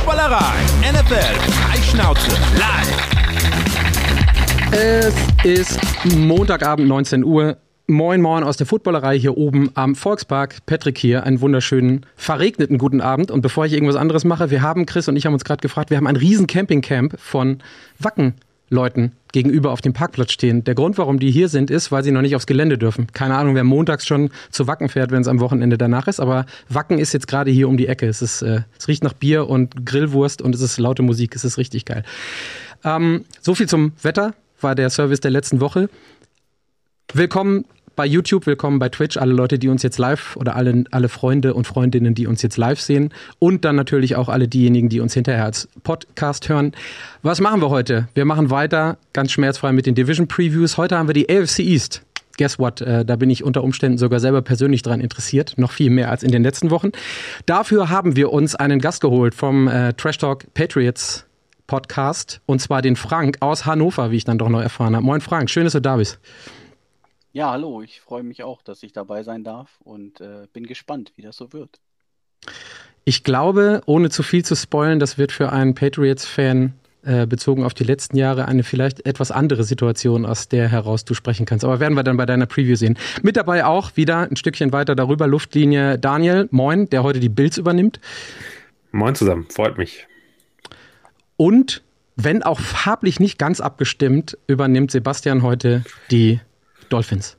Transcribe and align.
Footballerei, 0.00 0.54
NFL, 0.80 1.50
Freischnauze, 1.50 2.30
live. 2.58 3.12
Es 4.72 5.14
ist 5.44 5.78
Montagabend 6.16 6.88
19 6.88 7.22
Uhr. 7.22 7.58
Moin 7.86 8.22
Moin 8.22 8.42
aus 8.42 8.56
der 8.56 8.66
Footballerei 8.66 9.18
hier 9.18 9.36
oben 9.36 9.70
am 9.74 9.94
Volkspark. 9.94 10.64
Patrick 10.64 10.96
hier, 10.96 11.24
einen 11.24 11.42
wunderschönen, 11.42 12.06
verregneten 12.16 12.78
guten 12.78 13.02
Abend. 13.02 13.30
Und 13.30 13.42
bevor 13.42 13.66
ich 13.66 13.74
irgendwas 13.74 13.96
anderes 13.96 14.24
mache, 14.24 14.50
wir 14.50 14.62
haben, 14.62 14.86
Chris 14.86 15.06
und 15.06 15.16
ich 15.16 15.26
haben 15.26 15.34
uns 15.34 15.44
gerade 15.44 15.60
gefragt, 15.60 15.90
wir 15.90 15.98
haben 15.98 16.06
ein 16.06 16.16
riesen 16.16 16.46
Campingcamp 16.46 17.20
von 17.20 17.58
Wacken 17.98 18.36
Leuten 18.70 19.12
gegenüber 19.32 19.72
auf 19.72 19.80
dem 19.80 19.92
Parkplatz 19.92 20.32
stehen. 20.32 20.64
Der 20.64 20.74
Grund, 20.74 20.96
warum 20.96 21.18
die 21.18 21.30
hier 21.30 21.48
sind, 21.48 21.70
ist, 21.70 21.92
weil 21.92 22.02
sie 22.02 22.12
noch 22.12 22.22
nicht 22.22 22.36
aufs 22.36 22.46
Gelände 22.46 22.78
dürfen. 22.78 23.08
Keine 23.12 23.36
Ahnung, 23.36 23.54
wer 23.54 23.64
montags 23.64 24.06
schon 24.06 24.30
zu 24.50 24.66
Wacken 24.66 24.88
fährt, 24.88 25.10
wenn 25.10 25.20
es 25.20 25.28
am 25.28 25.40
Wochenende 25.40 25.76
danach 25.76 26.06
ist, 26.06 26.20
aber 26.20 26.46
Wacken 26.68 26.98
ist 26.98 27.12
jetzt 27.12 27.26
gerade 27.26 27.50
hier 27.50 27.68
um 27.68 27.76
die 27.76 27.88
Ecke. 27.88 28.06
Es, 28.06 28.22
ist, 28.22 28.42
äh, 28.42 28.62
es 28.78 28.88
riecht 28.88 29.04
nach 29.04 29.12
Bier 29.12 29.48
und 29.48 29.84
Grillwurst 29.84 30.40
und 30.40 30.54
es 30.54 30.60
ist 30.60 30.78
laute 30.78 31.02
Musik. 31.02 31.34
Es 31.34 31.44
ist 31.44 31.58
richtig 31.58 31.84
geil. 31.84 32.04
Ähm, 32.84 33.24
so 33.40 33.54
viel 33.54 33.68
zum 33.68 33.92
Wetter 34.02 34.34
war 34.60 34.74
der 34.74 34.88
Service 34.90 35.20
der 35.20 35.30
letzten 35.30 35.60
Woche. 35.60 35.88
Willkommen 37.12 37.64
bei 37.96 38.06
YouTube, 38.06 38.46
willkommen 38.46 38.78
bei 38.78 38.88
Twitch, 38.88 39.16
alle 39.16 39.32
Leute, 39.32 39.58
die 39.58 39.68
uns 39.68 39.82
jetzt 39.82 39.98
live 39.98 40.36
oder 40.36 40.56
alle, 40.56 40.84
alle 40.90 41.08
Freunde 41.08 41.54
und 41.54 41.66
Freundinnen, 41.66 42.14
die 42.14 42.26
uns 42.26 42.42
jetzt 42.42 42.56
live 42.56 42.80
sehen 42.80 43.12
und 43.38 43.64
dann 43.64 43.76
natürlich 43.76 44.16
auch 44.16 44.28
alle 44.28 44.48
diejenigen, 44.48 44.88
die 44.88 45.00
uns 45.00 45.14
hinterher 45.14 45.44
als 45.44 45.68
Podcast 45.82 46.48
hören. 46.48 46.72
Was 47.22 47.40
machen 47.40 47.60
wir 47.60 47.70
heute? 47.70 48.08
Wir 48.14 48.24
machen 48.24 48.50
weiter 48.50 48.98
ganz 49.12 49.32
schmerzfrei 49.32 49.72
mit 49.72 49.86
den 49.86 49.94
Division 49.94 50.28
Previews. 50.28 50.76
Heute 50.76 50.96
haben 50.96 51.08
wir 51.08 51.14
die 51.14 51.28
AFC 51.28 51.60
East. 51.60 52.02
Guess 52.38 52.58
what? 52.58 52.80
Äh, 52.80 53.04
da 53.04 53.16
bin 53.16 53.28
ich 53.28 53.44
unter 53.44 53.62
Umständen 53.62 53.98
sogar 53.98 54.20
selber 54.20 54.40
persönlich 54.40 54.82
dran 54.82 55.00
interessiert, 55.00 55.54
noch 55.58 55.72
viel 55.72 55.90
mehr 55.90 56.10
als 56.10 56.22
in 56.22 56.32
den 56.32 56.42
letzten 56.42 56.70
Wochen. 56.70 56.92
Dafür 57.44 57.90
haben 57.90 58.16
wir 58.16 58.32
uns 58.32 58.54
einen 58.54 58.78
Gast 58.78 59.00
geholt 59.02 59.34
vom 59.34 59.68
äh, 59.68 59.92
Trash 59.94 60.18
Talk 60.18 60.52
Patriots 60.54 61.26
Podcast 61.66 62.40
und 62.46 62.60
zwar 62.60 62.82
den 62.82 62.96
Frank 62.96 63.36
aus 63.40 63.66
Hannover, 63.66 64.10
wie 64.10 64.16
ich 64.16 64.24
dann 64.24 64.38
doch 64.38 64.48
noch 64.48 64.60
erfahren 64.60 64.96
habe. 64.96 65.04
Moin 65.04 65.20
Frank, 65.20 65.50
schön, 65.50 65.64
dass 65.64 65.74
du 65.74 65.80
da 65.80 65.96
bist. 65.96 66.18
Ja, 67.32 67.52
hallo, 67.52 67.80
ich 67.80 68.00
freue 68.00 68.24
mich 68.24 68.42
auch, 68.42 68.60
dass 68.62 68.82
ich 68.82 68.92
dabei 68.92 69.22
sein 69.22 69.44
darf 69.44 69.78
und 69.84 70.20
äh, 70.20 70.48
bin 70.52 70.66
gespannt, 70.66 71.12
wie 71.14 71.22
das 71.22 71.36
so 71.36 71.52
wird. 71.52 71.80
Ich 73.04 73.22
glaube, 73.22 73.82
ohne 73.86 74.10
zu 74.10 74.22
viel 74.22 74.44
zu 74.44 74.56
spoilen, 74.56 74.98
das 74.98 75.16
wird 75.16 75.30
für 75.30 75.52
einen 75.52 75.74
Patriots-Fan 75.74 76.74
äh, 77.02 77.26
bezogen 77.26 77.64
auf 77.64 77.72
die 77.72 77.84
letzten 77.84 78.16
Jahre 78.16 78.46
eine 78.46 78.64
vielleicht 78.64 79.06
etwas 79.06 79.30
andere 79.30 79.62
Situation, 79.62 80.26
aus 80.26 80.48
der 80.48 80.68
heraus 80.68 81.04
du 81.04 81.14
sprechen 81.14 81.46
kannst. 81.46 81.64
Aber 81.64 81.78
werden 81.78 81.94
wir 81.94 82.02
dann 82.02 82.16
bei 82.16 82.26
deiner 82.26 82.46
Preview 82.46 82.74
sehen. 82.74 82.98
Mit 83.22 83.36
dabei 83.36 83.64
auch 83.64 83.96
wieder 83.96 84.28
ein 84.28 84.36
Stückchen 84.36 84.72
weiter 84.72 84.96
darüber 84.96 85.28
Luftlinie 85.28 85.98
Daniel, 85.98 86.48
moin, 86.50 86.90
der 86.90 87.04
heute 87.04 87.20
die 87.20 87.28
Bills 87.28 87.58
übernimmt. 87.58 88.00
Moin 88.90 89.14
zusammen, 89.14 89.46
freut 89.48 89.78
mich. 89.78 90.06
Und 91.36 91.82
wenn 92.16 92.42
auch 92.42 92.58
farblich 92.58 93.20
nicht 93.20 93.38
ganz 93.38 93.60
abgestimmt, 93.60 94.36
übernimmt 94.46 94.90
Sebastian 94.90 95.42
heute 95.42 95.84
die 96.10 96.40
Dolphins. 96.90 97.38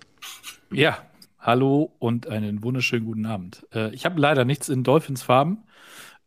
Ja, 0.72 1.06
hallo 1.38 1.94
und 2.00 2.28
einen 2.28 2.64
wunderschönen 2.64 3.06
guten 3.06 3.26
Abend. 3.26 3.68
Äh, 3.74 3.94
ich 3.94 4.06
habe 4.06 4.20
leider 4.20 4.46
nichts 4.46 4.70
in 4.70 4.84
Dolphins-Farben. 4.84 5.66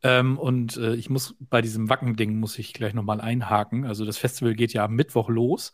Ähm, 0.02 0.38
und 0.38 0.76
äh, 0.76 0.94
ich 0.94 1.08
muss 1.08 1.34
bei 1.40 1.62
diesem 1.62 1.88
Wacken-Ding 1.88 2.38
muss 2.38 2.58
ich 2.58 2.74
gleich 2.74 2.92
nochmal 2.92 3.22
einhaken. 3.22 3.86
Also 3.86 4.04
das 4.04 4.18
Festival 4.18 4.54
geht 4.54 4.74
ja 4.74 4.84
am 4.84 4.94
Mittwoch 4.94 5.30
los 5.30 5.72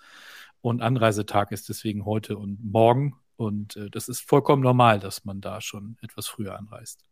und 0.60 0.80
Anreisetag 0.80 1.50
ist 1.50 1.68
deswegen 1.68 2.04
heute 2.04 2.38
und 2.38 2.64
morgen. 2.64 3.16
Und 3.36 3.76
äh, 3.76 3.90
das 3.90 4.08
ist 4.08 4.20
vollkommen 4.20 4.62
normal, 4.62 5.00
dass 5.00 5.24
man 5.24 5.40
da 5.40 5.60
schon 5.60 5.96
etwas 6.02 6.28
früher 6.28 6.56
anreist. 6.56 7.04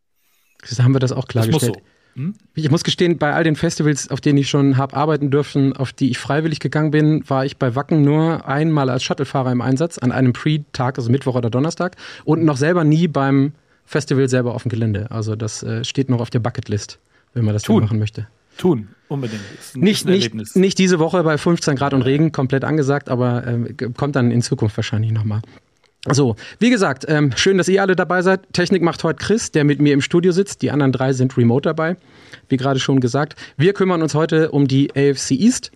Das 0.60 0.80
haben 0.80 0.92
wir 0.92 1.00
das 1.00 1.10
auch 1.10 1.26
klargestellt. 1.26 1.74
Das 1.74 1.80
muss 1.80 1.88
so. 1.90 1.97
Hm? 2.18 2.34
Ich 2.54 2.68
muss 2.68 2.82
gestehen, 2.82 3.16
bei 3.16 3.32
all 3.32 3.44
den 3.44 3.54
Festivals, 3.54 4.10
auf 4.10 4.20
denen 4.20 4.38
ich 4.38 4.50
schon 4.50 4.76
habe 4.76 4.96
arbeiten 4.96 5.30
dürfen, 5.30 5.74
auf 5.74 5.92
die 5.92 6.10
ich 6.10 6.18
freiwillig 6.18 6.58
gegangen 6.58 6.90
bin, 6.90 7.22
war 7.28 7.44
ich 7.44 7.58
bei 7.58 7.76
Wacken 7.76 8.02
nur 8.02 8.46
einmal 8.46 8.90
als 8.90 9.04
Shuttlefahrer 9.04 9.52
im 9.52 9.60
Einsatz, 9.60 9.98
an 9.98 10.10
einem 10.10 10.32
Pre-Tag, 10.32 10.98
also 10.98 11.10
Mittwoch 11.10 11.36
oder 11.36 11.48
Donnerstag, 11.48 11.96
und 12.24 12.44
noch 12.44 12.56
selber 12.56 12.82
nie 12.82 13.06
beim 13.06 13.52
Festival 13.84 14.28
selber 14.28 14.54
auf 14.54 14.64
dem 14.64 14.70
Gelände. 14.70 15.10
Also 15.10 15.36
das 15.36 15.62
äh, 15.62 15.84
steht 15.84 16.10
noch 16.10 16.20
auf 16.20 16.30
der 16.30 16.40
Bucketlist, 16.40 16.98
wenn 17.34 17.44
man 17.44 17.54
das 17.54 17.62
tun 17.62 17.84
machen 17.84 18.00
möchte. 18.00 18.26
Tun, 18.56 18.88
unbedingt. 19.06 19.40
Ein, 19.74 19.80
nicht, 19.80 20.04
nicht, 20.04 20.56
nicht 20.56 20.78
diese 20.78 20.98
Woche 20.98 21.22
bei 21.22 21.38
15 21.38 21.76
Grad 21.76 21.94
und 21.94 22.02
Regen, 22.02 22.32
komplett 22.32 22.64
angesagt, 22.64 23.08
aber 23.08 23.46
äh, 23.46 23.74
kommt 23.96 24.16
dann 24.16 24.32
in 24.32 24.42
Zukunft 24.42 24.76
wahrscheinlich 24.76 25.12
nochmal. 25.12 25.40
So, 26.06 26.36
wie 26.58 26.70
gesagt, 26.70 27.04
ähm, 27.08 27.32
schön, 27.36 27.58
dass 27.58 27.68
ihr 27.68 27.82
alle 27.82 27.96
dabei 27.96 28.22
seid. 28.22 28.52
Technik 28.52 28.82
macht 28.82 29.02
heute 29.04 29.18
Chris, 29.18 29.50
der 29.50 29.64
mit 29.64 29.80
mir 29.80 29.92
im 29.92 30.00
Studio 30.00 30.32
sitzt. 30.32 30.62
Die 30.62 30.70
anderen 30.70 30.92
drei 30.92 31.12
sind 31.12 31.36
remote 31.36 31.68
dabei, 31.68 31.96
wie 32.48 32.56
gerade 32.56 32.78
schon 32.78 33.00
gesagt. 33.00 33.36
Wir 33.56 33.72
kümmern 33.72 34.02
uns 34.02 34.14
heute 34.14 34.50
um 34.50 34.68
die 34.68 34.90
AFC 34.90 35.32
East. 35.32 35.72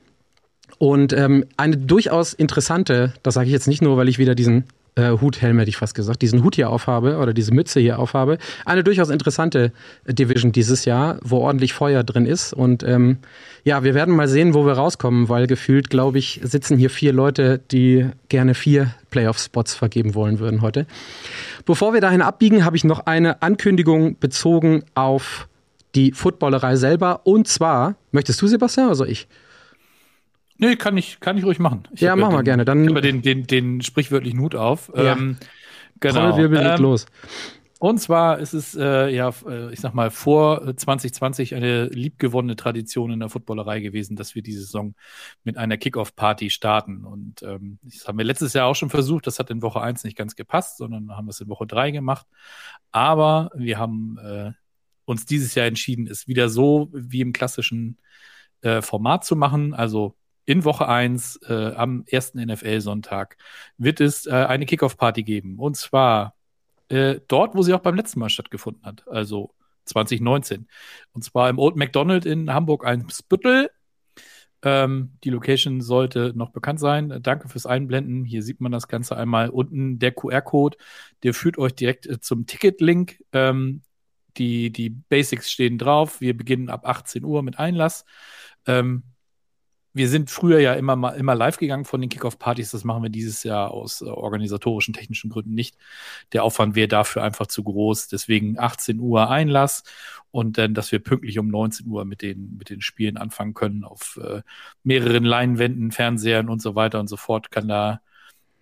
Und 0.79 1.13
ähm, 1.13 1.45
eine 1.57 1.77
durchaus 1.77 2.33
interessante, 2.33 3.13
das 3.23 3.35
sage 3.35 3.47
ich 3.47 3.53
jetzt 3.53 3.69
nicht 3.69 3.83
nur, 3.83 3.97
weil 3.97 4.09
ich 4.09 4.19
wieder 4.19 4.35
diesen 4.35 4.65
äh, 4.95 5.11
Huthelm, 5.13 5.59
hätte 5.59 5.69
ich 5.69 5.77
fast 5.77 5.95
gesagt, 5.95 6.23
diesen 6.23 6.45
Hut 6.45 6.57
hier 6.57 6.71
aufhabe 6.71 7.17
oder 7.19 7.33
diese 7.33 7.53
Mütze 7.53 7.81
hier 7.81 7.99
aufhabe. 7.99 8.39
Eine 8.65 8.85
durchaus 8.85 9.11
interessante 9.11 9.73
Division 10.07 10.53
dieses 10.53 10.85
Jahr, 10.85 11.19
wo 11.23 11.39
ordentlich 11.39 11.73
Feuer 11.73 12.05
drin 12.05 12.27
ist. 12.27 12.53
Und 12.53 12.83
ähm, 12.83 13.19
ja, 13.65 13.85
wir 13.85 13.95
werden 13.95 14.15
mal 14.15 14.29
sehen, 14.29 14.55
wo 14.55 14.67
wir 14.67 14.75
rauskommen, 14.75 15.29
weil 15.29 15.47
gefühlt, 15.47 15.89
glaube 15.89 16.19
ich, 16.19 16.41
sitzen 16.43 16.77
hier 16.77 16.91
vier 16.91 17.13
Leute, 17.13 17.61
die 17.71 18.07
gerne 18.29 18.55
vier 18.55 18.95
Playoff-Spots 19.11 19.75
vergeben 19.75 20.15
wollen 20.15 20.39
würden 20.39 20.61
heute. 20.63 20.87
Bevor 21.65 21.95
wir 21.95 22.01
dahin 22.01 22.23
abbiegen, 22.23 22.65
habe 22.65 22.77
ich 22.77 22.85
noch 22.85 23.07
eine 23.07 23.43
Ankündigung 23.43 24.19
bezogen 24.19 24.85
auf 24.95 25.49
die 25.95 26.13
Footballerei 26.13 26.77
selber. 26.77 27.21
Und 27.25 27.49
zwar, 27.49 27.97
möchtest 28.11 28.41
du, 28.43 28.47
Sebastian, 28.47 28.95
soll 28.95 29.11
ich? 29.11 29.29
Nee, 30.63 30.77
kann 30.77 30.97
ich, 30.97 31.19
kann 31.19 31.37
ich 31.37 31.45
ruhig 31.45 31.59
machen. 31.59 31.89
Ich 31.93 32.03
ja, 32.03 32.15
machen 32.15 32.37
wir 32.37 32.45
gerne. 32.45 32.65
Dann 32.65 32.87
über 32.87 33.01
den, 33.01 33.21
den, 33.21 33.49
den 33.49 33.81
sprichwörtlichen 33.81 34.39
Hut 34.39 34.55
auf. 34.55 34.93
Ja. 34.95 35.15
Ähm, 35.15 35.37
genau. 35.99 36.39
Ähm, 36.39 36.81
los. 36.81 37.07
Und 37.81 37.99
zwar 37.99 38.39
ist 38.39 38.53
es 38.53 38.77
äh, 38.77 39.09
ja, 39.09 39.35
äh, 39.45 39.73
ich 39.73 39.81
sag 39.81 39.93
mal, 39.93 40.13
vor 40.13 40.77
2020 40.77 41.57
eine 41.57 41.87
liebgewonnene 41.87 42.55
Tradition 42.55 43.11
in 43.11 43.19
der 43.19 43.29
Footballerei 43.29 43.81
gewesen, 43.81 44.15
dass 44.15 44.37
wir 44.37 44.43
diese 44.43 44.61
Saison 44.61 44.95
mit 45.43 45.57
einer 45.57 45.77
Kickoff-Party 45.77 46.51
starten. 46.51 47.05
Und 47.05 47.43
ähm, 47.43 47.81
das 47.83 48.07
haben 48.07 48.19
wir 48.19 48.25
letztes 48.25 48.53
Jahr 48.53 48.69
auch 48.69 48.77
schon 48.77 48.91
versucht. 48.91 49.27
Das 49.27 49.41
hat 49.41 49.51
in 49.51 49.63
Woche 49.63 49.81
1 49.81 50.05
nicht 50.05 50.17
ganz 50.17 50.37
gepasst, 50.37 50.77
sondern 50.77 51.17
haben 51.17 51.27
wir 51.27 51.31
es 51.31 51.41
in 51.41 51.49
Woche 51.49 51.67
3 51.67 51.91
gemacht. 51.91 52.29
Aber 52.93 53.51
wir 53.57 53.81
haben 53.81 54.17
äh, 54.19 54.53
uns 55.07 55.27
dieses 55.27 55.57
Jahr 55.57 55.67
entschieden, 55.67 56.07
es 56.07 56.29
wieder 56.29 56.49
so 56.49 56.89
wie 56.93 57.21
im 57.21 57.33
klassischen 57.33 57.99
äh, 58.61 58.81
Format 58.81 59.25
zu 59.25 59.35
machen. 59.35 59.75
Also 59.75 60.15
in 60.45 60.65
Woche 60.65 60.89
1 60.89 61.41
äh, 61.49 61.73
am 61.75 62.05
ersten 62.07 62.43
NFL-Sonntag 62.43 63.37
wird 63.79 64.01
es 64.01 64.27
äh, 64.27 64.33
eine 64.33 64.67
Kickoff-Party 64.67 65.23
geben. 65.23 65.59
Und 65.59 65.77
zwar 65.77 66.35
äh, 66.89 67.21
dort, 67.29 67.55
wo 67.55 67.63
sie 67.63 67.75
auch 67.75 67.81
beim 67.81 67.95
letzten 67.95 68.21
Mal 68.21 68.29
stattgefunden 68.29 68.85
hat, 68.85 69.07
also 69.09 69.55
2019. 69.85 70.69
Und 71.13 71.23
zwar 71.23 71.49
im 71.49 71.59
Old 71.59 71.77
McDonald 71.77 72.27
in 72.27 72.53
Hamburg-Eimsbüttel. 72.53 73.71
Ähm, 74.65 75.19
die 75.25 75.31
Location 75.31 75.81
sollte 75.81 76.33
noch 76.37 76.51
bekannt 76.51 76.81
sein. 76.81 77.19
Danke 77.23 77.49
fürs 77.49 77.67
Einblenden. 77.67 78.25
Hier 78.25 78.43
sieht 78.43 78.61
man 78.61 78.73
das 78.73 78.89
Ganze 78.89 79.17
einmal. 79.17 79.49
Unten 79.49 79.99
der 79.99 80.13
QR-Code, 80.13 80.77
der 81.23 81.35
führt 81.35 81.59
euch 81.59 81.75
direkt 81.75 82.07
äh, 82.07 82.21
zum 82.21 82.47
Ticket-Link. 82.47 83.23
Ähm, 83.33 83.83
die, 84.37 84.71
die 84.71 84.91
Basics 84.91 85.51
stehen 85.51 85.79
drauf. 85.79 86.21
Wir 86.21 86.37
beginnen 86.37 86.71
ab 86.71 86.87
18 86.87 87.25
Uhr 87.25 87.43
mit 87.43 87.59
Einlass. 87.59 88.05
Ähm, 88.67 89.03
wir 89.95 90.09
sind 90.09 90.31
früher 90.31 90.59
ja 90.61 90.75
immer 90.75 90.97
mal 90.97 91.11
immer 91.11 91.35
live 91.35 91.59
gegangen 91.59 91.85
von 91.85 92.01
den 92.01 92.11
Kickoff-Partys. 92.11 92.71
Das 92.71 92.85
machen 92.85 93.03
wir 93.03 93.11
dieses 93.11 93.43
Jahr 93.45 93.71
aus 93.71 94.01
äh, 94.01 94.07
organisatorischen, 94.07 94.95
technischen 94.95 95.31
Gründen 95.31 95.55
nicht. 95.55 95.77
Der 96.33 96.45
Aufwand 96.45 96.75
wäre 96.75 96.89
dafür 96.89 97.23
einfach 97.23 97.47
zu 97.47 97.63
groß. 97.63 98.09
Deswegen 98.09 98.59
18 98.59 98.99
Uhr 99.01 99.31
Einlass 99.31 99.85
und 100.31 100.59
dann, 100.59 100.75
dass 100.75 100.93
wir 100.93 100.99
pünktlich 100.99 101.39
um 101.39 101.49
19 101.49 101.87
Uhr 101.89 102.05
mit 102.05 102.23
den, 102.23 102.57
mit 102.57 102.71
den 102.71 102.81
Spielen 102.81 103.17
anfangen 103.19 103.55
können 103.55 103.85
auf 103.85 104.19
äh, 104.23 104.43
mehreren 104.83 105.25
Leinwänden, 105.25 105.93
Fernsehern 105.93 106.49
und 106.49 106.63
so 106.63 106.75
weiter 106.75 107.01
und 107.01 107.09
so 107.09 107.17
fort. 107.17 107.51
Kann 107.51 107.69
da 107.69 108.01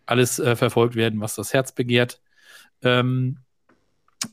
alles 0.06 0.38
äh, 0.40 0.56
verfolgt 0.56 0.96
werden, 0.96 1.20
was 1.20 1.36
das 1.36 1.54
Herz 1.54 1.72
begehrt. 1.72 2.20
Ähm, 2.82 3.38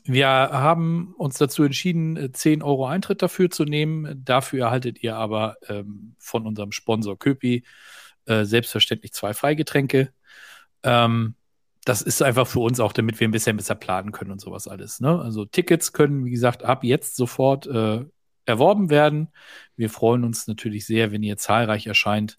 wir 0.04 0.26
haben 0.26 1.14
uns 1.16 1.38
dazu 1.38 1.62
entschieden, 1.62 2.32
10 2.32 2.62
Euro 2.62 2.86
Eintritt 2.86 3.22
dafür 3.22 3.50
zu 3.50 3.64
nehmen. 3.64 4.22
Dafür 4.24 4.66
erhaltet 4.66 5.02
ihr 5.02 5.16
aber 5.16 5.56
ähm, 5.68 6.14
von 6.18 6.46
unserem 6.46 6.72
Sponsor 6.72 7.18
Köpi 7.18 7.64
äh, 8.26 8.44
selbstverständlich 8.44 9.12
zwei 9.12 9.32
Freigetränke. 9.32 10.12
Ähm, 10.82 11.34
das 11.84 12.02
ist 12.02 12.22
einfach 12.22 12.46
für 12.46 12.60
uns 12.60 12.80
auch, 12.80 12.92
damit 12.92 13.18
wir 13.18 13.26
ein 13.28 13.32
bisschen 13.32 13.56
besser 13.56 13.74
planen 13.74 14.12
können 14.12 14.30
und 14.30 14.40
sowas 14.40 14.68
alles. 14.68 15.00
Ne? 15.00 15.20
Also 15.20 15.46
Tickets 15.46 15.94
können, 15.94 16.24
wie 16.26 16.30
gesagt, 16.30 16.62
ab 16.64 16.84
jetzt 16.84 17.16
sofort 17.16 17.66
äh, 17.66 18.04
erworben 18.44 18.90
werden. 18.90 19.28
Wir 19.76 19.88
freuen 19.88 20.24
uns 20.24 20.46
natürlich 20.46 20.86
sehr, 20.86 21.12
wenn 21.12 21.22
ihr 21.22 21.38
zahlreich 21.38 21.86
erscheint. 21.86 22.38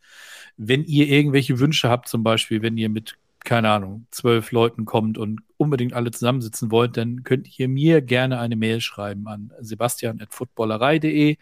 Wenn 0.56 0.84
ihr 0.84 1.08
irgendwelche 1.08 1.60
Wünsche 1.60 1.90
habt, 1.90 2.08
zum 2.10 2.24
Beispiel, 2.24 2.62
wenn 2.62 2.78
ihr 2.78 2.90
mit 2.90 3.18
keine 3.44 3.70
Ahnung, 3.70 4.06
zwölf 4.12 4.52
Leuten 4.52 4.86
kommt 4.86 5.18
und 5.18 5.40
unbedingt 5.60 5.94
alle 5.94 6.12
zusammensitzen 6.12 6.72
wollt, 6.72 6.96
dann 6.96 7.24
könnt 7.24 7.60
ihr 7.60 7.68
mir 7.68 8.02
gerne 8.02 8.40
eine 8.40 8.56
Mail 8.56 8.80
schreiben 8.80 9.28
an 9.28 9.52
sebastian.footballerei.de. 9.60 11.38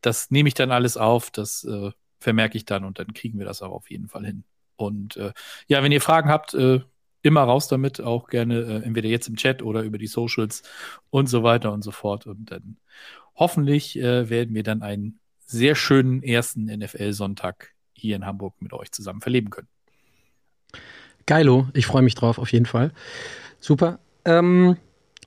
das 0.00 0.30
nehme 0.30 0.48
ich 0.48 0.54
dann 0.54 0.72
alles 0.72 0.96
auf, 0.96 1.30
das 1.30 1.64
äh, 1.64 1.92
vermerke 2.18 2.56
ich 2.56 2.64
dann 2.64 2.84
und 2.84 2.98
dann 2.98 3.14
kriegen 3.14 3.38
wir 3.38 3.46
das 3.46 3.62
auch 3.62 3.70
auf 3.70 3.90
jeden 3.90 4.08
Fall 4.08 4.26
hin. 4.26 4.44
Und 4.74 5.16
äh, 5.16 5.32
ja, 5.68 5.82
wenn 5.82 5.92
ihr 5.92 6.00
Fragen 6.00 6.28
habt, 6.28 6.54
äh, 6.54 6.80
immer 7.22 7.42
raus 7.42 7.68
damit, 7.68 8.00
auch 8.00 8.28
gerne 8.28 8.60
äh, 8.60 8.82
entweder 8.84 9.08
jetzt 9.08 9.28
im 9.28 9.36
Chat 9.36 9.62
oder 9.62 9.82
über 9.82 9.98
die 9.98 10.08
Socials 10.08 10.62
und 11.10 11.28
so 11.28 11.42
weiter 11.44 11.72
und 11.72 11.82
so 11.82 11.92
fort. 11.92 12.26
Und 12.26 12.50
dann 12.50 12.78
hoffentlich 13.36 13.96
äh, 13.98 14.28
werden 14.28 14.54
wir 14.54 14.64
dann 14.64 14.82
einen 14.82 15.20
sehr 15.38 15.76
schönen 15.76 16.22
ersten 16.22 16.64
NFL-Sonntag 16.64 17.74
hier 17.94 18.16
in 18.16 18.26
Hamburg 18.26 18.60
mit 18.60 18.72
euch 18.72 18.90
zusammen 18.90 19.20
verleben 19.20 19.50
können. 19.50 19.68
Geilo, 21.26 21.66
ich 21.74 21.86
freue 21.86 22.02
mich 22.02 22.14
drauf, 22.14 22.38
auf 22.38 22.52
jeden 22.52 22.66
Fall. 22.66 22.92
Super. 23.60 23.98
Ähm, 24.24 24.76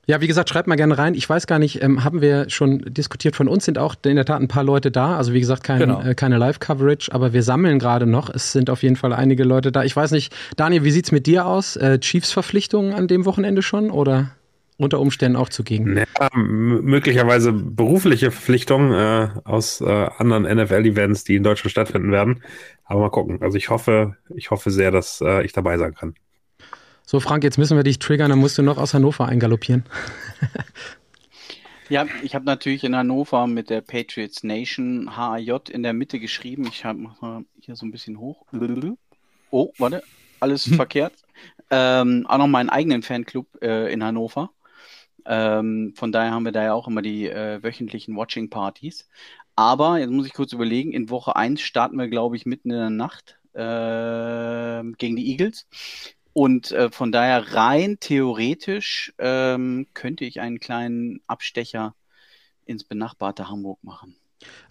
ja, 0.06 0.20
wie 0.20 0.26
gesagt, 0.26 0.48
schreibt 0.48 0.66
mal 0.66 0.74
gerne 0.74 0.98
rein. 0.98 1.14
Ich 1.14 1.28
weiß 1.28 1.46
gar 1.46 1.58
nicht, 1.58 1.82
ähm, 1.82 2.02
haben 2.02 2.20
wir 2.20 2.50
schon 2.50 2.78
diskutiert. 2.92 3.36
Von 3.36 3.46
uns 3.46 3.64
sind 3.64 3.78
auch 3.78 3.94
in 4.04 4.16
der 4.16 4.24
Tat 4.24 4.40
ein 4.40 4.48
paar 4.48 4.64
Leute 4.64 4.90
da. 4.90 5.16
Also 5.16 5.32
wie 5.34 5.40
gesagt, 5.40 5.62
kein, 5.62 5.78
genau. 5.78 6.02
äh, 6.02 6.14
keine 6.14 6.36
Live-Coverage, 6.38 7.12
aber 7.12 7.32
wir 7.32 7.42
sammeln 7.42 7.78
gerade 7.78 8.06
noch. 8.06 8.28
Es 8.28 8.50
sind 8.50 8.70
auf 8.70 8.82
jeden 8.82 8.96
Fall 8.96 9.12
einige 9.12 9.44
Leute 9.44 9.70
da. 9.70 9.84
Ich 9.84 9.94
weiß 9.94 10.10
nicht, 10.10 10.34
Daniel, 10.56 10.82
wie 10.82 10.90
sieht's 10.90 11.12
mit 11.12 11.26
dir 11.26 11.46
aus? 11.46 11.76
Äh, 11.76 12.00
Chiefs-Verpflichtungen 12.00 12.92
an 12.92 13.06
dem 13.06 13.24
Wochenende 13.24 13.62
schon 13.62 13.90
oder 13.90 14.32
unter 14.78 14.98
Umständen 14.98 15.36
auch 15.36 15.50
zugegen? 15.50 15.96
Ja, 15.96 16.28
möglicherweise 16.34 17.52
berufliche 17.52 18.30
Verpflichtungen 18.30 18.92
äh, 18.92 19.28
aus 19.44 19.80
äh, 19.80 20.08
anderen 20.18 20.42
NFL-Events, 20.42 21.24
die 21.24 21.36
in 21.36 21.42
Deutschland 21.42 21.70
stattfinden 21.70 22.10
werden. 22.10 22.42
Aber 22.90 23.02
mal 23.02 23.10
gucken. 23.10 23.40
Also 23.40 23.56
ich 23.56 23.70
hoffe, 23.70 24.16
ich 24.34 24.50
hoffe 24.50 24.72
sehr, 24.72 24.90
dass 24.90 25.20
äh, 25.20 25.44
ich 25.44 25.52
dabei 25.52 25.78
sein 25.78 25.94
kann. 25.94 26.16
So, 27.06 27.20
Frank, 27.20 27.44
jetzt 27.44 27.56
müssen 27.56 27.76
wir 27.76 27.84
dich 27.84 28.00
triggern, 28.00 28.30
dann 28.30 28.40
musst 28.40 28.58
du 28.58 28.62
noch 28.62 28.78
aus 28.78 28.94
Hannover 28.94 29.26
eingaloppieren. 29.26 29.84
ja, 31.88 32.04
ich 32.24 32.34
habe 32.34 32.46
natürlich 32.46 32.82
in 32.82 32.96
Hannover 32.96 33.46
mit 33.46 33.70
der 33.70 33.80
Patriots 33.80 34.42
Nation 34.42 35.16
HAJ 35.16 35.70
in 35.70 35.84
der 35.84 35.92
Mitte 35.92 36.18
geschrieben. 36.18 36.66
Ich 36.66 36.84
habe 36.84 36.98
mal 36.98 37.44
hier 37.60 37.76
so 37.76 37.86
ein 37.86 37.92
bisschen 37.92 38.18
hoch. 38.18 38.44
Oh, 39.52 39.70
warte, 39.78 40.02
alles 40.40 40.66
hm. 40.66 40.74
verkehrt. 40.74 41.14
Ähm, 41.70 42.26
auch 42.26 42.38
noch 42.38 42.48
meinen 42.48 42.70
eigenen 42.70 43.02
Fanclub 43.02 43.46
äh, 43.62 43.92
in 43.92 44.02
Hannover. 44.02 44.50
Ähm, 45.26 45.92
von 45.94 46.10
daher 46.10 46.32
haben 46.32 46.44
wir 46.44 46.50
da 46.50 46.64
ja 46.64 46.72
auch 46.74 46.88
immer 46.88 47.02
die 47.02 47.28
äh, 47.28 47.62
wöchentlichen 47.62 48.16
Watching-Partys. 48.16 49.08
Aber 49.56 49.98
jetzt 49.98 50.10
muss 50.10 50.26
ich 50.26 50.32
kurz 50.32 50.52
überlegen, 50.52 50.92
in 50.92 51.10
Woche 51.10 51.36
1 51.36 51.60
starten 51.60 51.96
wir, 51.96 52.08
glaube 52.08 52.36
ich, 52.36 52.46
mitten 52.46 52.70
in 52.70 52.78
der 52.78 52.90
Nacht 52.90 53.38
äh, 53.52 54.82
gegen 54.96 55.16
die 55.16 55.30
Eagles. 55.30 55.66
Und 56.32 56.72
äh, 56.72 56.90
von 56.90 57.12
daher 57.12 57.54
rein 57.54 57.98
theoretisch 58.00 59.12
ähm, 59.18 59.86
könnte 59.94 60.24
ich 60.24 60.40
einen 60.40 60.60
kleinen 60.60 61.20
Abstecher 61.26 61.94
ins 62.64 62.84
benachbarte 62.84 63.48
Hamburg 63.48 63.78
machen. 63.82 64.14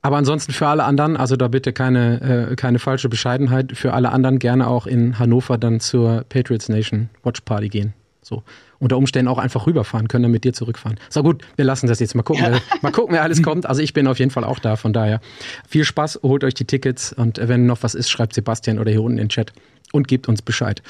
Aber 0.01 0.17
ansonsten 0.17 0.53
für 0.53 0.67
alle 0.67 0.83
anderen, 0.83 1.17
also 1.17 1.35
da 1.35 1.47
bitte 1.47 1.73
keine, 1.73 2.49
äh, 2.51 2.55
keine 2.55 2.79
falsche 2.79 3.09
Bescheidenheit, 3.09 3.77
für 3.77 3.93
alle 3.93 4.11
anderen 4.11 4.39
gerne 4.39 4.67
auch 4.67 4.87
in 4.87 5.19
Hannover 5.19 5.57
dann 5.57 5.79
zur 5.79 6.25
Patriots 6.27 6.69
Nation 6.69 7.09
Watch 7.23 7.41
Party 7.41 7.69
gehen. 7.69 7.93
So. 8.21 8.43
Unter 8.79 8.97
Umständen 8.97 9.27
auch 9.27 9.37
einfach 9.37 9.65
rüberfahren, 9.65 10.07
können 10.07 10.23
dann 10.23 10.31
mit 10.31 10.43
dir 10.43 10.53
zurückfahren. 10.53 10.99
So 11.09 11.23
gut, 11.23 11.43
wir 11.55 11.65
lassen 11.65 11.87
das 11.87 11.99
jetzt 11.99 12.15
mal 12.15 12.23
gucken. 12.23 12.43
Ja. 12.43 12.59
Mal 12.81 12.91
gucken, 12.91 13.13
wer 13.13 13.23
alles 13.23 13.41
kommt. 13.41 13.65
Also 13.65 13.81
ich 13.81 13.93
bin 13.93 14.07
auf 14.07 14.19
jeden 14.19 14.31
Fall 14.31 14.43
auch 14.43 14.59
da, 14.59 14.75
von 14.75 14.93
daher. 14.93 15.19
Viel 15.67 15.83
Spaß, 15.83 16.19
holt 16.23 16.43
euch 16.43 16.53
die 16.53 16.65
Tickets 16.65 17.13
und 17.13 17.39
wenn 17.41 17.65
noch 17.65 17.83
was 17.83 17.95
ist, 17.95 18.09
schreibt 18.09 18.33
Sebastian 18.33 18.79
oder 18.79 18.91
hier 18.91 19.01
unten 19.01 19.17
in 19.17 19.25
den 19.25 19.29
Chat 19.29 19.53
und 19.91 20.07
gebt 20.07 20.27
uns 20.27 20.41
Bescheid. 20.41 20.81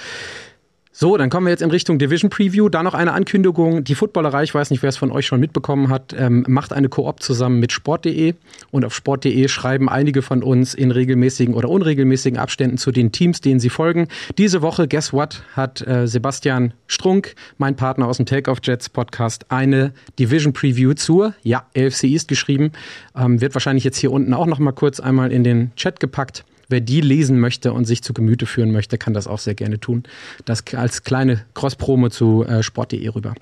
So, 0.92 1.18
dann 1.18 1.30
kommen 1.30 1.46
wir 1.46 1.52
jetzt 1.52 1.62
in 1.62 1.70
Richtung 1.70 2.00
Division 2.00 2.32
Preview. 2.32 2.68
Da 2.68 2.82
noch 2.82 2.96
eine 2.96 3.14
Ankündigung. 3.14 3.84
Die 3.84 3.94
Footballerei, 3.94 4.44
ich 4.44 4.56
weiß 4.56 4.72
nicht, 4.72 4.82
wer 4.82 4.90
es 4.90 4.98
von 4.98 5.12
euch 5.12 5.28
schon 5.28 5.40
mitbekommen 5.40 5.90
hat, 5.90 6.16
ähm, 6.18 6.44
macht 6.48 6.74
eine 6.74 6.90
Koop 6.90 7.22
zusammen 7.22 7.60
mit 7.60 7.72
Sport.de. 7.72 8.34
Und 8.72 8.84
auf 8.84 8.96
Sport.de 8.96 9.48
schreiben 9.50 9.88
einige 9.88 10.24
von 10.24 10.42
uns 10.42 10.74
in 10.74 10.90
regelmäßigen 10.90 11.54
oder 11.54 11.70
unregelmäßigen 11.70 12.40
Abständen 12.40 12.78
zu 12.80 12.92
den 12.92 13.12
Teams, 13.12 13.40
denen 13.40 13.60
sie 13.60 13.70
folgen. 13.70 14.08
Diese 14.40 14.64
Woche, 14.64 14.88
guess 14.88 15.14
what, 15.14 15.44
hat 15.56 15.86
äh, 15.88 16.08
Sebastian 16.08 16.74
Strunk, 16.88 17.36
mein 17.60 17.76
Partner 17.76 18.08
aus 18.08 18.18
dem 18.18 18.26
Takeoff 18.26 18.58
Jets 18.64 18.90
Podcast, 18.90 19.46
eine 19.50 19.94
Division 20.18 20.54
Preview 20.54 20.96
zur, 20.96 21.36
ja, 21.44 21.68
AFC 21.78 22.06
East 22.06 22.28
geschrieben. 22.28 22.72
Ähm, 23.16 23.42
wird 23.42 23.54
wahrscheinlich 23.54 23.84
jetzt 23.84 23.98
hier 23.98 24.12
unten 24.12 24.34
auch 24.34 24.48
noch 24.48 24.60
mal 24.60 24.72
kurz 24.72 25.00
einmal 25.00 25.32
in 25.32 25.44
den 25.44 25.72
Chat 25.76 26.00
gepackt. 26.00 26.44
Wer 26.70 26.82
die 26.82 27.02
lesen 27.02 27.40
möchte 27.40 27.74
und 27.74 27.86
sich 27.86 28.04
zu 28.04 28.14
Gemüte 28.14 28.46
führen 28.46 28.72
möchte, 28.72 28.98
kann 28.98 29.14
das 29.14 29.28
auch 29.28 29.40
sehr 29.40 29.56
gerne 29.56 29.80
tun. 29.80 30.04
Das 30.46 30.64
als 30.76 31.04
kleine 31.04 31.44
Cross-Promo 31.56 32.10
zu 32.10 32.46
äh, 32.46 32.64
sport.de 32.64 33.08
rüber. 33.10 33.36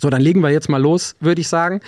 So, 0.00 0.10
dann 0.10 0.22
legen 0.22 0.40
wir 0.40 0.50
jetzt 0.50 0.68
mal 0.68 0.82
los, 0.82 1.14
würde 1.20 1.40
ich 1.40 1.48
sagen 1.48 1.80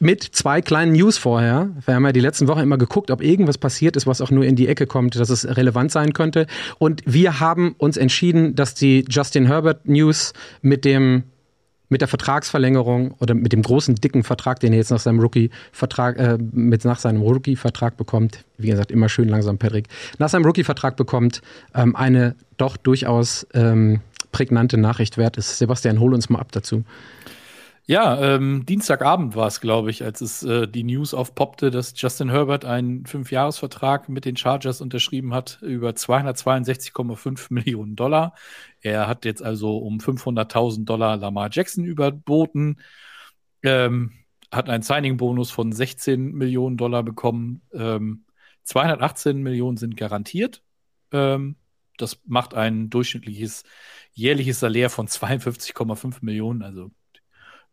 mit 0.00 0.22
zwei 0.22 0.62
kleinen 0.62 0.92
News 0.92 1.18
vorher. 1.18 1.70
Wir 1.84 1.94
haben 1.94 2.04
ja 2.04 2.12
die 2.12 2.20
letzten 2.20 2.46
Wochen 2.46 2.60
immer 2.60 2.78
geguckt, 2.78 3.10
ob 3.10 3.22
irgendwas 3.22 3.58
passiert 3.58 3.96
ist, 3.96 4.06
was 4.06 4.20
auch 4.20 4.30
nur 4.30 4.44
in 4.44 4.56
die 4.56 4.68
Ecke 4.68 4.86
kommt, 4.86 5.16
dass 5.16 5.28
es 5.30 5.56
relevant 5.56 5.90
sein 5.90 6.12
könnte. 6.12 6.46
Und 6.78 7.02
wir 7.04 7.40
haben 7.40 7.74
uns 7.78 7.96
entschieden, 7.96 8.54
dass 8.54 8.74
die 8.74 9.04
Justin 9.08 9.46
Herbert 9.46 9.88
News 9.88 10.32
mit 10.62 10.84
dem 10.84 11.24
mit 11.88 12.00
der 12.00 12.08
Vertragsverlängerung 12.08 13.12
oder 13.18 13.34
mit 13.34 13.52
dem 13.52 13.62
großen 13.62 13.94
dicken 13.94 14.22
Vertrag, 14.22 14.60
den 14.60 14.72
er 14.72 14.78
jetzt 14.78 14.90
nach 14.90 15.00
seinem 15.00 15.20
Rookie-Vertrag, 15.20 16.18
äh, 16.18 16.38
mit 16.38 16.84
nach 16.84 16.98
seinem 16.98 17.22
Rookie-Vertrag 17.22 17.96
bekommt, 17.96 18.44
wie 18.58 18.68
gesagt, 18.68 18.90
immer 18.90 19.08
schön 19.08 19.28
langsam, 19.28 19.58
Patrick, 19.58 19.88
nach 20.18 20.28
seinem 20.28 20.44
Rookie-Vertrag 20.44 20.96
bekommt, 20.96 21.40
ähm, 21.74 21.96
eine 21.96 22.34
doch 22.56 22.76
durchaus 22.76 23.46
ähm, 23.54 24.00
prägnante 24.32 24.76
Nachricht 24.76 25.16
wert 25.16 25.36
ist. 25.36 25.58
Sebastian, 25.58 26.00
hol 26.00 26.14
uns 26.14 26.28
mal 26.28 26.40
ab 26.40 26.52
dazu. 26.52 26.84
Ja, 27.90 28.20
ähm, 28.20 28.66
Dienstagabend 28.66 29.34
war 29.34 29.46
es, 29.46 29.62
glaube 29.62 29.90
ich, 29.90 30.04
als 30.04 30.20
es 30.20 30.42
äh, 30.42 30.68
die 30.68 30.84
News 30.84 31.14
aufpoppte, 31.14 31.70
dass 31.70 31.94
Justin 31.98 32.28
Herbert 32.28 32.66
einen 32.66 33.06
Fünfjahresvertrag 33.06 34.10
mit 34.10 34.26
den 34.26 34.36
Chargers 34.36 34.82
unterschrieben 34.82 35.32
hat 35.32 35.58
über 35.62 35.90
262,5 35.90 37.46
Millionen 37.50 37.96
Dollar. 37.96 38.34
Er 38.82 39.08
hat 39.08 39.24
jetzt 39.24 39.42
also 39.42 39.78
um 39.78 40.00
500.000 40.00 40.84
Dollar 40.84 41.16
Lamar 41.16 41.48
Jackson 41.50 41.84
überboten, 41.84 42.78
ähm, 43.62 44.12
hat 44.52 44.68
einen 44.68 44.82
Signing-Bonus 44.82 45.50
von 45.50 45.72
16 45.72 46.32
Millionen 46.34 46.76
Dollar 46.76 47.02
bekommen. 47.02 47.62
Ähm, 47.72 48.26
218 48.64 49.42
Millionen 49.42 49.78
sind 49.78 49.96
garantiert. 49.96 50.62
Ähm, 51.12 51.56
das 51.96 52.20
macht 52.26 52.52
ein 52.54 52.90
durchschnittliches 52.90 53.64
jährliches 54.12 54.60
Salär 54.60 54.90
von 54.90 55.08
52,5 55.08 56.18
Millionen, 56.22 56.62
also 56.62 56.90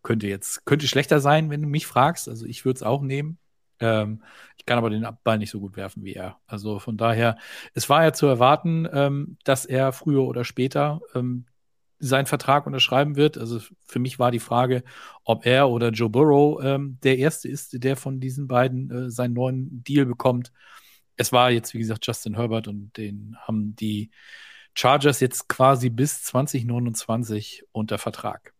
könnte 0.05 0.27
jetzt, 0.27 0.65
könnte 0.65 0.87
schlechter 0.87 1.19
sein, 1.19 1.49
wenn 1.49 1.61
du 1.61 1.67
mich 1.67 1.87
fragst. 1.87 2.29
Also 2.29 2.45
ich 2.45 2.63
würde 2.63 2.77
es 2.77 2.83
auch 2.83 3.01
nehmen. 3.01 3.37
Ähm, 3.79 4.23
ich 4.57 4.65
kann 4.65 4.77
aber 4.77 4.89
den 4.89 5.05
Ball 5.25 5.37
nicht 5.37 5.51
so 5.51 5.59
gut 5.59 5.75
werfen 5.75 6.03
wie 6.05 6.13
er. 6.13 6.39
Also 6.47 6.79
von 6.79 6.95
daher, 6.95 7.37
es 7.73 7.89
war 7.89 8.03
ja 8.03 8.13
zu 8.13 8.27
erwarten, 8.27 8.87
ähm, 8.93 9.37
dass 9.43 9.65
er 9.65 9.91
früher 9.91 10.23
oder 10.23 10.45
später 10.45 11.01
ähm, 11.13 11.45
seinen 11.99 12.25
Vertrag 12.25 12.67
unterschreiben 12.67 13.15
wird. 13.15 13.37
Also 13.37 13.59
für 13.83 13.99
mich 13.99 14.19
war 14.19 14.31
die 14.31 14.39
Frage, 14.39 14.83
ob 15.23 15.45
er 15.45 15.69
oder 15.69 15.89
Joe 15.89 16.09
Burrow 16.09 16.63
ähm, 16.63 16.99
der 17.03 17.17
Erste 17.17 17.49
ist, 17.49 17.83
der 17.83 17.97
von 17.97 18.19
diesen 18.19 18.47
beiden 18.47 18.91
äh, 18.91 19.11
seinen 19.11 19.33
neuen 19.33 19.83
Deal 19.83 20.05
bekommt. 20.05 20.51
Es 21.17 21.31
war 21.31 21.51
jetzt, 21.51 21.73
wie 21.73 21.79
gesagt, 21.79 22.05
Justin 22.05 22.35
Herbert 22.35 22.67
und 22.67 22.95
den 22.97 23.37
haben 23.41 23.75
die 23.75 24.11
Chargers 24.73 25.21
jetzt 25.21 25.47
quasi 25.47 25.89
bis 25.89 26.23
2029 26.23 27.63
unter 27.71 27.97
Vertrag. 27.97 28.54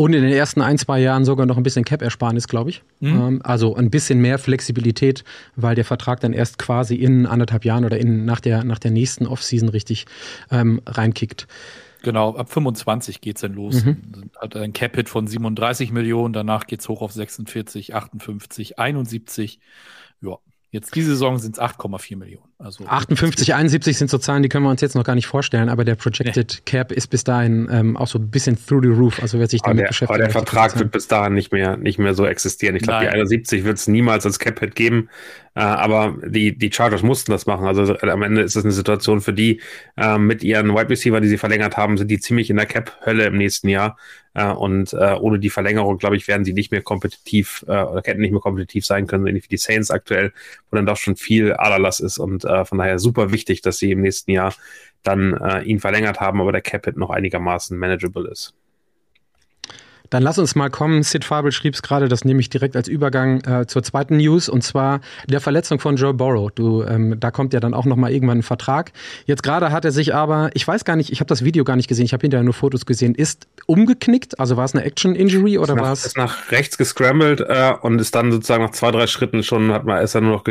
Und 0.00 0.12
in 0.12 0.22
den 0.22 0.32
ersten 0.32 0.62
ein, 0.62 0.78
zwei 0.78 1.00
Jahren 1.00 1.24
sogar 1.24 1.44
noch 1.44 1.56
ein 1.56 1.64
bisschen 1.64 1.84
Cap-Ersparnis, 1.84 2.46
glaube 2.46 2.70
ich. 2.70 2.82
Mhm. 3.00 3.08
Ähm, 3.08 3.40
also 3.42 3.74
ein 3.74 3.90
bisschen 3.90 4.20
mehr 4.20 4.38
Flexibilität, 4.38 5.24
weil 5.56 5.74
der 5.74 5.84
Vertrag 5.84 6.20
dann 6.20 6.32
erst 6.32 6.56
quasi 6.56 6.94
in 6.94 7.26
anderthalb 7.26 7.64
Jahren 7.64 7.84
oder 7.84 7.98
in, 7.98 8.24
nach, 8.24 8.38
der, 8.38 8.62
nach 8.62 8.78
der 8.78 8.92
nächsten 8.92 9.26
Offseason 9.26 9.68
richtig 9.68 10.06
ähm, 10.52 10.80
reinkickt. 10.86 11.48
Genau, 12.02 12.36
ab 12.36 12.48
25 12.52 13.20
geht 13.20 13.38
es 13.38 13.42
dann 13.42 13.54
los. 13.54 13.84
Mhm. 13.84 14.30
Hat 14.40 14.54
ein 14.54 14.72
Cap-Hit 14.72 15.08
von 15.08 15.26
37 15.26 15.90
Millionen, 15.90 16.32
danach 16.32 16.68
geht 16.68 16.78
es 16.78 16.88
hoch 16.88 17.02
auf 17.02 17.10
46, 17.10 17.96
58, 17.96 18.78
71. 18.78 19.58
Ja, 20.20 20.38
Jetzt 20.78 20.94
diese 20.94 21.10
Saison 21.10 21.38
sind 21.38 21.56
es 21.56 21.60
8,4 21.60 22.16
Millionen. 22.16 22.44
Also 22.58 22.84
58, 22.86 23.54
71 23.54 23.98
sind 23.98 24.10
so 24.10 24.18
Zahlen, 24.18 24.42
die 24.42 24.48
können 24.48 24.64
wir 24.64 24.70
uns 24.70 24.80
jetzt 24.80 24.96
noch 24.96 25.04
gar 25.04 25.14
nicht 25.14 25.26
vorstellen, 25.26 25.68
aber 25.68 25.84
der 25.84 25.94
Projected 25.94 26.54
nee. 26.56 26.62
Cap 26.64 26.90
ist 26.90 27.06
bis 27.08 27.22
dahin 27.22 27.68
ähm, 27.70 27.96
auch 27.96 28.08
so 28.08 28.18
ein 28.18 28.30
bisschen 28.30 28.56
through 28.56 28.82
the 28.82 28.88
roof. 28.88 29.22
Also 29.22 29.38
wer 29.38 29.46
sich 29.46 29.62
damit 29.62 29.82
der, 29.82 29.88
beschäftigt. 29.88 30.10
Aber 30.10 30.18
der 30.18 30.30
Vertrag 30.30 30.78
wird 30.78 30.90
bis 30.90 31.06
dahin 31.06 31.34
nicht 31.34 31.52
mehr, 31.52 31.76
nicht 31.76 31.98
mehr 31.98 32.14
so 32.14 32.26
existieren. 32.26 32.74
Ich 32.74 32.82
glaube, 32.82 33.04
die 33.04 33.10
71 33.10 33.64
wird 33.64 33.78
es 33.78 33.86
niemals 33.86 34.26
als 34.26 34.38
Cap-Hit 34.38 34.74
geben. 34.74 35.08
Äh, 35.54 35.60
aber 35.60 36.16
die, 36.24 36.56
die 36.56 36.72
Chargers 36.72 37.02
mussten 37.02 37.32
das 37.32 37.46
machen. 37.46 37.66
Also 37.66 37.94
äh, 37.94 38.10
am 38.10 38.22
Ende 38.22 38.42
ist 38.42 38.54
es 38.54 38.64
eine 38.64 38.72
Situation 38.72 39.20
für 39.20 39.32
die, 39.32 39.60
äh, 39.96 40.16
mit 40.18 40.44
ihren 40.44 40.70
Wide 40.70 40.88
Receiver, 40.88 41.20
die 41.20 41.28
sie 41.28 41.38
verlängert 41.38 41.76
haben, 41.76 41.98
sind 41.98 42.10
die 42.10 42.20
ziemlich 42.20 42.48
in 42.48 42.56
der 42.56 42.66
Cap-Hölle 42.66 43.26
im 43.26 43.36
nächsten 43.36 43.68
Jahr. 43.68 43.96
Äh, 44.38 44.52
und 44.52 44.92
äh, 44.92 45.16
ohne 45.20 45.40
die 45.40 45.50
Verlängerung, 45.50 45.98
glaube 45.98 46.16
ich, 46.16 46.28
werden 46.28 46.44
sie 46.44 46.52
nicht 46.52 46.70
mehr 46.70 46.82
kompetitiv 46.82 47.64
äh, 47.66 47.82
oder 47.82 48.02
hätten 48.04 48.20
nicht 48.20 48.30
mehr 48.30 48.40
kompetitiv 48.40 48.86
sein 48.86 49.08
können, 49.08 49.26
ähnlich 49.26 49.44
wie 49.44 49.48
die 49.48 49.56
Saints 49.56 49.90
aktuell, 49.90 50.32
wo 50.70 50.76
dann 50.76 50.86
doch 50.86 50.96
schon 50.96 51.16
viel 51.16 51.54
Aderlass 51.54 51.98
ist. 51.98 52.18
Und 52.18 52.44
äh, 52.44 52.64
von 52.64 52.78
daher 52.78 53.00
super 53.00 53.32
wichtig, 53.32 53.62
dass 53.62 53.78
sie 53.78 53.90
im 53.90 54.00
nächsten 54.00 54.30
Jahr 54.30 54.54
dann 55.02 55.34
äh, 55.34 55.62
ihn 55.62 55.80
verlängert 55.80 56.20
haben, 56.20 56.40
aber 56.40 56.52
der 56.52 56.60
Cap-Hit 56.60 56.96
noch 56.96 57.10
einigermaßen 57.10 57.76
manageable 57.76 58.28
ist. 58.30 58.54
Dann 60.10 60.22
lass 60.22 60.38
uns 60.38 60.54
mal 60.54 60.70
kommen. 60.70 61.02
Sid 61.02 61.24
Fabel 61.24 61.52
schrieb 61.52 61.74
es 61.74 61.82
gerade, 61.82 62.08
das 62.08 62.24
nehme 62.24 62.40
ich 62.40 62.48
direkt 62.48 62.76
als 62.76 62.88
Übergang 62.88 63.40
äh, 63.42 63.66
zur 63.66 63.82
zweiten 63.82 64.16
News 64.16 64.48
und 64.48 64.62
zwar 64.62 65.00
der 65.26 65.40
Verletzung 65.40 65.80
von 65.80 65.96
Joe 65.96 66.14
Burrow. 66.14 66.50
Du, 66.50 66.82
ähm, 66.82 67.18
da 67.18 67.30
kommt 67.30 67.52
ja 67.52 67.60
dann 67.60 67.74
auch 67.74 67.84
noch 67.84 67.96
mal 67.96 68.10
irgendwann 68.10 68.38
ein 68.38 68.42
Vertrag. 68.42 68.92
Jetzt 69.26 69.42
gerade 69.42 69.72
hat 69.72 69.84
er 69.84 69.92
sich 69.92 70.14
aber, 70.14 70.50
ich 70.54 70.66
weiß 70.66 70.84
gar 70.84 70.96
nicht, 70.96 71.10
ich 71.12 71.20
habe 71.20 71.28
das 71.28 71.44
Video 71.44 71.64
gar 71.64 71.76
nicht 71.76 71.88
gesehen, 71.88 72.04
ich 72.04 72.12
habe 72.12 72.22
hinterher 72.22 72.44
nur 72.44 72.54
Fotos 72.54 72.86
gesehen, 72.86 73.14
ist 73.14 73.46
umgeknickt. 73.66 74.38
Also 74.40 74.56
war 74.56 74.64
es 74.64 74.74
eine 74.74 74.84
Action 74.84 75.14
Injury 75.14 75.58
oder 75.58 75.76
war 75.76 75.92
es? 75.92 76.06
Ist 76.06 76.16
nach 76.16 76.50
rechts 76.50 76.78
gescrambled 76.78 77.40
äh, 77.40 77.72
und 77.80 78.00
ist 78.00 78.14
dann 78.14 78.32
sozusagen 78.32 78.64
nach 78.64 78.72
zwei 78.72 78.90
drei 78.90 79.06
Schritten 79.06 79.42
schon 79.42 79.72
hat 79.72 79.84
man 79.84 80.02
ist 80.02 80.14
er 80.14 80.20
nur 80.20 80.32
noch 80.32 80.44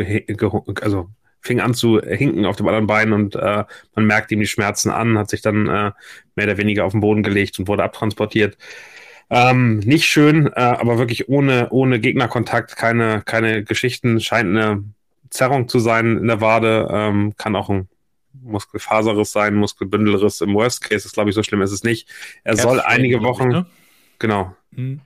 also 0.82 1.08
fing 1.40 1.60
an 1.60 1.74
zu 1.74 2.00
hinken 2.00 2.44
auf 2.44 2.56
dem 2.56 2.66
anderen 2.66 2.86
Bein 2.86 3.12
und 3.12 3.34
äh, 3.34 3.64
man 3.94 4.06
merkt 4.06 4.30
ihm 4.32 4.40
die 4.40 4.46
Schmerzen 4.46 4.90
an, 4.90 5.18
hat 5.18 5.30
sich 5.30 5.40
dann 5.40 5.66
äh, 5.66 5.92
mehr 6.34 6.46
oder 6.46 6.58
weniger 6.58 6.84
auf 6.84 6.92
den 6.92 7.00
Boden 7.00 7.22
gelegt 7.22 7.58
und 7.58 7.68
wurde 7.68 7.84
abtransportiert. 7.84 8.56
Ähm, 9.30 9.78
nicht 9.80 10.06
schön, 10.06 10.46
äh, 10.46 10.52
aber 10.54 10.98
wirklich 10.98 11.28
ohne, 11.28 11.68
ohne 11.70 12.00
Gegnerkontakt, 12.00 12.76
keine, 12.76 13.22
keine 13.22 13.62
Geschichten, 13.62 14.20
scheint 14.20 14.56
eine 14.56 14.84
Zerrung 15.30 15.68
zu 15.68 15.78
sein 15.78 16.16
in 16.16 16.26
der 16.26 16.40
Wade, 16.40 16.88
ähm, 16.90 17.34
kann 17.36 17.54
auch 17.54 17.68
ein 17.68 17.88
Muskelfaserriss 18.42 19.32
sein, 19.32 19.54
Muskelbündelriss. 19.54 20.40
Im 20.40 20.54
Worst 20.54 20.82
Case 20.82 21.06
ist, 21.06 21.12
glaube 21.12 21.30
ich, 21.30 21.36
so 21.36 21.42
schlimm 21.42 21.62
ist 21.62 21.72
es 21.72 21.82
nicht. 21.82 22.08
Er 22.44 22.52
Herbst 22.52 22.62
soll 22.62 22.80
einige 22.80 23.22
Wochen, 23.22 23.50
ich, 23.50 23.56
ne? 23.56 23.66
genau, 24.18 24.54
hm. 24.74 25.00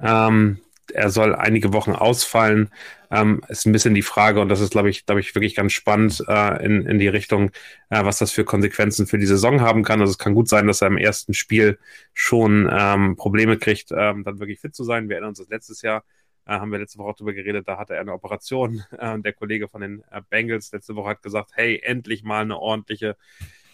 ähm, 0.00 0.58
er 0.92 1.10
soll 1.10 1.34
einige 1.34 1.72
Wochen 1.72 1.92
ausfallen. 1.92 2.70
Ähm, 3.10 3.42
ist 3.48 3.66
ein 3.66 3.72
bisschen 3.72 3.94
die 3.94 4.02
Frage, 4.02 4.40
und 4.40 4.48
das 4.48 4.60
ist, 4.60 4.70
glaube 4.70 4.90
ich, 4.90 5.06
glaube 5.06 5.20
ich, 5.20 5.34
wirklich 5.34 5.54
ganz 5.54 5.72
spannend 5.72 6.22
äh, 6.28 6.64
in, 6.64 6.86
in 6.86 6.98
die 6.98 7.08
Richtung, 7.08 7.50
äh, 7.88 8.04
was 8.04 8.18
das 8.18 8.32
für 8.32 8.44
Konsequenzen 8.44 9.06
für 9.06 9.18
die 9.18 9.26
Saison 9.26 9.60
haben 9.60 9.82
kann. 9.82 10.00
Also 10.00 10.10
es 10.10 10.18
kann 10.18 10.34
gut 10.34 10.48
sein, 10.48 10.66
dass 10.66 10.82
er 10.82 10.88
im 10.88 10.98
ersten 10.98 11.32
Spiel 11.34 11.78
schon 12.12 12.68
ähm, 12.70 13.16
Probleme 13.16 13.56
kriegt, 13.56 13.90
ähm, 13.92 14.24
dann 14.24 14.38
wirklich 14.40 14.60
fit 14.60 14.74
zu 14.74 14.84
sein. 14.84 15.08
Wir 15.08 15.16
erinnern 15.16 15.30
uns 15.30 15.38
das 15.38 15.48
letztes 15.48 15.80
Jahr, 15.82 16.04
äh, 16.44 16.52
haben 16.52 16.70
wir 16.70 16.78
letzte 16.78 16.98
Woche 16.98 17.10
auch 17.10 17.16
darüber 17.16 17.32
geredet, 17.32 17.66
da 17.66 17.78
hatte 17.78 17.94
er 17.94 18.00
eine 18.00 18.12
Operation. 18.12 18.82
Äh, 18.98 19.20
der 19.20 19.32
Kollege 19.32 19.68
von 19.68 19.80
den 19.80 20.02
äh, 20.10 20.20
Bengals 20.28 20.72
letzte 20.72 20.96
Woche 20.96 21.10
hat 21.10 21.22
gesagt, 21.22 21.52
hey, 21.54 21.80
endlich 21.82 22.24
mal 22.24 22.42
eine 22.42 22.58
ordentliche 22.58 23.16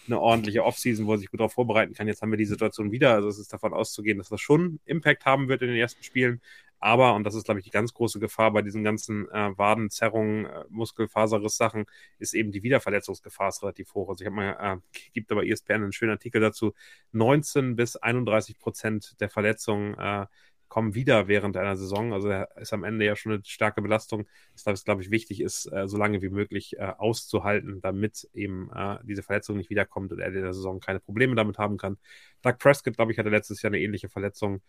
eine 0.07 0.19
ordentliche 0.19 0.63
Offseason, 0.63 1.07
wo 1.07 1.13
er 1.13 1.17
sich 1.17 1.29
gut 1.31 1.39
darauf 1.39 1.53
vorbereiten 1.53 1.93
kann. 1.93 2.07
Jetzt 2.07 2.21
haben 2.21 2.31
wir 2.31 2.37
die 2.37 2.45
Situation 2.45 2.91
wieder. 2.91 3.13
Also 3.13 3.27
es 3.27 3.39
ist 3.39 3.51
davon 3.51 3.73
auszugehen, 3.73 4.17
dass 4.17 4.29
das 4.29 4.41
schon 4.41 4.79
Impact 4.85 5.25
haben 5.25 5.47
wird 5.47 5.61
in 5.61 5.69
den 5.69 5.77
ersten 5.77 6.03
Spielen. 6.03 6.41
Aber, 6.85 7.15
und 7.15 7.23
das 7.23 7.33
ist, 7.33 7.45
glaube 7.45 7.59
ich, 7.59 7.63
die 7.63 7.71
ganz 7.71 7.95
große 7.95 8.19
Gefahr 8.19 8.53
bei 8.53 8.61
diesen 8.61 8.83
ganzen 8.83 9.27
äh, 9.31 9.57
Wadenzerrungen, 9.57 10.45
äh, 10.45 10.65
Muskelfaserriss-Sachen, 10.69 11.87
ist 12.19 12.35
eben 12.35 12.51
die 12.51 12.61
Wiederverletzungsgefahr 12.61 13.49
ist 13.49 13.63
relativ 13.63 13.95
hoch. 13.95 14.07
Also 14.07 14.21
ich 14.23 14.27
habe 14.27 14.35
mal, 14.35 14.55
äh, 14.61 14.99
gibt 15.11 15.31
aber 15.31 15.47
ESPN 15.47 15.81
einen 15.81 15.93
schönen 15.93 16.11
Artikel 16.11 16.39
dazu, 16.41 16.75
19 17.11 17.75
bis 17.75 17.95
31 17.95 18.59
Prozent 18.59 19.19
der 19.19 19.29
Verletzungen 19.29 19.97
äh, 19.97 20.27
kommen 20.67 20.93
wieder 20.93 21.27
während 21.27 21.57
einer 21.57 21.75
Saison. 21.75 22.13
Also 22.13 22.29
ist 22.29 22.71
am 22.71 22.83
Ende 22.83 23.03
ja 23.03 23.15
schon 23.15 23.31
eine 23.31 23.45
starke 23.45 23.81
Belastung, 23.81 24.27
weshalb 24.53 24.75
es, 24.75 24.83
glaube 24.83 25.01
ich, 25.01 25.09
wichtig 25.09 25.41
ist, 25.41 25.65
äh, 25.73 25.87
so 25.87 25.97
lange 25.97 26.21
wie 26.21 26.29
möglich 26.29 26.77
äh, 26.77 26.83
auszuhalten, 26.83 27.81
damit 27.81 28.29
eben 28.33 28.69
äh, 28.71 28.99
diese 29.01 29.23
Verletzung 29.23 29.57
nicht 29.57 29.71
wiederkommt 29.71 30.11
und 30.11 30.19
er 30.19 30.27
in 30.27 30.33
der 30.35 30.53
Saison 30.53 30.79
keine 30.79 30.99
Probleme 30.99 31.33
damit 31.33 31.57
haben 31.57 31.77
kann. 31.77 31.97
Doug 32.43 32.59
Prescott, 32.59 32.95
glaube 32.95 33.11
ich, 33.11 33.17
hatte 33.17 33.29
letztes 33.29 33.63
Jahr 33.63 33.71
eine 33.71 33.79
ähnliche 33.79 34.07
Verletzung. 34.07 34.61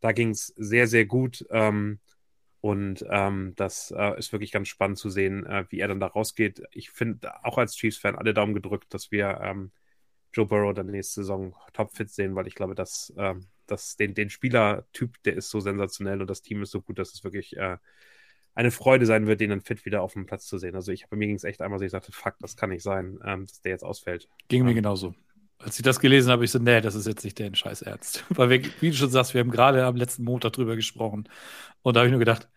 Da 0.00 0.12
ging 0.12 0.30
es 0.30 0.46
sehr, 0.56 0.86
sehr 0.86 1.06
gut. 1.06 1.44
Ähm, 1.50 2.00
und 2.60 3.04
ähm, 3.08 3.54
das 3.56 3.92
äh, 3.96 4.18
ist 4.18 4.32
wirklich 4.32 4.52
ganz 4.52 4.68
spannend 4.68 4.98
zu 4.98 5.08
sehen, 5.08 5.46
äh, 5.46 5.64
wie 5.70 5.80
er 5.80 5.88
dann 5.88 6.00
da 6.00 6.08
rausgeht. 6.08 6.62
Ich 6.72 6.90
finde 6.90 7.32
auch 7.44 7.56
als 7.56 7.74
Chiefs-Fan 7.74 8.16
alle 8.16 8.34
Daumen 8.34 8.54
gedrückt, 8.54 8.92
dass 8.92 9.10
wir 9.10 9.40
ähm, 9.42 9.72
Joe 10.32 10.46
Burrow 10.46 10.74
dann 10.74 10.86
nächste 10.86 11.22
Saison 11.22 11.54
topfit 11.72 12.10
sehen, 12.10 12.34
weil 12.34 12.46
ich 12.46 12.54
glaube, 12.54 12.74
dass, 12.74 13.12
äh, 13.16 13.34
dass 13.66 13.96
den, 13.96 14.14
den 14.14 14.28
Spielertyp, 14.28 15.22
der 15.24 15.36
ist 15.36 15.48
so 15.48 15.60
sensationell 15.60 16.20
und 16.20 16.28
das 16.28 16.42
Team 16.42 16.62
ist 16.62 16.70
so 16.70 16.82
gut, 16.82 16.98
dass 16.98 17.14
es 17.14 17.24
wirklich 17.24 17.56
äh, 17.56 17.78
eine 18.54 18.70
Freude 18.70 19.06
sein 19.06 19.26
wird, 19.26 19.40
den 19.40 19.50
dann 19.50 19.62
fit 19.62 19.86
wieder 19.86 20.02
auf 20.02 20.12
dem 20.12 20.26
Platz 20.26 20.46
zu 20.46 20.58
sehen. 20.58 20.74
Also 20.74 20.92
ich 20.92 21.04
habe 21.04 21.16
mir 21.16 21.28
ging 21.28 21.36
es 21.36 21.44
echt 21.44 21.62
einmal 21.62 21.78
so, 21.78 21.84
ich 21.86 21.92
sagte, 21.92 22.12
fuck, 22.12 22.34
das 22.40 22.56
kann 22.56 22.70
nicht 22.70 22.82
sein, 22.82 23.18
ähm, 23.24 23.46
dass 23.46 23.62
der 23.62 23.72
jetzt 23.72 23.84
ausfällt. 23.84 24.28
Ging 24.48 24.64
mir 24.64 24.74
genauso 24.74 25.14
als 25.62 25.78
ich 25.78 25.82
das 25.82 26.00
gelesen 26.00 26.30
habe, 26.30 26.44
ich 26.44 26.50
so, 26.50 26.58
nee, 26.58 26.80
das 26.80 26.94
ist 26.94 27.06
jetzt 27.06 27.24
nicht 27.24 27.38
der 27.38 27.54
Scheißärzt. 27.54 28.24
Weil 28.30 28.50
wir, 28.50 28.62
wie 28.80 28.90
du 28.90 28.96
schon 28.96 29.10
sagst, 29.10 29.34
wir 29.34 29.40
haben 29.40 29.50
gerade 29.50 29.84
am 29.84 29.96
letzten 29.96 30.24
Montag 30.24 30.52
drüber 30.52 30.76
gesprochen. 30.76 31.28
Und 31.82 31.94
da 31.94 32.00
habe 32.00 32.08
ich 32.08 32.12
nur 32.12 32.18
gedacht, 32.18 32.48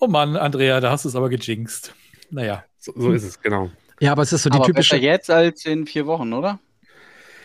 oh 0.00 0.06
Mann, 0.06 0.36
Andrea, 0.36 0.80
da 0.80 0.90
hast 0.90 1.04
du 1.04 1.08
es 1.08 1.16
aber 1.16 1.28
gejinxt. 1.28 1.94
Naja. 2.30 2.64
So, 2.78 2.92
so 2.96 3.12
ist 3.12 3.24
es, 3.24 3.40
genau. 3.40 3.70
Ja, 4.00 4.12
aber 4.12 4.22
es 4.22 4.32
ist 4.32 4.42
so 4.42 4.50
die 4.50 4.56
aber 4.56 4.66
typische. 4.66 4.96
Besser 4.96 5.02
jetzt 5.02 5.30
als 5.30 5.64
in 5.64 5.86
vier 5.86 6.06
Wochen, 6.06 6.32
oder? 6.32 6.60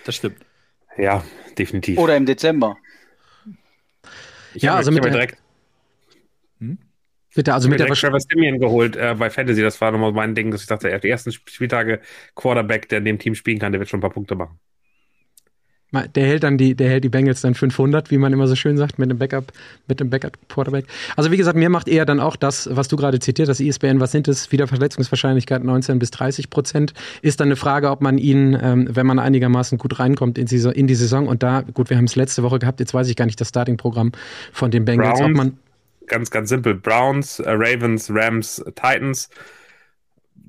Das 0.05 0.15
stimmt. 0.15 0.37
Ja, 0.97 1.23
definitiv. 1.57 1.97
Oder 1.97 2.17
im 2.17 2.25
Dezember. 2.25 2.77
Ich 4.53 4.63
ja, 4.63 4.75
also 4.75 4.91
mit 4.91 5.03
der, 5.03 5.11
direkt. 5.11 5.37
Hm? 6.59 6.77
Bitte, 7.33 7.53
also 7.53 7.67
ich 7.67 7.71
mit 7.71 7.79
der 7.79 7.87
Trevor 7.87 8.19
Simeon 8.19 8.59
geholt 8.59 8.97
äh, 8.97 9.15
bei 9.17 9.29
Fantasy. 9.29 9.61
Das 9.61 9.79
war 9.79 9.91
nochmal 9.91 10.11
mein 10.11 10.35
Ding, 10.35 10.51
dass 10.51 10.61
ich 10.61 10.67
dachte, 10.67 10.89
er 10.89 10.95
hat 10.95 11.03
die 11.05 11.09
ersten 11.09 11.31
Spieltage 11.31 12.01
Quarterback, 12.35 12.89
der 12.89 12.97
in 12.97 13.05
dem 13.05 13.19
Team 13.19 13.35
spielen 13.35 13.59
kann, 13.59 13.71
der 13.71 13.79
wird 13.79 13.89
schon 13.89 13.99
ein 13.99 14.01
paar 14.01 14.09
Punkte 14.09 14.35
machen. 14.35 14.59
Der 15.91 16.25
hält 16.25 16.43
dann 16.43 16.57
die, 16.57 16.73
der 16.73 16.89
hält 16.89 17.03
die 17.03 17.09
Bengals 17.09 17.41
dann 17.41 17.53
500, 17.53 18.11
wie 18.11 18.17
man 18.17 18.31
immer 18.31 18.47
so 18.47 18.55
schön 18.55 18.77
sagt, 18.77 18.97
mit 18.97 19.09
dem 19.09 19.17
Backup, 19.17 19.51
mit 19.87 19.99
dem 19.99 20.09
Backup 20.09 20.37
Quarterback. 20.47 20.85
Also 21.17 21.31
wie 21.31 21.37
gesagt, 21.37 21.57
mir 21.57 21.69
macht 21.69 21.89
eher 21.89 22.05
dann 22.05 22.21
auch 22.21 22.37
das, 22.37 22.69
was 22.71 22.87
du 22.87 22.95
gerade 22.95 23.19
zitiert, 23.19 23.49
das 23.49 23.59
ISBN, 23.59 23.99
was 23.99 24.13
sind 24.13 24.29
es? 24.29 24.51
Wieder 24.53 24.67
Verletzungswahrscheinlichkeit 24.67 25.63
19 25.63 25.99
bis 25.99 26.11
30 26.11 26.49
Prozent. 26.49 26.93
Ist 27.21 27.41
dann 27.41 27.49
eine 27.49 27.57
Frage, 27.57 27.89
ob 27.91 28.01
man 28.01 28.17
ihn, 28.17 28.57
ähm, 28.61 28.87
wenn 28.89 29.05
man 29.05 29.19
einigermaßen 29.19 29.77
gut 29.77 29.99
reinkommt 29.99 30.37
in 30.37 30.45
die, 30.45 30.57
in 30.57 30.87
die 30.87 30.95
Saison 30.95 31.27
und 31.27 31.43
da, 31.43 31.61
gut, 31.61 31.89
wir 31.89 31.97
haben 31.97 32.05
es 32.05 32.15
letzte 32.15 32.41
Woche 32.43 32.59
gehabt, 32.59 32.79
jetzt 32.79 32.93
weiß 32.93 33.09
ich 33.09 33.17
gar 33.17 33.25
nicht 33.25 33.41
das 33.41 33.49
Starting-Programm 33.49 34.13
von 34.53 34.71
den 34.71 34.85
Bengals, 34.85 35.19
Browns, 35.19 35.29
ob 35.29 35.37
man 35.37 35.57
ganz, 36.07 36.31
ganz 36.31 36.49
simpel. 36.49 36.75
Browns, 36.75 37.39
äh, 37.39 37.51
Ravens, 37.51 38.09
Rams, 38.13 38.63
Titans 38.75 39.29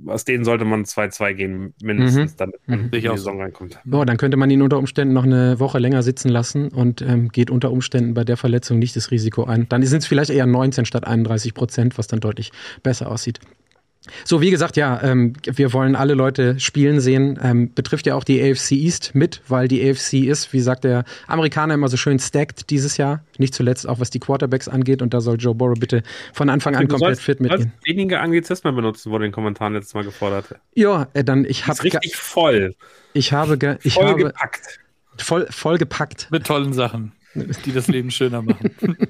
aus 0.07 0.25
denen 0.25 0.45
sollte 0.45 0.65
man 0.65 0.85
2-2 0.85 1.35
gehen, 1.35 1.75
mindestens, 1.83 2.33
mhm. 2.33 2.37
damit 2.37 2.61
man 2.67 2.79
mhm. 2.79 2.85
in 2.87 2.91
die 2.91 3.01
Saison 3.01 3.41
reinkommt. 3.41 3.79
Oh, 3.91 4.05
dann 4.05 4.17
könnte 4.17 4.37
man 4.37 4.51
ihn 4.51 4.63
unter 4.63 4.79
Umständen 4.79 5.15
noch 5.15 5.25
eine 5.25 5.59
Woche 5.61 5.79
länger 5.79 6.03
sitzen 6.03 6.29
lassen 6.29 6.69
und 6.69 7.03
ähm, 7.03 7.29
geht 7.29 7.51
unter 7.51 7.71
Umständen 7.71 8.15
bei 8.15 8.25
der 8.25 8.37
Verletzung 8.37 8.79
nicht 8.79 8.97
das 8.97 9.11
Risiko 9.11 9.45
ein. 9.45 9.69
Dann 9.69 9.83
sind 9.85 9.99
es 9.99 10.07
vielleicht 10.07 10.31
eher 10.31 10.47
19 10.47 10.85
statt 10.85 11.07
31 11.07 11.55
Prozent, 11.55 11.99
was 11.99 12.07
dann 12.07 12.21
deutlich 12.21 12.53
besser 12.83 13.11
aussieht. 13.11 13.41
So, 14.25 14.41
wie 14.41 14.51
gesagt, 14.51 14.77
ja, 14.77 15.01
ähm, 15.03 15.35
wir 15.45 15.73
wollen 15.73 15.95
alle 15.95 16.15
Leute 16.15 16.59
spielen 16.59 17.01
sehen. 17.01 17.39
Ähm, 17.43 17.73
betrifft 17.73 18.07
ja 18.07 18.17
auch 18.17 18.25
die 18.25 18.43
AFC 18.43 18.73
East 18.73 19.15
mit, 19.15 19.43
weil 19.47 19.69
die 19.69 19.89
AFC 19.89 20.15
ist, 20.15 20.53
wie 20.53 20.61
sagt 20.61 20.85
der 20.85 21.05
Amerikaner 21.29 21.75
immer 21.75 21.89
so 21.89 21.97
schön 21.97 22.19
stacked 22.19 22.71
dieses 22.71 22.97
Jahr. 22.97 23.25
Nicht 23.39 23.55
zuletzt 23.55 23.89
auch 23.89 24.01
was 24.01 24.11
die 24.11 24.19
Quarterbacks 24.19 24.69
angeht. 24.69 25.03
Und 25.03 25.15
da 25.15 25.21
soll 25.21 25.37
Joe 25.37 25.55
Burrow 25.55 25.79
bitte 25.79 26.03
von 26.33 26.51
Anfang 26.51 26.75
an 26.75 26.89
komplett 26.89 27.17
sollst, 27.17 27.23
fit 27.23 27.41
mitgehen. 27.41 27.73
Du 27.85 27.91
wenige 27.91 28.21
Anglizismen 28.21 28.75
benutzen, 28.75 29.13
wurde 29.13 29.25
in 29.25 29.31
den 29.31 29.35
Kommentaren 29.35 29.75
letztes 29.75 29.95
Mal 29.95 30.05
gefordert. 30.05 30.47
Ja, 30.75 31.09
äh, 31.15 31.23
dann 31.23 31.45
ich 31.45 31.67
habe 31.69 31.83
richtig 31.83 32.17
voll. 32.17 32.75
Ich 33.13 33.33
habe, 33.33 33.79
ich 33.83 33.95
voll 33.95 34.07
habe 34.07 34.25
gepackt. 34.25 34.81
Voll, 35.19 35.47
voll 35.51 35.79
gepackt. 35.79 36.29
Mit 36.31 36.47
tollen 36.47 36.73
Sachen, 36.73 37.13
die 37.35 37.73
das 37.73 37.87
Leben 37.87 38.11
schöner 38.11 38.43
machen. 38.43 38.71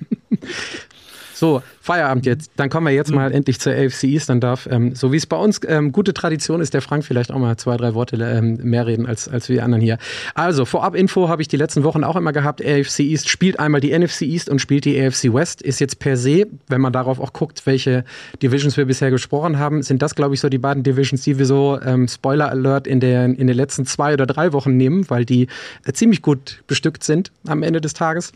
So, 1.43 1.61
Feierabend 1.81 2.25
jetzt. 2.25 2.53
Dann 2.55 2.71
kommen 2.71 2.87
wir 2.87 2.93
jetzt 2.93 3.11
mal 3.11 3.33
endlich 3.33 3.59
zur 3.59 3.73
AFC 3.73 4.05
East. 4.05 4.29
Dann 4.29 4.39
darf, 4.39 4.69
ähm, 4.71 4.95
so 4.95 5.11
wie 5.11 5.17
es 5.17 5.27
bei 5.27 5.37
uns 5.37 5.59
ähm, 5.67 5.91
gute 5.91 6.15
Tradition 6.15 6.61
ist, 6.61 6.73
der 6.73 6.83
Frank 6.83 7.05
vielleicht 7.05 7.33
auch 7.33 7.39
mal 7.41 7.57
zwei, 7.57 7.77
drei 7.77 7.95
Worte 7.95 8.15
ähm, 8.15 8.61
mehr 8.63 8.87
reden 8.87 9.07
als, 9.07 9.27
als 9.27 9.49
wir 9.49 9.65
anderen 9.65 9.83
hier. 9.83 9.99
Also, 10.37 10.65
Vorab-Info 10.65 11.29
habe 11.29 11.43
ich 11.43 11.49
die 11.49 11.57
letzten 11.57 11.83
Wochen 11.83 12.05
auch 12.05 12.15
immer 12.15 12.31
gehabt. 12.31 12.65
AFC 12.65 13.01
East 13.01 13.29
spielt 13.29 13.59
einmal 13.59 13.81
die 13.81 13.91
NFC 13.91 14.23
East 14.23 14.51
und 14.51 14.61
spielt 14.61 14.85
die 14.85 14.97
AFC 15.05 15.35
West. 15.35 15.63
Ist 15.63 15.81
jetzt 15.81 15.99
per 15.99 16.17
se, 16.17 16.47
wenn 16.69 16.81
man 16.81 16.93
darauf 16.93 17.19
auch 17.19 17.33
guckt, 17.33 17.67
welche 17.67 18.05
Divisions 18.41 18.77
wir 18.77 18.85
bisher 18.85 19.11
gesprochen 19.11 19.59
haben, 19.59 19.83
sind 19.83 20.01
das, 20.01 20.15
glaube 20.15 20.35
ich, 20.35 20.41
so 20.41 20.49
die 20.49 20.59
beiden 20.59 20.85
Divisions, 20.85 21.23
die 21.23 21.41
wir 21.41 21.47
so, 21.47 21.77
ähm, 21.85 22.07
Spoiler 22.07 22.51
Alert, 22.51 22.87
in, 22.87 23.01
der, 23.01 23.25
in 23.25 23.49
den 23.49 23.57
letzten 23.57 23.85
zwei 23.85 24.13
oder 24.13 24.27
drei 24.27 24.53
Wochen 24.53 24.77
nehmen, 24.77 25.11
weil 25.11 25.25
die 25.25 25.49
äh, 25.87 25.93
ziemlich 25.93 26.23
gut 26.23 26.63
bestückt 26.69 27.03
sind 27.03 27.33
am 27.49 27.65
Ende 27.65 27.81
des 27.81 27.95
Tages. 27.95 28.33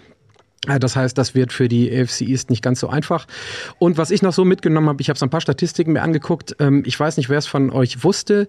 Das 0.63 0.97
heißt, 0.97 1.17
das 1.17 1.35
wird 1.35 1.53
für 1.53 1.69
die 1.69 1.91
AFC 1.97 2.23
East 2.23 2.51
nicht 2.51 2.63
ganz 2.63 2.81
so 2.81 2.89
einfach. 2.89 3.27
Und 3.79 3.99
was 3.99 4.11
ich 4.11 4.23
noch 4.23 4.33
so 4.33 4.45
mitgenommen 4.45 4.89
habe, 4.89 5.01
ich 5.01 5.09
habe 5.09 5.19
so 5.19 5.27
ein 5.27 5.31
paar 5.31 5.41
Statistiken 5.41 5.93
mir 5.93 6.03
angeguckt. 6.03 6.57
Ähm, 6.59 6.83
ich 6.87 6.99
weiß 6.99 7.17
nicht, 7.19 7.29
wer 7.29 7.39
es 7.39 7.47
von 7.47 7.71
euch 7.71 8.03
wusste. 8.03 8.49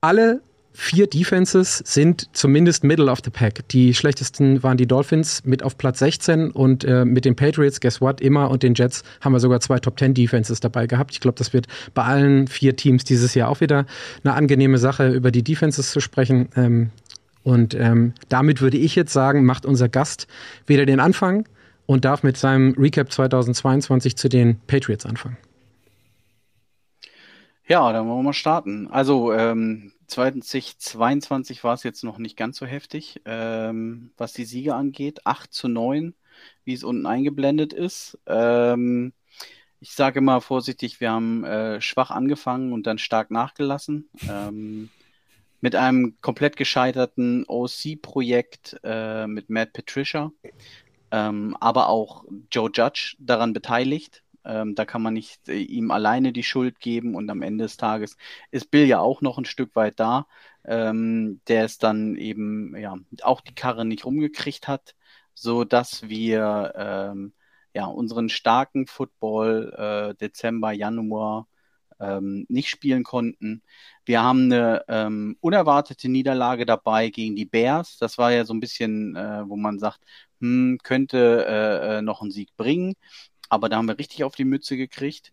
Alle 0.00 0.40
vier 0.72 1.08
Defenses 1.08 1.78
sind 1.78 2.28
zumindest 2.36 2.84
Middle 2.84 3.10
of 3.10 3.18
the 3.24 3.30
Pack. 3.30 3.66
Die 3.68 3.94
schlechtesten 3.94 4.62
waren 4.62 4.76
die 4.76 4.86
Dolphins 4.86 5.42
mit 5.44 5.64
auf 5.64 5.76
Platz 5.76 5.98
16 5.98 6.52
und 6.52 6.84
äh, 6.84 7.04
mit 7.04 7.24
den 7.24 7.34
Patriots, 7.34 7.80
guess 7.80 8.00
what, 8.00 8.20
immer 8.20 8.48
und 8.48 8.62
den 8.62 8.74
Jets 8.74 9.02
haben 9.20 9.32
wir 9.32 9.40
sogar 9.40 9.60
zwei 9.60 9.80
Top 9.80 9.98
10 9.98 10.14
Defenses 10.14 10.60
dabei 10.60 10.86
gehabt. 10.86 11.10
Ich 11.12 11.20
glaube, 11.20 11.36
das 11.36 11.52
wird 11.52 11.66
bei 11.94 12.04
allen 12.04 12.46
vier 12.46 12.76
Teams 12.76 13.02
dieses 13.02 13.34
Jahr 13.34 13.48
auch 13.48 13.60
wieder 13.60 13.86
eine 14.22 14.34
angenehme 14.34 14.78
Sache, 14.78 15.08
über 15.08 15.32
die 15.32 15.42
Defenses 15.42 15.90
zu 15.90 15.98
sprechen. 15.98 16.48
Ähm, 16.54 16.90
und 17.48 17.74
ähm, 17.74 18.14
damit 18.28 18.60
würde 18.60 18.76
ich 18.76 18.94
jetzt 18.94 19.12
sagen, 19.12 19.44
macht 19.44 19.66
unser 19.66 19.88
Gast 19.88 20.26
wieder 20.66 20.86
den 20.86 21.00
Anfang 21.00 21.48
und 21.86 22.04
darf 22.04 22.22
mit 22.22 22.36
seinem 22.36 22.74
Recap 22.78 23.10
2022 23.10 24.16
zu 24.16 24.28
den 24.28 24.60
Patriots 24.66 25.06
anfangen. 25.06 25.36
Ja, 27.66 27.92
dann 27.92 28.06
wollen 28.06 28.18
wir 28.18 28.22
mal 28.22 28.32
starten. 28.32 28.88
Also 28.90 29.32
ähm, 29.32 29.92
2022 30.06 31.64
war 31.64 31.74
es 31.74 31.82
jetzt 31.82 32.02
noch 32.02 32.18
nicht 32.18 32.36
ganz 32.36 32.56
so 32.56 32.66
heftig, 32.66 33.20
ähm, 33.26 34.10
was 34.16 34.32
die 34.32 34.44
Siege 34.44 34.74
angeht. 34.74 35.26
8 35.26 35.52
zu 35.52 35.68
9 35.68 36.14
wie 36.64 36.74
es 36.74 36.84
unten 36.84 37.06
eingeblendet 37.06 37.72
ist. 37.72 38.18
Ähm, 38.26 39.12
ich 39.80 39.92
sage 39.94 40.20
mal 40.20 40.40
vorsichtig, 40.40 41.00
wir 41.00 41.10
haben 41.10 41.44
äh, 41.44 41.80
schwach 41.80 42.10
angefangen 42.10 42.72
und 42.72 42.86
dann 42.86 42.98
stark 42.98 43.30
nachgelassen. 43.30 44.08
Ähm, 44.28 44.90
mit 45.60 45.74
einem 45.74 46.16
komplett 46.20 46.56
gescheiterten 46.56 47.44
OC-Projekt 47.46 48.78
äh, 48.84 49.26
mit 49.26 49.50
Matt 49.50 49.72
Patricia, 49.72 50.32
ähm, 51.10 51.56
aber 51.60 51.88
auch 51.88 52.24
Joe 52.50 52.70
Judge 52.72 53.16
daran 53.18 53.52
beteiligt. 53.52 54.22
Ähm, 54.44 54.74
da 54.74 54.84
kann 54.84 55.02
man 55.02 55.14
nicht 55.14 55.48
äh, 55.48 55.56
ihm 55.56 55.90
alleine 55.90 56.32
die 56.32 56.42
Schuld 56.42 56.80
geben 56.80 57.14
und 57.14 57.28
am 57.30 57.42
Ende 57.42 57.64
des 57.64 57.76
Tages 57.76 58.16
ist 58.50 58.70
Bill 58.70 58.86
ja 58.86 59.00
auch 59.00 59.20
noch 59.20 59.36
ein 59.38 59.44
Stück 59.44 59.74
weit 59.76 59.98
da, 60.00 60.26
ähm, 60.64 61.40
der 61.48 61.64
es 61.64 61.78
dann 61.78 62.16
eben 62.16 62.76
ja 62.76 62.96
auch 63.22 63.40
die 63.40 63.54
Karre 63.54 63.84
nicht 63.84 64.04
rumgekriegt 64.04 64.68
hat, 64.68 64.94
so 65.34 65.64
dass 65.64 66.08
wir 66.08 66.72
ähm, 66.76 67.32
ja 67.74 67.86
unseren 67.86 68.28
starken 68.28 68.86
Football 68.86 69.74
äh, 69.76 70.14
Dezember, 70.16 70.72
Januar 70.72 71.48
ähm, 72.00 72.46
nicht 72.48 72.68
spielen 72.68 73.04
konnten. 73.04 73.62
Wir 74.04 74.22
haben 74.22 74.44
eine 74.44 74.84
ähm, 74.88 75.36
unerwartete 75.40 76.08
Niederlage 76.08 76.66
dabei 76.66 77.10
gegen 77.10 77.36
die 77.36 77.44
Bears. 77.44 77.98
Das 77.98 78.18
war 78.18 78.32
ja 78.32 78.44
so 78.44 78.54
ein 78.54 78.60
bisschen, 78.60 79.16
äh, 79.16 79.48
wo 79.48 79.56
man 79.56 79.78
sagt, 79.78 80.00
hm, 80.40 80.78
könnte 80.82 81.46
äh, 81.46 81.98
äh, 81.98 82.02
noch 82.02 82.22
einen 82.22 82.30
Sieg 82.30 82.56
bringen. 82.56 82.94
Aber 83.48 83.68
da 83.68 83.76
haben 83.76 83.88
wir 83.88 83.98
richtig 83.98 84.24
auf 84.24 84.34
die 84.34 84.44
Mütze 84.44 84.76
gekriegt. 84.76 85.32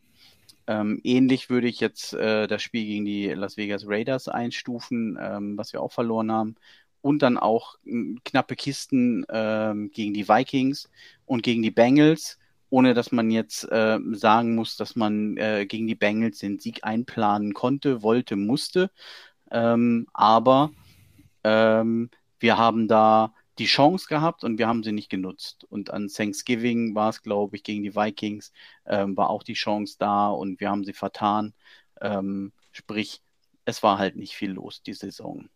Ähm, 0.67 0.99
ähnlich 1.03 1.49
würde 1.49 1.67
ich 1.67 1.79
jetzt 1.79 2.13
äh, 2.13 2.47
das 2.47 2.63
Spiel 2.63 2.85
gegen 2.85 3.05
die 3.05 3.27
Las 3.27 3.57
Vegas 3.57 3.83
Raiders 3.87 4.27
einstufen, 4.27 5.17
ähm, 5.21 5.57
was 5.57 5.73
wir 5.73 5.81
auch 5.81 5.91
verloren 5.91 6.31
haben. 6.31 6.55
Und 7.01 7.21
dann 7.21 7.37
auch 7.37 7.75
äh, 7.85 8.15
knappe 8.23 8.55
Kisten 8.55 9.25
ähm, 9.29 9.91
gegen 9.91 10.13
die 10.13 10.27
Vikings 10.27 10.89
und 11.25 11.43
gegen 11.43 11.61
die 11.61 11.71
Bengals 11.71 12.39
ohne 12.75 12.93
dass 12.93 13.13
man 13.13 13.31
jetzt 13.31 13.63
äh, 13.71 13.99
sagen 14.11 14.53
muss, 14.53 14.75
dass 14.75 14.97
man 14.97 15.37
äh, 15.37 15.65
gegen 15.65 15.87
die 15.87 15.95
Bengals 15.95 16.39
den 16.39 16.59
Sieg 16.59 16.83
einplanen 16.83 17.53
konnte, 17.53 18.03
wollte, 18.03 18.35
musste. 18.35 18.91
Ähm, 19.49 20.07
aber 20.11 20.71
ähm, 21.45 22.09
wir 22.37 22.57
haben 22.57 22.89
da 22.89 23.33
die 23.59 23.65
Chance 23.65 24.07
gehabt 24.09 24.43
und 24.43 24.57
wir 24.57 24.67
haben 24.67 24.83
sie 24.83 24.91
nicht 24.91 25.09
genutzt. 25.09 25.65
Und 25.69 25.89
an 25.91 26.09
Thanksgiving 26.09 26.95
war 26.95 27.11
es, 27.11 27.21
glaube 27.21 27.55
ich, 27.55 27.63
gegen 27.63 27.81
die 27.83 27.95
Vikings, 27.95 28.51
ähm, 28.85 29.15
war 29.15 29.29
auch 29.29 29.43
die 29.43 29.53
Chance 29.53 29.95
da 29.97 30.27
und 30.27 30.59
wir 30.59 30.69
haben 30.69 30.83
sie 30.83 30.91
vertan. 30.91 31.53
Ähm, 32.01 32.51
sprich, 32.73 33.21
es 33.63 33.83
war 33.83 33.99
halt 33.99 34.17
nicht 34.17 34.35
viel 34.35 34.51
los 34.51 34.83
die 34.83 34.93
Saison. 34.93 35.47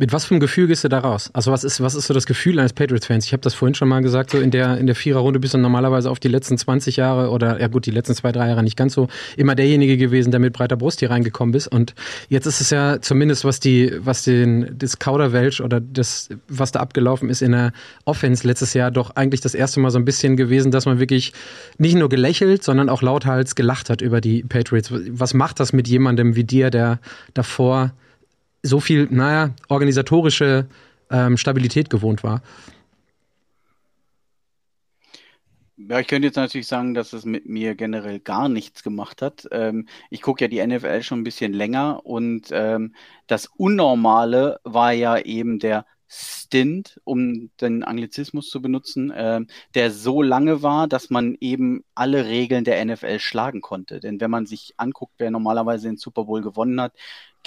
Mit 0.00 0.12
was 0.12 0.26
für 0.26 0.34
einem 0.34 0.40
Gefühl 0.40 0.68
gehst 0.68 0.84
du 0.84 0.88
da 0.88 1.00
raus? 1.00 1.28
Also 1.32 1.50
was 1.50 1.64
ist, 1.64 1.80
was 1.80 1.96
ist 1.96 2.06
so 2.06 2.14
das 2.14 2.24
Gefühl 2.24 2.56
eines 2.60 2.72
Patriots-Fans? 2.72 3.24
Ich 3.24 3.32
habe 3.32 3.40
das 3.40 3.54
vorhin 3.54 3.74
schon 3.74 3.88
mal 3.88 4.00
gesagt, 4.00 4.30
so 4.30 4.38
in 4.38 4.52
der, 4.52 4.78
in 4.78 4.86
der 4.86 4.94
Viererrunde 4.94 5.40
bist 5.40 5.54
du 5.54 5.58
normalerweise 5.58 6.08
auf 6.08 6.20
die 6.20 6.28
letzten 6.28 6.56
20 6.56 6.94
Jahre 6.94 7.30
oder 7.30 7.60
ja 7.60 7.66
gut, 7.66 7.84
die 7.84 7.90
letzten 7.90 8.14
zwei, 8.14 8.30
drei 8.30 8.46
Jahre 8.46 8.62
nicht 8.62 8.76
ganz 8.76 8.94
so 8.94 9.08
immer 9.36 9.56
derjenige 9.56 9.96
gewesen, 9.96 10.30
der 10.30 10.38
mit 10.38 10.52
breiter 10.52 10.76
Brust 10.76 11.00
hier 11.00 11.10
reingekommen 11.10 11.52
ist. 11.52 11.66
Und 11.66 11.96
jetzt 12.28 12.46
ist 12.46 12.60
es 12.60 12.70
ja 12.70 13.00
zumindest, 13.00 13.44
was 13.44 13.58
die, 13.58 13.92
was 13.98 14.22
den, 14.22 14.72
das 14.78 15.00
Kauderwelsch 15.00 15.60
oder 15.60 15.80
das, 15.80 16.28
was 16.46 16.70
da 16.70 16.78
abgelaufen 16.78 17.28
ist 17.28 17.42
in 17.42 17.50
der 17.50 17.72
Offense 18.04 18.46
letztes 18.46 18.74
Jahr 18.74 18.92
doch 18.92 19.16
eigentlich 19.16 19.40
das 19.40 19.56
erste 19.56 19.80
Mal 19.80 19.90
so 19.90 19.98
ein 19.98 20.04
bisschen 20.04 20.36
gewesen, 20.36 20.70
dass 20.70 20.86
man 20.86 21.00
wirklich 21.00 21.32
nicht 21.76 21.96
nur 21.96 22.08
gelächelt, 22.08 22.62
sondern 22.62 22.88
auch 22.88 23.02
lauthals 23.02 23.56
gelacht 23.56 23.90
hat 23.90 24.00
über 24.00 24.20
die 24.20 24.44
Patriots. 24.44 24.92
Was 24.92 25.34
macht 25.34 25.58
das 25.58 25.72
mit 25.72 25.88
jemandem 25.88 26.36
wie 26.36 26.44
dir, 26.44 26.70
der 26.70 27.00
davor 27.34 27.90
so 28.68 28.80
viel, 28.80 29.08
naja, 29.10 29.54
organisatorische 29.68 30.68
ähm, 31.10 31.36
Stabilität 31.36 31.90
gewohnt 31.90 32.22
war. 32.22 32.42
Ja, 35.80 36.00
ich 36.00 36.08
könnte 36.08 36.26
jetzt 36.26 36.36
natürlich 36.36 36.66
sagen, 36.66 36.92
dass 36.92 37.12
es 37.12 37.24
mit 37.24 37.46
mir 37.46 37.76
generell 37.76 38.18
gar 38.18 38.48
nichts 38.48 38.82
gemacht 38.82 39.22
hat. 39.22 39.46
Ähm, 39.52 39.86
ich 40.10 40.22
gucke 40.22 40.44
ja 40.44 40.48
die 40.48 40.64
NFL 40.66 41.02
schon 41.02 41.20
ein 41.20 41.24
bisschen 41.24 41.52
länger 41.52 42.04
und 42.04 42.48
ähm, 42.50 42.94
das 43.28 43.46
Unnormale 43.46 44.58
war 44.64 44.92
ja 44.92 45.18
eben 45.18 45.60
der 45.60 45.86
Stint, 46.08 47.00
um 47.04 47.50
den 47.60 47.84
Anglizismus 47.84 48.48
zu 48.48 48.60
benutzen, 48.60 49.10
äh, 49.10 49.40
der 49.74 49.90
so 49.92 50.20
lange 50.20 50.62
war, 50.62 50.88
dass 50.88 51.10
man 51.10 51.36
eben 51.40 51.84
alle 51.94 52.24
Regeln 52.24 52.64
der 52.64 52.84
NFL 52.84 53.20
schlagen 53.20 53.60
konnte. 53.60 54.00
Denn 54.00 54.20
wenn 54.20 54.30
man 54.30 54.46
sich 54.46 54.74
anguckt, 54.78 55.14
wer 55.18 55.30
normalerweise 55.30 55.86
den 55.86 55.98
Super 55.98 56.24
Bowl 56.24 56.42
gewonnen 56.42 56.80
hat, 56.80 56.94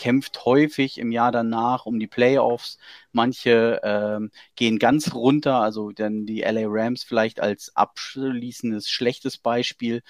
kämpft 0.01 0.45
häufig 0.45 0.97
im 0.97 1.11
Jahr 1.11 1.31
danach 1.31 1.85
um 1.85 1.99
die 1.99 2.07
Playoffs. 2.07 2.79
Manche 3.11 3.79
ähm, 3.83 4.31
gehen 4.55 4.79
ganz 4.79 5.13
runter, 5.13 5.57
also 5.57 5.91
dann 5.91 6.25
die 6.25 6.41
LA 6.41 6.63
Rams 6.65 7.03
vielleicht 7.03 7.39
als 7.39 7.75
abschließendes 7.75 8.89
schlechtes 8.89 9.37
Beispiel. 9.37 10.01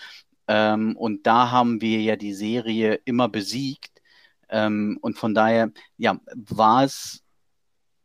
Ähm, 0.47 0.95
und 0.95 1.27
da 1.27 1.51
haben 1.51 1.81
wir 1.81 1.99
ja 2.01 2.15
die 2.15 2.33
Serie 2.33 3.01
immer 3.03 3.27
besiegt. 3.27 4.01
Ähm, 4.47 4.97
und 5.01 5.17
von 5.17 5.33
daher, 5.35 5.71
ja, 5.97 6.21
war 6.35 6.85
es 6.85 7.21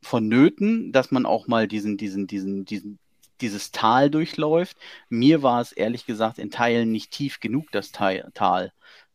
vonnöten, 0.03 0.91
dass 0.91 1.13
man 1.13 1.25
auch 1.25 1.47
mal 1.47 1.69
diesen, 1.69 1.97
diesen, 1.99 2.27
diesen, 2.27 2.65
diesen, 2.65 2.99
dieses 3.41 3.71
Tal 3.71 4.11
durchläuft. 4.11 4.77
Mir 5.09 5.45
war 5.45 5.61
es 5.61 5.71
ehrlich 5.71 6.05
gesagt 6.05 6.39
in 6.41 6.51
Teilen 6.51 6.91
nicht 6.91 7.13
tief 7.13 7.39
genug, 7.39 7.71
das 7.71 7.93
Tal 7.93 8.73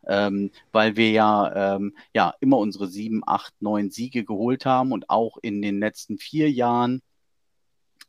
ähm, 0.08 0.52
weil 0.72 0.96
wir 0.96 1.12
ja, 1.12 1.76
ähm, 1.76 1.96
ja 2.14 2.34
immer 2.40 2.58
unsere 2.58 2.88
sieben, 2.88 3.22
acht, 3.26 3.54
neun 3.62 3.92
Siege 3.92 4.24
geholt 4.24 4.66
haben 4.66 4.92
und 4.92 5.10
auch 5.10 5.38
in 5.42 5.62
den 5.62 5.80
letzten 5.80 6.18
vier 6.18 6.52
Jahren, 6.52 7.02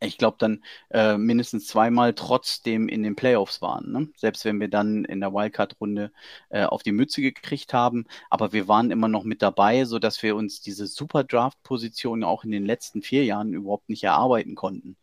ich 0.01 0.19
glaube, 0.19 0.37
dann 0.41 0.65
äh, 0.91 1.17
mindestens 1.17 1.69
zweimal 1.69 2.15
trotzdem 2.15 2.89
in 2.89 3.05
den 3.05 3.15
Playoffs 3.15 3.63
waren. 3.63 3.93
Ne? 3.93 4.09
Selbst 4.17 4.45
wenn 4.45 4.59
wir 4.59 4.69
dann 4.69 5.05
in 5.05 5.21
der 5.21 5.33
Wildcard-Runde 5.33 6.11
äh, 6.49 6.65
auf 6.65 6.83
die 6.83 6.91
Mütze 6.91 7.23
gekriegt 7.23 7.73
haben, 7.73 8.07
aber 8.29 8.53
wir 8.53 8.67
waren 8.67 8.91
immer 8.91 9.07
noch 9.09 9.23
mit 9.23 9.43
dabei, 9.43 9.85
so 9.85 10.01
dass 10.01 10.23
wir 10.23 10.35
uns 10.35 10.61
diese 10.61 10.89
Super 10.89 11.23
Draft-Position 11.23 12.25
auch 12.25 12.43
in 12.43 12.51
den 12.51 12.67
letzten 12.67 13.03
vier 13.03 13.25
Jahren 13.25 13.53
überhaupt 13.53 13.89
nicht 13.89 14.03
erarbeiten 14.03 14.57
konnten. 14.57 14.97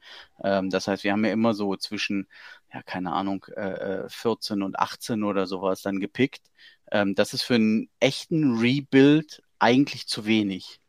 Ähm, 0.43 0.69
das 0.69 0.87
heißt, 0.87 1.03
wir 1.05 1.13
haben 1.13 1.25
ja 1.25 1.31
immer 1.31 1.53
so 1.53 1.75
zwischen 1.77 2.27
ja, 2.73 2.83
keine 2.83 3.13
Ahnung, 3.13 3.45
äh, 3.55 4.07
14 4.09 4.61
äh, 4.61 4.63
und 4.63 4.79
18 4.79 5.23
oder 5.23 5.47
sowas 5.47 5.81
dann 5.81 5.99
gepickt. 5.99 6.43
Ähm, 6.91 7.15
das 7.15 7.33
ist 7.33 7.43
für 7.43 7.55
einen 7.55 7.89
echten 7.99 8.57
Rebuild 8.59 9.41
eigentlich 9.59 10.07
zu 10.07 10.25
wenig. 10.25 10.79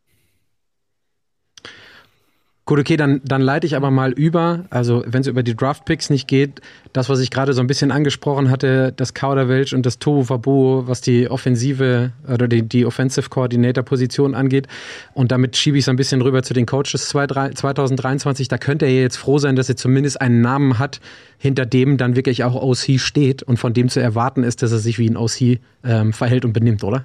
Gut, 2.71 2.79
okay, 2.79 2.97
dann, 2.97 3.21
dann 3.25 3.43
leite 3.43 3.67
ich 3.67 3.75
aber 3.75 3.91
mal 3.91 4.13
über, 4.13 4.61
also 4.71 5.03
wenn 5.05 5.23
es 5.23 5.27
über 5.27 5.43
die 5.43 5.57
Draft-Picks 5.57 6.09
nicht 6.09 6.29
geht, 6.29 6.61
das, 6.93 7.09
was 7.09 7.19
ich 7.19 7.33
gerade 7.33 7.53
so 7.53 7.61
ein 7.61 7.67
bisschen 7.67 7.91
angesprochen 7.91 8.49
hatte, 8.49 8.93
das 8.95 9.13
Kauderwelsch 9.13 9.73
und 9.73 9.85
das 9.85 9.99
Tohu 9.99 10.29
Wabu, 10.29 10.87
was 10.87 11.01
die 11.01 11.29
Offensive 11.29 12.13
oder 12.33 12.47
die, 12.47 12.63
die 12.63 12.87
Offensive 12.87 13.29
Coordinator-Position 13.29 14.37
angeht. 14.37 14.69
Und 15.15 15.33
damit 15.33 15.57
schiebe 15.57 15.79
ich 15.79 15.85
so 15.85 15.91
ein 15.91 15.97
bisschen 15.97 16.23
rüber 16.23 16.45
zu 16.45 16.55
den 16.55 16.65
Coaches 16.65 17.09
2023. 17.09 18.47
Da 18.47 18.57
könnte 18.57 18.87
er 18.87 19.01
jetzt 19.01 19.17
froh 19.17 19.39
sein, 19.39 19.57
dass 19.57 19.69
er 19.69 19.75
zumindest 19.75 20.21
einen 20.21 20.41
Namen 20.41 20.79
hat, 20.79 21.01
hinter 21.39 21.67
dem 21.67 21.97
dann 21.97 22.15
wirklich 22.15 22.45
auch 22.45 22.55
OC 22.55 23.01
steht 23.01 23.43
und 23.43 23.57
von 23.57 23.75
dem 23.75 23.89
zu 23.89 23.99
erwarten 23.99 24.45
ist, 24.45 24.63
dass 24.63 24.71
er 24.71 24.79
sich 24.79 24.97
wie 25.01 25.11
ein 25.11 25.17
OC 25.17 25.59
ähm, 25.83 26.13
verhält 26.13 26.45
und 26.45 26.53
benimmt, 26.53 26.85
oder? 26.85 27.05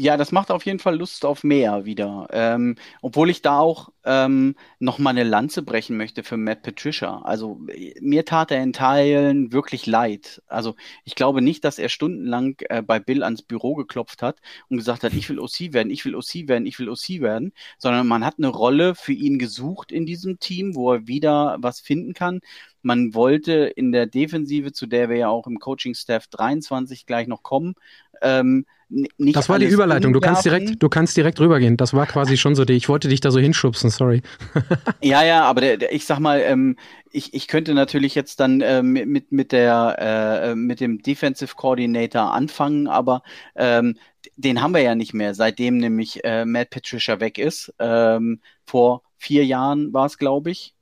Ja, 0.00 0.16
das 0.16 0.32
macht 0.32 0.50
auf 0.50 0.64
jeden 0.64 0.78
Fall 0.78 0.96
Lust 0.96 1.26
auf 1.26 1.44
mehr 1.44 1.84
wieder. 1.84 2.26
Ähm, 2.32 2.76
obwohl 3.02 3.28
ich 3.28 3.42
da 3.42 3.58
auch 3.58 3.90
ähm, 4.04 4.56
noch 4.78 4.98
mal 4.98 5.10
eine 5.10 5.24
Lanze 5.24 5.62
brechen 5.62 5.98
möchte 5.98 6.22
für 6.22 6.38
Matt 6.38 6.62
Patricia. 6.62 7.20
Also 7.20 7.60
mir 8.00 8.24
tat 8.24 8.50
er 8.50 8.62
in 8.62 8.72
Teilen 8.72 9.52
wirklich 9.52 9.84
leid. 9.86 10.42
Also 10.46 10.74
ich 11.04 11.16
glaube 11.16 11.42
nicht, 11.42 11.64
dass 11.64 11.78
er 11.78 11.90
stundenlang 11.90 12.56
äh, 12.70 12.80
bei 12.80 12.98
Bill 12.98 13.22
ans 13.22 13.42
Büro 13.42 13.74
geklopft 13.74 14.22
hat 14.22 14.38
und 14.70 14.78
gesagt 14.78 15.04
hat, 15.04 15.12
ich 15.12 15.28
will 15.28 15.38
OC 15.38 15.74
werden, 15.74 15.90
ich 15.90 16.06
will 16.06 16.14
OC 16.14 16.48
werden, 16.48 16.64
ich 16.64 16.78
will 16.78 16.88
OC 16.88 17.20
werden, 17.20 17.52
sondern 17.76 18.08
man 18.08 18.24
hat 18.24 18.36
eine 18.38 18.48
Rolle 18.48 18.94
für 18.94 19.12
ihn 19.12 19.38
gesucht 19.38 19.92
in 19.92 20.06
diesem 20.06 20.38
Team, 20.40 20.74
wo 20.74 20.94
er 20.94 21.06
wieder 21.08 21.58
was 21.60 21.80
finden 21.80 22.14
kann. 22.14 22.40
Man 22.80 23.12
wollte 23.12 23.52
in 23.52 23.92
der 23.92 24.06
Defensive, 24.06 24.72
zu 24.72 24.86
der 24.86 25.10
wir 25.10 25.18
ja 25.18 25.28
auch 25.28 25.46
im 25.46 25.58
Coaching-Staff 25.58 26.28
23 26.28 27.04
gleich 27.04 27.26
noch 27.26 27.42
kommen, 27.42 27.74
ähm, 28.22 28.64
nicht 28.90 29.36
Das 29.36 29.48
war 29.48 29.58
die 29.58 29.66
Überleitung. 29.66 30.12
Du 30.12 30.20
kannst 30.20 30.44
direkt, 30.44 30.82
du 30.82 30.88
kannst 30.88 31.16
direkt 31.16 31.40
rübergehen. 31.40 31.76
Das 31.76 31.94
war 31.94 32.06
quasi 32.06 32.36
schon 32.36 32.54
so 32.54 32.64
die. 32.64 32.74
Ich 32.74 32.88
wollte 32.88 33.08
dich 33.08 33.20
da 33.20 33.30
so 33.30 33.38
hinschubsen. 33.38 33.90
Sorry. 33.90 34.22
ja, 35.00 35.24
ja, 35.24 35.44
aber 35.44 35.60
der, 35.60 35.76
der, 35.76 35.92
ich 35.92 36.04
sag 36.04 36.18
mal, 36.18 36.40
ähm, 36.40 36.76
ich, 37.12 37.32
ich 37.34 37.46
könnte 37.46 37.74
natürlich 37.74 38.14
jetzt 38.14 38.40
dann 38.40 38.60
äh, 38.60 38.82
mit 38.82 39.32
mit 39.32 39.52
der 39.52 39.96
äh, 39.98 40.54
mit 40.54 40.80
dem 40.80 41.02
Defensive 41.02 41.54
Coordinator 41.54 42.32
anfangen, 42.32 42.88
aber 42.88 43.22
ähm, 43.54 43.96
den 44.36 44.60
haben 44.60 44.74
wir 44.74 44.82
ja 44.82 44.94
nicht 44.94 45.14
mehr, 45.14 45.34
seitdem 45.34 45.78
nämlich 45.78 46.24
äh, 46.24 46.44
Matt 46.44 46.70
Patricia 46.70 47.20
weg 47.20 47.38
ist. 47.38 47.72
Ähm, 47.78 48.40
vor 48.66 49.02
vier 49.16 49.44
Jahren 49.46 49.92
war 49.92 50.06
es, 50.06 50.18
glaube 50.18 50.50
ich 50.50 50.74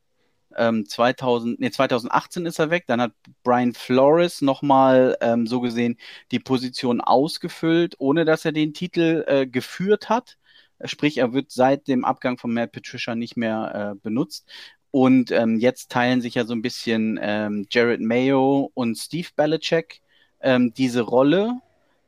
ähm, 0.58 0.86
2000, 0.86 1.60
nee, 1.60 1.70
2018 1.70 2.46
ist 2.46 2.58
er 2.58 2.70
weg. 2.70 2.84
Dann 2.86 3.00
hat 3.00 3.12
Brian 3.42 3.74
Flores 3.74 4.42
nochmal 4.42 5.16
ähm, 5.20 5.46
so 5.46 5.60
gesehen 5.60 5.96
die 6.32 6.40
Position 6.40 7.00
ausgefüllt, 7.00 7.94
ohne 7.98 8.24
dass 8.24 8.44
er 8.44 8.52
den 8.52 8.74
Titel 8.74 9.24
äh, 9.26 9.46
geführt 9.46 10.08
hat. 10.08 10.36
Sprich, 10.84 11.18
er 11.18 11.32
wird 11.32 11.50
seit 11.50 11.88
dem 11.88 12.04
Abgang 12.04 12.38
von 12.38 12.52
Matt 12.52 12.72
Patricia 12.72 13.14
nicht 13.14 13.36
mehr 13.36 13.94
äh, 13.94 14.00
benutzt. 14.00 14.48
Und 14.90 15.30
ähm, 15.30 15.58
jetzt 15.58 15.90
teilen 15.90 16.20
sich 16.20 16.34
ja 16.34 16.44
so 16.44 16.54
ein 16.54 16.62
bisschen 16.62 17.18
ähm, 17.20 17.66
Jared 17.70 18.00
Mayo 18.00 18.70
und 18.74 18.96
Steve 18.96 19.28
Belichick 19.36 20.00
ähm, 20.40 20.72
diese 20.74 21.02
Rolle, 21.02 21.60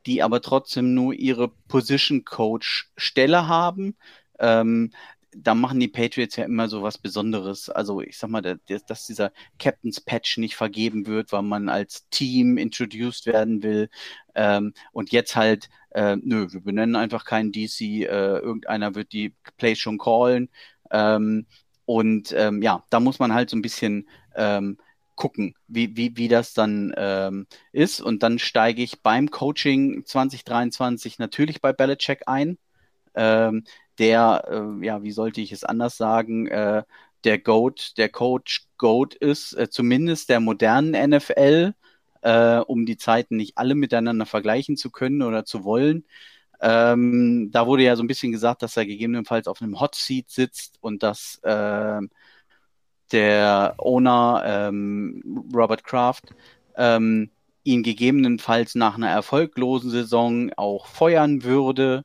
die 0.05 0.23
aber 0.23 0.41
trotzdem 0.41 0.93
nur 0.93 1.13
ihre 1.13 1.49
Position 1.67 2.25
Coach 2.25 2.91
Stelle 2.97 3.47
haben. 3.47 3.95
Ähm, 4.39 4.91
da 5.35 5.55
machen 5.55 5.79
die 5.79 5.87
Patriots 5.87 6.35
ja 6.35 6.45
immer 6.45 6.67
so 6.67 6.83
was 6.83 6.97
Besonderes. 6.97 7.69
Also 7.69 8.01
ich 8.01 8.17
sag 8.17 8.29
mal, 8.29 8.41
dass 8.41 9.05
dieser 9.07 9.31
Captain's 9.59 10.01
Patch 10.01 10.37
nicht 10.37 10.55
vergeben 10.55 11.07
wird, 11.07 11.31
weil 11.31 11.41
man 11.43 11.69
als 11.69 12.07
Team 12.09 12.57
introduced 12.57 13.25
werden 13.25 13.63
will. 13.63 13.89
Ähm, 14.35 14.73
und 14.91 15.11
jetzt 15.11 15.35
halt, 15.35 15.69
äh, 15.91 16.17
nö, 16.17 16.47
wir 16.51 16.61
benennen 16.61 16.95
einfach 16.95 17.25
keinen 17.25 17.51
DC, 17.51 17.81
äh, 17.81 18.05
irgendeiner 18.39 18.95
wird 18.95 19.13
die 19.13 19.33
Play 19.57 19.75
schon 19.75 19.97
callen. 19.97 20.49
Ähm, 20.91 21.45
und 21.85 22.33
ähm, 22.37 22.61
ja, 22.61 22.83
da 22.89 22.99
muss 22.99 23.19
man 23.19 23.33
halt 23.33 23.49
so 23.49 23.57
ein 23.57 23.61
bisschen 23.61 24.07
ähm, 24.35 24.77
gucken, 25.15 25.55
wie, 25.67 25.95
wie, 25.95 26.17
wie 26.17 26.27
das 26.27 26.53
dann 26.53 26.93
ähm, 26.97 27.47
ist. 27.71 28.01
Und 28.01 28.23
dann 28.23 28.39
steige 28.39 28.81
ich 28.81 29.01
beim 29.01 29.29
Coaching 29.29 30.05
2023 30.05 31.19
natürlich 31.19 31.61
bei 31.61 31.73
Belichick 31.73 32.23
ein. 32.27 32.57
Ähm, 33.13 33.65
der, 34.01 34.43
äh, 34.49 34.85
ja, 34.85 35.03
wie 35.03 35.11
sollte 35.11 35.41
ich 35.41 35.51
es 35.51 35.63
anders 35.63 35.95
sagen, 35.97 36.47
äh, 36.47 36.83
der 37.23 37.39
Goat, 37.39 37.93
der 37.97 38.09
Coach 38.09 38.67
Goat 38.77 39.13
ist, 39.15 39.53
äh, 39.53 39.69
zumindest 39.69 40.29
der 40.29 40.39
modernen 40.39 40.95
NFL, 40.95 41.73
äh, 42.21 42.57
um 42.57 42.85
die 42.85 42.97
Zeiten 42.97 43.37
nicht 43.37 43.57
alle 43.57 43.75
miteinander 43.75 44.25
vergleichen 44.25 44.75
zu 44.75 44.89
können 44.89 45.21
oder 45.21 45.45
zu 45.45 45.63
wollen. 45.63 46.05
Ähm, 46.61 47.49
da 47.51 47.67
wurde 47.67 47.83
ja 47.83 47.95
so 47.95 48.03
ein 48.03 48.07
bisschen 48.07 48.31
gesagt, 48.31 48.63
dass 48.63 48.77
er 48.77 48.85
gegebenenfalls 48.85 49.47
auf 49.47 49.61
einem 49.61 49.79
Hot 49.79 49.95
Seat 49.95 50.29
sitzt 50.29 50.77
und 50.81 51.03
dass 51.03 51.39
äh, 51.43 52.01
der 53.11 53.75
Owner 53.77 54.43
ähm, 54.45 55.49
Robert 55.53 55.83
Kraft 55.83 56.33
ähm, 56.75 57.29
ihn 57.63 57.83
gegebenenfalls 57.83 58.75
nach 58.75 58.95
einer 58.95 59.09
erfolglosen 59.09 59.91
Saison 59.91 60.51
auch 60.55 60.87
feuern 60.87 61.43
würde. 61.43 62.03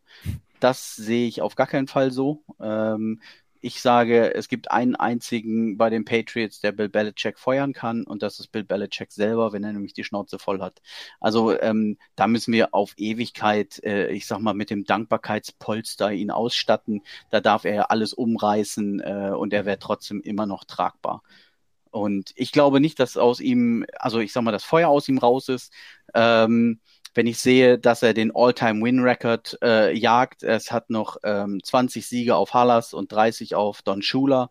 Das 0.60 0.96
sehe 0.96 1.28
ich 1.28 1.42
auf 1.42 1.54
gar 1.54 1.66
keinen 1.66 1.86
Fall 1.86 2.10
so. 2.10 2.42
Ähm, 2.60 3.20
ich 3.60 3.80
sage, 3.80 4.34
es 4.34 4.48
gibt 4.48 4.70
einen 4.70 4.94
einzigen 4.94 5.76
bei 5.76 5.90
den 5.90 6.04
Patriots, 6.04 6.60
der 6.60 6.72
Bill 6.72 6.88
Belichick 6.88 7.38
feuern 7.38 7.72
kann, 7.72 8.04
und 8.04 8.22
das 8.22 8.38
ist 8.38 8.52
Bill 8.52 8.64
Belichick 8.64 9.10
selber, 9.12 9.52
wenn 9.52 9.64
er 9.64 9.72
nämlich 9.72 9.92
die 9.92 10.04
Schnauze 10.04 10.38
voll 10.38 10.60
hat. 10.60 10.80
Also 11.20 11.58
ähm, 11.60 11.98
da 12.14 12.28
müssen 12.28 12.52
wir 12.52 12.74
auf 12.74 12.94
Ewigkeit, 12.96 13.82
äh, 13.82 14.10
ich 14.12 14.26
sag 14.26 14.38
mal, 14.40 14.54
mit 14.54 14.70
dem 14.70 14.84
Dankbarkeitspolster 14.84 16.12
ihn 16.12 16.30
ausstatten. 16.30 17.02
Da 17.30 17.40
darf 17.40 17.64
er 17.64 17.90
alles 17.90 18.12
umreißen 18.12 19.00
äh, 19.00 19.32
und 19.36 19.52
er 19.52 19.64
wäre 19.66 19.78
trotzdem 19.78 20.20
immer 20.20 20.46
noch 20.46 20.64
tragbar. 20.64 21.22
Und 21.90 22.32
ich 22.36 22.52
glaube 22.52 22.80
nicht, 22.80 23.00
dass 23.00 23.16
aus 23.16 23.40
ihm, 23.40 23.86
also 23.98 24.20
ich 24.20 24.32
sag 24.32 24.42
mal, 24.42 24.52
das 24.52 24.64
Feuer 24.64 24.88
aus 24.88 25.08
ihm 25.08 25.18
raus 25.18 25.48
ist. 25.48 25.72
Ähm, 26.14 26.80
wenn 27.16 27.26
ich 27.26 27.38
sehe, 27.38 27.78
dass 27.78 28.02
er 28.02 28.12
den 28.12 28.30
All-Time-Win-Record 28.34 29.58
äh, 29.62 29.96
jagt, 29.96 30.42
es 30.42 30.70
hat 30.70 30.90
noch 30.90 31.16
ähm, 31.24 31.62
20 31.62 32.06
Siege 32.06 32.36
auf 32.36 32.52
Hallas 32.52 32.92
und 32.92 33.10
30 33.10 33.54
auf 33.54 33.80
Don 33.80 34.02
Schuler. 34.02 34.50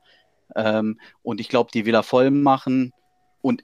Ähm, 0.56 1.00
und 1.22 1.40
ich 1.40 1.48
glaube, 1.48 1.70
die 1.72 1.86
will 1.86 1.94
er 1.94 2.02
voll 2.02 2.32
machen. 2.32 2.92
Und 3.42 3.64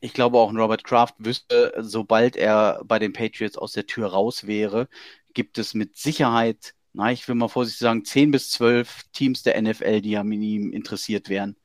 ich 0.00 0.12
glaube 0.12 0.38
auch 0.38 0.54
Robert 0.54 0.84
Kraft 0.84 1.16
wüsste, 1.18 1.74
sobald 1.78 2.36
er 2.36 2.80
bei 2.84 3.00
den 3.00 3.12
Patriots 3.12 3.58
aus 3.58 3.72
der 3.72 3.86
Tür 3.86 4.06
raus 4.06 4.46
wäre, 4.46 4.88
gibt 5.34 5.58
es 5.58 5.74
mit 5.74 5.96
Sicherheit, 5.96 6.74
na, 6.92 7.10
ich 7.10 7.26
will 7.26 7.34
mal 7.34 7.48
vorsichtig 7.48 7.80
sagen, 7.80 8.04
10 8.04 8.30
bis 8.30 8.50
12 8.52 9.02
Teams 9.12 9.42
der 9.42 9.60
NFL, 9.60 10.00
die 10.00 10.16
an 10.16 10.30
ihm 10.30 10.72
interessiert 10.72 11.28
wären 11.28 11.56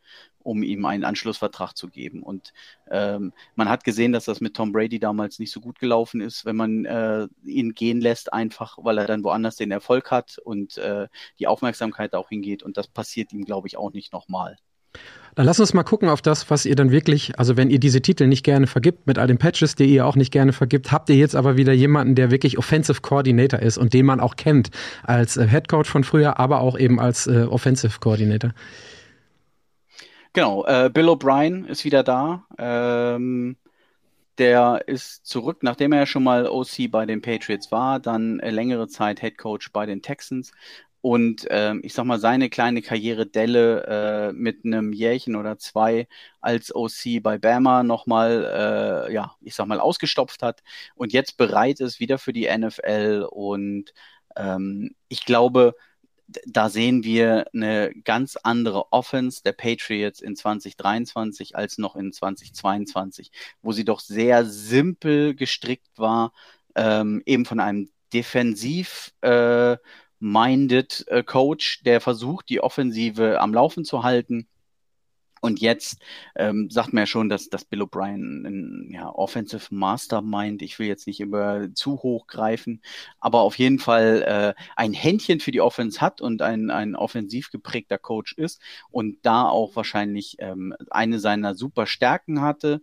um 0.44 0.64
ihm 0.64 0.86
einen 0.86 1.04
Anschlussvertrag 1.04 1.76
zu 1.76 1.90
geben. 1.90 2.22
Und 2.24 2.54
ähm, 2.92 3.34
man 3.56 3.70
hat 3.70 3.84
gesehen, 3.84 4.12
dass 4.12 4.26
das 4.26 4.42
mit 4.42 4.56
Tom 4.56 4.72
Brady 4.72 5.00
damals 5.00 5.40
nicht 5.40 5.52
so 5.52 5.60
gut 5.60 5.80
gelaufen 5.80 6.22
ist, 6.22 6.46
wenn 6.46 6.56
man 6.56 6.86
äh, 6.86 7.28
ihn 7.46 7.74
gehen 7.74 8.02
lässt, 8.02 8.34
einfach 8.34 8.78
weil 8.82 8.98
er 8.98 9.08
dann 9.08 9.24
woanders 9.24 9.56
den 9.56 9.72
Erfolg 9.72 10.12
hat 10.12 10.38
und 10.44 10.78
äh, 10.78 11.08
die 11.40 11.48
Aufmerksamkeit 11.48 12.14
auch 12.14 12.30
hingeht. 12.30 12.64
Und 12.64 12.78
das 12.78 12.88
passiert 12.88 13.34
ihm, 13.34 13.46
glaube 13.46 13.68
ich, 13.68 13.78
auch 13.78 13.94
nicht 13.94 14.14
nochmal. 14.14 14.58
Dann 15.36 15.48
lass 15.48 15.60
uns 15.60 15.74
mal 15.74 15.84
gucken 15.84 16.10
auf 16.10 16.22
das, 16.22 16.52
was 16.52 16.66
ihr 16.66 16.76
dann 16.76 16.92
wirklich, 16.92 17.40
also 17.40 17.58
wenn 17.58 17.72
ihr 17.72 17.80
diese 17.80 18.02
Titel 18.02 18.28
nicht 18.28 18.44
gerne 18.44 18.68
vergibt, 18.68 19.08
mit 19.08 19.18
all 19.18 19.26
den 19.26 19.40
Patches, 19.40 19.74
die 19.74 19.86
ihr 19.86 20.06
auch 20.06 20.16
nicht 20.16 20.32
gerne 20.32 20.54
vergibt, 20.54 20.92
habt 20.92 21.10
ihr 21.10 21.16
jetzt 21.16 21.36
aber 21.36 21.58
wieder 21.58 21.74
jemanden, 21.74 22.14
der 22.14 22.30
wirklich 22.30 22.60
Offensive 22.60 23.02
Coordinator 23.02 23.60
ist 23.60 23.80
und 23.80 23.94
den 23.94 24.06
man 24.06 24.20
auch 24.20 24.36
kennt 24.36 24.70
als 25.02 25.36
äh, 25.38 25.48
Head 25.48 25.70
Coach 25.70 25.90
von 25.90 26.04
früher, 26.04 26.40
aber 26.40 26.62
auch 26.62 26.78
eben 26.78 27.00
als 27.00 27.26
äh, 27.26 27.48
Offensive 27.50 28.00
Coordinator. 28.00 28.52
Genau, 30.34 30.66
äh, 30.66 30.90
Bill 30.92 31.10
O'Brien 31.10 31.66
ist 31.68 31.86
wieder 31.86 32.04
da. 32.04 32.46
Ähm, 32.58 33.58
der 34.40 34.84
ist 34.88 35.26
zurück, 35.28 35.60
nachdem 35.64 35.92
er 35.94 36.00
ja 36.00 36.06
schon 36.08 36.24
mal 36.24 36.48
OC 36.48 36.90
bei 36.92 37.06
den 37.06 37.22
Patriots 37.22 37.72
war, 37.72 38.00
dann 38.00 38.40
äh, 38.40 38.50
längere 38.52 38.88
Zeit 38.88 39.22
Head 39.22 39.38
Coach 39.38 39.72
bei 39.72 39.86
den 39.86 40.02
Texans. 40.02 40.52
Und 41.02 41.48
ähm, 41.52 41.82
ich 41.84 41.94
sag 41.94 42.06
mal, 42.06 42.20
seine 42.20 42.50
kleine 42.50 42.82
Karriere 42.82 43.28
Delle 43.28 44.30
äh, 44.30 44.34
mit 44.34 44.66
einem 44.66 44.94
Jährchen 44.94 45.36
oder 45.36 45.58
zwei 45.60 46.08
als 46.42 46.74
OC 46.76 47.22
bei 47.22 47.38
Bama 47.38 47.84
nochmal, 47.84 49.08
äh, 49.10 49.14
ja, 49.14 49.36
ich 49.42 49.56
sag 49.56 49.68
mal, 49.68 49.80
ausgestopft 49.82 50.42
hat 50.44 50.64
und 50.96 51.14
jetzt 51.14 51.38
bereit 51.38 51.80
ist 51.82 52.00
wieder 52.00 52.18
für 52.20 52.34
die 52.34 52.48
NFL. 52.48 53.28
Und 53.30 53.94
ähm, 54.38 54.96
ich 55.10 55.26
glaube, 55.26 55.76
da 56.28 56.70
sehen 56.70 57.04
wir 57.04 57.46
eine 57.54 57.94
ganz 58.04 58.38
andere 58.42 58.92
Offense 58.92 59.44
der 59.44 59.52
Patriots 59.54 60.22
in 60.22 60.36
2023 60.36 61.56
als 61.56 61.78
noch 61.78 61.96
in 61.96 62.12
2022, 62.12 63.32
wo 63.62 63.72
sie 63.72 63.86
doch 63.86 64.00
sehr 64.00 64.46
simpel 64.46 65.36
gestrickt 65.36 65.98
war, 65.98 66.34
ähm, 66.76 67.22
eben 67.26 67.46
von 67.46 67.60
einem 67.60 67.90
defensiv 68.14 69.12
äh, 69.22 69.78
minded 70.20 71.06
äh, 71.08 71.24
Coach, 71.24 71.84
der 71.84 72.00
versucht, 72.00 72.50
die 72.50 72.62
Offensive 72.62 73.40
am 73.42 73.54
Laufen 73.54 73.84
zu 73.84 74.04
halten 74.04 74.48
und 75.44 75.60
jetzt 75.60 75.98
ähm, 76.38 76.70
sagt 76.70 76.94
man 76.94 77.02
ja 77.02 77.06
schon, 77.06 77.28
dass, 77.28 77.50
dass 77.50 77.66
Bill 77.66 77.82
O'Brien 77.82 78.48
ein 78.48 78.90
ja, 78.92 79.10
Offensive 79.10 79.76
Mastermind, 79.76 80.62
ich 80.62 80.80
will 80.80 80.88
jetzt 80.88 81.06
nicht 81.06 81.20
über 81.20 81.68
zu 81.76 82.02
hoch 82.02 82.28
greifen, 82.28 82.82
aber 83.20 83.42
auf 83.42 83.58
jeden 83.58 83.78
Fall 83.78 84.24
äh, 84.58 84.62
ein 84.78 84.94
Händchen 84.94 85.42
für 85.42 85.52
die 85.52 85.60
Offense 85.60 86.00
hat 86.00 86.22
und 86.22 86.42
ein, 86.42 86.72
ein 86.72 86.96
offensiv 86.96 87.52
geprägter 87.52 87.98
Coach 87.98 88.36
ist 88.38 88.62
und 88.90 89.18
da 89.24 89.44
auch 89.44 89.76
wahrscheinlich 89.76 90.38
ähm, 90.40 90.74
eine 90.90 91.20
seiner 91.20 91.56
super 91.56 91.88
Stärken 91.88 92.40
hatte 92.40 92.82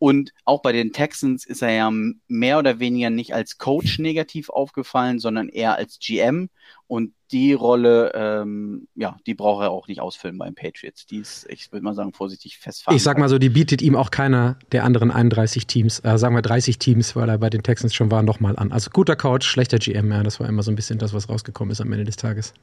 und 0.00 0.32
auch 0.46 0.62
bei 0.62 0.72
den 0.72 0.94
Texans 0.94 1.44
ist 1.44 1.60
er 1.60 1.72
ja 1.72 1.92
mehr 2.26 2.58
oder 2.58 2.80
weniger 2.80 3.10
nicht 3.10 3.34
als 3.34 3.58
Coach 3.58 3.98
negativ 3.98 4.48
aufgefallen, 4.48 5.18
sondern 5.18 5.50
eher 5.50 5.76
als 5.76 5.98
GM. 5.98 6.48
Und 6.86 7.12
die 7.32 7.52
Rolle, 7.52 8.10
ähm, 8.14 8.88
ja, 8.94 9.18
die 9.26 9.34
braucht 9.34 9.62
er 9.62 9.70
auch 9.70 9.88
nicht 9.88 10.00
ausfüllen 10.00 10.38
beim 10.38 10.54
Patriots. 10.54 11.04
Die 11.04 11.18
ist, 11.18 11.46
ich 11.50 11.70
würde 11.70 11.84
mal 11.84 11.94
sagen, 11.94 12.14
vorsichtig 12.14 12.56
festfahren. 12.56 12.96
Ich 12.96 13.02
sag 13.02 13.18
mal 13.18 13.28
so, 13.28 13.38
die 13.38 13.50
bietet 13.50 13.82
ihm 13.82 13.94
auch 13.94 14.10
keiner 14.10 14.58
der 14.72 14.84
anderen 14.84 15.10
31 15.10 15.66
Teams, 15.66 16.00
äh, 16.02 16.16
sagen 16.16 16.34
wir 16.34 16.40
30 16.40 16.78
Teams, 16.78 17.14
weil 17.14 17.28
er 17.28 17.36
bei 17.36 17.50
den 17.50 17.62
Texans 17.62 17.92
schon 17.94 18.10
war, 18.10 18.22
nochmal 18.22 18.56
an. 18.56 18.72
Also 18.72 18.88
guter 18.88 19.16
Coach, 19.16 19.46
schlechter 19.46 19.78
GM, 19.78 20.10
ja, 20.10 20.22
das 20.22 20.40
war 20.40 20.48
immer 20.48 20.62
so 20.62 20.72
ein 20.72 20.76
bisschen 20.76 20.98
das, 20.98 21.12
was 21.12 21.28
rausgekommen 21.28 21.72
ist 21.72 21.82
am 21.82 21.92
Ende 21.92 22.06
des 22.06 22.16
Tages. 22.16 22.54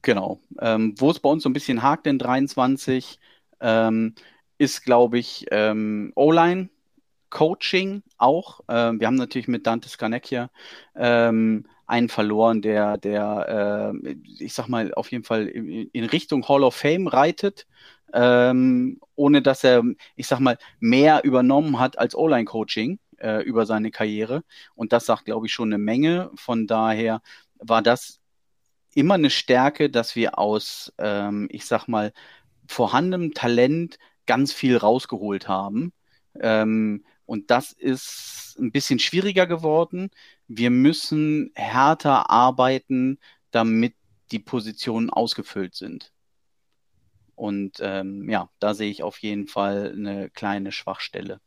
Genau. 0.00 0.40
Ähm, 0.58 0.94
wo 0.96 1.10
es 1.10 1.20
bei 1.20 1.28
uns 1.28 1.42
so 1.42 1.50
ein 1.50 1.52
bisschen 1.52 1.82
hakt 1.82 2.06
in 2.06 2.18
23, 2.18 3.18
ähm, 3.60 4.14
ist, 4.58 4.84
glaube 4.84 5.18
ich, 5.18 5.46
ähm, 5.50 6.12
O-Line. 6.14 6.68
Coaching 7.30 8.02
auch. 8.16 8.60
Ähm, 8.68 9.00
wir 9.00 9.06
haben 9.06 9.16
natürlich 9.16 9.48
mit 9.48 9.66
Dante 9.66 9.88
Scarnecchia 9.88 10.50
ähm, 10.96 11.66
einen 11.86 12.08
verloren, 12.08 12.62
der, 12.62 12.98
der 12.98 13.92
äh, 14.04 14.16
ich 14.38 14.54
sag 14.54 14.68
mal, 14.68 14.92
auf 14.94 15.10
jeden 15.10 15.24
Fall 15.24 15.46
in, 15.46 15.68
in 15.68 16.04
Richtung 16.04 16.46
Hall 16.48 16.64
of 16.64 16.74
Fame 16.74 17.06
reitet, 17.06 17.66
ähm, 18.12 19.00
ohne 19.14 19.42
dass 19.42 19.64
er, 19.64 19.82
ich 20.16 20.26
sag 20.26 20.40
mal, 20.40 20.58
mehr 20.80 21.24
übernommen 21.24 21.78
hat 21.78 21.98
als 21.98 22.14
O-Line-Coaching 22.14 22.98
äh, 23.18 23.42
über 23.42 23.66
seine 23.66 23.90
Karriere. 23.90 24.42
Und 24.74 24.92
das 24.92 25.06
sagt, 25.06 25.24
glaube 25.24 25.46
ich, 25.46 25.52
schon 25.52 25.68
eine 25.68 25.78
Menge. 25.78 26.30
Von 26.36 26.66
daher 26.66 27.22
war 27.58 27.82
das 27.82 28.20
immer 28.94 29.14
eine 29.14 29.30
Stärke, 29.30 29.90
dass 29.90 30.16
wir 30.16 30.38
aus, 30.38 30.92
ähm, 30.98 31.48
ich 31.50 31.66
sag 31.66 31.88
mal, 31.88 32.12
vorhandenem 32.66 33.32
Talent 33.32 33.98
ganz 34.28 34.52
viel 34.52 34.76
rausgeholt 34.76 35.48
haben. 35.48 35.92
Ähm, 36.38 37.04
und 37.26 37.50
das 37.50 37.72
ist 37.72 38.56
ein 38.60 38.70
bisschen 38.70 39.00
schwieriger 39.00 39.48
geworden. 39.48 40.10
Wir 40.46 40.70
müssen 40.70 41.50
härter 41.56 42.30
arbeiten, 42.30 43.18
damit 43.50 43.94
die 44.30 44.38
Positionen 44.38 45.10
ausgefüllt 45.10 45.74
sind. 45.74 46.12
Und 47.34 47.78
ähm, 47.80 48.28
ja, 48.28 48.50
da 48.58 48.74
sehe 48.74 48.90
ich 48.90 49.02
auf 49.02 49.18
jeden 49.18 49.46
Fall 49.46 49.92
eine 49.96 50.30
kleine 50.30 50.72
Schwachstelle. 50.72 51.40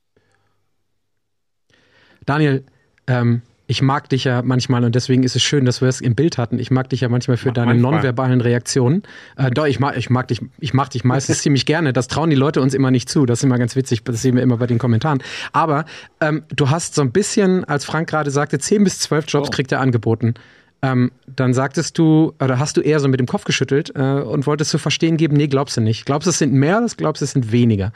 Daniel, 2.26 2.66
ähm, 3.08 3.42
ich 3.72 3.82
mag 3.82 4.10
dich 4.10 4.26
ja 4.26 4.42
manchmal 4.42 4.84
und 4.84 4.96
deswegen 4.96 5.24
ist 5.24 5.38
es 5.38 5.42
schön, 5.42 5.64
dass 5.64 5.80
wir 5.80 5.88
es 5.88 6.02
im 6.02 6.14
Bild 6.14 6.38
hatten. 6.38 6.60
Ich 6.60 6.72
mag 6.72 6.90
dich 6.90 7.00
ja 7.00 7.08
manchmal 7.08 7.38
für 7.38 7.54
deine 7.54 7.68
manchmal. 7.68 7.94
nonverbalen 7.94 8.42
Reaktionen. 8.42 9.04
Äh, 9.38 9.50
doch, 9.50 9.66
ich 9.66 9.80
mag, 9.80 9.96
ich 9.96 10.10
mag 10.10 10.28
dich, 10.28 10.42
ich 10.60 10.74
mag 10.74 10.90
dich 10.90 11.06
meistens 11.06 11.40
ziemlich 11.42 11.66
gerne. 11.66 11.94
Das 11.94 12.10
trauen 12.10 12.30
die 12.30 12.36
Leute 12.36 12.60
uns 12.60 12.74
immer 12.74 12.92
nicht 12.92 13.08
zu. 13.08 13.26
Das 13.26 13.40
ist 13.40 13.44
immer 13.46 13.58
ganz 13.58 13.78
witzig. 13.78 14.04
Das 14.04 14.22
sehen 14.22 14.36
wir 14.36 14.44
immer 14.44 14.58
bei 14.58 14.68
den 14.68 14.78
Kommentaren. 14.78 15.24
Aber 15.54 15.86
ähm, 16.20 16.44
du 16.54 16.70
hast 16.70 16.96
so 16.96 17.02
ein 17.02 17.14
bisschen, 17.14 17.64
als 17.64 17.86
Frank 17.86 18.10
gerade 18.10 18.30
sagte, 18.30 18.60
10 18.60 18.84
bis 18.84 19.00
12 19.00 19.26
Jobs 19.30 19.48
oh. 19.48 19.52
kriegt 19.52 19.72
er 19.72 19.80
angeboten. 19.80 20.34
Ähm, 20.82 21.14
dann 21.34 21.54
sagtest 21.54 21.98
du, 21.98 22.34
oder 22.44 22.60
hast 22.60 22.76
du 22.76 22.82
eher 22.82 23.00
so 23.00 23.08
mit 23.08 23.22
dem 23.22 23.28
Kopf 23.28 23.46
geschüttelt 23.46 23.94
äh, 23.96 24.02
und 24.02 24.48
wolltest 24.48 24.72
zu 24.72 24.80
verstehen 24.80 25.16
geben, 25.16 25.38
nee, 25.38 25.48
glaubst 25.48 25.78
du 25.78 25.82
nicht. 25.82 26.06
Glaubst 26.06 26.26
du, 26.26 26.32
es 26.32 26.40
sind 26.40 26.52
mehr, 26.52 26.80
oder 26.80 26.88
glaubst 26.98 27.22
du, 27.22 27.24
es 27.24 27.32
sind 27.32 27.54
weniger? 27.54 27.94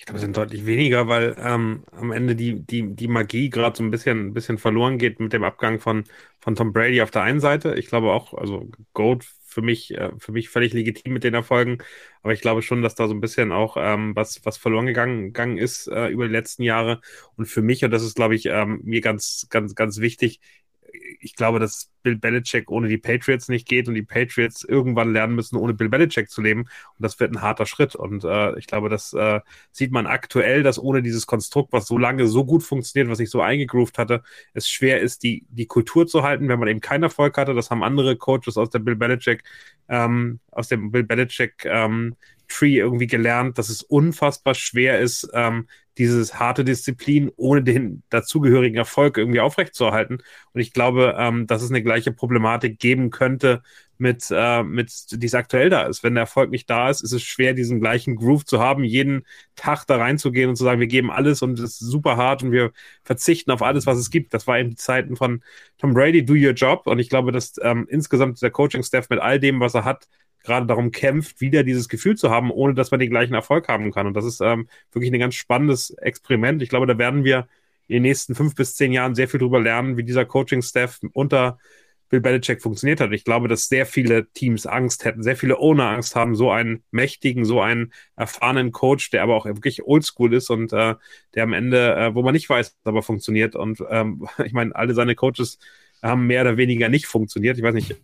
Ich 0.00 0.06
glaube, 0.06 0.16
es 0.16 0.22
sind 0.22 0.34
deutlich 0.34 0.64
weniger, 0.64 1.08
weil 1.08 1.36
ähm, 1.38 1.84
am 1.92 2.10
Ende 2.10 2.34
die, 2.34 2.64
die, 2.64 2.94
die 2.96 3.06
Magie 3.06 3.50
gerade 3.50 3.76
so 3.76 3.82
ein 3.82 3.90
bisschen, 3.90 4.28
ein 4.28 4.32
bisschen 4.32 4.56
verloren 4.56 4.96
geht 4.96 5.20
mit 5.20 5.34
dem 5.34 5.44
Abgang 5.44 5.78
von, 5.78 6.04
von 6.40 6.54
Tom 6.54 6.72
Brady 6.72 7.02
auf 7.02 7.10
der 7.10 7.20
einen 7.22 7.38
Seite. 7.38 7.74
Ich 7.74 7.86
glaube 7.88 8.10
auch, 8.10 8.32
also 8.32 8.70
Goat 8.94 9.26
für 9.44 9.60
mich, 9.60 9.90
äh, 9.94 10.10
für 10.18 10.32
mich 10.32 10.48
völlig 10.48 10.72
legitim 10.72 11.12
mit 11.12 11.22
den 11.22 11.34
Erfolgen. 11.34 11.82
Aber 12.22 12.32
ich 12.32 12.40
glaube 12.40 12.62
schon, 12.62 12.80
dass 12.80 12.94
da 12.94 13.08
so 13.08 13.14
ein 13.14 13.20
bisschen 13.20 13.52
auch 13.52 13.76
ähm, 13.78 14.16
was, 14.16 14.40
was 14.46 14.56
verloren 14.56 14.86
gegangen, 14.86 15.24
gegangen 15.26 15.58
ist 15.58 15.86
äh, 15.88 16.08
über 16.08 16.26
die 16.26 16.32
letzten 16.32 16.62
Jahre. 16.62 17.02
Und 17.36 17.44
für 17.44 17.60
mich, 17.60 17.84
und 17.84 17.90
das 17.90 18.02
ist, 18.02 18.16
glaube 18.16 18.34
ich, 18.34 18.46
ähm, 18.46 18.80
mir 18.82 19.02
ganz, 19.02 19.48
ganz, 19.50 19.74
ganz 19.74 19.98
wichtig, 20.00 20.40
ich 21.20 21.34
glaube, 21.36 21.58
dass 21.58 21.90
Bill 22.02 22.16
Belichick 22.16 22.70
ohne 22.70 22.88
die 22.88 22.98
Patriots 22.98 23.48
nicht 23.48 23.68
geht 23.68 23.88
und 23.88 23.94
die 23.94 24.02
Patriots 24.02 24.64
irgendwann 24.64 25.12
lernen 25.12 25.34
müssen, 25.34 25.56
ohne 25.56 25.74
Bill 25.74 25.88
Belichick 25.88 26.30
zu 26.30 26.40
leben. 26.40 26.62
Und 26.62 26.70
das 26.98 27.20
wird 27.20 27.32
ein 27.32 27.42
harter 27.42 27.66
Schritt. 27.66 27.94
Und 27.94 28.24
äh, 28.24 28.58
ich 28.58 28.66
glaube, 28.66 28.88
das 28.88 29.12
äh, 29.12 29.40
sieht 29.70 29.92
man 29.92 30.06
aktuell, 30.06 30.62
dass 30.62 30.78
ohne 30.78 31.02
dieses 31.02 31.26
Konstrukt, 31.26 31.72
was 31.72 31.86
so 31.86 31.98
lange 31.98 32.26
so 32.26 32.44
gut 32.44 32.62
funktioniert, 32.62 33.10
was 33.10 33.18
sich 33.18 33.30
so 33.30 33.40
eingegroovt 33.40 33.98
hatte, 33.98 34.22
es 34.54 34.68
schwer 34.68 35.00
ist, 35.00 35.22
die, 35.22 35.44
die 35.50 35.66
Kultur 35.66 36.06
zu 36.06 36.22
halten, 36.22 36.48
wenn 36.48 36.58
man 36.58 36.68
eben 36.68 36.80
keinen 36.80 37.02
Erfolg 37.04 37.36
hatte. 37.36 37.54
Das 37.54 37.70
haben 37.70 37.82
andere 37.82 38.16
Coaches 38.16 38.56
aus 38.56 38.70
der 38.70 38.78
Bill 38.78 38.96
Belichick, 38.96 39.42
ähm, 39.88 40.40
aus 40.50 40.68
dem 40.68 40.90
Bill 40.90 41.04
Belichick 41.04 41.64
ähm, 41.64 42.16
Tree 42.48 42.78
irgendwie 42.78 43.06
gelernt, 43.06 43.58
dass 43.58 43.68
es 43.68 43.82
unfassbar 43.82 44.54
schwer 44.54 45.00
ist, 45.00 45.28
ähm, 45.32 45.68
dieses 46.00 46.40
harte 46.40 46.64
Disziplin 46.64 47.30
ohne 47.36 47.62
den 47.62 48.02
dazugehörigen 48.08 48.78
Erfolg 48.78 49.18
irgendwie 49.18 49.40
aufrechtzuerhalten. 49.40 50.22
Und 50.52 50.60
ich 50.60 50.72
glaube, 50.72 51.14
ähm, 51.18 51.46
dass 51.46 51.62
es 51.62 51.70
eine 51.70 51.82
gleiche 51.82 52.10
Problematik 52.10 52.78
geben 52.78 53.10
könnte 53.10 53.62
mit, 53.98 54.28
äh, 54.30 54.62
mit, 54.62 54.90
die 55.10 55.26
es 55.26 55.34
aktuell 55.34 55.68
da 55.68 55.82
ist. 55.82 56.02
Wenn 56.02 56.14
der 56.14 56.22
Erfolg 56.22 56.50
nicht 56.50 56.70
da 56.70 56.88
ist, 56.88 57.02
ist 57.02 57.12
es 57.12 57.22
schwer, 57.22 57.52
diesen 57.52 57.80
gleichen 57.80 58.16
Groove 58.16 58.46
zu 58.46 58.58
haben, 58.58 58.82
jeden 58.82 59.26
Tag 59.56 59.84
da 59.86 59.98
reinzugehen 59.98 60.48
und 60.48 60.56
zu 60.56 60.64
sagen, 60.64 60.80
wir 60.80 60.86
geben 60.86 61.10
alles 61.10 61.42
und 61.42 61.58
es 61.58 61.72
ist 61.72 61.78
super 61.80 62.16
hart 62.16 62.42
und 62.42 62.50
wir 62.50 62.72
verzichten 63.04 63.50
auf 63.50 63.60
alles, 63.60 63.84
was 63.84 63.98
es 63.98 64.10
gibt. 64.10 64.32
Das 64.32 64.46
war 64.46 64.58
eben 64.58 64.70
die 64.70 64.76
Zeiten 64.76 65.16
von 65.16 65.42
Tom 65.76 65.92
Brady, 65.92 66.24
do 66.24 66.32
your 66.32 66.54
job. 66.54 66.86
Und 66.86 66.98
ich 66.98 67.10
glaube, 67.10 67.30
dass 67.30 67.54
ähm, 67.62 67.86
insgesamt 67.90 68.40
der 68.40 68.50
Coaching-Staff 68.50 69.10
mit 69.10 69.18
all 69.20 69.38
dem, 69.38 69.60
was 69.60 69.74
er 69.74 69.84
hat, 69.84 70.08
gerade 70.42 70.66
darum 70.66 70.90
kämpft, 70.90 71.40
wieder 71.40 71.62
dieses 71.64 71.88
Gefühl 71.88 72.16
zu 72.16 72.30
haben, 72.30 72.50
ohne 72.50 72.74
dass 72.74 72.90
man 72.90 73.00
den 73.00 73.10
gleichen 73.10 73.34
Erfolg 73.34 73.68
haben 73.68 73.92
kann. 73.92 74.06
Und 74.06 74.14
das 74.14 74.24
ist 74.24 74.40
ähm, 74.40 74.68
wirklich 74.92 75.12
ein 75.12 75.20
ganz 75.20 75.34
spannendes 75.34 75.90
Experiment. 75.90 76.62
Ich 76.62 76.68
glaube, 76.68 76.86
da 76.86 76.98
werden 76.98 77.24
wir 77.24 77.48
in 77.88 77.94
den 77.94 78.02
nächsten 78.02 78.34
fünf 78.34 78.54
bis 78.54 78.76
zehn 78.76 78.92
Jahren 78.92 79.14
sehr 79.14 79.28
viel 79.28 79.40
darüber 79.40 79.60
lernen, 79.60 79.96
wie 79.96 80.04
dieser 80.04 80.24
Coaching-Staff 80.24 81.00
unter 81.12 81.58
Bill 82.10 82.20
Belichick 82.20 82.60
funktioniert 82.60 83.00
hat. 83.00 83.12
Ich 83.12 83.24
glaube, 83.24 83.48
dass 83.48 83.68
sehr 83.68 83.86
viele 83.86 84.30
Teams 84.32 84.66
Angst 84.66 85.04
hätten, 85.04 85.22
sehr 85.22 85.36
viele 85.36 85.58
Owner 85.58 85.90
Angst 85.90 86.16
haben, 86.16 86.34
so 86.34 86.50
einen 86.50 86.82
mächtigen, 86.90 87.44
so 87.44 87.60
einen 87.60 87.92
erfahrenen 88.16 88.72
Coach, 88.72 89.10
der 89.10 89.22
aber 89.22 89.36
auch 89.36 89.46
wirklich 89.46 89.84
oldschool 89.84 90.34
ist 90.34 90.50
und 90.50 90.72
äh, 90.72 90.96
der 91.34 91.42
am 91.44 91.52
Ende, 91.52 91.94
äh, 91.94 92.14
wo 92.14 92.22
man 92.22 92.34
nicht 92.34 92.48
weiß, 92.48 92.76
aber 92.84 93.02
funktioniert. 93.02 93.54
Und 93.54 93.82
ähm, 93.88 94.26
ich 94.44 94.52
meine, 94.52 94.74
alle 94.74 94.94
seine 94.94 95.14
Coaches 95.14 95.58
haben 96.02 96.26
mehr 96.26 96.42
oder 96.42 96.56
weniger 96.56 96.88
nicht 96.88 97.06
funktioniert. 97.06 97.56
Ich 97.56 97.62
weiß 97.62 97.74
nicht, 97.74 97.96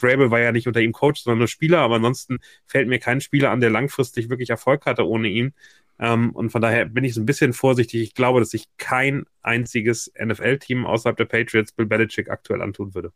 Vrabel 0.00 0.30
war 0.30 0.40
ja 0.40 0.52
nicht 0.52 0.66
unter 0.66 0.80
ihm 0.80 0.92
Coach, 0.92 1.22
sondern 1.22 1.38
nur 1.38 1.48
Spieler, 1.48 1.80
aber 1.80 1.96
ansonsten 1.96 2.38
fällt 2.66 2.88
mir 2.88 2.98
kein 2.98 3.20
Spieler 3.20 3.50
an, 3.50 3.60
der 3.60 3.70
langfristig 3.70 4.28
wirklich 4.30 4.50
Erfolg 4.50 4.86
hatte 4.86 5.06
ohne 5.06 5.28
ihn. 5.28 5.54
Ähm, 5.98 6.30
und 6.30 6.50
von 6.50 6.62
daher 6.62 6.86
bin 6.86 7.04
ich 7.04 7.14
so 7.14 7.20
ein 7.20 7.26
bisschen 7.26 7.52
vorsichtig. 7.52 8.02
Ich 8.02 8.14
glaube, 8.14 8.40
dass 8.40 8.50
sich 8.50 8.66
kein 8.78 9.26
einziges 9.42 10.10
NFL-Team 10.18 10.86
außerhalb 10.86 11.16
der 11.16 11.26
Patriots 11.26 11.72
Bill 11.72 11.86
Belichick 11.86 12.30
aktuell 12.30 12.62
antun 12.62 12.94
würde. 12.94 13.12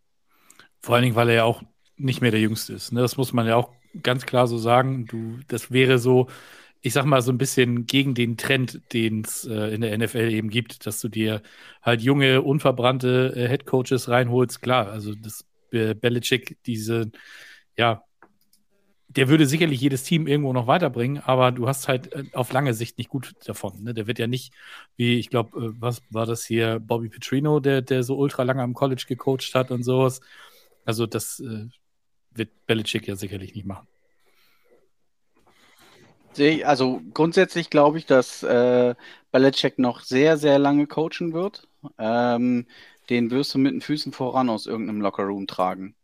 Vor 0.80 0.94
allen 0.94 1.04
Dingen, 1.04 1.16
weil 1.16 1.30
er 1.30 1.34
ja 1.34 1.44
auch 1.44 1.62
nicht 1.96 2.20
mehr 2.20 2.30
der 2.30 2.40
Jüngste 2.40 2.74
ist. 2.74 2.92
Ne? 2.92 3.00
Das 3.00 3.16
muss 3.16 3.32
man 3.32 3.46
ja 3.46 3.56
auch 3.56 3.70
ganz 4.02 4.26
klar 4.26 4.46
so 4.46 4.58
sagen. 4.58 5.06
Du, 5.06 5.38
das 5.48 5.70
wäre 5.70 5.98
so, 5.98 6.28
ich 6.82 6.92
sag 6.92 7.06
mal, 7.06 7.22
so 7.22 7.32
ein 7.32 7.38
bisschen 7.38 7.86
gegen 7.86 8.14
den 8.14 8.36
Trend, 8.36 8.82
den 8.92 9.22
es 9.22 9.46
äh, 9.46 9.74
in 9.74 9.80
der 9.80 9.96
NFL 9.96 10.30
eben 10.30 10.50
gibt, 10.50 10.86
dass 10.86 11.00
du 11.00 11.08
dir 11.08 11.40
halt 11.80 12.02
junge, 12.02 12.42
unverbrannte 12.42 13.32
äh, 13.34 13.48
Headcoaches 13.48 14.10
reinholst. 14.10 14.60
Klar, 14.60 14.88
also 14.88 15.14
das 15.14 15.46
Belichick 15.74 16.58
diese, 16.64 17.10
ja, 17.76 18.04
der 19.16 19.28
würde 19.28 19.46
sicherlich 19.46 19.80
jedes 19.80 20.02
Team 20.02 20.26
irgendwo 20.26 20.52
noch 20.52 20.66
weiterbringen, 20.66 21.22
aber 21.22 21.52
du 21.52 21.68
hast 21.68 21.88
halt 21.88 22.12
äh, 22.12 22.24
auf 22.32 22.52
lange 22.52 22.74
Sicht 22.74 22.98
nicht 22.98 23.10
gut 23.10 23.34
davon. 23.44 23.82
Ne? 23.82 23.94
Der 23.94 24.06
wird 24.06 24.18
ja 24.18 24.26
nicht, 24.26 24.52
wie 24.96 25.18
ich 25.18 25.30
glaube, 25.30 25.58
äh, 25.58 25.70
was 25.78 26.02
war 26.10 26.26
das 26.26 26.44
hier, 26.44 26.80
Bobby 26.80 27.08
Petrino, 27.08 27.60
der, 27.60 27.82
der 27.82 28.02
so 28.02 28.16
ultra 28.16 28.42
lange 28.42 28.62
am 28.62 28.74
College 28.74 29.04
gecoacht 29.06 29.54
hat 29.54 29.70
und 29.70 29.82
sowas. 29.82 30.20
Also 30.84 31.06
das 31.06 31.40
äh, 31.40 31.66
wird 32.32 32.50
Belichick 32.66 33.06
ja 33.06 33.16
sicherlich 33.16 33.54
nicht 33.54 33.66
machen. 33.66 33.86
Also 36.64 37.00
grundsätzlich 37.12 37.70
glaube 37.70 37.98
ich, 37.98 38.06
dass 38.06 38.42
äh, 38.42 38.96
Belichick 39.30 39.78
noch 39.78 40.00
sehr, 40.00 40.36
sehr 40.36 40.58
lange 40.58 40.88
coachen 40.88 41.32
wird. 41.32 41.68
Ähm, 41.96 42.66
den 43.10 43.30
wirst 43.30 43.54
du 43.54 43.58
mit 43.58 43.72
den 43.72 43.80
Füßen 43.80 44.12
voran 44.12 44.48
aus 44.48 44.66
irgendeinem 44.66 45.00
Lockerroom 45.00 45.46
tragen. 45.46 45.94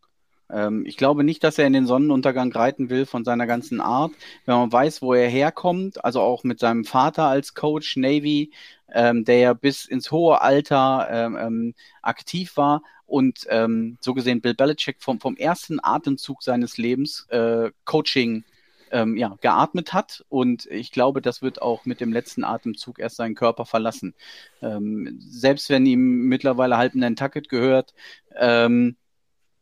Ähm, 0.52 0.84
ich 0.86 0.96
glaube 0.96 1.24
nicht, 1.24 1.44
dass 1.44 1.58
er 1.58 1.66
in 1.66 1.72
den 1.72 1.86
Sonnenuntergang 1.86 2.52
reiten 2.52 2.90
will 2.90 3.06
von 3.06 3.24
seiner 3.24 3.46
ganzen 3.46 3.80
Art. 3.80 4.12
Wenn 4.46 4.56
man 4.56 4.72
weiß, 4.72 5.02
wo 5.02 5.14
er 5.14 5.28
herkommt, 5.28 6.04
also 6.04 6.20
auch 6.20 6.44
mit 6.44 6.58
seinem 6.58 6.84
Vater 6.84 7.24
als 7.24 7.54
Coach 7.54 7.96
Navy, 7.96 8.52
ähm, 8.92 9.24
der 9.24 9.38
ja 9.38 9.52
bis 9.52 9.84
ins 9.84 10.10
hohe 10.10 10.40
Alter 10.40 11.08
ähm, 11.10 11.36
ähm 11.40 11.74
aktiv 12.02 12.56
war 12.56 12.82
und 13.06 13.46
ähm, 13.50 13.98
so 14.00 14.14
gesehen 14.14 14.40
Bill 14.40 14.54
Belichick 14.54 14.96
vom, 15.00 15.20
vom 15.20 15.36
ersten 15.36 15.78
Atemzug 15.82 16.42
seines 16.42 16.78
Lebens 16.78 17.26
äh, 17.28 17.70
Coaching 17.84 18.44
ähm, 18.90 19.16
ja, 19.16 19.36
geatmet 19.40 19.92
hat. 19.92 20.24
Und 20.28 20.66
ich 20.66 20.92
glaube, 20.92 21.22
das 21.22 21.42
wird 21.42 21.62
auch 21.62 21.84
mit 21.84 22.00
dem 22.00 22.12
letzten 22.12 22.44
Atemzug 22.44 22.98
erst 22.98 23.16
seinen 23.16 23.34
Körper 23.34 23.64
verlassen. 23.66 24.14
Ähm, 24.62 25.18
selbst 25.20 25.70
wenn 25.70 25.86
ihm 25.86 26.28
mittlerweile 26.28 26.76
halb 26.76 26.94
ein 26.94 27.00
Nantucket 27.00 27.48
gehört, 27.48 27.94
ähm, 28.36 28.96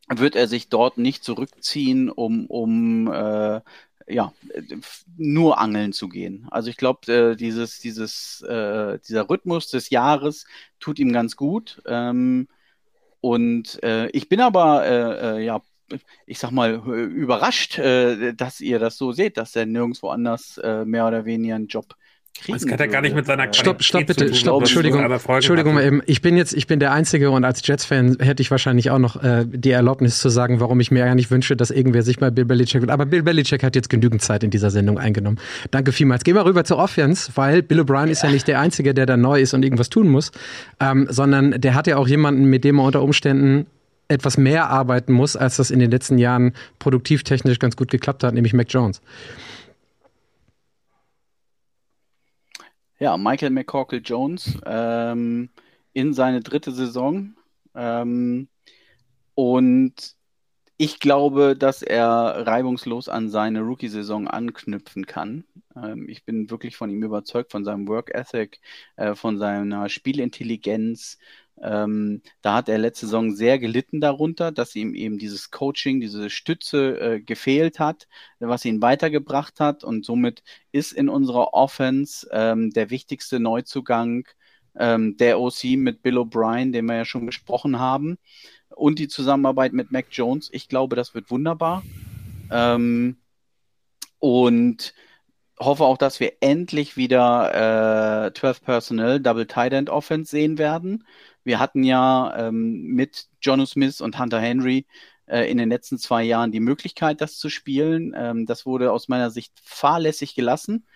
wird 0.08 0.36
er 0.36 0.48
sich 0.48 0.68
dort 0.68 0.98
nicht 0.98 1.24
zurückziehen, 1.24 2.10
um, 2.10 2.46
um 2.46 3.12
äh, 3.12 3.60
ja, 4.08 4.32
nur 5.16 5.58
angeln 5.58 5.92
zu 5.92 6.08
gehen. 6.08 6.46
Also 6.50 6.70
ich 6.70 6.76
glaube, 6.76 7.12
äh, 7.12 7.36
dieses, 7.36 7.78
dieses, 7.80 8.40
äh, 8.42 8.98
dieser 9.06 9.28
Rhythmus 9.28 9.68
des 9.68 9.90
Jahres 9.90 10.46
tut 10.80 10.98
ihm 10.98 11.12
ganz 11.12 11.36
gut. 11.36 11.82
Ähm, 11.86 12.48
und 13.20 13.82
äh, 13.82 14.08
ich 14.10 14.28
bin 14.28 14.40
aber 14.40 14.86
äh, 14.86 15.38
äh, 15.38 15.44
ja 15.44 15.60
ich 16.26 16.38
sag 16.38 16.50
mal, 16.50 16.74
überrascht, 16.74 17.78
äh, 17.78 18.34
dass 18.34 18.60
ihr 18.60 18.78
das 18.78 18.96
so 18.96 19.12
seht, 19.12 19.36
dass 19.36 19.56
er 19.56 19.66
nirgendwo 19.66 20.08
anders 20.08 20.58
äh, 20.58 20.84
mehr 20.84 21.06
oder 21.06 21.24
weniger 21.24 21.54
einen 21.54 21.68
Job 21.68 21.94
kriegen. 22.38 22.58
Das 22.58 22.66
kann 22.66 22.78
er 22.78 22.88
gar 22.88 23.00
nicht 23.00 23.14
mit 23.14 23.26
seiner 23.26 23.44
Qualität 23.44 23.56
Stopp, 23.56 23.82
stopp 23.82 24.06
bitte, 24.06 24.34
stopp, 24.34 24.60
Entschuldigung, 24.60 25.00
Entschuldigung, 25.00 25.80
eben, 25.80 26.02
ich 26.06 26.22
bin 26.22 26.36
jetzt, 26.36 26.52
ich 26.54 26.66
bin 26.66 26.80
der 26.80 26.92
Einzige 26.92 27.30
und 27.30 27.44
als 27.44 27.66
Jets-Fan 27.66 28.18
hätte 28.20 28.42
ich 28.42 28.50
wahrscheinlich 28.50 28.90
auch 28.90 28.98
noch 28.98 29.22
äh, 29.22 29.44
die 29.46 29.70
Erlaubnis 29.70 30.18
zu 30.18 30.28
sagen, 30.28 30.60
warum 30.60 30.80
ich 30.80 30.90
mir 30.90 31.04
gar 31.04 31.14
nicht 31.14 31.30
wünsche, 31.30 31.56
dass 31.56 31.70
irgendwer 31.70 32.02
sich 32.02 32.18
bei 32.18 32.30
Bill 32.30 32.44
Belichick 32.44 32.82
will. 32.82 32.90
Aber 32.90 33.06
Bill 33.06 33.22
Belichick 33.22 33.62
hat 33.62 33.74
jetzt 33.74 33.90
genügend 33.90 34.22
Zeit 34.22 34.42
in 34.44 34.50
dieser 34.50 34.70
Sendung 34.70 34.98
eingenommen. 34.98 35.38
Danke 35.70 35.92
vielmals. 35.92 36.24
Gehen 36.24 36.34
wir 36.34 36.44
rüber 36.44 36.64
zur 36.64 36.78
Offense, 36.78 37.32
weil 37.34 37.62
Bill 37.62 37.80
O'Brien 37.80 38.06
ja. 38.06 38.12
ist 38.12 38.22
ja 38.22 38.30
nicht 38.30 38.48
der 38.48 38.60
Einzige, 38.60 38.94
der 38.94 39.06
da 39.06 39.16
neu 39.16 39.40
ist 39.40 39.54
und 39.54 39.64
irgendwas 39.64 39.90
tun 39.90 40.08
muss, 40.08 40.30
ähm, 40.80 41.06
sondern 41.10 41.60
der 41.60 41.74
hat 41.74 41.86
ja 41.86 41.96
auch 41.96 42.08
jemanden, 42.08 42.44
mit 42.44 42.64
dem 42.64 42.78
er 42.78 42.84
unter 42.84 43.02
Umständen 43.02 43.66
etwas 44.08 44.38
mehr 44.38 44.70
arbeiten 44.70 45.12
muss, 45.12 45.36
als 45.36 45.56
das 45.56 45.70
in 45.70 45.78
den 45.78 45.90
letzten 45.90 46.18
Jahren 46.18 46.54
produktivtechnisch 46.78 47.58
ganz 47.58 47.76
gut 47.76 47.90
geklappt 47.90 48.24
hat, 48.24 48.34
nämlich 48.34 48.54
Mac 48.54 48.66
Jones. 48.70 49.02
Ja, 52.98 53.16
Michael 53.16 53.50
McCorkle 53.50 53.98
Jones 53.98 54.58
ähm, 54.66 55.50
in 55.92 56.14
seine 56.14 56.40
dritte 56.40 56.72
Saison. 56.72 57.34
Ähm, 57.74 58.48
und 59.34 60.16
ich 60.78 61.00
glaube, 61.00 61.56
dass 61.56 61.82
er 61.82 62.46
reibungslos 62.46 63.08
an 63.08 63.28
seine 63.28 63.60
Rookie-Saison 63.60 64.26
anknüpfen 64.28 65.06
kann. 65.06 65.44
Ähm, 65.76 66.08
ich 66.08 66.24
bin 66.24 66.50
wirklich 66.50 66.76
von 66.76 66.90
ihm 66.90 67.02
überzeugt, 67.02 67.52
von 67.52 67.64
seinem 67.64 67.86
Work 67.88 68.14
Ethic, 68.14 68.60
äh, 68.96 69.14
von 69.14 69.38
seiner 69.38 69.88
Spielintelligenz, 69.88 71.18
ähm, 71.62 72.22
da 72.42 72.54
hat 72.54 72.68
er 72.68 72.78
letzte 72.78 73.06
Saison 73.06 73.34
sehr 73.34 73.58
gelitten 73.58 74.00
darunter, 74.00 74.52
dass 74.52 74.76
ihm 74.76 74.94
eben 74.94 75.18
dieses 75.18 75.50
Coaching, 75.50 76.00
diese 76.00 76.30
Stütze 76.30 77.00
äh, 77.00 77.20
gefehlt 77.20 77.78
hat, 77.78 78.08
was 78.38 78.64
ihn 78.64 78.82
weitergebracht 78.82 79.60
hat. 79.60 79.84
Und 79.84 80.04
somit 80.04 80.42
ist 80.72 80.92
in 80.92 81.08
unserer 81.08 81.54
Offense 81.54 82.28
ähm, 82.32 82.70
der 82.70 82.90
wichtigste 82.90 83.40
Neuzugang 83.40 84.26
ähm, 84.76 85.16
der 85.16 85.40
OC 85.40 85.64
mit 85.76 86.02
Bill 86.02 86.18
O'Brien, 86.18 86.72
den 86.72 86.86
wir 86.86 86.96
ja 86.96 87.04
schon 87.04 87.26
besprochen 87.26 87.78
haben, 87.78 88.18
und 88.70 88.98
die 88.98 89.08
Zusammenarbeit 89.08 89.72
mit 89.72 89.90
Mac 89.90 90.06
Jones. 90.10 90.48
Ich 90.52 90.68
glaube, 90.68 90.96
das 90.96 91.14
wird 91.14 91.30
wunderbar. 91.30 91.82
Ähm, 92.50 93.16
und 94.20 94.94
hoffe 95.60 95.84
auch, 95.84 95.98
dass 95.98 96.20
wir 96.20 96.34
endlich 96.40 96.96
wieder 96.96 98.26
äh, 98.26 98.32
12 98.32 98.62
Personnel 98.62 99.20
Double 99.20 99.46
Tight 99.46 99.72
End 99.72 99.90
Offense 99.90 100.30
sehen 100.30 100.58
werden. 100.58 101.04
Wir 101.48 101.58
hatten 101.58 101.82
ja 101.82 102.48
ähm, 102.48 102.82
mit 102.82 103.26
Jono 103.40 103.64
Smith 103.64 104.02
und 104.02 104.18
Hunter 104.18 104.38
Henry 104.38 104.86
äh, 105.24 105.50
in 105.50 105.56
den 105.56 105.70
letzten 105.70 105.96
zwei 105.96 106.22
Jahren 106.22 106.52
die 106.52 106.60
Möglichkeit, 106.60 107.22
das 107.22 107.38
zu 107.38 107.48
spielen. 107.48 108.12
Ähm, 108.14 108.44
das 108.44 108.66
wurde 108.66 108.92
aus 108.92 109.08
meiner 109.08 109.30
Sicht 109.30 109.54
fahrlässig 109.64 110.34
gelassen. 110.34 110.86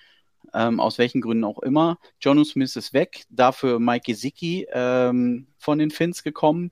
Ähm, 0.52 0.78
aus 0.78 0.98
welchen 0.98 1.22
Gründen 1.22 1.44
auch 1.44 1.60
immer. 1.60 1.98
Jono 2.20 2.44
Smith 2.44 2.76
ist 2.76 2.92
weg, 2.92 3.24
dafür 3.30 3.78
Mike 3.78 4.04
Gesicki 4.04 4.66
ähm, 4.70 5.46
von 5.56 5.78
den 5.78 5.90
Finns 5.90 6.22
gekommen. 6.22 6.70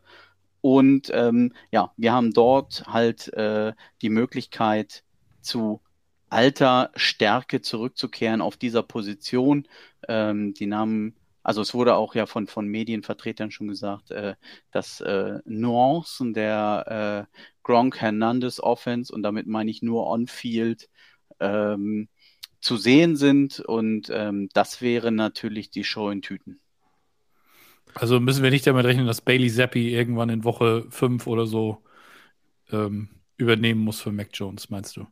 Und 0.61 1.11
ähm, 1.15 1.55
ja, 1.71 1.91
wir 1.97 2.13
haben 2.13 2.35
dort 2.35 2.85
halt 2.87 3.33
äh, 3.33 3.73
die 4.03 4.11
Möglichkeit 4.11 5.05
zu 5.41 5.81
alter 6.29 6.91
Stärke 6.97 7.63
zurückzukehren 7.63 8.43
auf 8.43 8.59
dieser 8.59 8.83
Position. 8.83 9.67
Ähm, 10.07 10.53
die 10.53 10.67
Namen, 10.67 11.17
also 11.43 11.63
es 11.63 11.75
wurde 11.75 11.95
auch 11.97 12.15
ja 12.15 12.27
von, 12.27 12.47
von 12.47 12.67
Medienvertretern 12.67 13.51
schon 13.51 13.69
gesagt, 13.69 14.11
äh, 14.11 14.35
dass 14.71 15.01
äh, 15.01 15.39
Nuancen 15.45 16.35
der 16.35 17.29
äh, 17.31 17.37
Gronk 17.63 18.01
Hernandez 18.01 18.61
Offense, 18.61 19.13
und 19.13 19.23
damit 19.23 19.47
meine 19.47 19.71
ich 19.71 19.83
nur 19.83 20.07
On-Field, 20.07 20.89
ähm, 21.39 22.09
zu 22.61 22.77
sehen 22.77 23.17
sind. 23.17 23.61
Und 23.61 24.11
ähm, 24.13 24.49
das 24.53 24.83
wäre 24.83 25.13
natürlich 25.13 25.71
die 25.71 25.85
Show 25.85 26.11
in 26.11 26.23
Tüten. 26.23 26.61
Also 27.95 28.21
müssen 28.21 28.43
wir 28.43 28.51
nicht 28.51 28.67
damit 28.67 28.85
rechnen, 28.85 29.07
dass 29.07 29.21
Bailey 29.21 29.51
Zappi 29.51 29.95
irgendwann 29.95 30.29
in 30.29 30.45
Woche 30.45 30.87
5 30.91 31.27
oder 31.27 31.47
so 31.47 31.83
ähm, 32.71 33.09
übernehmen 33.37 33.81
muss 33.81 34.01
für 34.01 34.13
Mac 34.13 34.29
Jones, 34.33 34.71
meinst 34.71 34.97
du? 34.97 35.07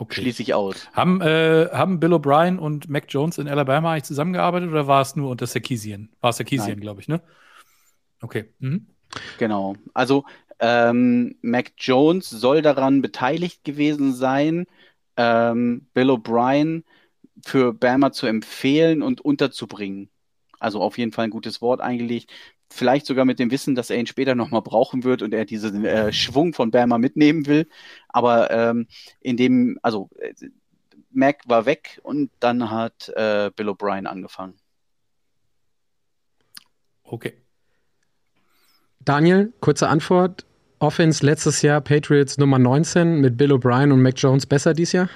Okay. 0.00 0.22
Schließe 0.22 0.40
ich 0.40 0.54
aus. 0.54 0.88
Haben, 0.94 1.20
äh, 1.20 1.68
haben 1.72 2.00
Bill 2.00 2.14
O'Brien 2.14 2.56
und 2.56 2.88
Mac 2.88 3.04
Jones 3.10 3.36
in 3.36 3.46
Alabama 3.46 3.92
eigentlich 3.92 4.04
zusammengearbeitet 4.04 4.70
oder 4.70 4.86
war 4.86 5.02
es 5.02 5.14
nur 5.14 5.28
unter 5.28 5.46
Sarkisian? 5.46 6.08
War 6.22 6.30
es 6.30 6.38
Sarkisian, 6.38 6.80
glaube 6.80 7.02
ich, 7.02 7.08
ne? 7.08 7.20
Okay. 8.22 8.46
Mhm. 8.60 8.86
Genau. 9.38 9.76
Also 9.92 10.24
ähm, 10.58 11.36
Mac 11.42 11.72
Jones 11.76 12.30
soll 12.30 12.62
daran 12.62 13.02
beteiligt 13.02 13.62
gewesen 13.62 14.14
sein, 14.14 14.66
ähm, 15.18 15.86
Bill 15.92 16.08
O'Brien 16.08 16.84
für 17.44 17.74
Bama 17.74 18.10
zu 18.10 18.26
empfehlen 18.26 19.02
und 19.02 19.20
unterzubringen. 19.20 20.08
Also 20.58 20.80
auf 20.80 20.96
jeden 20.96 21.12
Fall 21.12 21.26
ein 21.26 21.30
gutes 21.30 21.60
Wort 21.60 21.82
eingelegt 21.82 22.32
vielleicht 22.70 23.06
sogar 23.06 23.24
mit 23.24 23.38
dem 23.38 23.50
Wissen, 23.50 23.74
dass 23.74 23.90
er 23.90 23.98
ihn 23.98 24.06
später 24.06 24.34
nochmal 24.34 24.62
brauchen 24.62 25.04
wird 25.04 25.22
und 25.22 25.34
er 25.34 25.44
diesen 25.44 25.84
äh, 25.84 26.12
Schwung 26.12 26.54
von 26.54 26.70
Bama 26.70 26.98
mitnehmen 26.98 27.46
will. 27.46 27.68
Aber 28.08 28.50
ähm, 28.50 28.86
in 29.20 29.36
dem, 29.36 29.78
also 29.82 30.08
äh, 30.18 30.32
Mac 31.10 31.42
war 31.46 31.66
weg 31.66 32.00
und 32.02 32.30
dann 32.40 32.70
hat 32.70 33.08
äh, 33.10 33.50
Bill 33.54 33.68
O'Brien 33.68 34.06
angefangen. 34.06 34.54
Okay. 37.02 37.34
Daniel, 39.00 39.52
kurze 39.60 39.88
Antwort. 39.88 40.46
Offense 40.78 41.26
letztes 41.26 41.60
Jahr 41.62 41.80
Patriots 41.80 42.38
Nummer 42.38 42.58
19 42.58 43.20
mit 43.20 43.36
Bill 43.36 43.52
O'Brien 43.52 43.92
und 43.92 44.00
Mac 44.00 44.14
Jones 44.16 44.46
besser 44.46 44.72
dieses 44.72 44.92
Jahr? 44.92 45.10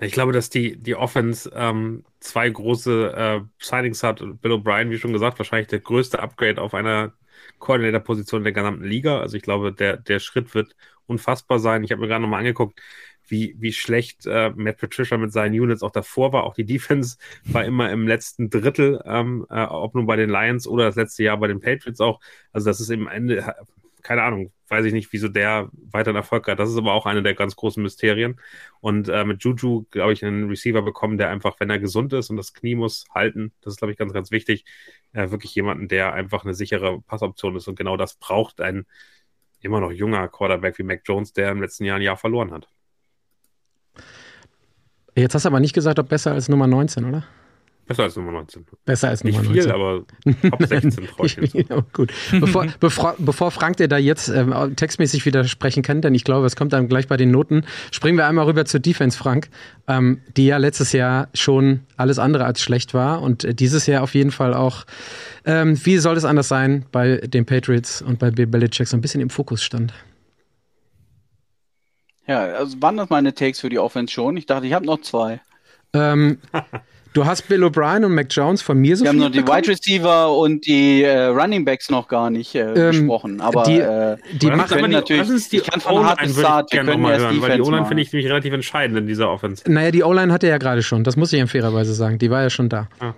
Ich 0.00 0.12
glaube, 0.12 0.32
dass 0.32 0.50
die, 0.50 0.76
die 0.76 0.96
Offense 0.96 1.50
ähm, 1.54 2.04
zwei 2.20 2.48
große 2.48 3.12
äh, 3.16 3.40
Signings 3.58 4.02
hat. 4.02 4.18
Bill 4.40 4.52
O'Brien, 4.52 4.90
wie 4.90 4.98
schon 4.98 5.12
gesagt, 5.12 5.38
wahrscheinlich 5.38 5.68
der 5.68 5.80
größte 5.80 6.20
Upgrade 6.20 6.60
auf 6.60 6.74
einer 6.74 7.12
Koordinator-Position 7.58 8.44
der 8.44 8.52
gesamten 8.52 8.84
Liga. 8.84 9.20
Also 9.20 9.36
ich 9.36 9.42
glaube, 9.42 9.72
der, 9.72 9.96
der 9.96 10.18
Schritt 10.18 10.54
wird 10.54 10.74
unfassbar 11.06 11.58
sein. 11.58 11.84
Ich 11.84 11.92
habe 11.92 12.00
mir 12.00 12.08
gerade 12.08 12.22
nochmal 12.22 12.40
angeguckt, 12.40 12.80
wie, 13.26 13.56
wie 13.58 13.72
schlecht 13.72 14.26
äh, 14.26 14.50
Matt 14.54 14.78
Patricia 14.78 15.16
mit 15.16 15.32
seinen 15.32 15.58
Units 15.58 15.82
auch 15.82 15.90
davor 15.90 16.32
war. 16.32 16.44
Auch 16.44 16.54
die 16.54 16.64
Defense 16.64 17.16
war 17.44 17.64
immer 17.64 17.90
im 17.90 18.06
letzten 18.06 18.50
Drittel, 18.50 19.02
ähm, 19.06 19.46
äh, 19.50 19.64
ob 19.64 19.94
nun 19.94 20.06
bei 20.06 20.16
den 20.16 20.30
Lions 20.30 20.66
oder 20.66 20.84
das 20.84 20.96
letzte 20.96 21.22
Jahr 21.24 21.38
bei 21.38 21.48
den 21.48 21.60
Patriots 21.60 22.00
auch. 22.00 22.20
Also 22.52 22.68
das 22.68 22.80
ist 22.80 22.90
im 22.90 23.08
Ende, 23.08 23.54
keine 24.04 24.22
Ahnung, 24.22 24.52
weiß 24.68 24.84
ich 24.84 24.92
nicht, 24.92 25.12
wieso 25.12 25.28
der 25.28 25.70
weiteren 25.90 26.14
Erfolg 26.14 26.46
hat. 26.46 26.60
Das 26.60 26.70
ist 26.70 26.76
aber 26.76 26.92
auch 26.92 27.06
eine 27.06 27.22
der 27.22 27.34
ganz 27.34 27.56
großen 27.56 27.82
Mysterien. 27.82 28.38
Und 28.80 29.08
äh, 29.08 29.24
mit 29.24 29.42
Juju, 29.42 29.86
glaube 29.90 30.12
ich, 30.12 30.24
einen 30.24 30.48
Receiver 30.48 30.82
bekommen, 30.82 31.18
der 31.18 31.30
einfach, 31.30 31.58
wenn 31.58 31.70
er 31.70 31.78
gesund 31.78 32.12
ist 32.12 32.30
und 32.30 32.36
das 32.36 32.52
Knie 32.52 32.74
muss 32.74 33.06
halten, 33.14 33.52
das 33.62 33.72
ist, 33.72 33.78
glaube 33.78 33.92
ich, 33.92 33.98
ganz, 33.98 34.12
ganz 34.12 34.30
wichtig, 34.30 34.64
äh, 35.14 35.30
wirklich 35.30 35.54
jemanden, 35.54 35.88
der 35.88 36.12
einfach 36.12 36.44
eine 36.44 36.54
sichere 36.54 37.00
Passoption 37.00 37.56
ist. 37.56 37.66
Und 37.66 37.76
genau 37.76 37.96
das 37.96 38.14
braucht 38.14 38.60
ein 38.60 38.86
immer 39.60 39.80
noch 39.80 39.90
junger 39.90 40.28
Quarterback 40.28 40.78
wie 40.78 40.82
Mac 40.82 41.00
Jones, 41.04 41.32
der 41.32 41.50
im 41.50 41.62
letzten 41.62 41.84
Jahr 41.84 41.96
ein 41.96 42.02
Jahr 42.02 42.18
verloren 42.18 42.52
hat. 42.52 42.68
Jetzt 45.16 45.34
hast 45.34 45.44
du 45.44 45.48
aber 45.48 45.60
nicht 45.60 45.74
gesagt, 45.74 45.98
ob 45.98 46.08
besser 46.08 46.32
als 46.32 46.48
Nummer 46.48 46.66
19, 46.66 47.04
oder? 47.06 47.24
Besser 47.86 48.04
als 48.04 48.16
Nummer 48.16 48.32
19. 48.32 48.64
Besser 48.84 49.08
als 49.08 49.24
Nummer 49.24 49.40
Nicht 49.40 49.50
19. 49.50 49.62
viel, 49.62 49.72
aber 49.72 50.04
Top 50.50 50.66
16 50.66 51.06
freue 51.06 51.26
ich 51.26 51.36
mich. 51.36 51.52
gut. 51.92 52.12
Bevor, 52.32 52.66
bevor, 52.80 53.14
bevor 53.18 53.50
Frank 53.50 53.76
dir 53.76 53.88
da 53.88 53.98
jetzt 53.98 54.28
ähm, 54.28 54.54
textmäßig 54.74 55.26
widersprechen 55.26 55.82
kann, 55.82 56.00
denn 56.00 56.14
ich 56.14 56.24
glaube, 56.24 56.46
es 56.46 56.56
kommt 56.56 56.72
dann 56.72 56.88
gleich 56.88 57.08
bei 57.08 57.16
den 57.16 57.30
Noten, 57.30 57.64
springen 57.90 58.16
wir 58.16 58.26
einmal 58.26 58.46
rüber 58.46 58.64
zur 58.64 58.80
Defense, 58.80 59.18
Frank, 59.18 59.50
ähm, 59.86 60.20
die 60.36 60.46
ja 60.46 60.56
letztes 60.56 60.92
Jahr 60.92 61.28
schon 61.34 61.80
alles 61.96 62.18
andere 62.18 62.46
als 62.46 62.62
schlecht 62.62 62.94
war 62.94 63.20
und 63.20 63.44
äh, 63.44 63.54
dieses 63.54 63.86
Jahr 63.86 64.02
auf 64.02 64.14
jeden 64.14 64.30
Fall 64.30 64.54
auch, 64.54 64.84
ähm, 65.44 65.78
wie 65.84 65.98
soll 65.98 66.16
es 66.16 66.24
anders 66.24 66.48
sein, 66.48 66.86
bei 66.90 67.18
den 67.18 67.44
Patriots 67.44 68.00
und 68.00 68.18
bei 68.18 68.30
Bill 68.30 68.46
Belichick 68.46 68.88
so 68.88 68.96
ein 68.96 69.02
bisschen 69.02 69.20
im 69.20 69.30
Fokus 69.30 69.62
stand. 69.62 69.92
Ja, 72.26 72.44
also 72.44 72.80
waren 72.80 72.96
das 72.96 73.10
meine 73.10 73.34
Takes 73.34 73.60
für 73.60 73.68
die 73.68 73.78
Offense 73.78 74.12
schon? 74.12 74.38
Ich 74.38 74.46
dachte, 74.46 74.66
ich 74.66 74.72
habe 74.72 74.86
noch 74.86 75.02
zwei. 75.02 75.42
Ähm, 75.92 76.38
Du 77.14 77.24
hast 77.24 77.46
Bill 77.46 77.62
O'Brien 77.62 78.04
und 78.04 78.12
Mac 78.12 78.26
Jones 78.30 78.60
von 78.60 78.76
mir 78.76 78.96
so 78.96 79.04
Wir 79.04 79.10
haben 79.10 79.18
noch 79.18 79.30
die 79.30 79.38
bekommen? 79.38 79.58
Wide 79.58 79.68
Receiver 79.68 80.36
und 80.36 80.66
die 80.66 81.04
äh, 81.04 81.26
Running 81.26 81.64
Backs 81.64 81.88
noch 81.88 82.08
gar 82.08 82.28
nicht 82.28 82.56
äh, 82.56 82.72
ähm, 82.72 82.90
besprochen. 82.90 83.40
Aber 83.40 83.62
die, 83.62 83.78
äh, 83.78 84.16
die 84.32 84.48
machen 84.48 84.82
die, 84.82 84.88
natürlich. 84.88 85.30
Ist 85.30 85.52
die 85.52 85.58
ich 85.58 85.64
kann 85.64 85.80
von 85.80 86.04
hart 86.04 86.28
Start. 86.28 86.72
Wir 86.72 86.82
können 86.82 87.00
mal 87.00 87.16
hören, 87.16 87.40
weil 87.40 87.56
die 87.56 87.62
O-Line 87.62 87.86
finde 87.86 88.02
ich 88.02 88.12
nämlich 88.12 88.28
relativ 88.28 88.52
entscheidend 88.52 88.98
in 88.98 89.06
dieser 89.06 89.30
Offense. 89.30 89.62
Naja, 89.70 89.92
die 89.92 90.02
O-Line 90.02 90.32
hatte 90.32 90.48
ja 90.48 90.58
gerade 90.58 90.82
schon. 90.82 91.04
Das 91.04 91.16
muss 91.16 91.32
ich 91.32 91.38
ja 91.38 91.46
fairerweise 91.46 91.94
sagen. 91.94 92.18
Die 92.18 92.30
war 92.30 92.42
ja 92.42 92.50
schon 92.50 92.68
da. 92.68 92.88
Ah. 92.98 93.14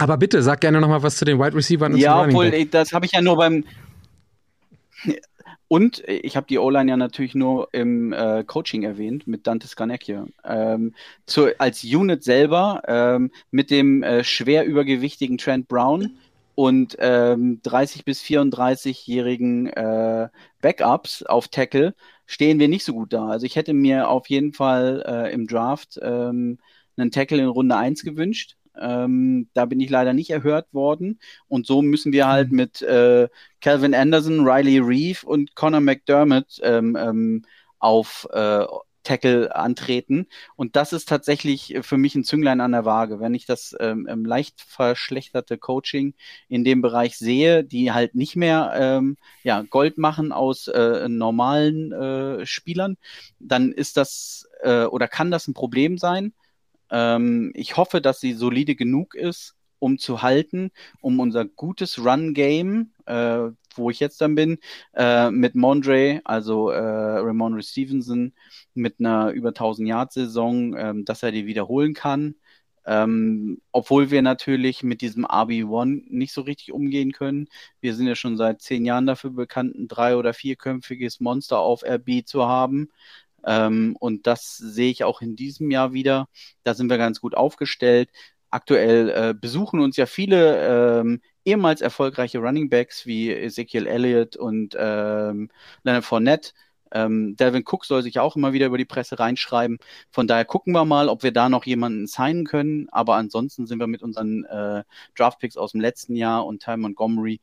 Aber 0.00 0.16
bitte, 0.16 0.42
sag 0.42 0.60
gerne 0.60 0.80
noch 0.80 0.88
mal 0.88 1.04
was 1.04 1.16
zu 1.16 1.24
den 1.24 1.38
Wide 1.38 1.54
Receivers 1.54 1.92
und 1.92 1.98
ja, 1.98 2.20
obwohl, 2.20 2.64
das 2.66 2.92
habe 2.92 3.06
ich 3.06 3.12
ja 3.12 3.20
nur 3.20 3.36
beim 3.36 3.64
und 5.68 6.02
ich 6.08 6.36
habe 6.36 6.46
die 6.46 6.58
O-Line 6.58 6.90
ja 6.90 6.96
natürlich 6.96 7.34
nur 7.34 7.68
im 7.72 8.12
äh, 8.12 8.42
Coaching 8.44 8.82
erwähnt 8.82 9.26
mit 9.26 9.46
Dante 9.46 9.68
Scarnecchia. 9.68 10.26
Ähm, 10.44 10.94
zu, 11.26 11.58
als 11.60 11.84
Unit 11.84 12.24
selber 12.24 12.82
ähm, 12.88 13.30
mit 13.50 13.70
dem 13.70 14.02
äh, 14.02 14.24
schwer 14.24 14.64
übergewichtigen 14.64 15.38
Trent 15.38 15.68
Brown 15.68 16.18
und 16.54 16.96
ähm, 16.98 17.60
30 17.62 18.04
bis 18.04 18.20
34-jährigen 18.22 19.68
äh, 19.68 20.28
Backups 20.60 21.22
auf 21.22 21.48
Tackle 21.48 21.94
stehen 22.26 22.58
wir 22.58 22.68
nicht 22.68 22.84
so 22.84 22.94
gut 22.94 23.12
da. 23.12 23.28
Also 23.28 23.46
ich 23.46 23.56
hätte 23.56 23.74
mir 23.74 24.08
auf 24.08 24.28
jeden 24.28 24.52
Fall 24.52 25.04
äh, 25.06 25.32
im 25.32 25.46
Draft 25.46 25.98
ähm, 26.02 26.58
einen 26.96 27.10
Tackle 27.10 27.38
in 27.38 27.46
Runde 27.46 27.76
1 27.76 28.02
gewünscht. 28.02 28.56
Ähm, 28.80 29.48
da 29.54 29.64
bin 29.66 29.80
ich 29.80 29.90
leider 29.90 30.12
nicht 30.12 30.30
erhört 30.30 30.72
worden. 30.72 31.18
Und 31.48 31.66
so 31.66 31.82
müssen 31.82 32.12
wir 32.12 32.28
halt 32.28 32.50
mhm. 32.50 32.56
mit 32.56 32.82
äh, 32.82 33.28
Calvin 33.60 33.94
Anderson, 33.94 34.46
Riley 34.46 34.78
Reeve 34.78 35.26
und 35.26 35.54
Connor 35.54 35.80
McDermott 35.80 36.58
ähm, 36.62 36.96
ähm, 36.96 37.44
auf 37.78 38.28
äh, 38.32 38.64
Tackle 39.08 39.54
antreten. 39.56 40.26
Und 40.54 40.76
das 40.76 40.92
ist 40.92 41.08
tatsächlich 41.08 41.78
für 41.80 41.96
mich 41.96 42.14
ein 42.14 42.24
Zünglein 42.24 42.60
an 42.60 42.72
der 42.72 42.84
Waage. 42.84 43.20
Wenn 43.20 43.34
ich 43.34 43.46
das 43.46 43.74
ähm, 43.80 44.06
ähm 44.10 44.24
leicht 44.26 44.60
verschlechterte 44.60 45.56
Coaching 45.56 46.14
in 46.48 46.62
dem 46.62 46.82
Bereich 46.82 47.16
sehe, 47.16 47.64
die 47.64 47.92
halt 47.92 48.14
nicht 48.14 48.36
mehr 48.36 48.72
ähm, 48.76 49.16
ja, 49.42 49.62
Gold 49.62 49.96
machen 49.96 50.30
aus 50.30 50.68
äh, 50.68 51.08
normalen 51.08 51.92
äh, 51.92 52.44
Spielern, 52.44 52.98
dann 53.38 53.72
ist 53.72 53.96
das 53.96 54.46
äh, 54.62 54.84
oder 54.84 55.08
kann 55.08 55.30
das 55.30 55.48
ein 55.48 55.54
Problem 55.54 55.96
sein. 55.96 56.34
Ähm, 56.90 57.52
ich 57.54 57.76
hoffe, 57.76 58.00
dass 58.00 58.20
sie 58.20 58.32
solide 58.34 58.74
genug 58.74 59.14
ist, 59.14 59.54
um 59.78 59.98
zu 59.98 60.22
halten, 60.22 60.70
um 61.00 61.20
unser 61.20 61.44
gutes 61.44 61.98
Run-Game, 62.04 62.92
äh, 63.06 63.50
wo 63.74 63.90
ich 63.90 64.00
jetzt 64.00 64.20
dann 64.20 64.34
bin, 64.34 64.58
äh, 64.94 65.30
mit 65.30 65.54
Mondre, 65.54 66.20
also 66.24 66.70
äh, 66.70 66.78
Ramondre 66.80 67.62
Stevenson, 67.62 68.32
mit 68.74 68.96
einer 69.00 69.30
über 69.30 69.52
1000 69.52 69.88
Yard 69.88 70.12
Saison, 70.12 70.74
ähm, 70.76 71.04
dass 71.04 71.22
er 71.22 71.32
die 71.32 71.46
wiederholen 71.46 71.94
kann. 71.94 72.34
Ähm, 72.86 73.60
obwohl 73.70 74.10
wir 74.10 74.22
natürlich 74.22 74.82
mit 74.82 75.02
diesem 75.02 75.26
RB1 75.26 76.04
nicht 76.08 76.32
so 76.32 76.40
richtig 76.40 76.72
umgehen 76.72 77.12
können. 77.12 77.48
Wir 77.80 77.94
sind 77.94 78.06
ja 78.06 78.14
schon 78.14 78.38
seit 78.38 78.62
zehn 78.62 78.86
Jahren 78.86 79.06
dafür 79.06 79.30
bekannt, 79.30 79.74
ein 79.76 79.88
drei- 79.88 80.16
oder 80.16 80.32
vierköpfiges 80.32 81.20
Monster 81.20 81.58
auf 81.58 81.82
RB 81.84 82.24
zu 82.24 82.46
haben. 82.46 82.88
Ähm, 83.46 83.96
und 83.98 84.26
das 84.26 84.56
sehe 84.56 84.90
ich 84.90 85.04
auch 85.04 85.22
in 85.22 85.36
diesem 85.36 85.70
Jahr 85.70 85.92
wieder. 85.92 86.28
Da 86.64 86.74
sind 86.74 86.90
wir 86.90 86.98
ganz 86.98 87.20
gut 87.20 87.34
aufgestellt. 87.36 88.10
aktuell 88.50 89.10
äh, 89.10 89.34
besuchen 89.34 89.80
uns 89.80 89.96
ja 89.96 90.06
viele 90.06 91.00
ähm, 91.00 91.20
ehemals 91.44 91.80
erfolgreiche 91.80 92.38
Running 92.38 92.68
Backs 92.70 93.06
wie 93.06 93.30
Ezekiel 93.30 93.86
Elliott 93.86 94.36
und 94.36 94.74
ähm, 94.78 95.50
Leonard 95.82 96.04
Fournette. 96.04 96.52
Ähm, 96.90 97.36
Delvin 97.36 97.64
Cook 97.66 97.84
soll 97.84 98.02
sich 98.02 98.18
auch 98.18 98.36
immer 98.36 98.52
wieder 98.52 98.66
über 98.66 98.78
die 98.78 98.84
Presse 98.86 99.18
reinschreiben. 99.18 99.78
Von 100.10 100.26
daher 100.26 100.44
gucken 100.46 100.72
wir 100.72 100.84
mal, 100.84 101.08
ob 101.08 101.22
wir 101.22 101.32
da 101.32 101.48
noch 101.48 101.66
jemanden 101.66 102.06
signen 102.06 102.46
können. 102.46 102.88
Aber 102.90 103.16
ansonsten 103.16 103.66
sind 103.66 103.78
wir 103.78 103.86
mit 103.86 104.02
unseren 104.02 104.44
äh, 104.44 104.84
Draftpicks 105.16 105.56
aus 105.56 105.72
dem 105.72 105.80
letzten 105.80 106.16
Jahr 106.16 106.46
und 106.46 106.62
Ty 106.62 106.76
Montgomery 106.78 107.40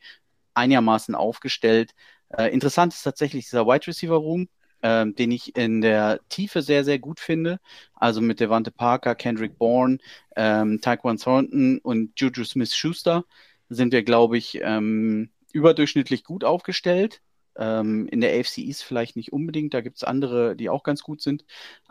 einigermaßen 0.55 1.15
aufgestellt. 1.15 1.93
Äh, 2.29 2.51
interessant 2.53 2.93
ist 2.93 3.03
tatsächlich 3.03 3.45
dieser 3.45 3.67
Wide 3.67 3.87
Receiver 3.87 4.15
Room, 4.15 4.47
äh, 4.85 5.11
den 5.11 5.31
ich 5.31 5.55
in 5.55 5.81
der 5.81 6.19
Tiefe 6.29 6.61
sehr, 6.61 6.83
sehr 6.83 6.99
gut 6.99 7.19
finde. 7.19 7.59
Also 7.95 8.21
mit 8.21 8.39
Devante 8.39 8.71
Parker, 8.71 9.15
Kendrick 9.15 9.57
Bourne, 9.57 9.97
ähm, 10.35 10.79
Taekwon 10.81 11.17
Thornton 11.17 11.79
und 11.79 12.19
Juju 12.19 12.43
Smith-Schuster 12.43 13.25
sind 13.69 13.91
wir, 13.91 14.03
glaube 14.03 14.37
ich, 14.37 14.59
ähm, 14.61 15.31
überdurchschnittlich 15.53 16.23
gut 16.23 16.43
aufgestellt. 16.43 17.21
Ähm, 17.57 18.07
in 18.09 18.21
der 18.21 18.37
AFC 18.37 18.59
East 18.59 18.83
vielleicht 18.83 19.15
nicht 19.15 19.33
unbedingt, 19.33 19.73
da 19.73 19.81
gibt 19.81 19.97
es 19.97 20.03
andere, 20.03 20.55
die 20.55 20.69
auch 20.69 20.83
ganz 20.83 21.01
gut 21.01 21.21
sind. 21.21 21.45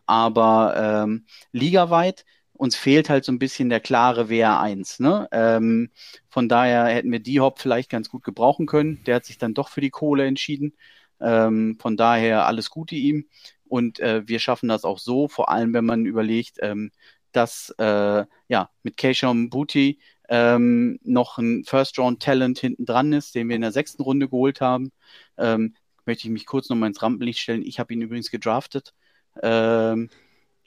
Aber 0.07 1.05
ähm, 1.05 1.27
ligaweit 1.53 2.25
uns 2.53 2.77
fehlt 2.77 3.11
halt 3.11 3.25
so 3.25 3.33
ein 3.33 3.41
bisschen 3.41 3.69
der 3.71 3.81
klare 3.81 4.29
WR1. 4.29 5.03
Ne? 5.03 5.29
Ähm, 5.33 5.91
von 6.31 6.49
daher 6.49 6.85
hätten 6.87 7.11
wir 7.11 7.19
die 7.19 7.41
Hop 7.41 7.59
vielleicht 7.59 7.91
ganz 7.91 8.09
gut 8.09 8.23
gebrauchen 8.23 8.67
können. 8.67 9.03
Der 9.07 9.17
hat 9.17 9.25
sich 9.25 9.39
dann 9.39 9.55
doch 9.55 9.69
für 9.69 9.81
die 9.81 9.91
Kohle 9.91 10.27
entschieden. 10.27 10.75
Ähm, 11.21 11.77
von 11.81 11.97
daher 11.97 12.47
alles 12.47 12.71
Gute 12.71 12.95
ihm. 12.95 13.27
Und 13.67 14.01
äh, 14.01 14.23
wir 14.27 14.39
schaffen 14.39 14.69
das 14.69 14.85
auch 14.85 14.99
so, 14.99 15.29
vor 15.29 15.51
allem 15.51 15.73
wenn 15.73 15.85
man 15.85 16.07
überlegt, 16.07 16.59
ähm, 16.61 16.91
dass 17.33 17.75
äh, 17.79 18.25
ja 18.49 18.71
mit 18.83 18.97
Keishon 18.97 19.51
Booty 19.51 19.99
ähm, 20.29 20.99
noch 21.03 21.39
ein 21.39 21.65
First-Round-Talent 21.65 22.59
hinten 22.59 22.87
dran 22.87 23.13
ist, 23.13 23.35
den 23.35 23.49
wir 23.49 23.57
in 23.57 23.63
der 23.63 23.73
sechsten 23.73 24.03
Runde 24.03 24.29
geholt 24.29 24.61
haben. 24.61 24.93
Ähm, 25.37 25.75
möchte 26.07 26.27
ich 26.27 26.33
mich 26.33 26.47
kurz 26.47 26.69
noch 26.69 26.77
mal 26.77 26.87
ins 26.87 27.03
Rampenlicht 27.03 27.41
stellen. 27.41 27.63
Ich 27.63 27.79
habe 27.79 27.93
ihn 27.93 28.01
übrigens 28.01 28.31
gedraftet. 28.31 28.95
Ähm, 29.43 30.11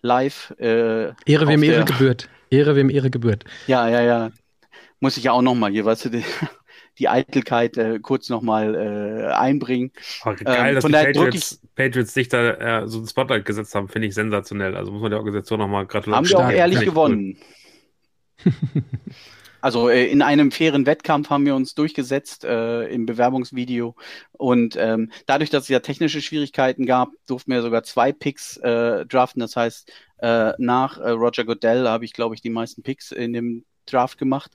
live. 0.01 0.53
Äh, 0.59 1.13
Ehre 1.25 1.47
wem 1.47 1.63
Ehre 1.63 1.85
gebührt. 1.85 2.29
Ehre 2.49 2.75
wem 2.75 2.89
Ehre 2.89 3.09
gebührt. 3.09 3.45
Ja, 3.67 3.87
ja, 3.87 4.01
ja. 4.01 4.31
Muss 4.99 5.17
ich 5.17 5.25
ja 5.25 5.31
auch 5.31 5.41
noch 5.41 5.55
mal 5.55 5.71
hier, 5.71 5.85
weißt 5.85 6.05
du, 6.05 6.23
die 6.99 7.09
Eitelkeit 7.09 7.77
äh, 7.77 7.99
kurz 7.99 8.29
noch 8.29 8.41
mal 8.41 8.75
äh, 8.75 9.33
einbringen. 9.33 9.91
Oh, 10.25 10.33
geil, 10.33 10.69
ähm, 10.69 10.75
dass 10.75 10.85
die 10.85 10.91
Patriots, 10.91 11.61
Patriots 11.75 12.13
sich 12.13 12.29
da 12.29 12.83
äh, 12.83 12.87
so 12.87 12.99
ein 12.99 13.07
Spotlight 13.07 13.45
gesetzt 13.45 13.75
haben, 13.75 13.87
finde 13.87 14.07
ich 14.07 14.13
sensationell. 14.13 14.75
Also 14.75 14.91
muss 14.91 15.01
man 15.01 15.11
der 15.11 15.19
Organisation 15.19 15.59
noch 15.59 15.67
mal 15.67 15.85
gratulieren. 15.85 16.17
Haben 16.17 16.29
wir 16.29 16.39
auch 16.39 16.51
ehrlich 16.51 16.81
gewonnen. 16.81 17.37
Cool. 18.45 18.53
Also 19.61 19.89
äh, 19.89 20.05
in 20.07 20.21
einem 20.21 20.51
fairen 20.51 20.85
Wettkampf 20.85 21.29
haben 21.29 21.45
wir 21.45 21.55
uns 21.55 21.75
durchgesetzt 21.75 22.43
äh, 22.43 22.85
im 22.87 23.05
Bewerbungsvideo. 23.05 23.95
Und 24.31 24.75
ähm, 24.77 25.11
dadurch, 25.25 25.49
dass 25.49 25.63
es 25.63 25.69
ja 25.69 25.79
technische 25.79 26.21
Schwierigkeiten 26.21 26.85
gab, 26.85 27.09
durften 27.25 27.51
wir 27.51 27.61
sogar 27.61 27.83
zwei 27.83 28.11
Picks 28.11 28.57
äh, 28.57 29.05
draften. 29.05 29.39
Das 29.39 29.55
heißt, 29.55 29.91
äh, 30.19 30.53
nach 30.57 30.97
äh, 30.97 31.09
Roger 31.09 31.45
Goodell 31.45 31.87
habe 31.87 32.05
ich, 32.05 32.13
glaube 32.13 32.35
ich, 32.35 32.41
die 32.41 32.49
meisten 32.49 32.83
Picks 32.83 33.11
in 33.11 33.33
dem 33.33 33.65
Draft 33.85 34.17
gemacht. 34.17 34.51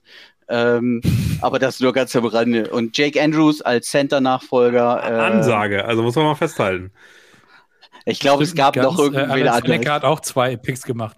Ähm, 0.48 1.00
aber 1.40 1.58
das 1.58 1.80
nur 1.80 1.92
ganz 1.92 2.14
am 2.16 2.26
Rande. 2.26 2.70
Und 2.70 2.96
Jake 2.96 3.20
Andrews 3.20 3.62
als 3.62 3.88
Center-Nachfolger. 3.88 5.02
Äh, 5.02 5.20
Ansage, 5.20 5.84
also 5.84 6.02
muss 6.02 6.14
man 6.14 6.24
mal 6.24 6.34
festhalten. 6.34 6.90
Ich 8.04 8.20
glaube, 8.20 8.42
es 8.42 8.54
gab 8.54 8.74
ganz, 8.74 8.84
noch 8.84 8.98
irgendwie 8.98 9.40
äh, 9.40 9.48
Alex 9.48 9.88
hat 9.88 10.04
auch 10.04 10.20
zwei 10.20 10.56
Picks 10.56 10.82
gemacht. 10.82 11.16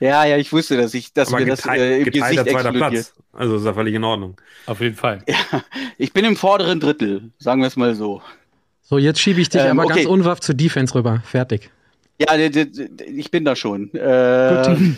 Ja, 0.00 0.24
ja, 0.24 0.36
ich 0.36 0.52
wusste, 0.52 0.76
dass 0.76 0.92
ich, 0.94 1.12
dass 1.12 1.28
Aber 1.28 1.40
mir 1.40 1.46
das 1.46 1.64
äh, 1.66 2.02
im 2.02 2.10
Gesicht 2.10 2.48
zweiter 2.48 2.72
Platz. 2.72 3.14
Also 3.32 3.56
ist 3.56 3.64
ja 3.64 3.72
völlig 3.72 3.94
in 3.94 4.04
Ordnung. 4.04 4.40
Auf 4.66 4.80
jeden 4.80 4.96
Fall. 4.96 5.22
Ja, 5.28 5.62
ich 5.98 6.12
bin 6.12 6.24
im 6.24 6.36
vorderen 6.36 6.80
Drittel, 6.80 7.30
sagen 7.38 7.60
wir 7.60 7.68
es 7.68 7.76
mal 7.76 7.94
so. 7.94 8.22
So, 8.82 8.98
jetzt 8.98 9.20
schiebe 9.20 9.40
ich 9.40 9.48
dich 9.48 9.62
ähm, 9.62 9.78
aber 9.78 9.88
okay. 9.88 10.02
ganz 10.02 10.06
unwaff 10.06 10.40
zur 10.40 10.54
Defense 10.54 10.94
rüber. 10.94 11.22
Fertig. 11.24 11.70
Ja, 12.18 12.36
ich 12.36 13.30
bin 13.30 13.44
da 13.44 13.56
schon. 13.56 13.92
Äh, 13.94 14.76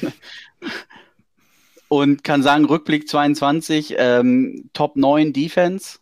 und 1.89 2.25
kann 2.25 2.43
sagen, 2.43 2.65
Rückblick 2.65 3.09
22, 3.09 3.95
ähm, 3.99 4.71
Top 4.73 4.97
9 4.97 5.33
Defense 5.33 5.99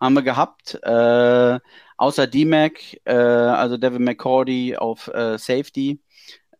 haben 0.00 0.14
wir 0.14 0.22
gehabt. 0.22 0.78
Äh, 0.82 1.60
außer 1.96 2.26
D-Mac, 2.26 2.80
äh, 3.04 3.12
also 3.14 3.76
Devin 3.76 4.04
McCordy 4.04 4.76
auf 4.76 5.08
äh, 5.08 5.38
Safety 5.38 6.00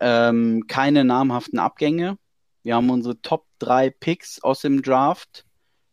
ähm, 0.02 0.66
keine 0.66 1.04
namhaften 1.04 1.60
Abgänge. 1.60 2.18
Wir 2.64 2.74
haben 2.74 2.90
unsere 2.90 3.20
Top 3.22 3.46
3 3.60 3.90
Picks 3.90 4.42
aus 4.42 4.60
dem 4.60 4.82
Draft. 4.82 5.46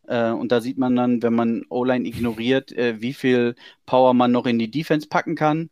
Äh, 0.07 0.31
und 0.31 0.51
da 0.51 0.61
sieht 0.61 0.79
man 0.79 0.95
dann, 0.95 1.21
wenn 1.21 1.33
man 1.33 1.63
O-Line 1.69 2.07
ignoriert, 2.07 2.71
äh, 2.71 3.01
wie 3.01 3.13
viel 3.13 3.55
Power 3.85 4.15
man 4.15 4.31
noch 4.31 4.47
in 4.47 4.57
die 4.57 4.71
Defense 4.71 5.07
packen 5.07 5.35
kann. 5.35 5.69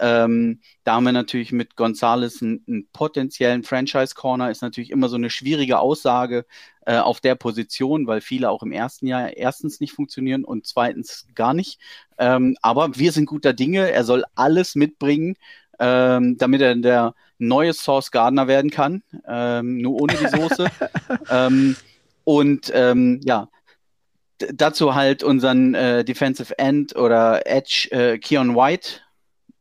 Ähm, 0.00 0.60
da 0.84 0.94
haben 0.94 1.04
wir 1.04 1.12
natürlich 1.12 1.52
mit 1.52 1.76
Gonzales 1.76 2.42
einen, 2.42 2.64
einen 2.66 2.88
potenziellen 2.92 3.62
Franchise-Corner, 3.62 4.50
ist 4.50 4.62
natürlich 4.62 4.90
immer 4.90 5.08
so 5.08 5.16
eine 5.16 5.30
schwierige 5.30 5.78
Aussage 5.78 6.46
äh, 6.86 6.96
auf 6.96 7.20
der 7.20 7.34
Position, 7.34 8.06
weil 8.06 8.20
viele 8.20 8.50
auch 8.50 8.62
im 8.62 8.72
ersten 8.72 9.06
Jahr 9.06 9.36
erstens 9.36 9.78
nicht 9.80 9.92
funktionieren 9.92 10.44
und 10.44 10.66
zweitens 10.66 11.26
gar 11.34 11.54
nicht. 11.54 11.78
Ähm, 12.18 12.56
aber 12.62 12.96
wir 12.96 13.12
sind 13.12 13.26
guter 13.26 13.52
Dinge, 13.52 13.90
er 13.90 14.04
soll 14.04 14.24
alles 14.34 14.74
mitbringen, 14.74 15.36
ähm, 15.78 16.36
damit 16.38 16.62
er 16.62 16.74
der 16.74 17.14
neue 17.38 17.72
Source 17.72 18.10
Gardner 18.10 18.48
werden 18.48 18.70
kann, 18.70 19.02
ähm, 19.26 19.78
nur 19.78 20.00
ohne 20.00 20.14
die 20.14 20.28
Soße. 20.28 20.66
ähm, 21.30 21.76
und 22.24 22.70
ähm, 22.74 23.20
ja, 23.24 23.48
dazu 24.38 24.94
halt 24.94 25.22
unseren 25.22 25.74
äh, 25.74 26.04
Defensive 26.04 26.58
End 26.58 26.96
oder 26.96 27.46
Edge 27.46 27.88
äh, 27.90 28.18
Keon 28.18 28.54
White, 28.54 29.00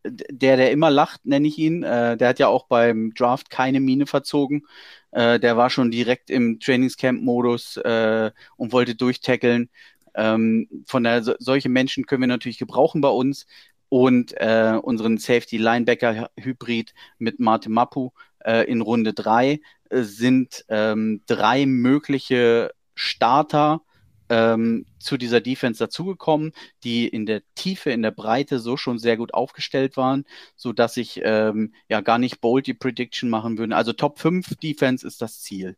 der, 0.04 0.58
der 0.58 0.72
immer 0.72 0.90
lacht, 0.90 1.26
nenne 1.26 1.48
ich 1.48 1.58
ihn. 1.58 1.84
Äh, 1.84 2.18
der 2.18 2.30
hat 2.30 2.40
ja 2.40 2.48
auch 2.48 2.68
beim 2.68 3.14
Draft 3.14 3.50
keine 3.50 3.80
Mine 3.80 4.08
verzogen. 4.08 4.66
Äh, 5.12 5.40
der 5.40 5.58
war 5.58 5.70
schon 5.70 5.92
direkt 5.92 6.30
im 6.30 6.60
Trainingscamp-Modus 6.60 7.78
äh, 7.78 8.32
und 8.58 8.72
wollte 8.72 8.96
durchtackeln. 8.96 9.70
Ähm, 10.16 10.68
von 10.86 11.04
daher, 11.04 11.24
so, 11.24 11.34
solche 11.40 11.70
Menschen 11.70 12.06
können 12.06 12.22
wir 12.22 12.28
natürlich 12.28 12.60
gebrauchen 12.60 13.02
bei 13.02 13.10
uns 13.10 13.46
und 13.90 14.34
äh, 14.38 14.80
unseren 14.82 15.18
Safety 15.18 15.58
Linebacker 15.58 16.30
Hybrid 16.38 16.94
mit 17.18 17.40
Martin 17.40 17.74
Mapu 17.74 18.12
äh, 18.46 18.70
in 18.70 18.82
Runde 18.82 19.14
drei 19.14 19.60
äh, 19.90 20.02
sind 20.02 20.66
ähm, 20.70 21.24
drei 21.26 21.66
mögliche 21.66 22.72
Starter 22.96 23.82
ähm, 24.30 24.86
zu 25.00 25.18
dieser 25.18 25.42
Defense 25.42 25.80
dazugekommen, 25.80 26.54
die 26.84 27.08
in 27.08 27.26
der 27.26 27.42
Tiefe, 27.56 27.92
in 27.92 28.02
der 28.02 28.12
Breite 28.12 28.60
so 28.60 28.78
schon 28.78 29.00
sehr 29.00 29.18
gut 29.18 29.34
aufgestellt 29.34 29.98
waren, 29.98 30.26
so 30.56 30.74
dass 30.74 30.98
ich 30.98 31.22
ähm, 31.24 31.74
ja 31.90 32.02
gar 32.02 32.18
nicht 32.18 32.42
bold 32.42 32.68
die 32.68 32.74
Prediction 32.74 33.30
machen 33.30 33.58
würde. 33.58 33.76
Also 33.76 33.94
Top 33.94 34.20
5 34.20 34.56
Defense 34.58 35.06
ist 35.06 35.22
das 35.22 35.42
Ziel. 35.42 35.76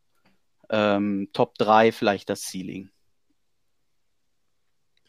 Ähm, 0.70 1.30
Top 1.34 1.58
3 1.58 1.92
vielleicht 1.92 2.30
das 2.30 2.44
Ceiling. 2.44 2.90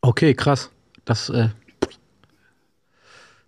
Okay, 0.00 0.34
krass. 0.34 0.70
Das 1.04 1.28
äh, 1.28 1.48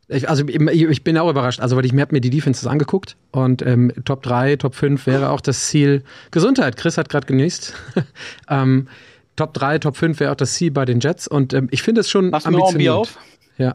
ich, 0.09 0.29
also 0.29 0.45
ich 0.47 1.05
bin 1.05 1.17
auch 1.17 1.31
überrascht, 1.31 1.61
also 1.61 1.77
weil 1.77 1.87
ich 1.87 1.93
mir 1.93 2.03
habe 2.03 2.15
mir 2.15 2.21
die 2.21 2.31
Defenses 2.31 2.67
angeguckt 2.67 3.17
und 3.31 3.63
ähm, 3.63 3.91
Top 4.05 4.23
3, 4.23 4.57
Top 4.57 4.75
5 4.75 5.07
wäre 5.07 5.31
auch 5.31 5.41
das 5.41 5.67
Ziel. 5.69 6.05
Gesundheit, 6.31 6.77
Chris 6.77 6.99
hat 6.99 7.09
gerade 7.09 7.27
genießt. 7.27 7.75
ähm, 8.51 8.89
Top 9.37 9.55
3, 9.55 9.79
Top 9.79 9.97
5 9.97 10.21
wäre 10.21 10.33
auch 10.33 10.37
das 10.37 10.55
Ziel 10.55 10.71
bei 10.71 10.85
den 10.85 11.01
Jets 11.01 11.27
und 11.27 11.53
ähm, 11.53 11.69
ich 11.71 11.83
finde 11.83 12.03
es 12.03 12.11
schon 12.11 12.31
Machst 12.31 12.47
ambitioniert. 12.47 12.75
Du 12.75 12.75
noch 12.75 12.75
ein 12.75 12.79
Bier 12.79 12.95
auf? 12.95 13.19
Ja. 13.59 13.73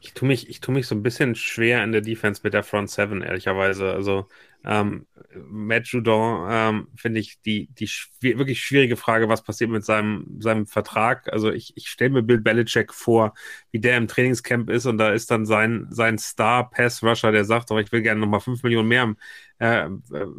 ich 0.00 0.14
tue 0.14 0.28
mich, 0.28 0.48
ich 0.48 0.60
tue 0.60 0.74
mich 0.74 0.86
so 0.86 0.94
ein 0.94 1.02
bisschen 1.02 1.34
schwer 1.34 1.84
in 1.84 1.92
der 1.92 2.00
Defense 2.00 2.40
mit 2.42 2.54
der 2.54 2.62
Front 2.62 2.90
7, 2.90 3.22
ehrlicherweise. 3.22 3.92
Also 3.92 4.26
ähm, 4.64 5.06
Matt 5.34 5.86
Judon 5.86 6.48
ähm, 6.50 6.88
finde 6.96 7.20
ich 7.20 7.40
die, 7.42 7.68
die 7.68 7.86
schw 7.86 8.38
wirklich 8.38 8.60
schwierige 8.60 8.96
Frage, 8.96 9.28
was 9.28 9.42
passiert 9.42 9.70
mit 9.70 9.84
seinem, 9.84 10.36
seinem 10.40 10.66
Vertrag. 10.66 11.32
Also 11.32 11.50
ich, 11.52 11.72
ich 11.76 11.88
stelle 11.88 12.10
mir 12.10 12.22
Bill 12.22 12.40
Belichick 12.40 12.92
vor, 12.92 13.34
wie 13.70 13.80
der 13.80 13.96
im 13.96 14.08
Trainingscamp 14.08 14.68
ist 14.70 14.86
und 14.86 14.98
da 14.98 15.10
ist 15.12 15.30
dann 15.30 15.46
sein, 15.46 15.86
sein 15.90 16.18
Star-Pass-Rusher, 16.18 17.32
der 17.32 17.44
sagt, 17.44 17.70
oh, 17.70 17.78
ich 17.78 17.92
will 17.92 18.02
gerne 18.02 18.20
nochmal 18.20 18.40
5 18.40 18.62
Millionen 18.62 18.88
mehr 18.88 19.14
äh, 19.58 19.88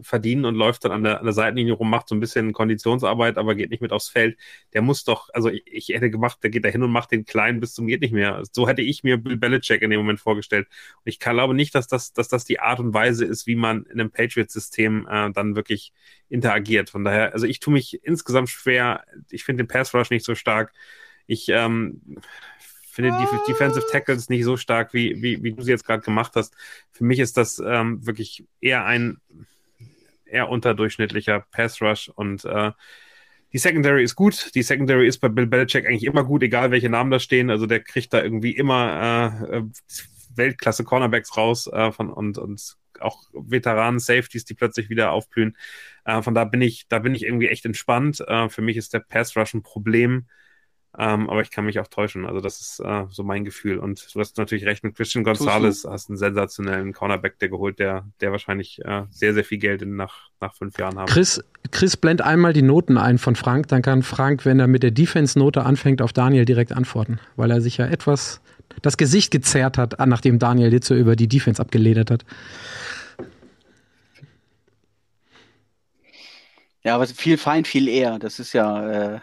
verdienen 0.01 0.45
und 0.45 0.55
läuft 0.55 0.86
dann 0.86 0.91
an 0.91 1.03
der, 1.03 1.20
an 1.20 1.26
der 1.26 1.34
Seitenlinie 1.34 1.74
rum, 1.74 1.89
macht 1.89 2.07
so 2.07 2.15
ein 2.15 2.20
bisschen 2.20 2.53
Konditionsarbeit, 2.53 3.38
aber 3.38 3.55
geht 3.55 3.70
nicht 3.70 3.82
mit 3.82 3.91
aufs 3.91 4.09
Feld. 4.09 4.38
Der 4.74 4.82
muss 4.82 5.03
doch, 5.03 5.30
also 5.34 5.49
ich, 5.49 5.63
ich 5.65 5.89
hätte 5.89 6.09
gemacht, 6.09 6.39
der 6.43 6.49
geht 6.49 6.65
da 6.65 6.70
hin 6.70 6.84
und 6.84 6.91
macht 6.91 7.11
den 7.11 7.26
Kleinen 7.26 7.59
bis 7.59 7.74
zum 7.74 7.88
geht 7.88 8.01
nicht 8.01 8.13
mehr. 8.13 8.43
So 8.51 8.67
hätte 8.67 8.82
ich 8.82 9.03
mir 9.03 9.17
Bill 9.17 9.38
Belichick 9.38 9.82
in 9.82 9.89
dem 9.89 9.99
Moment 9.99 10.20
vorgestellt. 10.20 10.67
Und 10.70 11.09
ich 11.09 11.20
glaube 11.20 11.53
nicht, 11.53 11.76
dass 11.76 11.88
das, 11.88 12.13
dass 12.13 12.30
das 12.30 12.45
die 12.45 12.59
Art 12.59 12.80
und 12.80 12.93
Weise 12.93 13.26
ist, 13.26 13.47
wie 13.47 13.55
man 13.55 13.84
in 13.86 13.99
einem 13.99 14.11
Patriots-System 14.11 15.07
äh, 15.09 15.32
dann 15.32 15.55
wirklich 15.55 15.93
interagiert. 16.30 16.89
Von 16.89 17.03
daher, 17.03 17.34
also 17.34 17.45
ich 17.45 17.59
tue 17.59 17.74
mich 17.74 18.03
insgesamt 18.03 18.49
schwer. 18.49 19.03
Ich 19.30 19.43
finde 19.43 19.63
den 19.63 19.67
Pass 19.67 19.93
Rush 19.93 20.11
nicht 20.11 20.26
so 20.26 20.36
stark. 20.36 20.74
Ich 21.28 21.49
ähm, 21.49 22.01
finde 22.99 23.17
die 23.45 23.51
Defensive 23.51 23.85
Tackles 23.89 24.29
nicht 24.29 24.43
so 24.43 24.57
stark, 24.57 24.93
wie, 24.93 25.21
wie, 25.21 25.41
wie 25.41 25.53
du 25.53 25.61
sie 25.61 25.71
jetzt 25.71 25.85
gerade 25.85 26.03
gemacht 26.03 26.33
hast. 26.35 26.53
Für 26.91 27.03
mich 27.03 27.19
ist 27.19 27.37
das 27.37 27.59
ähm, 27.59 28.05
wirklich 28.05 28.45
eher 28.59 28.85
ein 28.85 29.17
eher 30.25 30.49
unterdurchschnittlicher 30.49 31.45
Pass 31.51 31.81
Rush 31.81 32.09
und 32.09 32.45
äh, 32.45 32.71
die 33.51 33.57
Secondary 33.57 34.03
ist 34.03 34.15
gut. 34.15 34.53
Die 34.53 34.61
Secondary 34.61 35.07
ist 35.07 35.19
bei 35.19 35.27
Bill 35.27 35.47
Belichick 35.47 35.87
eigentlich 35.87 36.03
immer 36.03 36.23
gut, 36.23 36.43
egal 36.43 36.69
welche 36.69 36.89
Namen 36.89 37.09
da 37.09 37.19
stehen. 37.19 37.49
Also 37.49 37.65
der 37.65 37.79
kriegt 37.79 38.13
da 38.13 38.21
irgendwie 38.21 38.51
immer 38.51 39.41
äh, 39.51 39.57
äh 39.57 39.63
Weltklasse 40.35 40.83
Cornerbacks 40.83 41.35
raus 41.35 41.67
äh, 41.67 41.91
von, 41.91 42.11
und, 42.11 42.37
und 42.37 42.77
auch 42.99 43.23
Veteranen, 43.33 43.99
Safeties, 43.99 44.45
die 44.45 44.53
plötzlich 44.53 44.89
wieder 44.89 45.11
aufblühen. 45.11 45.57
Äh, 46.05 46.21
von 46.21 46.35
da 46.35 46.45
bin 46.45 46.61
ich, 46.61 46.87
da 46.87 46.99
bin 46.99 47.15
ich 47.15 47.23
irgendwie 47.23 47.47
echt 47.47 47.65
entspannt. 47.65 48.21
Äh, 48.21 48.49
für 48.49 48.61
mich 48.61 48.77
ist 48.77 48.93
der 48.93 48.99
Pass 48.99 49.35
Rush 49.35 49.53
ein 49.53 49.63
Problem. 49.63 50.27
Ähm, 50.97 51.29
aber 51.29 51.41
ich 51.41 51.51
kann 51.51 51.65
mich 51.65 51.79
auch 51.79 51.87
täuschen. 51.87 52.25
Also, 52.25 52.41
das 52.41 52.61
ist 52.61 52.79
äh, 52.79 53.05
so 53.09 53.23
mein 53.23 53.45
Gefühl. 53.45 53.77
Und 53.77 54.13
du 54.13 54.19
hast 54.19 54.37
natürlich 54.37 54.65
recht 54.65 54.83
mit 54.83 54.95
Christian 54.95 55.23
Gonzalez, 55.23 55.85
hast 55.85 56.09
einen 56.09 56.17
sensationellen 56.17 56.93
Cornerback, 56.93 57.37
der 57.39 57.49
geholt, 57.49 57.77
der, 57.77 58.07
der 58.21 58.31
wahrscheinlich 58.31 58.83
äh, 58.83 59.03
sehr, 59.11 59.33
sehr 59.33 59.43
viel 59.43 59.59
Geld 59.59 59.83
in, 59.83 59.95
nach, 59.95 60.29
nach 60.41 60.55
fünf 60.55 60.79
Jahren 60.79 60.97
haben. 60.97 61.07
Chris, 61.07 61.43
Chris 61.71 61.95
blend 61.95 62.21
einmal 62.21 62.53
die 62.53 62.63
Noten 62.63 62.97
ein 62.97 63.19
von 63.19 63.35
Frank, 63.35 63.67
dann 63.67 63.83
kann 63.83 64.01
Frank, 64.01 64.45
wenn 64.45 64.59
er 64.59 64.67
mit 64.67 64.81
der 64.81 64.91
Defense-Note 64.91 65.63
anfängt, 65.63 66.01
auf 66.01 66.11
Daniel 66.11 66.45
direkt 66.45 66.71
antworten, 66.71 67.19
weil 67.35 67.51
er 67.51 67.61
sich 67.61 67.77
ja 67.77 67.85
etwas 67.85 68.41
das 68.81 68.97
Gesicht 68.97 69.31
gezerrt 69.31 69.77
hat, 69.77 69.97
nachdem 70.05 70.39
Daniel 70.39 70.69
Litze 70.69 70.95
über 70.95 71.15
die 71.15 71.27
Defense 71.27 71.61
abgeledert 71.61 72.11
hat. 72.11 72.25
Ja, 76.83 76.95
aber 76.95 77.07
viel 77.07 77.37
Feind, 77.37 77.67
viel 77.67 77.87
eher. 77.87 78.19
Das 78.19 78.39
ist 78.39 78.53
ja 78.53 79.15
äh, 79.15 79.19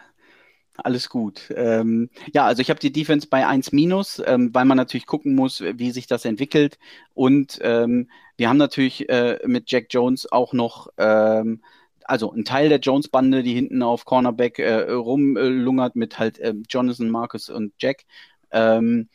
alles 0.78 1.08
gut. 1.08 1.52
Ähm, 1.54 2.10
ja, 2.32 2.46
also 2.46 2.62
ich 2.62 2.70
habe 2.70 2.80
die 2.80 2.92
Defense 2.92 3.26
bei 3.28 3.46
1 3.46 3.72
minus, 3.72 4.22
ähm, 4.24 4.54
weil 4.54 4.64
man 4.64 4.76
natürlich 4.76 5.06
gucken 5.06 5.34
muss, 5.34 5.62
wie 5.62 5.90
sich 5.90 6.06
das 6.06 6.24
entwickelt. 6.24 6.78
Und 7.14 7.58
ähm, 7.62 8.10
wir 8.36 8.48
haben 8.48 8.56
natürlich 8.58 9.08
äh, 9.08 9.38
mit 9.46 9.70
Jack 9.70 9.86
Jones 9.90 10.30
auch 10.30 10.52
noch, 10.52 10.88
ähm, 10.98 11.62
also 12.04 12.32
ein 12.32 12.44
Teil 12.44 12.68
der 12.68 12.78
Jones-Bande, 12.78 13.42
die 13.42 13.54
hinten 13.54 13.82
auf 13.82 14.04
Cornerback 14.04 14.58
äh, 14.58 14.90
rumlungert 14.90 15.96
mit 15.96 16.18
halt 16.18 16.38
äh, 16.38 16.54
Jonathan, 16.68 17.10
Marcus 17.10 17.48
und 17.48 17.72
Jack. 17.78 18.04
Ähm, 18.50 19.08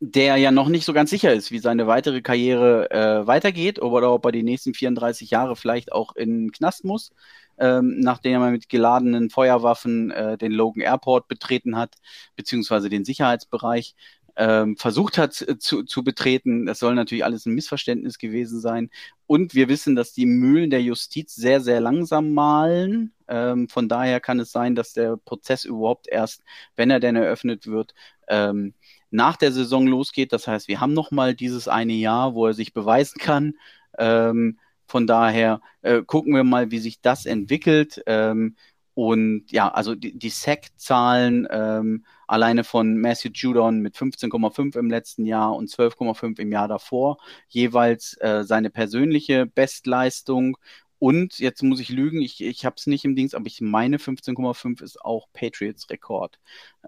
der 0.00 0.36
ja 0.36 0.50
noch 0.50 0.68
nicht 0.68 0.84
so 0.84 0.92
ganz 0.92 1.10
sicher 1.10 1.32
ist, 1.32 1.50
wie 1.50 1.60
seine 1.60 1.86
weitere 1.86 2.20
Karriere 2.20 2.90
äh, 2.90 3.26
weitergeht 3.26 3.80
oder 3.80 4.12
ob 4.12 4.26
er 4.26 4.32
die 4.32 4.42
nächsten 4.42 4.74
34 4.74 5.30
Jahre 5.30 5.56
vielleicht 5.56 5.92
auch 5.92 6.14
in 6.14 6.46
den 6.46 6.52
Knast 6.52 6.84
muss, 6.84 7.12
ähm, 7.58 8.00
nachdem 8.00 8.42
er 8.42 8.50
mit 8.50 8.68
geladenen 8.68 9.30
Feuerwaffen 9.30 10.10
äh, 10.10 10.38
den 10.38 10.52
Logan 10.52 10.82
Airport 10.82 11.28
betreten 11.28 11.76
hat, 11.76 11.94
beziehungsweise 12.36 12.88
den 12.88 13.04
Sicherheitsbereich 13.04 13.94
ähm, 14.36 14.76
versucht 14.76 15.18
hat 15.18 15.34
zu, 15.34 15.84
zu 15.84 16.04
betreten. 16.04 16.66
Das 16.66 16.78
soll 16.78 16.94
natürlich 16.94 17.24
alles 17.24 17.46
ein 17.46 17.54
Missverständnis 17.54 18.18
gewesen 18.18 18.60
sein. 18.60 18.90
Und 19.26 19.54
wir 19.54 19.68
wissen, 19.68 19.94
dass 19.94 20.12
die 20.12 20.26
Mühlen 20.26 20.70
der 20.70 20.82
Justiz 20.82 21.34
sehr, 21.34 21.60
sehr 21.60 21.80
langsam 21.80 22.32
malen. 22.32 23.12
Ähm, 23.28 23.68
von 23.68 23.88
daher 23.88 24.20
kann 24.20 24.40
es 24.40 24.52
sein, 24.52 24.74
dass 24.74 24.92
der 24.92 25.16
Prozess 25.16 25.64
überhaupt 25.64 26.08
erst, 26.08 26.42
wenn 26.76 26.90
er 26.90 27.00
denn 27.00 27.16
eröffnet 27.16 27.66
wird, 27.66 27.94
ähm, 28.28 28.74
nach 29.10 29.36
der 29.36 29.52
Saison 29.52 29.86
losgeht. 29.86 30.32
Das 30.32 30.48
heißt, 30.48 30.68
wir 30.68 30.80
haben 30.80 30.92
noch 30.94 31.10
mal 31.10 31.34
dieses 31.34 31.68
eine 31.68 31.94
Jahr, 31.94 32.34
wo 32.34 32.46
er 32.46 32.54
sich 32.54 32.72
beweisen 32.72 33.18
kann. 33.18 33.54
Ähm, 33.98 34.58
von 34.86 35.06
daher 35.06 35.60
äh, 35.82 36.02
gucken 36.02 36.34
wir 36.34 36.44
mal, 36.44 36.70
wie 36.70 36.78
sich 36.78 37.00
das 37.00 37.26
entwickelt. 37.26 38.02
Ähm, 38.06 38.56
und 38.94 39.50
ja, 39.50 39.68
also 39.68 39.96
die, 39.96 40.16
die 40.16 40.30
Sack-Zahlen 40.30 41.48
ähm, 41.50 42.04
alleine 42.28 42.62
von 42.62 42.96
Matthew 42.96 43.30
Judon 43.34 43.80
mit 43.80 43.96
15,5 43.96 44.78
im 44.78 44.88
letzten 44.88 45.26
Jahr 45.26 45.54
und 45.56 45.68
12,5 45.68 46.38
im 46.38 46.52
Jahr 46.52 46.68
davor, 46.68 47.18
jeweils 47.48 48.16
äh, 48.20 48.44
seine 48.44 48.70
persönliche 48.70 49.46
Bestleistung 49.46 50.56
und 51.04 51.38
jetzt 51.38 51.62
muss 51.62 51.80
ich 51.80 51.90
lügen, 51.90 52.22
ich, 52.22 52.40
ich 52.42 52.64
habe 52.64 52.76
es 52.78 52.86
nicht 52.86 53.04
im 53.04 53.14
Dings, 53.14 53.34
aber 53.34 53.46
ich 53.46 53.60
meine 53.60 53.98
15,5 53.98 54.82
ist 54.82 55.00
auch 55.02 55.26
Patriots 55.34 55.90
Rekord. 55.90 56.38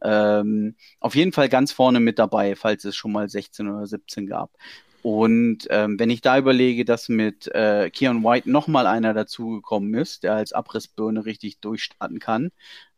Ähm, 0.00 0.76
auf 1.00 1.14
jeden 1.14 1.32
Fall 1.32 1.50
ganz 1.50 1.72
vorne 1.72 2.00
mit 2.00 2.18
dabei, 2.18 2.56
falls 2.56 2.86
es 2.86 2.96
schon 2.96 3.12
mal 3.12 3.28
16 3.28 3.68
oder 3.68 3.86
17 3.86 4.26
gab. 4.26 4.50
Und 5.06 5.68
ähm, 5.70 6.00
wenn 6.00 6.10
ich 6.10 6.20
da 6.20 6.36
überlege, 6.36 6.84
dass 6.84 7.08
mit 7.08 7.46
äh, 7.54 7.90
Keon 7.90 8.24
White 8.24 8.50
nochmal 8.50 8.88
einer 8.88 9.14
dazugekommen 9.14 9.94
ist, 9.94 10.24
der 10.24 10.34
als 10.34 10.52
Abrissbirne 10.52 11.24
richtig 11.24 11.60
durchstarten 11.60 12.18
kann, 12.18 12.50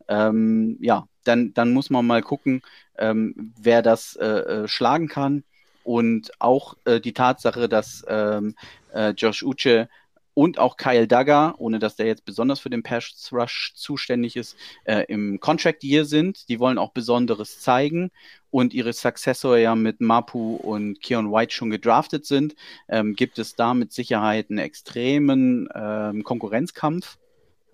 ähm, 0.09 0.79
ja, 0.81 1.07
dann, 1.25 1.53
dann 1.53 1.71
muss 1.75 1.91
man 1.91 2.07
mal 2.07 2.23
gucken, 2.23 2.63
ähm, 2.97 3.53
wer 3.61 3.83
das 3.83 4.17
äh, 4.17 4.25
äh, 4.25 4.69
schlagen 4.69 5.09
kann. 5.09 5.45
Und 5.85 6.31
auch 6.39 6.79
äh, 6.87 6.99
die 6.99 7.13
Tatsache, 7.13 7.69
dass 7.69 8.07
ähm, 8.09 8.55
äh, 8.95 9.11
Josh 9.11 9.43
Uche 9.43 9.91
und 10.39 10.61
auch 10.61 10.77
Kyle 10.77 11.09
Duggar, 11.09 11.57
ohne 11.59 11.81
dass 11.81 11.97
der 11.97 12.07
jetzt 12.07 12.25
besonders 12.25 12.61
für 12.61 12.71
den 12.71 12.85
Pass 12.85 13.31
Rush 13.33 13.73
zuständig 13.75 14.37
ist, 14.37 14.57
äh, 14.85 15.05
im 15.09 15.41
Contract 15.41 15.83
Year 15.83 16.05
sind. 16.05 16.49
Die 16.49 16.61
wollen 16.61 16.79
auch 16.79 16.93
Besonderes 16.93 17.59
zeigen 17.59 18.13
und 18.53 18.73
ihre 18.73 18.93
Successor 18.93 19.59
ja 19.59 19.75
mit 19.75 20.01
Mapu 20.01 20.55
und 20.55 21.03
Keon 21.03 21.33
White 21.33 21.53
schon 21.53 21.71
gedraftet 21.71 22.25
sind, 22.25 22.55
ähm, 22.89 23.17
gibt 23.17 23.41
es 23.41 23.57
da 23.57 23.75
mit 23.75 23.93
Sicherheit 23.93 24.49
einen 24.49 24.61
extremen 24.61 25.69
ähm, 25.75 26.23
Konkurrenzkampf 26.23 27.19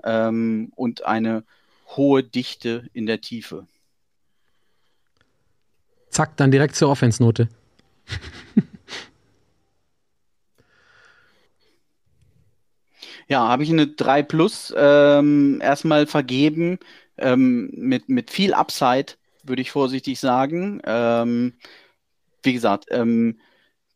ähm, 0.02 0.72
und 0.74 1.04
eine 1.04 1.44
hohe 1.88 2.22
Dichte 2.22 2.88
in 2.94 3.04
der 3.04 3.20
Tiefe. 3.20 3.66
Zack, 6.08 6.38
dann 6.38 6.50
direkt 6.50 6.76
zur 6.76 6.88
Offense-Note. 6.88 7.46
Ja, 13.28 13.48
habe 13.48 13.62
ich 13.62 13.70
eine 13.70 13.86
3 13.86 14.22
Plus 14.22 14.72
ähm, 14.76 15.60
erstmal 15.62 16.06
vergeben 16.06 16.78
ähm, 17.18 17.70
mit, 17.72 18.08
mit 18.08 18.30
viel 18.30 18.54
Upside, 18.54 19.14
würde 19.42 19.62
ich 19.62 19.70
vorsichtig 19.70 20.20
sagen. 20.20 20.80
Ähm, 20.84 21.54
wie 22.42 22.52
gesagt, 22.52 22.86
ähm, 22.90 23.38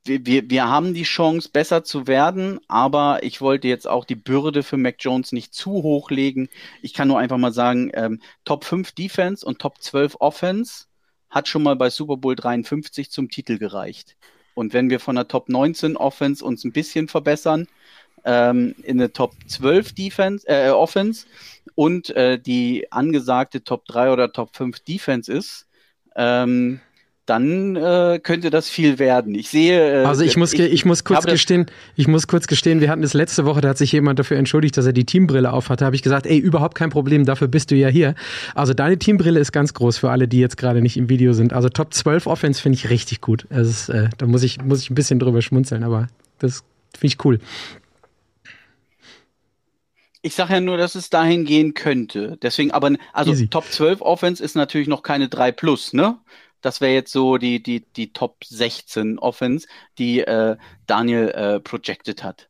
wir, 0.05 0.49
wir, 0.49 0.69
haben 0.69 0.95
die 0.95 1.03
Chance, 1.03 1.51
besser 1.53 1.85
zu 1.85 2.07
werden, 2.07 2.61
aber 2.69 3.23
ich 3.23 3.41
wollte 3.43 3.69
jetzt 3.69 3.87
auch 3.87 4.07
die 4.07 4.15
Bürde 4.15 4.63
für 4.63 4.79
Mac 4.79 4.97
Jones 5.01 5.33
nicht 5.33 5.53
zu 5.53 5.71
hoch 5.71 6.11
legen. 6.11 6.49
Ich 6.81 6.95
kann 6.95 7.09
nur 7.09 7.19
einfach 7.19 7.37
mal 7.37 7.53
sagen, 7.53 7.91
ähm, 7.95 8.21
Top 8.45 8.65
5 8.65 8.93
Defense 8.93 9.45
und 9.45 9.59
Top 9.59 9.83
12 9.83 10.17
Offense 10.21 10.87
hat 11.29 11.47
schon 11.49 11.63
mal 11.63 11.77
bei 11.77 11.91
Super 11.91 12.17
Bowl 12.17 12.35
53 12.35 13.11
zum 13.11 13.29
Titel 13.29 13.59
gereicht. 13.59 14.17
Und 14.55 14.73
wenn 14.73 14.91
wir 14.91 14.99
von 14.99 15.17
der 15.17 15.29
Top 15.29 15.49
19 15.49 15.97
Offense 15.97 16.45
uns 16.45 16.65
ein 16.65 16.73
bisschen 16.73 17.09
verbessern, 17.09 17.69
ähm, 18.25 18.75
in 18.83 18.99
der 18.99 19.13
Top 19.13 19.35
12 19.47 19.95
Defense, 19.95 20.47
äh, 20.47 20.71
Offense 20.71 21.27
und 21.75 22.11
äh, 22.11 22.39
die 22.39 22.91
angesagte 22.91 23.63
Top 23.63 23.87
3 23.87 24.13
oder 24.13 24.33
Top 24.33 24.57
5 24.57 24.81
Defense 24.81 25.33
ist, 25.33 25.67
ähm, 26.17 26.81
dann 27.29 27.77
äh, 27.77 28.21
könnte 28.23 28.49
das 28.49 28.71
viel 28.71 28.99
werden. 28.99 29.35
Ich 29.35 29.51
sehe. 29.51 30.03
Äh, 30.03 30.05
also 30.07 30.25
ich 30.25 30.37
muss, 30.37 30.55
ich, 30.55 30.61
ich 30.61 30.85
muss 30.85 31.05
kurz 31.05 31.27
gestehen, 31.27 31.67
ich 31.95 32.09
muss 32.09 32.27
kurz 32.27 32.47
gestehen, 32.47 32.81
wir 32.81 32.91
hatten 32.91 33.03
es 33.03 33.13
letzte 33.13 33.45
Woche, 33.45 33.61
da 33.61 33.69
hat 33.71 33.79
sich 33.79 33.93
jemand 33.93 34.19
dafür 34.19 34.39
entschuldigt, 34.39 34.77
dass 34.77 34.87
er 34.87 34.95
die 34.95 35.05
Teambrille 35.05 35.53
aufhatte. 35.53 35.85
Habe 35.85 35.95
ich 35.95 36.03
gesagt, 36.03 36.27
ey, 36.27 36.39
überhaupt 36.39 36.75
kein 36.75 36.91
Problem, 36.91 37.27
dafür 37.27 37.49
bist 37.49 37.71
du 37.71 37.77
ja 37.77 37.89
hier. 37.89 38.15
Also 38.55 38.73
deine 38.73 38.99
Teambrille 38.99 39.39
ist 39.39 39.53
ganz 39.53 39.75
groß 39.75 39.99
für 39.99 40.11
alle, 40.11 40.27
die 40.27 40.41
jetzt 40.41 40.57
gerade 40.57 40.81
nicht 40.81 40.97
im 40.97 41.11
Video 41.11 41.35
sind. 41.35 41.53
Also 41.53 41.69
Top 41.69 41.93
12 41.93 42.27
Offense 42.27 42.63
finde 42.63 42.77
ich 42.77 42.89
richtig 42.89 43.21
gut. 43.21 43.45
Ist, 43.45 43.91
äh, 43.91 44.09
da 44.17 44.27
muss 44.27 44.43
ich, 44.43 44.63
muss 44.63 44.81
ich 44.81 44.91
ein 44.91 44.95
bisschen 44.95 45.19
drüber 45.19 45.43
schmunzeln, 45.43 45.85
aber 45.85 46.09
das 46.39 46.65
finde 46.97 47.15
ich 47.15 47.25
cool. 47.25 47.41
Ich 50.23 50.35
sage 50.35 50.55
ja 50.55 50.61
nur, 50.61 50.77
dass 50.77 50.95
es 50.95 51.11
dahin 51.11 51.45
gehen 51.45 51.75
könnte. 51.75 52.39
Deswegen, 52.43 52.73
aber 52.73 52.97
also 53.13 53.33
Easy. 53.33 53.49
Top 53.49 53.65
12 53.65 54.01
Offense 54.01 54.43
ist 54.43 54.57
natürlich 54.57 54.89
noch 54.89 55.03
keine 55.03 55.29
3 55.29 55.53
plus, 55.53 55.93
ne? 55.93 56.19
Das 56.61 56.81
wäre 56.81 56.93
jetzt 56.93 57.13
so 57.13 57.39
die, 57.39 57.63
die, 57.63 57.87
die 57.93 58.13
Top 58.13 58.45
16 58.45 59.19
Offense, 59.21 59.69
die 59.97 60.21
äh, 60.21 60.57
Daniel 60.87 61.29
äh, 61.29 61.61
projected 61.61 62.25
hat. 62.25 62.49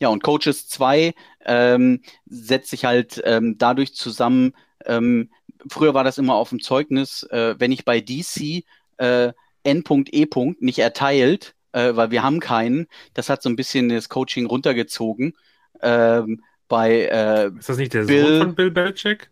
Ja, 0.00 0.08
und 0.08 0.22
Coaches 0.22 0.68
2 0.68 1.14
ähm, 1.44 2.02
setzt 2.26 2.70
sich 2.70 2.84
halt 2.84 3.20
ähm, 3.24 3.56
dadurch 3.58 3.94
zusammen, 3.94 4.54
ähm, 4.84 5.30
früher 5.68 5.94
war 5.94 6.04
das 6.04 6.18
immer 6.18 6.34
auf 6.34 6.50
dem 6.50 6.60
Zeugnis, 6.60 7.22
äh, 7.24 7.54
wenn 7.58 7.72
ich 7.72 7.84
bei 7.84 8.00
DC 8.00 8.64
äh, 8.98 9.32
N.E. 9.62 10.26
nicht 10.60 10.78
erteilt, 10.78 11.54
äh, 11.72 11.96
weil 11.96 12.10
wir 12.10 12.22
haben 12.22 12.40
keinen, 12.40 12.86
das 13.14 13.28
hat 13.28 13.42
so 13.42 13.48
ein 13.48 13.56
bisschen 13.56 13.88
das 13.88 14.08
Coaching 14.08 14.46
runtergezogen 14.46 15.34
ähm, 15.82 16.42
bei 16.68 17.02
äh, 17.06 17.50
Ist 17.58 17.68
das 17.68 17.76
nicht 17.76 17.94
der 17.94 18.04
Bill, 18.04 18.26
Sohn 18.26 18.38
von 18.48 18.54
Bill 18.54 18.70
Belichick? 18.70 19.30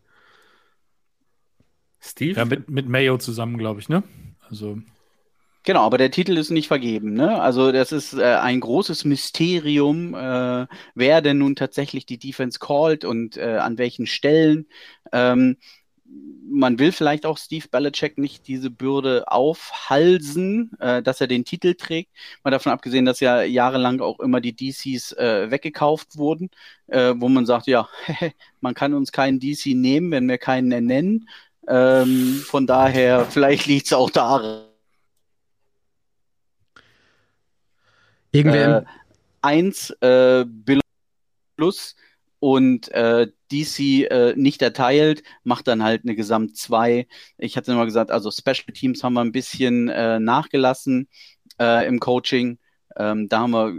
Steve? 2.01 2.39
Ja, 2.39 2.45
mit, 2.45 2.69
mit 2.71 2.89
Mayo 2.89 3.19
zusammen, 3.19 3.59
glaube 3.59 3.81
ich, 3.81 3.89
ne? 3.89 4.03
Also. 4.49 4.79
Genau, 5.65 5.81
aber 5.81 5.97
der 5.97 6.11
Titel 6.11 6.37
ist 6.37 6.51
nicht 6.51 6.69
vergeben. 6.69 7.15
Ne? 7.15 7.41
Also 7.41 7.73
das 7.73 7.91
ist 7.91 8.13
äh, 8.13 8.23
ein 8.23 8.61
großes 8.61 9.07
Mysterium, 9.07 10.15
äh, 10.15 10.67
wer 10.95 11.23
denn 11.23 11.39
nun 11.39 11.57
tatsächlich 11.57 12.05
die 12.05 12.19
Defense 12.19 12.59
callt 12.59 13.07
und 13.07 13.39
äh, 13.39 13.57
an 13.57 13.79
welchen 13.79 14.07
Stellen. 14.07 14.67
Ähm, 15.11 15.57
man 16.07 16.79
will 16.79 16.93
vielleicht 16.93 17.27
auch 17.27 17.39
Steve 17.39 17.67
Belichick 17.69 18.19
nicht 18.19 18.47
diese 18.47 18.71
Bürde 18.71 19.25
aufhalsen, 19.27 20.71
äh, 20.79 21.03
dass 21.03 21.21
er 21.21 21.27
den 21.27 21.45
Titel 21.45 21.75
trägt. 21.75 22.11
Mal 22.43 22.51
davon 22.51 22.73
abgesehen, 22.73 23.05
dass 23.05 23.21
ja 23.21 23.43
jahrelang 23.43 24.01
auch 24.01 24.21
immer 24.21 24.41
die 24.41 24.55
DCs 24.55 25.13
äh, 25.13 25.51
weggekauft 25.51 26.17
wurden, 26.17 26.51
äh, 26.87 27.15
wo 27.17 27.29
man 27.29 27.47
sagt, 27.47 27.67
ja, 27.67 27.89
man 28.61 28.75
kann 28.75 28.95
uns 28.95 29.13
keinen 29.13 29.41
DC 29.41 29.67
nehmen, 29.75 30.11
wenn 30.11 30.29
wir 30.29 30.39
keinen 30.39 30.71
ernennen. 30.73 31.29
Ähm, 31.67 32.43
von 32.45 32.67
daher, 32.67 33.25
vielleicht 33.25 33.67
liegt 33.67 33.87
es 33.87 33.93
auch 33.93 34.11
daran. 34.11 34.65
Irgendwer. 38.33 38.79
Äh, 38.79 38.85
eins, 39.43 39.91
äh, 40.01 40.45
Bill 40.47 40.81
Plus 41.57 41.95
und 42.45 42.91
äh, 42.91 43.29
DC 43.51 43.79
äh, 44.11 44.35
nicht 44.37 44.61
erteilt, 44.61 45.23
macht 45.45 45.67
dann 45.67 45.83
halt 45.83 46.03
eine 46.05 46.15
Gesamt 46.15 46.59
2. 46.59 47.07
Ich 47.39 47.57
hatte 47.57 47.73
immer 47.73 47.87
gesagt, 47.87 48.11
also 48.11 48.31
Special 48.31 48.75
Teams 48.75 49.03
haben 49.03 49.15
wir 49.15 49.23
ein 49.23 49.33
bisschen 49.33 49.89
äh, 49.89 50.21
nachgelassen 50.21 51.09
äh, 51.59 51.89
im 51.89 52.01
Coaching. 52.01 52.59
Ähm, 52.97 53.31
da 53.31 53.41
haben 53.41 53.53
wir 53.53 53.73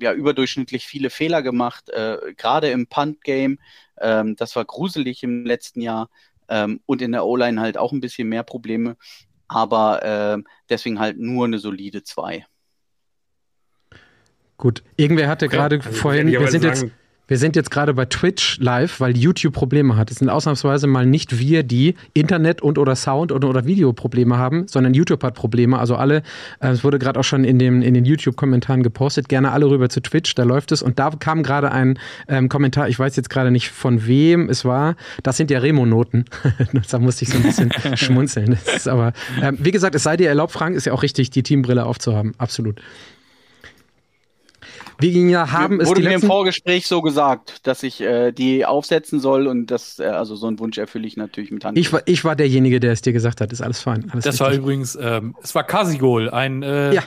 ja 0.00 0.12
überdurchschnittlich 0.12 0.86
viele 0.86 1.10
Fehler 1.10 1.42
gemacht, 1.42 1.90
äh, 1.90 2.16
gerade 2.36 2.70
im 2.70 2.86
Punt-Game. 2.86 3.58
Ähm, 4.00 4.36
das 4.36 4.54
war 4.54 4.66
gruselig 4.66 5.24
im 5.24 5.44
letzten 5.44 5.80
Jahr 5.80 6.08
ähm, 6.48 6.78
und 6.86 7.02
in 7.02 7.10
der 7.10 7.26
O-Line 7.26 7.60
halt 7.60 7.76
auch 7.76 7.90
ein 7.90 8.00
bisschen 8.00 8.28
mehr 8.28 8.44
Probleme. 8.44 8.96
Aber 9.48 10.04
äh, 10.04 10.38
deswegen 10.68 11.00
halt 11.00 11.18
nur 11.18 11.46
eine 11.46 11.58
solide 11.58 12.04
2. 12.04 12.46
Gut, 14.58 14.84
irgendwer 14.94 15.26
hatte 15.26 15.46
okay. 15.46 15.56
gerade 15.56 15.76
also 15.78 15.90
vorhin, 15.90 16.28
wir 16.28 16.46
sind 16.46 16.62
sagen, 16.62 16.76
jetzt 16.82 17.01
wir 17.32 17.38
sind 17.38 17.56
jetzt 17.56 17.70
gerade 17.70 17.94
bei 17.94 18.04
Twitch 18.04 18.58
live, 18.60 19.00
weil 19.00 19.16
YouTube 19.16 19.54
Probleme 19.54 19.96
hat. 19.96 20.10
Es 20.10 20.18
sind 20.18 20.28
ausnahmsweise 20.28 20.86
mal 20.86 21.06
nicht 21.06 21.38
wir, 21.38 21.62
die 21.62 21.94
Internet 22.12 22.60
und 22.60 22.76
oder 22.76 22.94
Sound 22.94 23.32
und 23.32 23.42
oder 23.46 23.64
Video 23.64 23.94
Probleme 23.94 24.36
haben, 24.36 24.68
sondern 24.68 24.92
YouTube 24.92 25.24
hat 25.24 25.32
Probleme. 25.32 25.78
Also 25.78 25.96
alle, 25.96 26.16
äh, 26.60 26.68
es 26.68 26.84
wurde 26.84 26.98
gerade 26.98 27.18
auch 27.18 27.24
schon 27.24 27.44
in, 27.44 27.58
dem, 27.58 27.80
in 27.80 27.94
den 27.94 28.04
YouTube-Kommentaren 28.04 28.82
gepostet, 28.82 29.30
gerne 29.30 29.50
alle 29.50 29.64
rüber 29.64 29.88
zu 29.88 30.02
Twitch, 30.02 30.34
da 30.34 30.42
läuft 30.42 30.72
es. 30.72 30.82
Und 30.82 30.98
da 30.98 31.08
kam 31.08 31.42
gerade 31.42 31.72
ein 31.72 31.98
ähm, 32.28 32.50
Kommentar, 32.50 32.90
ich 32.90 32.98
weiß 32.98 33.16
jetzt 33.16 33.30
gerade 33.30 33.50
nicht 33.50 33.70
von 33.70 34.06
wem 34.06 34.50
es 34.50 34.66
war, 34.66 34.96
das 35.22 35.38
sind 35.38 35.50
ja 35.50 35.60
Remo-Noten. 35.60 36.26
da 36.90 36.98
musste 36.98 37.24
ich 37.24 37.30
so 37.30 37.38
ein 37.38 37.44
bisschen 37.44 37.72
schmunzeln. 37.96 38.50
Das 38.50 38.76
ist 38.76 38.88
aber, 38.88 39.14
ähm, 39.40 39.56
wie 39.58 39.70
gesagt, 39.70 39.94
es 39.94 40.02
sei 40.02 40.18
dir 40.18 40.28
erlaubt, 40.28 40.52
Frank, 40.52 40.76
ist 40.76 40.84
ja 40.84 40.92
auch 40.92 41.02
richtig, 41.02 41.30
die 41.30 41.42
Teambrille 41.42 41.86
aufzuhaben. 41.86 42.34
Absolut. 42.36 42.82
Wir 44.98 45.10
ja 45.10 45.52
haben 45.52 45.80
es 45.80 45.88
Wurde 45.88 46.02
mir 46.02 46.14
im 46.14 46.22
Vorgespräch 46.22 46.86
so 46.86 47.02
gesagt, 47.02 47.66
dass 47.66 47.82
ich 47.82 48.00
äh, 48.00 48.32
die 48.32 48.64
aufsetzen 48.64 49.20
soll 49.20 49.46
und 49.46 49.66
das, 49.66 49.98
äh, 49.98 50.04
also 50.04 50.36
so 50.36 50.46
einen 50.46 50.58
Wunsch 50.58 50.78
erfülle 50.78 51.06
ich 51.06 51.16
natürlich 51.16 51.50
mit 51.50 51.64
Hand. 51.64 51.78
Ich 51.78 51.92
war, 51.92 52.02
ich 52.06 52.24
war 52.24 52.36
derjenige, 52.36 52.80
der 52.80 52.92
es 52.92 53.02
dir 53.02 53.12
gesagt 53.12 53.40
hat. 53.40 53.52
Ist 53.52 53.60
alles 53.60 53.80
fein. 53.80 54.10
Alles 54.10 54.24
das 54.24 54.34
richtig. 54.34 54.40
war 54.40 54.52
übrigens, 54.52 54.98
ähm, 55.00 55.34
es 55.42 55.54
war 55.54 55.64
Kasigol, 55.64 56.30
ein, 56.30 56.62
äh, 56.62 56.94
ja. 56.94 57.02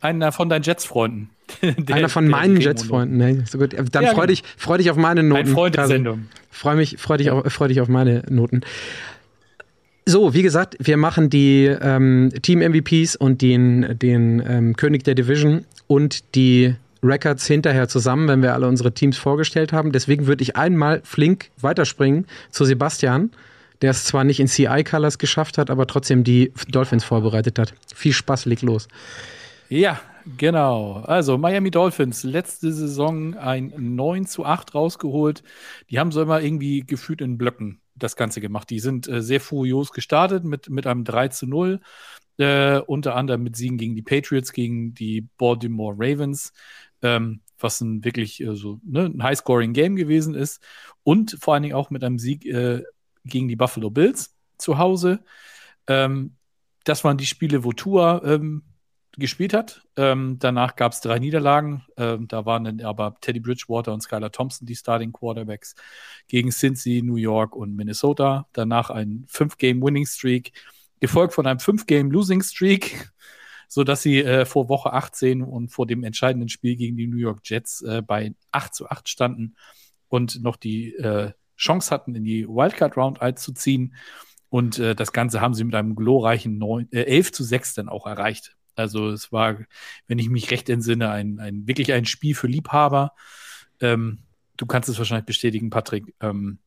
einer 0.00 0.32
von 0.32 0.48
deinen 0.48 0.62
Jets-Freunden. 0.62 1.30
einer 1.90 2.08
von 2.08 2.28
meinen 2.28 2.60
Jets-Freunden. 2.60 3.16
Nee, 3.16 3.42
so 3.46 3.58
gut. 3.58 3.74
Dann 3.74 4.04
ja, 4.04 4.10
freu, 4.10 4.22
genau. 4.22 4.26
dich, 4.26 4.42
freu 4.56 4.78
dich 4.78 4.90
auf 4.90 4.96
meine 4.96 5.22
Noten. 5.22 5.48
Ein 5.48 5.54
Freund 5.54 5.76
der 5.76 5.86
Sendung. 5.86 6.26
Freu, 6.50 6.76
mich, 6.76 6.96
freu, 6.98 7.16
dich 7.16 7.30
auf, 7.30 7.50
freu 7.52 7.68
dich 7.68 7.80
auf 7.80 7.88
meine 7.88 8.22
Noten. 8.28 8.62
So, 10.04 10.32
wie 10.32 10.42
gesagt, 10.42 10.76
wir 10.80 10.96
machen 10.96 11.28
die 11.28 11.66
ähm, 11.66 12.30
Team-MVPs 12.40 13.16
und 13.16 13.42
den, 13.42 13.98
den 13.98 14.42
ähm, 14.46 14.74
König 14.74 15.04
der 15.04 15.14
Division 15.14 15.66
und 15.86 16.34
die 16.34 16.74
Records 17.02 17.46
hinterher 17.46 17.88
zusammen, 17.88 18.28
wenn 18.28 18.42
wir 18.42 18.54
alle 18.54 18.66
unsere 18.68 18.92
Teams 18.92 19.16
vorgestellt 19.16 19.72
haben. 19.72 19.92
Deswegen 19.92 20.26
würde 20.26 20.42
ich 20.42 20.56
einmal 20.56 21.00
flink 21.04 21.50
weiterspringen 21.60 22.26
zu 22.50 22.64
Sebastian, 22.64 23.30
der 23.82 23.90
es 23.90 24.04
zwar 24.04 24.24
nicht 24.24 24.40
in 24.40 24.48
CI 24.48 24.84
Colors 24.84 25.18
geschafft 25.18 25.58
hat, 25.58 25.70
aber 25.70 25.86
trotzdem 25.86 26.24
die 26.24 26.52
Dolphins 26.68 27.04
vorbereitet 27.04 27.58
hat. 27.58 27.74
Viel 27.94 28.12
Spaß, 28.12 28.46
leg 28.46 28.62
los. 28.62 28.88
Ja, 29.68 30.00
genau. 30.36 31.02
Also 31.04 31.38
Miami 31.38 31.70
Dolphins, 31.70 32.24
letzte 32.24 32.72
Saison 32.72 33.36
ein 33.36 33.72
9 33.76 34.26
zu 34.26 34.44
8 34.44 34.74
rausgeholt. 34.74 35.42
Die 35.90 35.98
haben 35.98 36.10
so 36.10 36.22
immer 36.22 36.40
irgendwie 36.40 36.80
gefühlt 36.80 37.20
in 37.20 37.38
Blöcken 37.38 37.80
das 37.94 38.16
Ganze 38.16 38.40
gemacht. 38.40 38.70
Die 38.70 38.80
sind 38.80 39.08
äh, 39.08 39.22
sehr 39.22 39.40
furios 39.40 39.92
gestartet 39.92 40.44
mit, 40.44 40.70
mit 40.70 40.86
einem 40.86 41.04
3 41.04 41.28
zu 41.28 41.46
0. 41.46 41.80
Äh, 42.38 42.78
unter 42.78 43.16
anderem 43.16 43.42
mit 43.42 43.56
Siegen 43.56 43.78
gegen 43.78 43.96
die 43.96 44.02
Patriots, 44.02 44.52
gegen 44.52 44.94
die 44.94 45.22
Baltimore 45.38 45.96
Ravens 45.98 46.52
ähm, 47.02 47.40
was 47.58 47.80
ein 47.80 48.04
wirklich 48.04 48.40
äh, 48.40 48.54
so 48.54 48.80
ne, 48.84 49.06
ein 49.06 49.22
High-Scoring-Game 49.22 49.96
gewesen 49.96 50.34
ist. 50.34 50.62
Und 51.02 51.36
vor 51.40 51.54
allen 51.54 51.62
Dingen 51.62 51.74
auch 51.74 51.90
mit 51.90 52.04
einem 52.04 52.18
Sieg 52.18 52.44
äh, 52.46 52.82
gegen 53.24 53.48
die 53.48 53.56
Buffalo 53.56 53.90
Bills 53.90 54.34
zu 54.58 54.78
Hause. 54.78 55.20
Ähm, 55.86 56.36
das 56.84 57.04
waren 57.04 57.18
die 57.18 57.26
Spiele, 57.26 57.64
wo 57.64 57.72
Tua 57.72 58.22
ähm, 58.24 58.62
gespielt 59.16 59.52
hat. 59.52 59.82
Ähm, 59.96 60.36
danach 60.38 60.76
gab 60.76 60.92
es 60.92 61.00
drei 61.00 61.18
Niederlagen. 61.18 61.84
Ähm, 61.96 62.28
da 62.28 62.46
waren 62.46 62.64
dann 62.64 62.80
aber 62.80 63.16
Teddy 63.20 63.40
Bridgewater 63.40 63.92
und 63.92 64.00
Skylar 64.00 64.30
Thompson 64.30 64.66
die 64.66 64.76
Starting 64.76 65.12
Quarterbacks 65.12 65.74
gegen 66.28 66.50
Cincy, 66.50 67.02
New 67.02 67.16
York 67.16 67.56
und 67.56 67.74
Minnesota. 67.74 68.46
Danach 68.52 68.90
ein 68.90 69.24
Fünf-Game-Winning-Streak, 69.28 70.52
gefolgt 71.00 71.34
von 71.34 71.46
einem 71.46 71.58
Fünf-Game-Losing-Streak 71.58 73.10
so 73.68 73.84
dass 73.84 74.02
sie 74.02 74.20
äh, 74.22 74.44
vor 74.46 74.68
Woche 74.68 74.92
18 74.92 75.42
und 75.42 75.68
vor 75.68 75.86
dem 75.86 76.02
entscheidenden 76.02 76.48
Spiel 76.48 76.74
gegen 76.76 76.96
die 76.96 77.06
New 77.06 77.18
York 77.18 77.40
Jets 77.44 77.82
äh, 77.82 78.02
bei 78.04 78.34
8 78.50 78.74
zu 78.74 78.88
8 78.88 79.08
standen 79.08 79.54
und 80.08 80.42
noch 80.42 80.56
die 80.56 80.94
äh, 80.94 81.32
Chance 81.56 81.90
hatten, 81.90 82.14
in 82.14 82.24
die 82.24 82.48
Wildcard 82.48 82.96
Round 82.96 83.20
einzuziehen. 83.20 83.94
Und 84.48 84.78
äh, 84.78 84.94
das 84.94 85.12
Ganze 85.12 85.40
haben 85.40 85.54
sie 85.54 85.64
mit 85.64 85.74
einem 85.74 85.94
glorreichen 85.94 86.56
9, 86.56 86.88
äh, 86.92 87.02
11 87.02 87.32
zu 87.32 87.44
6 87.44 87.74
dann 87.74 87.88
auch 87.88 88.06
erreicht. 88.06 88.56
Also 88.74 89.10
es 89.10 89.32
war, 89.32 89.58
wenn 90.06 90.18
ich 90.18 90.30
mich 90.30 90.50
recht 90.50 90.70
entsinne, 90.70 91.10
ein, 91.10 91.38
ein 91.40 91.66
wirklich 91.66 91.92
ein 91.92 92.06
Spiel 92.06 92.34
für 92.34 92.46
Liebhaber. 92.46 93.12
Ähm, 93.80 94.20
du 94.56 94.66
kannst 94.66 94.88
es 94.88 94.98
wahrscheinlich 94.98 95.26
bestätigen, 95.26 95.68
Patrick. 95.68 96.14
Ähm, 96.20 96.58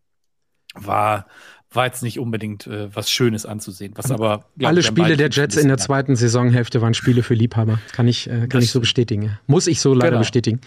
war 0.73 1.27
war 1.71 1.85
jetzt 1.85 2.03
nicht 2.03 2.19
unbedingt 2.19 2.67
äh, 2.67 2.93
was 2.93 3.09
Schönes 3.09 3.45
anzusehen. 3.45 3.93
Was 3.95 4.11
aber 4.11 4.45
alle 4.61 4.83
Spiele 4.83 5.15
der 5.15 5.29
Jets 5.29 5.55
in 5.55 5.67
der 5.67 5.77
zweiten 5.77 6.15
Saisonhälfte 6.15 6.81
waren 6.81 6.93
Spiele 6.93 7.23
für 7.23 7.33
Liebhaber. 7.33 7.79
Kann 7.93 8.07
ich, 8.07 8.29
äh, 8.29 8.47
kann 8.47 8.61
ich 8.61 8.71
so 8.71 8.79
bestätigen. 8.79 9.37
Muss 9.47 9.67
ich 9.67 9.79
so 9.79 9.93
leider 9.93 10.11
genau. 10.11 10.19
bestätigen. 10.19 10.59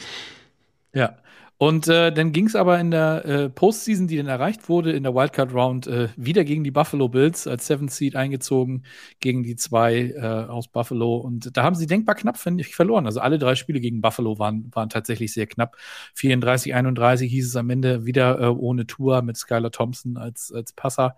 Ja. 0.95 1.17
Und 1.65 1.89
äh, 1.89 2.13
dann 2.13 2.33
ging 2.33 2.47
es 2.47 2.57
aber 2.57 2.79
in 2.79 2.91
der 2.91 3.25
äh, 3.25 3.49
Postseason, 3.49 4.07
die 4.07 4.19
dann 4.19 4.27
erreicht 4.27 4.69
wurde, 4.69 4.93
in 4.93 5.03
der 5.03 5.15
Wildcard 5.15 5.55
Round, 5.55 5.87
äh, 5.87 6.11
wieder 6.15 6.45
gegen 6.45 6.63
die 6.63 6.71
Buffalo 6.71 7.09
Bills 7.09 7.47
als 7.47 7.67
Seventh 7.67 7.91
Seed 7.91 8.17
eingezogen, 8.17 8.85
gegen 9.19 9.43
die 9.43 9.57
zwei 9.57 10.13
äh, 10.15 10.21
aus 10.21 10.69
Buffalo. 10.69 11.17
Und 11.17 11.57
da 11.57 11.63
haben 11.63 11.75
sie 11.75 11.87
denkbar 11.87 12.17
knapp, 12.17 12.37
finde 12.37 12.61
ich, 12.61 12.77
verloren. 12.77 13.07
Also 13.07 13.21
alle 13.21 13.39
drei 13.39 13.55
Spiele 13.55 13.81
gegen 13.81 14.03
Buffalo 14.03 14.39
waren, 14.39 14.71
waren 14.75 14.91
tatsächlich 14.91 15.33
sehr 15.33 15.47
knapp. 15.47 15.79
34, 16.17 16.75
31 16.75 17.31
hieß 17.31 17.47
es 17.47 17.57
am 17.57 17.71
Ende 17.71 18.05
wieder 18.05 18.39
äh, 18.43 18.47
ohne 18.49 18.87
Tour 18.87 19.23
mit 19.23 19.39
Skylar 19.39 19.71
Thompson 19.71 20.19
als, 20.19 20.53
als 20.53 20.75
Passer. 20.75 21.17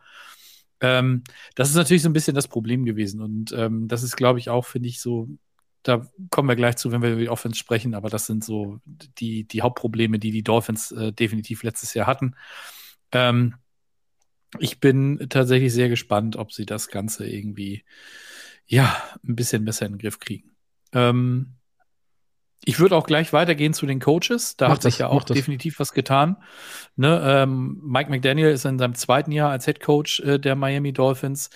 Ähm, 0.80 1.24
das 1.56 1.70
ist 1.70 1.74
natürlich 1.74 2.02
so 2.04 2.08
ein 2.08 2.12
bisschen 2.12 2.36
das 2.36 2.46
Problem 2.46 2.84
gewesen. 2.84 3.20
Und 3.20 3.50
ähm, 3.50 3.88
das 3.88 4.04
ist, 4.04 4.16
glaube 4.16 4.38
ich, 4.38 4.48
auch, 4.48 4.64
finde 4.64 4.88
ich, 4.88 5.00
so 5.00 5.28
da 5.86 6.04
kommen 6.30 6.48
wir 6.48 6.56
gleich 6.56 6.76
zu, 6.76 6.90
wenn 6.90 7.00
wir 7.00 7.12
über 7.12 7.20
die 7.20 7.28
Offense 7.28 7.56
sprechen, 7.58 7.94
aber 7.94 8.10
das 8.10 8.26
sind 8.26 8.42
so 8.42 8.80
die, 8.84 9.44
die 9.44 9.62
Hauptprobleme, 9.62 10.18
die 10.18 10.32
die 10.32 10.42
Dolphins 10.42 10.90
äh, 10.90 11.12
definitiv 11.12 11.62
letztes 11.62 11.94
Jahr 11.94 12.08
hatten. 12.08 12.34
Ähm, 13.12 13.54
ich 14.58 14.80
bin 14.80 15.26
tatsächlich 15.28 15.72
sehr 15.72 15.88
gespannt, 15.88 16.34
ob 16.34 16.52
sie 16.52 16.66
das 16.66 16.88
Ganze 16.88 17.28
irgendwie, 17.28 17.84
ja, 18.66 19.00
ein 19.24 19.36
bisschen 19.36 19.64
besser 19.64 19.86
in 19.86 19.92
den 19.92 19.98
Griff 19.98 20.18
kriegen. 20.18 20.56
Ähm, 20.92 21.54
ich 22.64 22.80
würde 22.80 22.96
auch 22.96 23.06
gleich 23.06 23.32
weitergehen 23.32 23.72
zu 23.72 23.86
den 23.86 24.00
Coaches. 24.00 24.56
Da 24.56 24.66
mach 24.66 24.76
hat 24.76 24.84
das, 24.84 24.94
sich 24.94 24.98
ja 25.00 25.08
auch 25.08 25.22
definitiv 25.22 25.78
was 25.78 25.92
getan. 25.92 26.36
Ne, 26.96 27.22
ähm, 27.24 27.80
Mike 27.84 28.10
McDaniel 28.10 28.48
ist 28.48 28.64
in 28.64 28.80
seinem 28.80 28.96
zweiten 28.96 29.30
Jahr 29.30 29.50
als 29.50 29.66
Head 29.66 29.78
Coach 29.78 30.18
äh, 30.20 30.40
der 30.40 30.56
Miami 30.56 30.92
Dolphins. 30.92 31.50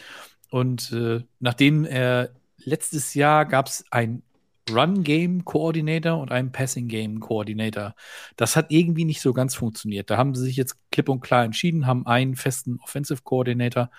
Und 0.51 0.93
äh, 0.93 1.25
nachdem 1.41 1.85
er 1.85 2.31
letztes 2.65 3.15
Jahr 3.15 3.47
gab 3.47 3.67
es 3.67 3.85
ein 3.91 4.23
Run-Game-Coordinator 4.71 6.19
und 6.21 6.31
einen 6.31 6.53
Passing-Game-Coordinator. 6.53 7.95
Das 8.37 8.57
hat 8.57 8.71
irgendwie 8.71 9.05
nicht 9.05 9.21
so 9.21 9.33
ganz 9.33 9.55
funktioniert. 9.55 10.11
Da 10.11 10.17
haben 10.17 10.35
sie 10.35 10.45
sich 10.45 10.57
jetzt 10.57 10.77
klipp 10.91 11.09
und 11.09 11.21
klar 11.21 11.45
entschieden, 11.45 11.87
haben 11.87 12.07
einen 12.07 12.37
festen 12.37 12.79
Offensive-Coordinator 12.81 13.91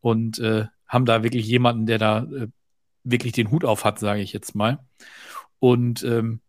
und 0.00 0.38
äh, 0.38 0.66
haben 0.86 1.06
da 1.06 1.22
wirklich 1.22 1.46
jemanden, 1.46 1.86
der 1.86 1.98
da 1.98 2.18
äh, 2.24 2.48
wirklich 3.02 3.32
den 3.32 3.50
Hut 3.50 3.64
auf 3.64 3.84
hat, 3.84 3.98
sage 3.98 4.20
ich 4.20 4.32
jetzt 4.32 4.54
mal. 4.54 4.78
Und 5.58 6.02
ähm, 6.04 6.40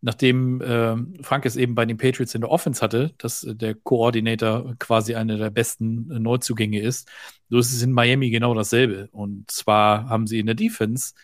nachdem 0.00 0.60
äh, 0.60 0.96
Frank 1.22 1.46
es 1.46 1.56
eben 1.56 1.74
bei 1.74 1.86
den 1.86 1.96
Patriots 1.96 2.34
in 2.34 2.42
der 2.42 2.50
Offense 2.50 2.80
hatte, 2.80 3.14
dass 3.18 3.44
äh, 3.44 3.54
der 3.54 3.74
Koordinator 3.74 4.74
quasi 4.78 5.14
einer 5.14 5.36
der 5.36 5.50
besten 5.50 6.10
äh, 6.10 6.18
Neuzugänge 6.18 6.80
ist, 6.80 7.08
so 7.48 7.58
ist 7.58 7.72
es 7.72 7.82
in 7.82 7.92
Miami 7.92 8.30
genau 8.30 8.54
dasselbe. 8.54 9.08
Und 9.12 9.50
zwar 9.50 10.08
haben 10.08 10.26
sie 10.26 10.38
in 10.38 10.46
der 10.46 10.54
Defense 10.54 11.14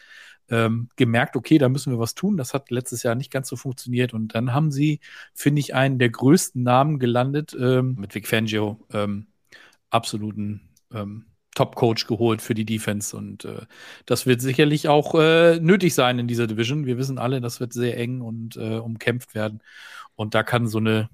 ähm, 0.48 0.88
gemerkt, 0.96 1.36
okay, 1.36 1.58
da 1.58 1.68
müssen 1.68 1.92
wir 1.92 1.98
was 1.98 2.14
tun. 2.14 2.36
Das 2.36 2.54
hat 2.54 2.70
letztes 2.70 3.02
Jahr 3.02 3.14
nicht 3.14 3.30
ganz 3.30 3.48
so 3.48 3.56
funktioniert. 3.56 4.14
Und 4.14 4.34
dann 4.34 4.52
haben 4.52 4.70
sie, 4.70 5.00
finde 5.34 5.60
ich, 5.60 5.74
einen 5.74 5.98
der 5.98 6.10
größten 6.10 6.62
Namen 6.62 6.98
gelandet 6.98 7.56
ähm, 7.58 7.96
mit 7.98 8.14
Vic 8.14 8.28
Fangio, 8.28 8.86
ähm, 8.92 9.28
absoluten 9.90 10.68
ähm, 10.92 11.26
Top-Coach 11.54 12.06
geholt 12.06 12.40
für 12.42 12.54
die 12.54 12.64
Defense 12.64 13.16
und 13.16 13.44
äh, 13.44 13.66
das 14.06 14.26
wird 14.26 14.40
sicherlich 14.40 14.88
auch 14.88 15.14
äh, 15.14 15.60
nötig 15.60 15.94
sein 15.94 16.18
in 16.18 16.26
dieser 16.26 16.46
Division. 16.46 16.86
Wir 16.86 16.98
wissen 16.98 17.18
alle, 17.18 17.40
das 17.40 17.60
wird 17.60 17.72
sehr 17.72 17.98
eng 17.98 18.20
und 18.22 18.56
äh, 18.56 18.78
umkämpft 18.78 19.34
werden 19.34 19.62
und 20.16 20.34
da 20.34 20.42
kann 20.42 20.66
so 20.66 20.78
eine 20.78 21.10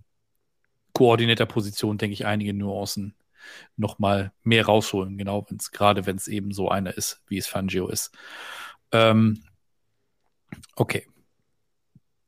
Koordinator-Position, 0.93 1.99
denke 1.99 2.15
ich, 2.15 2.27
einige 2.27 2.55
Nuancen 2.55 3.15
noch 3.77 3.99
mal 3.99 4.33
mehr 4.43 4.67
rausholen, 4.67 5.17
genau, 5.17 5.47
wenn's, 5.49 5.71
gerade 5.71 6.07
wenn 6.07 6.17
es 6.17 6.29
eben 6.29 6.53
so 6.53 6.69
einer 6.69 6.97
ist, 6.97 7.23
wie 7.29 7.39
es 7.39 7.47
Fangio 7.47 7.89
ist. 7.89 8.13
Ähm, 8.93 9.43
okay. 10.77 11.07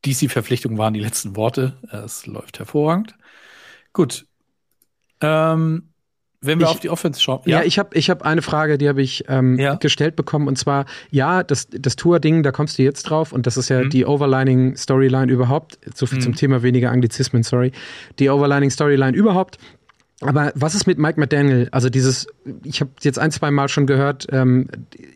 DC-Verpflichtungen 0.05 0.79
waren 0.79 0.95
die 0.95 1.01
letzten 1.01 1.37
Worte. 1.37 1.79
Es 1.91 2.27
läuft 2.27 2.59
hervorragend. 2.59 3.17
Gut. 3.93 4.27
Ähm, 5.21 5.90
wenn 6.43 6.59
wir 6.59 6.67
Ich- 6.67 6.73
auf 6.73 6.81
die 6.81 6.89
Offense 6.91 7.21
schauen. 7.21 7.41
Ja, 7.45 7.63
ich 7.63 7.79
habe 7.79 7.91
ich 7.97 8.09
hab 8.09 8.23
eine 8.23 8.41
Frage, 8.43 8.79
die 8.79 8.89
habe 8.89 9.03
ich 9.03 9.25
ähm, 9.29 9.59
Ja. 9.59 9.75
gestellt 9.75 10.17
bekommen. 10.17 10.49
Und 10.49 10.57
zwar, 10.57 10.87
ja, 11.11 11.43
das, 11.43 11.69
das 11.71 11.97
Tour-Ding, 11.97 12.43
da 12.43 12.51
kommst 12.51 12.79
du 12.79 12.83
jetzt 12.83 13.03
drauf. 13.05 13.33
Und 13.33 13.47
das 13.47 13.57
ist 13.59 13.69
ja 13.69 13.83
Mhm. 13.83 13.91
die 13.91 14.07
Overlining-Storyline 14.07 15.31
überhaupt. 15.31 15.79
So 15.95 16.07
viel 16.07 16.21
zum 16.21 16.33
Mhm. 16.33 16.37
Thema 16.37 16.63
weniger 16.63 16.91
Anglizismen, 16.91 17.43
sorry. 17.43 17.73
Die 18.19 18.31
Overlining-Storyline 18.31 19.15
überhaupt. 19.17 19.59
Aber 20.23 20.53
was 20.55 20.75
ist 20.75 20.87
mit 20.87 20.99
Mike 20.99 21.19
McDaniel? 21.21 21.69
Also 21.73 21.89
dieses, 21.89 22.27
ich 22.63 22.81
habe 22.81 22.91
jetzt 23.03 23.19
ein, 23.19 23.31
zwei 23.31 23.51
Mal 23.51 23.69
schon 23.69 23.87
gehört, 23.87 24.27
ähm, 24.33 24.69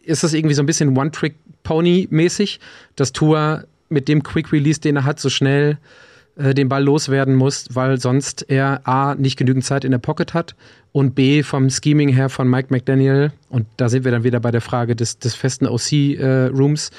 ist 0.05 0.25
das 0.25 0.33
irgendwie 0.35 0.55
so 0.55 0.63
ein 0.63 0.67
bisschen 0.67 0.97
One-Trick-Pony-mäßig, 0.97 2.61
dass 2.97 3.13
Tour 3.13 3.65
mit 3.89 4.09
dem 4.09 4.23
Quick-Release, 4.23 4.81
den 4.81 4.97
er 4.97 5.05
hat, 5.05 5.21
so 5.21 5.29
schnell 5.31 5.79
äh, 6.37 6.55
den 6.55 6.69
Ball 6.69 6.83
loswerden 6.83 7.35
muss, 7.35 7.67
weil 7.71 8.01
sonst 8.01 8.47
er 8.49 8.87
A, 8.89 9.15
nicht 9.15 9.37
genügend 9.37 9.65
Zeit 9.65 9.85
in 9.85 9.93
der 9.93 9.99
Pocket 9.99 10.35
hat 10.35 10.55
und 10.91 11.15
B, 11.15 11.43
vom 11.43 11.71
Scheming 11.71 12.09
her 12.09 12.29
von 12.29 12.49
Mike 12.49 12.69
McDaniel, 12.71 13.33
und 13.51 13.67
da 13.77 13.89
sind 13.89 14.05
wir 14.05 14.13
dann 14.13 14.25
wieder 14.25 14.41
bei 14.41 14.51
der 14.51 14.61
Frage 14.61 14.95
des, 14.95 15.19
des 15.19 15.35
festen 15.35 15.67
OC-Rooms, 15.67 16.91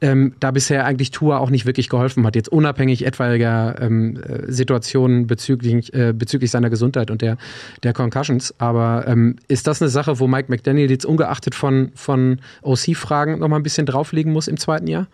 ähm, 0.00 0.34
da 0.40 0.50
bisher 0.50 0.84
eigentlich 0.84 1.10
Tour 1.10 1.40
auch 1.40 1.50
nicht 1.50 1.66
wirklich 1.66 1.88
geholfen 1.88 2.24
hat, 2.26 2.36
jetzt 2.36 2.50
unabhängig 2.50 3.04
etwaiger 3.04 3.76
ähm, 3.80 4.18
äh, 4.22 4.50
Situationen 4.50 5.26
bezüglich, 5.26 5.92
äh, 5.92 6.12
bezüglich 6.12 6.50
seiner 6.50 6.70
Gesundheit 6.70 7.10
und 7.10 7.22
der, 7.22 7.36
der 7.82 7.92
Concussions. 7.92 8.54
Aber 8.58 9.06
ähm, 9.06 9.36
ist 9.48 9.66
das 9.66 9.82
eine 9.82 9.88
Sache, 9.88 10.20
wo 10.20 10.26
Mike 10.26 10.46
McDaniel 10.48 10.90
jetzt 10.90 11.04
ungeachtet 11.06 11.54
von, 11.54 11.90
von 11.94 12.40
OC-Fragen 12.62 13.38
noch 13.38 13.48
mal 13.48 13.56
ein 13.56 13.62
bisschen 13.62 13.86
drauflegen 13.86 14.32
muss 14.32 14.48
im 14.48 14.56
zweiten 14.56 14.86
Jahr? 14.86 15.08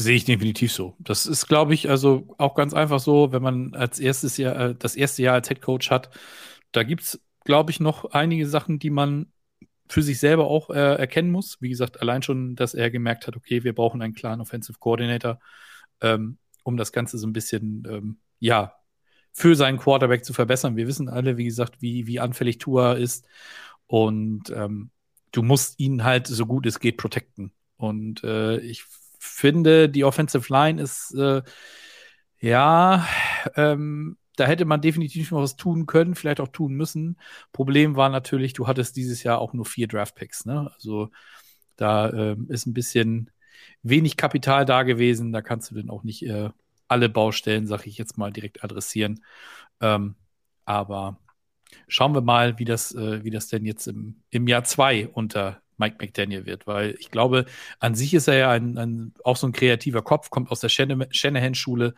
Sehe 0.00 0.14
ich 0.14 0.24
definitiv 0.24 0.72
so. 0.72 0.94
Das 1.00 1.26
ist, 1.26 1.48
glaube 1.48 1.74
ich, 1.74 1.90
also 1.90 2.32
auch 2.38 2.54
ganz 2.54 2.72
einfach 2.72 3.00
so, 3.00 3.32
wenn 3.32 3.42
man 3.42 3.74
als 3.74 3.98
erstes 3.98 4.36
Jahr, 4.36 4.56
äh, 4.56 4.74
das 4.76 4.94
erste 4.94 5.22
Jahr 5.22 5.34
als 5.34 5.48
Head 5.48 5.60
Coach 5.60 5.90
hat, 5.90 6.10
da 6.70 6.84
gibt's, 6.84 7.20
glaube 7.44 7.72
ich, 7.72 7.80
noch 7.80 8.04
einige 8.12 8.46
Sachen, 8.46 8.78
die 8.78 8.90
man 8.90 9.32
für 9.88 10.02
sich 10.02 10.20
selber 10.20 10.46
auch 10.46 10.70
äh, 10.70 10.94
erkennen 10.94 11.32
muss. 11.32 11.60
Wie 11.60 11.68
gesagt, 11.68 12.00
allein 12.00 12.22
schon, 12.22 12.54
dass 12.54 12.74
er 12.74 12.92
gemerkt 12.92 13.26
hat, 13.26 13.36
okay, 13.36 13.64
wir 13.64 13.74
brauchen 13.74 14.00
einen 14.00 14.14
klaren 14.14 14.40
Offensive 14.40 14.78
Coordinator, 14.78 15.40
ähm, 16.00 16.38
um 16.62 16.76
das 16.76 16.92
Ganze 16.92 17.18
so 17.18 17.26
ein 17.26 17.32
bisschen, 17.32 17.84
ähm, 17.90 18.18
ja, 18.38 18.74
für 19.32 19.56
seinen 19.56 19.78
Quarterback 19.78 20.24
zu 20.24 20.32
verbessern. 20.32 20.76
Wir 20.76 20.86
wissen 20.86 21.08
alle, 21.08 21.36
wie 21.38 21.44
gesagt, 21.44 21.82
wie, 21.82 22.06
wie 22.06 22.20
anfällig 22.20 22.58
Tua 22.58 22.92
ist. 22.92 23.26
Und 23.88 24.50
ähm, 24.50 24.90
du 25.32 25.42
musst 25.42 25.80
ihn 25.80 26.04
halt 26.04 26.28
so 26.28 26.46
gut 26.46 26.66
es 26.66 26.78
geht 26.78 26.98
protecten. 26.98 27.52
Und 27.76 28.22
äh, 28.22 28.58
ich 28.58 28.84
finde, 29.18 29.88
die 29.88 30.04
Offensive 30.04 30.52
Line 30.52 30.80
ist 30.80 31.14
äh, 31.14 31.42
ja, 32.40 33.06
ähm, 33.56 34.16
da 34.36 34.46
hätte 34.46 34.64
man 34.64 34.80
definitiv 34.80 35.32
noch 35.32 35.40
was 35.40 35.56
tun 35.56 35.86
können, 35.86 36.14
vielleicht 36.14 36.40
auch 36.40 36.48
tun 36.48 36.74
müssen. 36.74 37.18
Problem 37.52 37.96
war 37.96 38.08
natürlich, 38.08 38.52
du 38.52 38.68
hattest 38.68 38.96
dieses 38.96 39.24
Jahr 39.24 39.40
auch 39.40 39.52
nur 39.52 39.66
vier 39.66 39.88
Draft-Picks, 39.88 40.46
ne? 40.46 40.70
Also 40.74 41.10
da 41.76 42.10
ähm, 42.12 42.46
ist 42.48 42.66
ein 42.66 42.74
bisschen 42.74 43.30
wenig 43.82 44.16
Kapital 44.16 44.64
da 44.64 44.84
gewesen. 44.84 45.32
Da 45.32 45.42
kannst 45.42 45.70
du 45.70 45.74
dann 45.74 45.90
auch 45.90 46.04
nicht 46.04 46.24
äh, 46.24 46.50
alle 46.86 47.08
Baustellen, 47.08 47.66
sag 47.66 47.86
ich 47.86 47.98
jetzt 47.98 48.16
mal, 48.18 48.32
direkt 48.32 48.62
adressieren. 48.62 49.24
Ähm, 49.80 50.14
aber 50.64 51.18
schauen 51.88 52.14
wir 52.14 52.20
mal, 52.20 52.58
wie 52.58 52.64
das, 52.64 52.94
äh, 52.94 53.24
wie 53.24 53.30
das 53.30 53.48
denn 53.48 53.64
jetzt 53.64 53.88
im, 53.88 54.22
im 54.30 54.46
Jahr 54.46 54.64
zwei 54.64 55.08
unter 55.08 55.60
Mike 55.78 55.96
McDaniel 56.00 56.44
wird, 56.46 56.66
weil 56.66 56.94
ich 56.98 57.10
glaube, 57.10 57.46
an 57.78 57.94
sich 57.94 58.14
ist 58.14 58.28
er 58.28 58.36
ja 58.36 58.50
ein, 58.50 58.76
ein, 58.76 59.14
auch 59.24 59.36
so 59.36 59.46
ein 59.46 59.52
kreativer 59.52 60.02
Kopf, 60.02 60.30
kommt 60.30 60.50
aus 60.50 60.60
der 60.60 60.70
Shana- 60.70 61.08
Shanahan-Schule. 61.10 61.94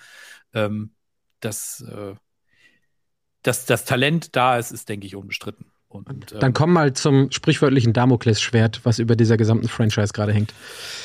Ähm, 0.55 0.93
dass, 1.41 1.81
äh, 1.81 2.14
dass 3.43 3.66
das 3.66 3.85
Talent 3.85 4.37
da 4.37 4.59
ist, 4.59 4.70
ist, 4.70 4.89
denke 4.89 5.07
ich, 5.07 5.16
unbestritten. 5.16 5.66
Und, 5.89 6.33
ähm, 6.33 6.41
Dann 6.41 6.53
komm 6.53 6.72
mal 6.72 6.93
zum 6.93 7.31
sprichwörtlichen 7.33 7.93
Damoklesschwert, 7.93 8.85
was 8.85 8.99
über 8.99 9.16
dieser 9.16 9.37
gesamten 9.37 9.68
Franchise 9.68 10.12
gerade 10.12 10.33
hängt. 10.33 10.55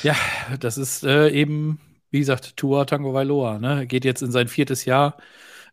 Ja, 0.02 0.14
das 0.60 0.78
ist 0.78 1.02
äh, 1.02 1.30
eben, 1.30 1.80
wie 2.10 2.20
gesagt, 2.20 2.56
Tua 2.56 2.84
Tango 2.84 3.12
Vailoa. 3.12 3.58
Ne? 3.58 3.86
Geht 3.86 4.04
jetzt 4.04 4.22
in 4.22 4.30
sein 4.30 4.46
viertes 4.46 4.84
Jahr, 4.84 5.16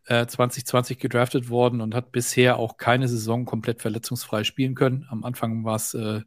äh, 0.06 0.26
2020 0.26 0.99
gedraftet 0.99 1.49
worden 1.49 1.82
und 1.82 1.95
hat 1.95 2.12
bisher 2.12 2.58
auch 2.58 2.78
keine 2.78 3.08
Saison 3.08 3.45
komplett 3.45 3.82
verletzungsfrei 3.82 4.43
spielen 4.43 4.76
können. 4.76 5.06
Am 5.10 5.24
Anfang 5.24 5.64
war 5.64 5.76
es 5.76 5.93
äh, 5.93 6.22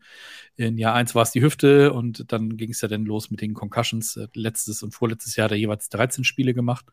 in 0.56 0.78
Jahr 0.78 0.94
eins 0.94 1.14
war 1.14 1.22
es 1.22 1.32
die 1.32 1.42
Hüfte 1.42 1.92
und 1.92 2.32
dann 2.32 2.56
ging 2.56 2.70
es 2.70 2.80
ja 2.80 2.88
dann 2.88 3.04
los 3.04 3.30
mit 3.30 3.40
den 3.40 3.54
Concussions. 3.54 4.16
Äh, 4.16 4.28
letztes 4.34 4.82
und 4.82 4.94
vorletztes 4.94 5.36
Jahr 5.36 5.46
hat 5.46 5.52
er 5.52 5.58
jeweils 5.58 5.88
13 5.90 6.24
Spiele 6.24 6.54
gemacht. 6.54 6.86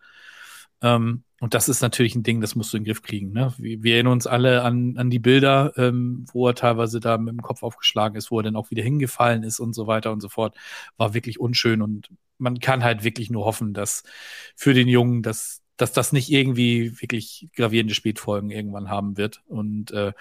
Ähm, 0.82 1.24
und 1.40 1.54
das 1.54 1.70
ist 1.70 1.82
natürlich 1.82 2.16
ein 2.16 2.24
Ding, 2.24 2.42
das 2.42 2.56
musst 2.56 2.74
du 2.74 2.78
in 2.78 2.84
den 2.84 2.88
Griff 2.92 3.02
kriegen. 3.02 3.32
Ne? 3.32 3.54
Wir, 3.58 3.82
wir 3.84 3.96
erinnern 3.96 4.14
uns 4.14 4.28
alle 4.28 4.64
an, 4.64 4.98
an 4.98 5.10
die 5.10 5.20
Bilder, 5.20 5.74
ähm, 5.78 6.26
wo 6.32 6.48
er 6.48 6.56
teilweise 6.56 7.00
da 7.00 7.18
mit 7.18 7.34
dem 7.34 7.42
Kopf 7.42 7.64
aufgeschlagen 7.64 8.18
ist, 8.18 8.32
wo 8.32 8.40
er 8.40 8.44
dann 8.44 8.58
auch 8.58 8.70
wieder 8.70 8.84
hingefallen 8.84 9.44
ist 9.44 9.60
und 9.60 9.74
so 9.74 9.88
weiter 9.88 10.12
und 10.12 10.22
so 10.22 10.30
fort. 10.30 10.56
War 10.98 11.14
wirklich 11.14 11.40
unschön 11.40 11.82
und 11.82 12.10
man 12.38 12.60
kann 12.60 12.84
halt 12.84 13.04
wirklich 13.04 13.30
nur 13.30 13.46
hoffen, 13.46 13.74
dass 13.74 14.04
für 14.56 14.74
den 14.74 14.88
Jungen, 14.90 15.24
dass, 15.24 15.63
dass 15.78 15.92
das 15.92 16.12
nicht 16.12 16.30
irgendwie 16.30 17.02
wirklich 17.02 17.50
gravierende 17.56 17.96
Spätfolgen 17.96 18.52
irgendwann 18.52 18.90
haben 18.90 19.18
wird. 19.18 19.42
Und 19.48 19.92
äh, 19.92 20.14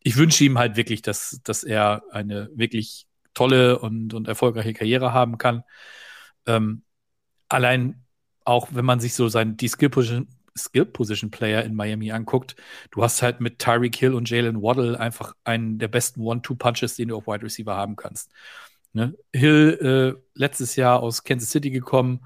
ich 0.00 0.16
wünsche 0.16 0.44
ihm 0.44 0.58
halt 0.58 0.76
wirklich, 0.76 1.02
dass, 1.02 1.40
dass 1.44 1.64
er 1.64 2.02
eine 2.10 2.50
wirklich 2.54 3.06
tolle 3.34 3.78
und, 3.78 4.14
und 4.14 4.28
erfolgreiche 4.28 4.72
Karriere 4.72 5.12
haben 5.12 5.38
kann. 5.38 5.62
Ähm, 6.46 6.82
allein 7.48 8.06
auch 8.46 8.68
wenn 8.72 8.84
man 8.84 9.00
sich 9.00 9.14
so 9.14 9.28
sein, 9.28 9.56
die 9.56 9.68
Skill 9.68 9.90
Position, 9.90 10.28
Skill 10.56 10.86
Position 10.86 11.30
Player 11.30 11.64
in 11.64 11.74
Miami 11.74 12.12
anguckt, 12.12 12.56
du 12.92 13.02
hast 13.02 13.20
halt 13.20 13.40
mit 13.40 13.58
Tyreek 13.58 13.96
Hill 13.96 14.14
und 14.14 14.30
Jalen 14.30 14.62
Waddle 14.62 14.98
einfach 14.98 15.34
einen 15.44 15.78
der 15.78 15.88
besten 15.88 16.20
One-Two-Punches, 16.20 16.96
den 16.96 17.08
du 17.08 17.16
auf 17.16 17.26
Wide 17.26 17.42
Receiver 17.42 17.76
haben 17.76 17.96
kannst. 17.96 18.30
Ne? 18.92 19.14
Hill 19.32 20.16
äh, 20.16 20.22
letztes 20.34 20.76
Jahr 20.76 21.00
aus 21.00 21.24
Kansas 21.24 21.50
City 21.50 21.70
gekommen, 21.70 22.20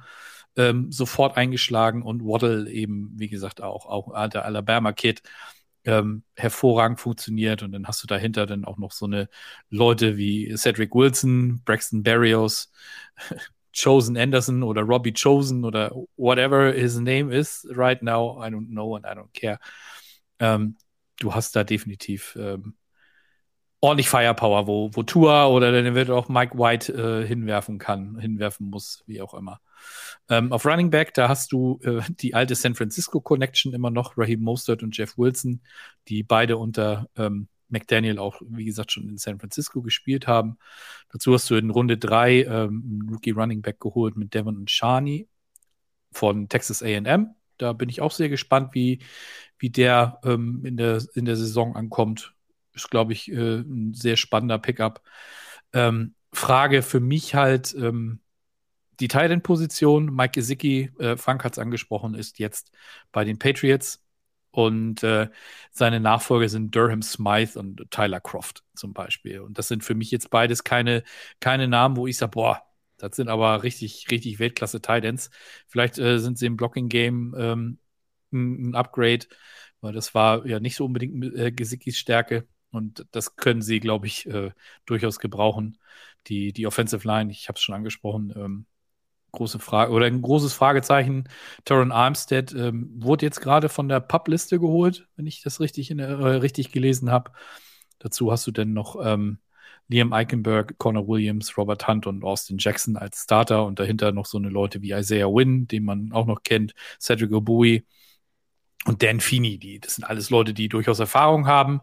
ähm, 0.57 0.91
sofort 0.93 1.37
eingeschlagen 1.37 2.03
und 2.03 2.25
Waddle 2.25 2.71
eben, 2.71 3.13
wie 3.17 3.29
gesagt, 3.29 3.63
auch, 3.63 3.87
auch 3.87 4.29
der 4.29 4.45
Alabama-Kid. 4.45 5.23
Ähm, 5.87 6.25
hervorragend 6.37 7.01
funktioniert 7.01 7.63
und 7.63 7.73
dann 7.73 7.87
hast 7.87 8.03
du 8.03 8.07
dahinter 8.07 8.45
dann 8.45 8.67
auch 8.67 8.77
noch 8.77 8.93
so 8.93 9.07
eine 9.07 9.31
Leute 9.71 10.19
wie 10.19 10.55
Cedric 10.55 10.95
Wilson, 10.95 11.63
Braxton 11.65 12.03
Berrios, 12.03 12.71
Chosen 13.73 14.19
Anderson 14.19 14.63
oder 14.63 14.83
Robbie 14.83 15.15
Chosen 15.15 15.65
oder 15.65 15.91
whatever 16.17 16.73
his 16.73 16.99
name 16.99 17.35
is 17.35 17.67
right 17.71 18.03
now. 18.03 18.45
I 18.45 18.51
don't 18.51 18.69
know 18.69 18.95
and 18.95 19.07
I 19.07 19.11
don't 19.11 19.33
care. 19.33 19.59
Ähm, 20.39 20.77
du 21.19 21.35
hast 21.35 21.57
da 21.57 21.65
definitiv 21.65 22.37
ähm, 22.39 22.75
ordentlich 23.81 24.09
Firepower, 24.11 24.67
wo, 24.67 24.91
wo 24.93 25.03
Tua 25.03 25.47
oder 25.47 25.73
dann 25.73 25.95
wird 25.95 26.11
auch 26.11 26.29
Mike 26.29 26.59
White 26.59 26.93
äh, 26.93 27.27
hinwerfen 27.27 27.79
kann, 27.79 28.19
hinwerfen 28.19 28.69
muss, 28.69 29.03
wie 29.07 29.23
auch 29.23 29.35
immer. 29.35 29.61
Ähm, 30.31 30.53
auf 30.53 30.65
Running 30.65 30.91
Back, 30.91 31.13
da 31.15 31.29
hast 31.29 31.53
du 31.53 31.81
äh, 31.83 32.01
die 32.09 32.35
alte 32.35 32.55
San 32.55 32.77
Francisco 32.77 33.21
Connection 33.21 33.75
immer 33.75 33.91
noch, 33.91 34.17
Raheem 34.17 34.41
Mostert 34.41 34.83
und 34.83 34.97
Jeff 34.97 35.19
Wilson, 35.19 35.61
die 36.09 36.23
beide 36.23 36.57
unter 36.57 37.09
ähm, 37.17 37.49
McDaniel 37.69 38.19
auch, 38.19 38.41
wie 38.49 38.65
gesagt, 38.65 38.93
schon 38.93 39.09
in 39.09 39.19
San 39.19 39.41
Francisco 39.41 39.83
gespielt 39.83 40.27
haben. 40.29 40.59
Dazu 41.11 41.35
hast 41.35 41.51
du 41.51 41.57
in 41.57 41.71
Runde 41.71 41.99
drei 41.99 42.43
ähm, 42.43 43.01
einen 43.03 43.09
Rookie 43.11 43.33
Running 43.33 43.61
Back 43.61 43.81
geholt 43.81 44.17
mit 44.17 44.33
Devon 44.33 44.57
und 44.57 44.71
Shani 44.71 45.29
von 46.13 46.49
Texas 46.49 46.83
A&M. 46.83 47.35
Da 47.59 47.73
bin 47.73 47.89
ich 47.89 48.01
auch 48.01 48.13
sehr 48.13 48.29
gespannt, 48.29 48.75
wie, 48.75 49.01
wie 49.59 49.71
der 49.71 50.21
ähm, 50.25 50.63
in, 50.65 50.77
der, 50.77 51.03
in 51.15 51.25
der 51.25 51.37
Saison 51.37 51.77
ankommt. 51.77 52.35
Ist, 52.73 52.91
glaube 52.91 53.13
ich, 53.13 53.31
äh, 53.31 53.59
ein 53.59 53.95
sehr 53.95 54.17
spannender 54.17 54.59
Pickup. 54.59 55.03
Ähm, 55.73 56.15
Frage 56.33 56.83
für 56.83 57.01
mich 57.01 57.35
halt, 57.35 57.75
ähm, 57.75 58.21
die 59.01 59.09
Titan-Position, 59.09 60.15
Mike 60.15 60.33
Gesicki, 60.33 60.91
äh, 60.99 61.17
Frank 61.17 61.45
hat 61.45 61.53
es 61.53 61.59
angesprochen, 61.59 62.15
ist 62.15 62.39
jetzt 62.39 62.71
bei 63.13 63.25
den 63.25 63.39
Patriots. 63.39 64.05
Und 64.53 65.05
äh, 65.05 65.29
seine 65.71 66.01
Nachfolger 66.01 66.49
sind 66.49 66.75
Durham 66.75 67.03
Smythe 67.03 67.59
und 67.59 67.89
Tyler 67.91 68.21
Croft 68.21 68.65
zum 68.75 68.93
Beispiel. 68.93 69.41
Und 69.41 69.59
das 69.59 69.69
sind 69.69 69.85
für 69.85 69.95
mich 69.95 70.11
jetzt 70.11 70.31
beides 70.31 70.65
keine, 70.65 71.05
keine 71.39 71.69
Namen, 71.69 71.97
wo 71.97 72.07
ich 72.09 72.17
sage, 72.17 72.33
boah, 72.33 72.63
das 72.99 73.17
sind 73.17 73.29
aber 73.29 73.63
richtig, 73.63 74.11
richtig 74.11 74.39
Weltklasse 74.41 74.81
Titans. 74.83 75.31
Vielleicht 75.69 75.99
äh, 75.99 76.19
sind 76.19 76.37
sie 76.39 76.47
im 76.47 76.57
Blocking-Game 76.57 77.35
ähm, 77.39 77.79
ein, 78.33 78.71
ein 78.71 78.75
Upgrade, 78.75 79.27
weil 79.81 79.93
das 79.93 80.15
war 80.15 80.47
ja 80.47 80.61
nicht 80.61 80.77
so 80.77 80.85
unbedingt 80.85 81.35
äh, 81.37 81.53
Gesickis 81.53 81.97
Stärke. 81.99 82.47
Und 82.73 83.07
das 83.13 83.37
können 83.37 83.63
sie, 83.63 83.81
glaube 83.81 84.07
ich, 84.07 84.27
äh, 84.27 84.53
durchaus 84.87 85.19
gebrauchen. 85.21 85.79
Die, 86.27 86.53
die 86.53 86.67
Offensive 86.67 87.07
Line, 87.07 87.31
ich 87.31 87.49
habe 87.49 87.57
es 87.57 87.63
schon 87.63 87.75
angesprochen, 87.75 88.33
ähm, 88.37 88.67
große 89.33 89.59
Frage 89.59 89.93
oder 89.93 90.07
ein 90.07 90.23
großes 90.23 90.53
Fragezeichen. 90.53 91.29
Taron 91.65 91.93
Armstead 91.93 92.53
ähm, 92.55 92.91
wurde 92.95 93.27
jetzt 93.27 93.41
gerade 93.41 93.69
von 93.69 93.89
der 93.89 94.01
Pub-Liste 94.01 94.59
geholt, 94.59 95.09
wenn 95.17 95.27
ich 95.27 95.43
das 95.43 95.61
richtig, 95.61 95.91
in, 95.91 95.99
äh, 95.99 96.05
richtig 96.13 96.73
gelesen 96.73 97.11
habe. 97.11 97.33
Dazu 97.99 98.33
hast 98.33 98.47
du 98.47 98.51
denn 98.51 98.73
noch 98.73 98.97
ähm, 99.05 99.39
Liam 99.91 100.13
Eichenberg, 100.13 100.79
Connor 100.79 101.09
Williams, 101.09 101.57
Robert 101.59 101.89
Hunt 101.89 102.07
und 102.07 102.23
Austin 102.23 102.59
Jackson 102.59 102.97
als 102.97 103.25
Starter 103.25 103.65
und 103.65 103.81
dahinter 103.81 104.13
noch 104.13 104.27
so 104.27 104.39
eine 104.39 104.49
Leute 104.49 104.83
wie 104.83 104.93
Isaiah 104.93 105.27
Wynn, 105.27 105.67
den 105.67 105.85
man 105.85 106.13
auch 106.13 106.27
noch 106.27 106.43
kennt, 106.45 106.75
Cedric 107.01 107.33
Obui 107.33 107.85
und 108.87 109.03
Dan 109.03 109.21
Feeney. 109.21 109.59
Die, 109.59 109.81
das 109.81 109.97
sind 109.97 110.05
alles 110.05 110.31
Leute, 110.31 110.55
die 110.55 110.69
durchaus 110.69 111.01
Erfahrung 111.01 111.47
haben, 111.47 111.81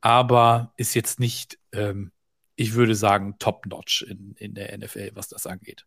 aber 0.00 0.72
ist 0.76 0.94
jetzt 0.94 1.20
nicht, 1.20 1.58
ähm, 1.72 2.10
ich 2.56 2.74
würde 2.74 2.94
sagen, 2.96 3.36
top-notch 3.38 4.02
in, 4.02 4.34
in 4.36 4.54
der 4.54 4.76
NFL, 4.76 5.12
was 5.14 5.28
das 5.28 5.46
angeht. 5.46 5.86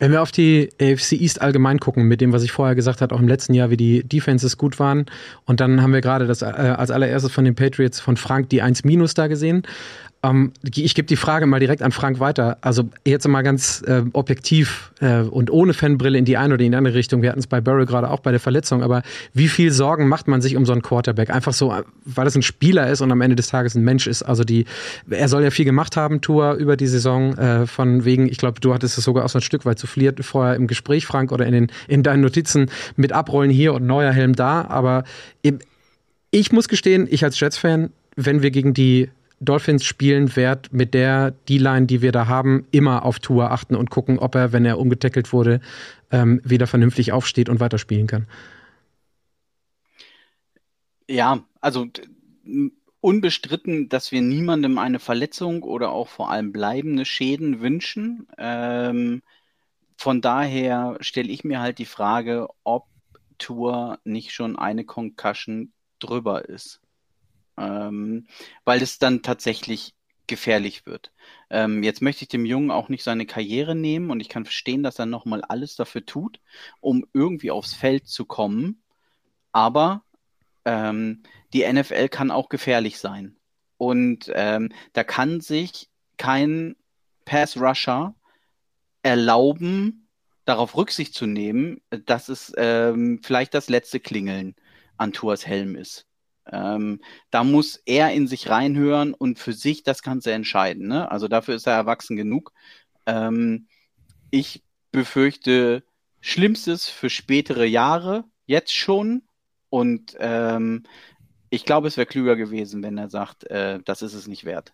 Wenn 0.00 0.12
wir 0.12 0.22
auf 0.22 0.32
die 0.32 0.70
AFC 0.80 1.12
East 1.12 1.42
allgemein 1.42 1.78
gucken, 1.78 2.04
mit 2.04 2.22
dem, 2.22 2.32
was 2.32 2.42
ich 2.42 2.52
vorher 2.52 2.74
gesagt 2.74 3.02
habe, 3.02 3.14
auch 3.14 3.20
im 3.20 3.28
letzten 3.28 3.52
Jahr, 3.52 3.70
wie 3.70 3.76
die 3.76 4.02
Defenses 4.02 4.56
gut 4.56 4.78
waren, 4.78 5.06
und 5.44 5.60
dann 5.60 5.82
haben 5.82 5.92
wir 5.92 6.00
gerade 6.00 6.26
das 6.26 6.40
äh, 6.40 6.46
als 6.46 6.90
allererstes 6.90 7.30
von 7.30 7.44
den 7.44 7.54
Patriots 7.54 8.00
von 8.00 8.16
Frank 8.16 8.48
die 8.48 8.62
1 8.62 8.82
Minus 8.84 9.12
da 9.12 9.26
gesehen. 9.26 9.62
Ähm, 10.22 10.52
ich 10.62 10.94
gebe 10.94 11.06
die 11.06 11.16
Frage 11.16 11.46
mal 11.46 11.60
direkt 11.60 11.82
an 11.82 11.92
Frank 11.92 12.20
weiter. 12.20 12.58
Also 12.60 12.90
jetzt 13.06 13.26
mal 13.26 13.42
ganz 13.42 13.82
äh, 13.86 14.02
objektiv 14.12 14.92
äh, 15.00 15.20
und 15.20 15.50
ohne 15.50 15.72
Fanbrille 15.72 16.18
in 16.18 16.24
die 16.24 16.36
eine 16.36 16.54
oder 16.54 16.64
in 16.64 16.72
die 16.72 16.76
andere 16.76 16.94
Richtung. 16.94 17.22
Wir 17.22 17.30
hatten 17.30 17.40
es 17.40 17.46
bei 17.46 17.60
Burrow 17.60 17.86
gerade 17.86 18.10
auch 18.10 18.20
bei 18.20 18.30
der 18.30 18.40
Verletzung. 18.40 18.82
Aber 18.82 19.02
wie 19.32 19.48
viel 19.48 19.72
Sorgen 19.72 20.08
macht 20.08 20.28
man 20.28 20.42
sich 20.42 20.56
um 20.56 20.66
so 20.66 20.72
einen 20.72 20.82
Quarterback? 20.82 21.30
Einfach 21.30 21.54
so, 21.54 21.74
weil 22.04 22.26
es 22.26 22.34
ein 22.34 22.42
Spieler 22.42 22.90
ist 22.90 23.00
und 23.00 23.10
am 23.10 23.20
Ende 23.20 23.36
des 23.36 23.48
Tages 23.48 23.74
ein 23.74 23.82
Mensch 23.82 24.06
ist. 24.06 24.22
Also 24.22 24.44
die, 24.44 24.66
er 25.08 25.28
soll 25.28 25.42
ja 25.42 25.50
viel 25.50 25.64
gemacht 25.64 25.96
haben, 25.96 26.20
Tour 26.20 26.54
über 26.54 26.76
die 26.76 26.86
Saison. 26.86 27.36
Äh, 27.38 27.66
von 27.66 28.04
wegen, 28.04 28.28
ich 28.28 28.36
glaube, 28.36 28.60
du 28.60 28.74
hattest 28.74 28.98
es 28.98 29.04
sogar 29.04 29.24
auch 29.24 29.30
so 29.30 29.38
ein 29.38 29.42
Stück 29.42 29.64
weit 29.64 29.78
zu 29.78 29.86
fliert 29.90 30.24
vorher 30.24 30.56
im 30.56 30.66
Gespräch, 30.66 31.06
Frank, 31.06 31.32
oder 31.32 31.46
in 31.46 31.52
den 31.52 31.72
in 31.88 32.02
deinen 32.02 32.22
Notizen 32.22 32.70
mit 32.96 33.12
Abrollen 33.12 33.50
hier 33.50 33.74
und 33.74 33.86
neuer 33.86 34.12
Helm 34.12 34.34
da. 34.34 34.64
Aber 34.64 35.04
ich 36.30 36.52
muss 36.52 36.68
gestehen, 36.68 37.08
ich 37.10 37.24
als 37.24 37.38
Jets-Fan, 37.38 37.90
wenn 38.16 38.42
wir 38.42 38.50
gegen 38.50 38.74
die 38.74 39.10
Dolphins 39.40 39.84
spielen, 39.84 40.36
werd 40.36 40.72
mit 40.72 40.92
der 40.92 41.32
D-Line, 41.48 41.86
die 41.86 42.02
wir 42.02 42.12
da 42.12 42.26
haben, 42.26 42.66
immer 42.70 43.04
auf 43.04 43.18
Tour 43.18 43.50
achten 43.50 43.74
und 43.74 43.90
gucken, 43.90 44.18
ob 44.18 44.34
er, 44.34 44.52
wenn 44.52 44.66
er 44.66 44.78
umgetackelt 44.78 45.32
wurde, 45.32 45.60
ähm, 46.10 46.40
wieder 46.44 46.66
vernünftig 46.66 47.12
aufsteht 47.12 47.48
und 47.48 47.58
weiterspielen 47.58 48.06
kann. 48.06 48.26
Ja, 51.08 51.42
also 51.60 51.88
unbestritten, 53.00 53.88
dass 53.88 54.12
wir 54.12 54.20
niemandem 54.20 54.78
eine 54.78 54.98
Verletzung 54.98 55.62
oder 55.62 55.90
auch 55.90 56.08
vor 56.08 56.30
allem 56.30 56.52
bleibende 56.52 57.04
Schäden 57.04 57.60
wünschen. 57.60 58.26
Ähm, 58.38 59.22
von 60.00 60.20
daher 60.20 60.96
stelle 61.00 61.28
ich 61.28 61.44
mir 61.44 61.60
halt 61.60 61.78
die 61.78 61.86
Frage, 61.86 62.48
ob 62.64 62.86
Tour 63.38 63.98
nicht 64.04 64.32
schon 64.32 64.56
eine 64.58 64.84
Concussion 64.84 65.72
drüber 65.98 66.48
ist 66.48 66.80
ähm, 67.60 68.26
weil 68.64 68.82
es 68.82 68.98
dann 68.98 69.22
tatsächlich 69.22 69.94
gefährlich 70.26 70.86
wird. 70.86 71.12
Ähm, 71.50 71.82
jetzt 71.82 72.02
möchte 72.02 72.22
ich 72.22 72.28
dem 72.28 72.46
Jungen 72.46 72.70
auch 72.70 72.88
nicht 72.88 73.02
seine 73.02 73.26
Karriere 73.26 73.74
nehmen 73.74 74.10
und 74.10 74.20
ich 74.20 74.28
kann 74.28 74.44
verstehen, 74.44 74.82
dass 74.82 74.98
er 74.98 75.06
nochmal 75.06 75.42
alles 75.42 75.76
dafür 75.76 76.06
tut, 76.06 76.40
um 76.80 77.04
irgendwie 77.12 77.50
aufs 77.50 77.74
Feld 77.74 78.06
zu 78.06 78.24
kommen. 78.24 78.82
Aber 79.52 80.04
ähm, 80.64 81.24
die 81.52 81.70
NFL 81.70 82.08
kann 82.08 82.30
auch 82.30 82.48
gefährlich 82.48 82.98
sein. 82.98 83.36
Und 83.76 84.30
ähm, 84.34 84.72
da 84.92 85.04
kann 85.04 85.40
sich 85.40 85.88
kein 86.16 86.76
Pass-Rusher 87.24 88.14
erlauben, 89.02 90.08
darauf 90.44 90.76
Rücksicht 90.76 91.14
zu 91.14 91.26
nehmen, 91.26 91.80
dass 92.06 92.28
es 92.28 92.52
ähm, 92.56 93.20
vielleicht 93.22 93.54
das 93.54 93.68
letzte 93.68 94.00
Klingeln 94.00 94.54
an 94.96 95.12
Tours 95.12 95.46
Helm 95.46 95.76
ist. 95.76 96.06
Ähm, 96.50 97.00
da 97.30 97.44
muss 97.44 97.76
er 97.86 98.12
in 98.12 98.26
sich 98.26 98.48
reinhören 98.48 99.14
und 99.14 99.38
für 99.38 99.52
sich 99.52 99.82
das 99.82 100.02
Ganze 100.02 100.32
entscheiden. 100.32 100.88
Ne? 100.88 101.10
Also 101.10 101.28
dafür 101.28 101.54
ist 101.54 101.66
er 101.66 101.74
erwachsen 101.74 102.16
genug. 102.16 102.52
Ähm, 103.06 103.68
ich 104.30 104.62
befürchte 104.92 105.84
Schlimmstes 106.20 106.88
für 106.88 107.10
spätere 107.10 107.64
Jahre, 107.64 108.24
jetzt 108.46 108.74
schon. 108.74 109.22
Und 109.68 110.16
ähm, 110.18 110.82
ich 111.50 111.64
glaube, 111.64 111.88
es 111.88 111.96
wäre 111.96 112.06
klüger 112.06 112.36
gewesen, 112.36 112.82
wenn 112.82 112.98
er 112.98 113.08
sagt, 113.08 113.44
äh, 113.44 113.80
das 113.84 114.02
ist 114.02 114.14
es 114.14 114.26
nicht 114.26 114.44
wert. 114.44 114.72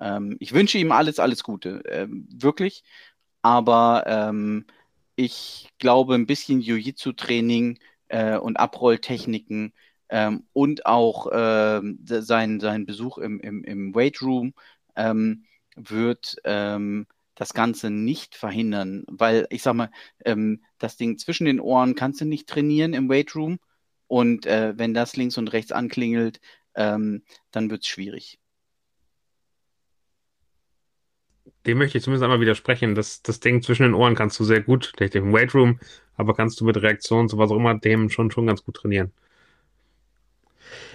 Ähm, 0.00 0.36
ich 0.40 0.52
wünsche 0.52 0.78
ihm 0.78 0.92
alles, 0.92 1.18
alles 1.18 1.42
Gute, 1.42 1.82
ähm, 1.88 2.28
wirklich. 2.32 2.84
Aber 3.48 4.04
ähm, 4.06 4.66
ich 5.16 5.70
glaube, 5.78 6.14
ein 6.16 6.26
bisschen 6.26 6.60
Jiu-Jitsu-Training 6.60 7.78
äh, 8.08 8.36
und 8.36 8.58
Abrolltechniken 8.58 9.72
ähm, 10.10 10.44
und 10.52 10.84
auch 10.84 11.28
ähm, 11.32 11.98
sein, 12.04 12.60
sein 12.60 12.84
Besuch 12.84 13.16
im, 13.16 13.40
im, 13.40 13.64
im 13.64 13.94
Weight 13.94 14.20
Room 14.20 14.52
ähm, 14.96 15.46
wird 15.76 16.36
ähm, 16.44 17.06
das 17.36 17.54
Ganze 17.54 17.88
nicht 17.88 18.34
verhindern, 18.36 19.04
weil 19.08 19.46
ich 19.48 19.62
sag 19.62 19.74
mal, 19.74 19.90
ähm, 20.26 20.62
das 20.78 20.98
Ding 20.98 21.16
zwischen 21.16 21.46
den 21.46 21.58
Ohren 21.60 21.94
kannst 21.94 22.20
du 22.20 22.26
nicht 22.26 22.48
trainieren 22.50 22.92
im 22.92 23.08
Weight 23.08 23.34
Room 23.34 23.60
und 24.08 24.44
äh, 24.44 24.74
wenn 24.76 24.92
das 24.92 25.16
links 25.16 25.38
und 25.38 25.48
rechts 25.54 25.72
anklingelt, 25.72 26.40
ähm, 26.74 27.22
dann 27.50 27.70
wird 27.70 27.80
es 27.82 27.88
schwierig. 27.88 28.38
Dem 31.66 31.78
möchte 31.78 31.98
ich 31.98 32.04
zumindest 32.04 32.24
einmal 32.24 32.40
widersprechen. 32.40 32.94
Das, 32.94 33.22
das 33.22 33.40
Ding 33.40 33.62
zwischen 33.62 33.84
den 33.84 33.94
Ohren 33.94 34.14
kannst 34.14 34.38
du 34.40 34.44
sehr 34.44 34.62
gut, 34.62 34.92
vielleicht 34.96 35.14
im 35.14 35.32
Weight 35.32 35.54
Room, 35.54 35.78
aber 36.16 36.34
kannst 36.34 36.60
du 36.60 36.64
mit 36.64 36.76
Reaktionen, 36.76 37.28
so 37.28 37.38
was 37.38 37.50
auch 37.50 37.56
immer, 37.56 37.78
dem 37.78 38.10
schon, 38.10 38.30
schon 38.30 38.46
ganz 38.46 38.64
gut 38.64 38.76
trainieren. 38.76 39.12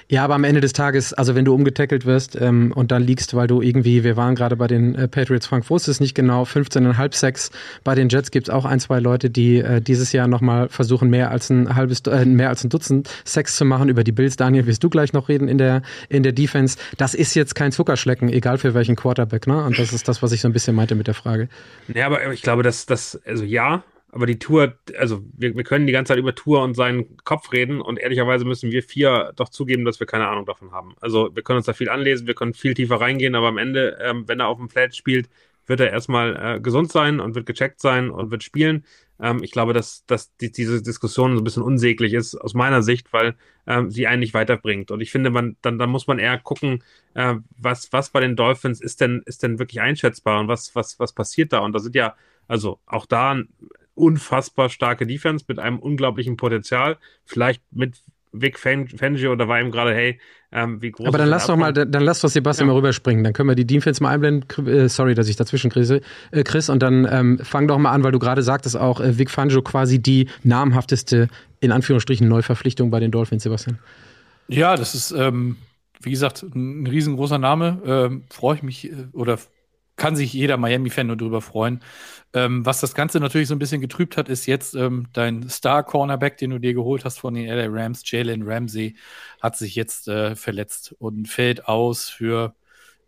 Ja, 0.09 0.23
aber 0.23 0.35
am 0.35 0.43
Ende 0.43 0.61
des 0.61 0.73
Tages, 0.73 1.13
also 1.13 1.35
wenn 1.35 1.45
du 1.45 1.53
umgetackelt 1.53 2.05
wirst 2.05 2.39
ähm, 2.39 2.71
und 2.73 2.91
dann 2.91 3.03
liegst, 3.03 3.33
weil 3.35 3.47
du 3.47 3.61
irgendwie, 3.61 4.03
wir 4.03 4.17
waren 4.17 4.35
gerade 4.35 4.55
bei 4.55 4.67
den 4.67 4.95
äh, 4.95 5.07
Patriots, 5.07 5.47
Frank 5.47 5.69
wusste 5.69 5.91
es 5.91 5.99
nicht 5.99 6.13
genau, 6.15 6.43
15,5 6.43 7.15
Sex. 7.15 7.51
Bei 7.83 7.95
den 7.95 8.09
Jets 8.09 8.31
gibt 8.31 8.47
es 8.47 8.53
auch 8.53 8.65
ein, 8.65 8.79
zwei 8.79 8.99
Leute, 8.99 9.29
die 9.29 9.59
äh, 9.59 9.81
dieses 9.81 10.11
Jahr 10.11 10.27
nochmal 10.27 10.69
versuchen, 10.69 11.09
mehr 11.09 11.31
als 11.31 11.49
ein 11.49 11.75
halbes, 11.75 12.01
äh, 12.01 12.25
mehr 12.25 12.49
als 12.49 12.63
ein 12.63 12.69
Dutzend 12.69 13.09
Sex 13.23 13.55
zu 13.55 13.65
machen. 13.65 13.89
Über 13.89 14.03
die 14.03 14.11
Bills, 14.11 14.35
Daniel, 14.35 14.65
wirst 14.65 14.83
du 14.83 14.89
gleich 14.89 15.13
noch 15.13 15.29
reden 15.29 15.47
in 15.47 15.57
der, 15.57 15.81
in 16.09 16.23
der 16.23 16.31
Defense. 16.31 16.77
Das 16.97 17.13
ist 17.13 17.33
jetzt 17.35 17.55
kein 17.55 17.71
Zuckerschlecken, 17.71 18.29
egal 18.29 18.57
für 18.57 18.73
welchen 18.73 18.95
Quarterback, 18.95 19.47
ne? 19.47 19.63
Und 19.63 19.79
das 19.79 19.93
ist 19.93 20.07
das, 20.07 20.21
was 20.21 20.31
ich 20.31 20.41
so 20.41 20.47
ein 20.47 20.53
bisschen 20.53 20.75
meinte 20.75 20.95
mit 20.95 21.07
der 21.07 21.13
Frage. 21.13 21.47
Ja, 21.93 22.05
aber 22.05 22.31
ich 22.33 22.41
glaube, 22.41 22.63
dass 22.63 22.85
das, 22.85 23.19
also 23.25 23.43
ja, 23.43 23.83
aber 24.13 24.27
die 24.27 24.37
Tour, 24.37 24.77
also 24.97 25.23
wir, 25.35 25.55
wir 25.55 25.63
können 25.63 25.87
die 25.87 25.93
ganze 25.93 26.09
Zeit 26.11 26.19
über 26.19 26.35
Tour 26.35 26.61
und 26.61 26.75
seinen 26.75 27.17
Kopf 27.23 27.51
reden 27.51 27.81
und 27.81 27.97
ehrlicherweise 27.97 28.45
müssen 28.45 28.71
wir 28.71 28.83
vier 28.83 29.33
doch 29.35 29.49
zugeben, 29.49 29.85
dass 29.85 29.99
wir 29.99 30.05
keine 30.05 30.27
Ahnung 30.27 30.45
davon 30.45 30.71
haben. 30.71 30.95
Also 31.01 31.35
wir 31.35 31.41
können 31.41 31.57
uns 31.57 31.65
da 31.65 31.73
viel 31.73 31.89
anlesen, 31.89 32.27
wir 32.27 32.35
können 32.35 32.53
viel 32.53 32.75
tiefer 32.75 33.01
reingehen, 33.01 33.33
aber 33.33 33.47
am 33.47 33.57
Ende, 33.57 33.97
ähm, 34.01 34.27
wenn 34.27 34.39
er 34.39 34.47
auf 34.47 34.59
dem 34.59 34.69
Flat 34.69 34.95
spielt, 34.95 35.29
wird 35.65 35.79
er 35.79 35.91
erstmal 35.91 36.35
äh, 36.35 36.59
gesund 36.59 36.91
sein 36.91 37.19
und 37.19 37.33
wird 37.33 37.47
gecheckt 37.47 37.81
sein 37.81 38.11
und 38.11 38.29
wird 38.29 38.43
spielen. 38.43 38.85
Ähm, 39.19 39.41
ich 39.41 39.51
glaube, 39.51 39.73
dass, 39.73 40.05
dass 40.05 40.35
die, 40.37 40.51
diese 40.51 40.83
Diskussion 40.83 41.35
so 41.35 41.41
ein 41.41 41.43
bisschen 41.43 41.63
unsäglich 41.63 42.13
ist 42.13 42.35
aus 42.35 42.53
meiner 42.53 42.83
Sicht, 42.83 43.13
weil 43.13 43.35
ähm, 43.65 43.89
sie 43.89 44.05
einen 44.05 44.19
nicht 44.19 44.35
weiterbringt. 44.35 44.91
Und 44.91 45.01
ich 45.01 45.11
finde, 45.11 45.31
man, 45.31 45.55
dann, 45.61 45.79
dann 45.79 45.89
muss 45.89 46.05
man 46.05 46.19
eher 46.19 46.37
gucken, 46.37 46.83
äh, 47.15 47.35
was, 47.57 47.91
was 47.91 48.11
bei 48.11 48.19
den 48.19 48.35
Dolphins 48.35 48.79
ist 48.79 49.01
denn, 49.01 49.23
ist 49.25 49.41
denn 49.41 49.57
wirklich 49.57 49.81
einschätzbar 49.81 50.39
und 50.39 50.47
was, 50.47 50.75
was, 50.75 50.99
was 50.99 51.13
passiert 51.13 51.53
da. 51.53 51.59
Und 51.59 51.73
da 51.73 51.79
sind 51.79 51.95
ja, 51.95 52.15
also 52.47 52.79
auch 52.85 53.05
da 53.05 53.41
unfassbar 53.95 54.69
starke 54.69 55.05
Defense 55.05 55.45
mit 55.47 55.59
einem 55.59 55.79
unglaublichen 55.79 56.37
Potenzial. 56.37 56.97
Vielleicht 57.25 57.61
mit 57.71 58.01
Vic 58.33 58.57
Fangio 58.57 59.31
oder 59.31 59.47
war 59.47 59.61
ihm 59.61 59.71
gerade, 59.71 59.93
hey, 59.93 60.19
ähm, 60.51 60.81
wie 60.81 60.91
groß 60.91 61.07
Aber 61.07 61.17
dann 61.17 61.29
lass 61.29 61.47
doch 61.47 61.55
mal, 61.55 61.71
dann 61.71 62.03
lass 62.03 62.21
doch 62.21 62.29
Sebastian 62.29 62.67
ja. 62.67 62.73
mal 62.73 62.77
rüberspringen. 62.77 63.23
Dann 63.23 63.33
können 63.33 63.49
wir 63.49 63.55
die 63.55 63.65
Defense 63.65 64.01
mal 64.01 64.09
einblenden. 64.09 64.67
Äh, 64.67 64.89
sorry, 64.89 65.13
dass 65.13 65.27
ich 65.27 65.35
dazwischen 65.35 65.69
krise, 65.71 66.01
äh, 66.31 66.43
Chris. 66.43 66.69
Und 66.69 66.81
dann 66.81 67.07
ähm, 67.09 67.39
fang 67.43 67.67
doch 67.67 67.77
mal 67.77 67.91
an, 67.91 68.03
weil 68.03 68.11
du 68.11 68.19
gerade 68.19 68.41
sagtest 68.41 68.75
auch, 68.75 68.99
äh, 68.99 69.17
Vic 69.17 69.29
Fangio 69.29 69.61
quasi 69.61 69.99
die 70.01 70.27
namhafteste, 70.43 71.27
in 71.59 71.71
Anführungsstrichen, 71.71 72.27
Neuverpflichtung 72.27 72.89
bei 72.89 72.99
den 72.99 73.11
Dolphins, 73.11 73.43
Sebastian. 73.43 73.79
Ja, 74.47 74.75
das 74.75 74.95
ist, 74.95 75.11
ähm, 75.11 75.57
wie 76.01 76.11
gesagt, 76.11 76.43
ein 76.43 76.87
riesengroßer 76.87 77.37
Name. 77.37 77.81
Ähm, 77.85 78.23
Freue 78.29 78.55
ich 78.55 78.63
mich 78.63 78.91
äh, 78.91 78.95
oder 79.13 79.37
kann 79.95 80.15
sich 80.15 80.33
jeder 80.33 80.57
Miami-Fan 80.57 81.07
nur 81.07 81.17
drüber 81.17 81.41
freuen. 81.41 81.81
Ähm, 82.33 82.65
was 82.65 82.81
das 82.81 82.95
Ganze 82.95 83.19
natürlich 83.19 83.47
so 83.47 83.55
ein 83.55 83.59
bisschen 83.59 83.81
getrübt 83.81 84.17
hat, 84.17 84.27
ist 84.27 84.47
jetzt 84.47 84.73
ähm, 84.75 85.07
dein 85.13 85.49
Star-Cornerback, 85.49 86.37
den 86.37 86.49
du 86.49 86.59
dir 86.59 86.73
geholt 86.73 87.05
hast 87.05 87.19
von 87.19 87.35
den 87.35 87.47
LA 87.47 87.67
Rams, 87.69 88.01
Jalen 88.09 88.43
Ramsey, 88.43 88.95
hat 89.41 89.55
sich 89.55 89.75
jetzt 89.75 90.07
äh, 90.07 90.35
verletzt 90.35 90.95
und 90.97 91.27
fällt 91.27 91.67
aus 91.67 92.09
für, 92.09 92.55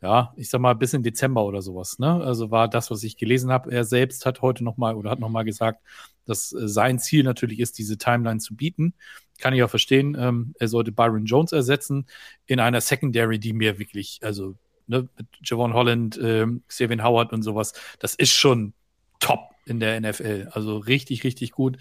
ja, 0.01 0.33
ich 0.37 0.49
sag 0.49 0.61
mal, 0.61 0.75
bis 0.75 0.93
in 0.93 1.01
Dezember 1.03 1.45
oder 1.45 1.61
sowas. 1.63 1.97
Ne? 1.97 2.23
Also 2.23 2.51
war 2.51 2.67
das, 2.67 2.91
was 2.91 3.03
ich 3.03 3.17
gelesen 3.17 3.51
habe. 3.51 3.71
Er 3.71 3.83
selbst 3.83 4.25
hat 4.27 4.41
heute 4.41 4.63
nochmal 4.63 4.95
oder 4.95 5.09
hat 5.09 5.19
nochmal 5.19 5.45
gesagt, 5.45 5.81
dass 6.25 6.53
äh, 6.53 6.67
sein 6.67 6.99
Ziel 6.99 7.23
natürlich 7.23 7.59
ist, 7.59 7.79
diese 7.79 7.97
Timeline 7.97 8.39
zu 8.39 8.55
bieten. 8.55 8.93
kann 9.39 9.53
ich 9.53 9.63
auch 9.63 9.69
verstehen. 9.69 10.15
Ähm, 10.19 10.53
er 10.59 10.67
sollte 10.67 10.91
Byron 10.91 11.25
Jones 11.25 11.51
ersetzen 11.51 12.05
in 12.45 12.59
einer 12.59 12.81
Secondary, 12.81 13.39
die 13.39 13.53
mir 13.53 13.79
wirklich, 13.79 14.19
also 14.21 14.55
ne, 14.87 15.07
mit 15.17 15.27
Javon 15.43 15.73
Holland, 15.73 16.19
ähm, 16.21 16.63
Xavier 16.67 17.03
Howard 17.03 17.33
und 17.33 17.41
sowas, 17.41 17.73
das 17.99 18.15
ist 18.15 18.31
schon 18.31 18.73
top 19.19 19.49
in 19.65 19.79
der 19.79 19.99
NFL. 19.99 20.49
Also 20.51 20.77
richtig, 20.77 21.23
richtig 21.23 21.51
gut. 21.51 21.77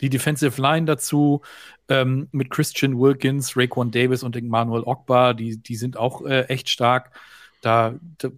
Die 0.00 0.10
Defensive 0.10 0.60
Line 0.60 0.86
dazu 0.86 1.42
ähm, 1.88 2.28
mit 2.32 2.50
Christian 2.50 2.98
Wilkins, 2.98 3.56
Raekwon 3.56 3.90
Davis 3.90 4.22
und 4.22 4.36
Emmanuel 4.36 4.82
Ogbar, 4.82 5.34
die, 5.34 5.56
die 5.56 5.76
sind 5.76 5.96
auch 5.96 6.24
äh, 6.24 6.42
echt 6.44 6.68
stark. 6.68 7.12
Da, 7.60 7.94
da, 8.18 8.30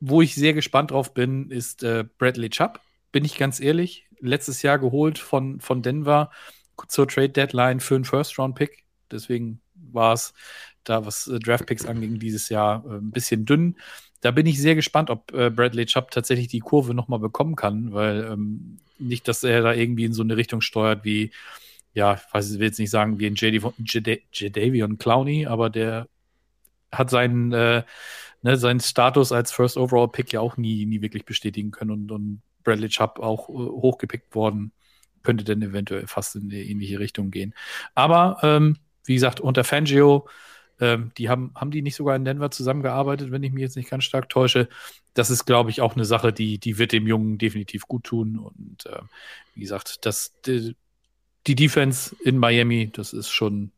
wo 0.00 0.22
ich 0.22 0.34
sehr 0.34 0.54
gespannt 0.54 0.90
drauf 0.90 1.14
bin, 1.14 1.50
ist 1.50 1.82
äh, 1.82 2.04
Bradley 2.18 2.50
Chubb, 2.50 2.80
bin 3.12 3.24
ich 3.24 3.36
ganz 3.38 3.60
ehrlich. 3.60 4.06
Letztes 4.20 4.62
Jahr 4.62 4.78
geholt 4.78 5.18
von, 5.18 5.60
von 5.60 5.82
Denver 5.82 6.30
zur 6.88 7.08
Trade 7.08 7.30
Deadline 7.30 7.80
für 7.80 7.94
einen 7.96 8.04
First-Round-Pick. 8.04 8.84
Deswegen 9.10 9.60
war 9.74 10.14
es 10.14 10.34
da, 10.84 11.06
was 11.06 11.26
äh, 11.26 11.38
Draft-Picks 11.38 11.86
anging, 11.86 12.18
dieses 12.18 12.48
Jahr 12.48 12.84
äh, 12.86 12.96
ein 12.96 13.10
bisschen 13.10 13.44
dünn. 13.44 13.76
Da 14.20 14.30
bin 14.30 14.46
ich 14.46 14.60
sehr 14.60 14.74
gespannt, 14.74 15.10
ob 15.10 15.32
äh, 15.32 15.50
Bradley 15.50 15.86
Chubb 15.86 16.10
tatsächlich 16.10 16.48
die 16.48 16.60
Kurve 16.60 16.94
nochmal 16.94 17.18
bekommen 17.18 17.56
kann, 17.56 17.92
weil 17.92 18.24
ähm, 18.24 18.78
nicht, 18.98 19.28
dass 19.28 19.44
er 19.44 19.62
da 19.62 19.74
irgendwie 19.74 20.04
in 20.04 20.12
so 20.12 20.22
eine 20.22 20.36
Richtung 20.36 20.60
steuert 20.60 21.04
wie, 21.04 21.30
ja, 21.92 22.14
ich 22.14 22.34
weiß, 22.34 22.52
ich 22.52 22.58
will 22.58 22.68
jetzt 22.68 22.78
nicht 22.78 22.90
sagen 22.90 23.18
wie 23.18 23.26
ein 23.26 23.36
Jadavion 23.36 24.98
Clowney, 24.98 25.46
aber 25.46 25.70
der 25.70 26.08
hat 26.92 27.10
seinen, 27.10 27.52
äh, 27.52 27.82
ne, 28.42 28.56
seinen 28.56 28.80
Status 28.80 29.32
als 29.32 29.52
First 29.52 29.76
Overall 29.76 30.08
Pick 30.08 30.32
ja 30.32 30.40
auch 30.40 30.56
nie, 30.56 30.86
nie 30.86 31.02
wirklich 31.02 31.24
bestätigen 31.24 31.70
können 31.70 31.90
und, 31.90 32.10
und 32.10 32.42
Bradley 32.62 32.88
Chubb 32.88 33.18
auch 33.18 33.48
äh, 33.48 33.52
hochgepickt 33.52 34.34
worden 34.34 34.72
könnte 35.24 35.42
denn 35.42 35.62
eventuell 35.62 36.06
fast 36.06 36.36
in 36.36 36.48
die 36.48 36.70
ähnliche 36.70 37.00
Richtung 37.00 37.32
gehen. 37.32 37.54
Aber 37.96 38.38
ähm, 38.42 38.76
wie 39.04 39.14
gesagt, 39.14 39.40
unter 39.40 39.64
Fangio, 39.64 40.28
ähm, 40.80 41.12
die 41.18 41.28
haben, 41.28 41.52
haben 41.54 41.70
die 41.70 41.82
nicht 41.82 41.96
sogar 41.96 42.16
in 42.16 42.24
Denver 42.24 42.50
zusammengearbeitet, 42.50 43.30
wenn 43.30 43.42
ich 43.42 43.52
mich 43.52 43.62
jetzt 43.62 43.76
nicht 43.76 43.90
ganz 43.90 44.04
stark 44.04 44.28
täusche. 44.28 44.68
Das 45.14 45.30
ist, 45.30 45.44
glaube 45.44 45.70
ich, 45.70 45.80
auch 45.80 45.94
eine 45.94 46.04
Sache, 46.04 46.32
die, 46.32 46.58
die 46.58 46.78
wird 46.78 46.92
dem 46.92 47.06
Jungen 47.06 47.38
definitiv 47.38 47.86
gut 47.86 48.04
tun. 48.04 48.38
Und 48.38 48.86
äh, 48.86 49.00
wie 49.54 49.60
gesagt, 49.60 50.04
das, 50.06 50.32
die, 50.46 50.74
die 51.46 51.54
Defense 51.54 52.16
in 52.24 52.38
Miami, 52.38 52.90
das 52.92 53.12
ist 53.12 53.30
schon 53.30 53.70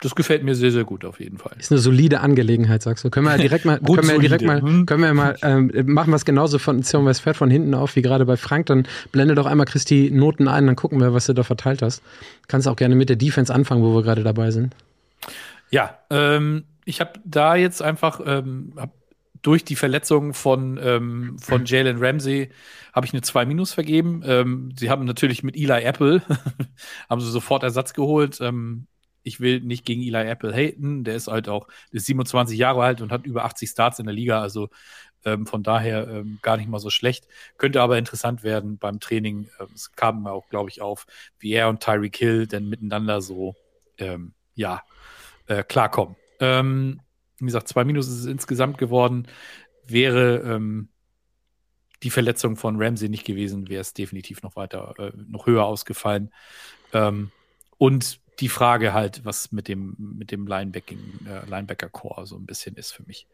das 0.00 0.14
gefällt 0.14 0.44
mir 0.44 0.54
sehr, 0.54 0.70
sehr 0.70 0.84
gut 0.84 1.04
auf 1.04 1.18
jeden 1.18 1.38
Fall. 1.38 1.56
Ist 1.58 1.72
eine 1.72 1.80
solide 1.80 2.20
Angelegenheit, 2.20 2.82
sagst 2.82 3.04
du. 3.04 3.10
Können 3.10 3.26
wir 3.26 3.36
direkt 3.36 3.64
mal, 3.64 3.80
können 3.84 4.08
wir 4.08 4.18
direkt 4.20 4.44
mal, 4.44 4.62
hm? 4.62 4.86
können 4.86 5.02
wir 5.02 5.12
mal, 5.12 5.36
ähm, 5.42 5.72
machen 5.86 6.12
wir 6.12 6.16
es 6.16 6.24
genauso 6.24 6.58
von 6.60 6.84
Zion 6.84 7.12
fährt 7.14 7.36
von 7.36 7.50
hinten 7.50 7.74
auf 7.74 7.96
wie 7.96 8.02
gerade 8.02 8.24
bei 8.24 8.36
Frank. 8.36 8.66
Dann 8.66 8.86
blende 9.10 9.34
doch 9.34 9.46
einmal 9.46 9.66
Christi 9.66 10.10
Noten 10.12 10.46
ein, 10.46 10.66
dann 10.66 10.76
gucken 10.76 11.00
wir, 11.00 11.14
was 11.14 11.26
du 11.26 11.32
da 11.32 11.42
verteilt 11.42 11.82
hast. 11.82 12.02
Kannst 12.46 12.68
auch 12.68 12.76
gerne 12.76 12.94
mit 12.94 13.08
der 13.08 13.16
Defense 13.16 13.52
anfangen, 13.52 13.82
wo 13.82 13.92
wir 13.94 14.02
gerade 14.02 14.22
dabei 14.22 14.52
sind. 14.52 14.72
Ja, 15.70 15.98
ähm, 16.10 16.64
ich 16.84 17.00
habe 17.00 17.20
da 17.24 17.54
jetzt 17.56 17.82
einfach 17.82 18.20
ähm, 18.24 18.72
hab 18.76 18.92
durch 19.42 19.64
die 19.64 19.76
Verletzung 19.76 20.34
von, 20.34 20.78
ähm, 20.82 21.38
von 21.38 21.64
Jalen 21.64 21.98
Ramsey 21.98 22.50
habe 22.92 23.06
ich 23.06 23.12
eine 23.12 23.22
2 23.22 23.46
Minus 23.46 23.72
vergeben. 23.72 24.22
Ähm, 24.24 24.72
sie 24.76 24.90
haben 24.90 25.04
natürlich 25.04 25.42
mit 25.42 25.56
Eli 25.56 25.82
Apple 25.84 26.22
haben 27.08 27.20
sie 27.20 27.30
sofort 27.30 27.62
Ersatz 27.62 27.94
geholt. 27.94 28.40
Ähm, 28.40 28.86
ich 29.22 29.40
will 29.40 29.60
nicht 29.60 29.84
gegen 29.84 30.02
Eli 30.02 30.28
Apple 30.28 30.52
haten. 30.52 31.04
Der 31.04 31.14
ist 31.14 31.28
halt 31.28 31.48
auch 31.48 31.68
ist 31.90 32.06
27 32.06 32.58
Jahre 32.58 32.82
alt 32.82 33.00
und 33.00 33.12
hat 33.12 33.26
über 33.26 33.44
80 33.44 33.68
Starts 33.68 33.98
in 33.98 34.06
der 34.06 34.14
Liga. 34.14 34.40
Also 34.40 34.70
ähm, 35.24 35.46
von 35.46 35.62
daher 35.62 36.08
ähm, 36.08 36.38
gar 36.42 36.56
nicht 36.56 36.68
mal 36.68 36.78
so 36.78 36.90
schlecht. 36.90 37.28
Könnte 37.58 37.82
aber 37.82 37.98
interessant 37.98 38.42
werden 38.42 38.78
beim 38.78 39.00
Training. 39.00 39.48
Ähm, 39.60 39.68
es 39.74 39.92
kam 39.92 40.26
auch, 40.26 40.48
glaube 40.48 40.70
ich, 40.70 40.80
auf, 40.80 41.06
wie 41.38 41.52
er 41.52 41.68
und 41.68 41.80
Tyreek 41.80 42.16
Hill 42.16 42.46
denn 42.46 42.68
miteinander 42.68 43.20
so, 43.20 43.54
ähm, 43.98 44.32
ja, 44.54 44.82
äh, 45.48 45.62
klarkommen. 45.62 46.16
Ähm, 46.40 47.00
wie 47.38 47.46
gesagt, 47.46 47.68
zwei 47.68 47.84
Minus 47.84 48.08
ist 48.08 48.20
es 48.20 48.26
insgesamt 48.26 48.78
geworden. 48.78 49.26
Wäre 49.86 50.38
ähm, 50.38 50.88
die 52.02 52.10
Verletzung 52.10 52.56
von 52.56 52.80
Ramsey 52.80 53.08
nicht 53.08 53.24
gewesen, 53.24 53.68
wäre 53.68 53.80
es 53.80 53.94
definitiv 53.94 54.42
noch 54.42 54.56
weiter, 54.56 54.94
äh, 54.98 55.12
noch 55.16 55.46
höher 55.46 55.64
ausgefallen. 55.64 56.32
und 57.76 58.20
die 58.40 58.48
Frage 58.48 58.92
halt, 58.92 59.24
was 59.24 59.52
mit 59.52 59.68
dem, 59.68 59.96
mit 59.98 60.30
dem 60.30 60.46
äh, 60.46 61.44
Linebacker-Core 61.46 62.26
so 62.26 62.36
ein 62.36 62.46
bisschen 62.46 62.76
ist 62.76 62.92
für 62.92 63.02
mich. 63.04 63.26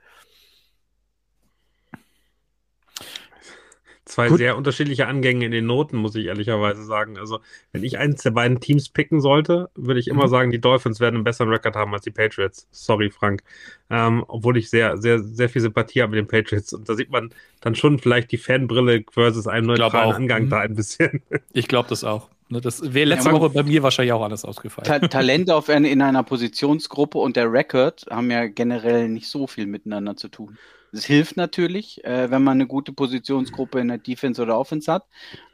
Zwei 4.07 4.29
Gut. 4.29 4.37
sehr 4.37 4.57
unterschiedliche 4.57 5.07
Angänge 5.07 5.47
in 5.47 5.51
den 5.51 5.65
Noten, 5.65 5.97
muss 5.97 6.15
ich 6.15 6.27
ehrlicherweise 6.27 6.85
sagen. 6.85 7.17
Also, 7.17 7.41
wenn 7.73 7.83
ich 7.83 7.99
eins 7.99 8.23
der 8.23 8.33
beiden 8.33 8.61
Teams 8.61 8.91
picken 8.91 9.21
sollte, 9.23 9.71
würde 9.75 9.99
ich 9.99 10.09
immer 10.09 10.25
mhm. 10.25 10.31
sagen, 10.31 10.51
die 10.51 10.61
Dolphins 10.61 11.01
werden 11.01 11.17
einen 11.17 11.25
besseren 11.25 11.49
Rekord 11.49 11.75
haben 11.75 11.95
als 11.95 12.05
die 12.05 12.11
Patriots. 12.11 12.69
Sorry, 12.71 13.11
Frank. 13.11 13.43
Ähm, 13.89 14.23
obwohl 14.29 14.59
ich 14.59 14.69
sehr, 14.69 14.99
sehr, 14.99 15.21
sehr 15.21 15.49
viel 15.49 15.63
Sympathie 15.63 16.03
habe 16.03 16.11
mit 16.11 16.19
den 16.19 16.29
Patriots. 16.29 16.75
Und 16.75 16.87
da 16.87 16.95
sieht 16.95 17.11
man 17.11 17.31
dann 17.63 17.75
schon 17.75 17.99
vielleicht 17.99 18.31
die 18.31 18.37
Fanbrille 18.37 19.05
versus 19.11 19.47
einen 19.47 19.69
neutralen 19.69 20.15
Angang 20.15 20.45
mhm. 20.45 20.51
da 20.51 20.61
ein 20.61 20.75
bisschen. 20.75 21.23
Ich 21.53 21.69
glaube 21.69 21.89
das 21.89 22.05
auch. 22.05 22.29
Ne, 22.49 22.61
das 22.61 22.93
wäre 22.93 23.07
letzte 23.07 23.31
ja, 23.31 23.35
Woche 23.35 23.51
bei 23.51 23.63
mir 23.63 23.83
wahrscheinlich 23.83 24.13
auch 24.13 24.23
alles 24.23 24.45
ausgefallen. 24.45 24.87
Ta 24.87 24.99
Talente 25.09 25.55
auf 25.55 25.69
eine, 25.69 25.89
in 25.89 26.03
einer 26.03 26.23
Positionsgruppe 26.23 27.19
und 27.19 27.37
der 27.37 27.51
Record 27.51 28.07
haben 28.11 28.31
ja 28.31 28.47
generell 28.47 29.09
nicht 29.09 29.29
so 29.29 29.47
viel 29.47 29.67
miteinander 29.67 30.17
zu 30.17 30.29
tun. 30.29 30.59
Es 30.95 31.05
hilft 31.05 31.37
natürlich, 31.37 32.05
äh, 32.05 32.31
wenn 32.31 32.45
man 32.45 32.59
eine 32.59 32.67
gute 32.67 32.93
Positionsgruppe 32.93 33.81
in 33.81 33.89
der 33.89 33.99
Defense 33.99 34.41
oder 34.41 34.59
Offense 34.59 34.91
hat, 34.93 35.07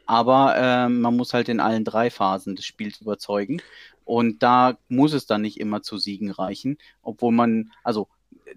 aber 0.05 0.55
äh, 0.55 0.89
man 0.89 1.17
muss 1.17 1.33
halt 1.33 1.49
in 1.49 1.59
allen 1.59 1.83
drei 1.83 2.11
Phasen 2.11 2.55
des 2.55 2.65
Spiels 2.65 3.01
überzeugen. 3.01 3.61
Und 4.05 4.43
da 4.43 4.77
muss 4.87 5.13
es 5.13 5.25
dann 5.25 5.41
nicht 5.41 5.59
immer 5.59 5.81
zu 5.81 5.97
Siegen 5.97 6.31
reichen, 6.31 6.77
obwohl 7.01 7.31
man, 7.31 7.71
also 7.83 8.07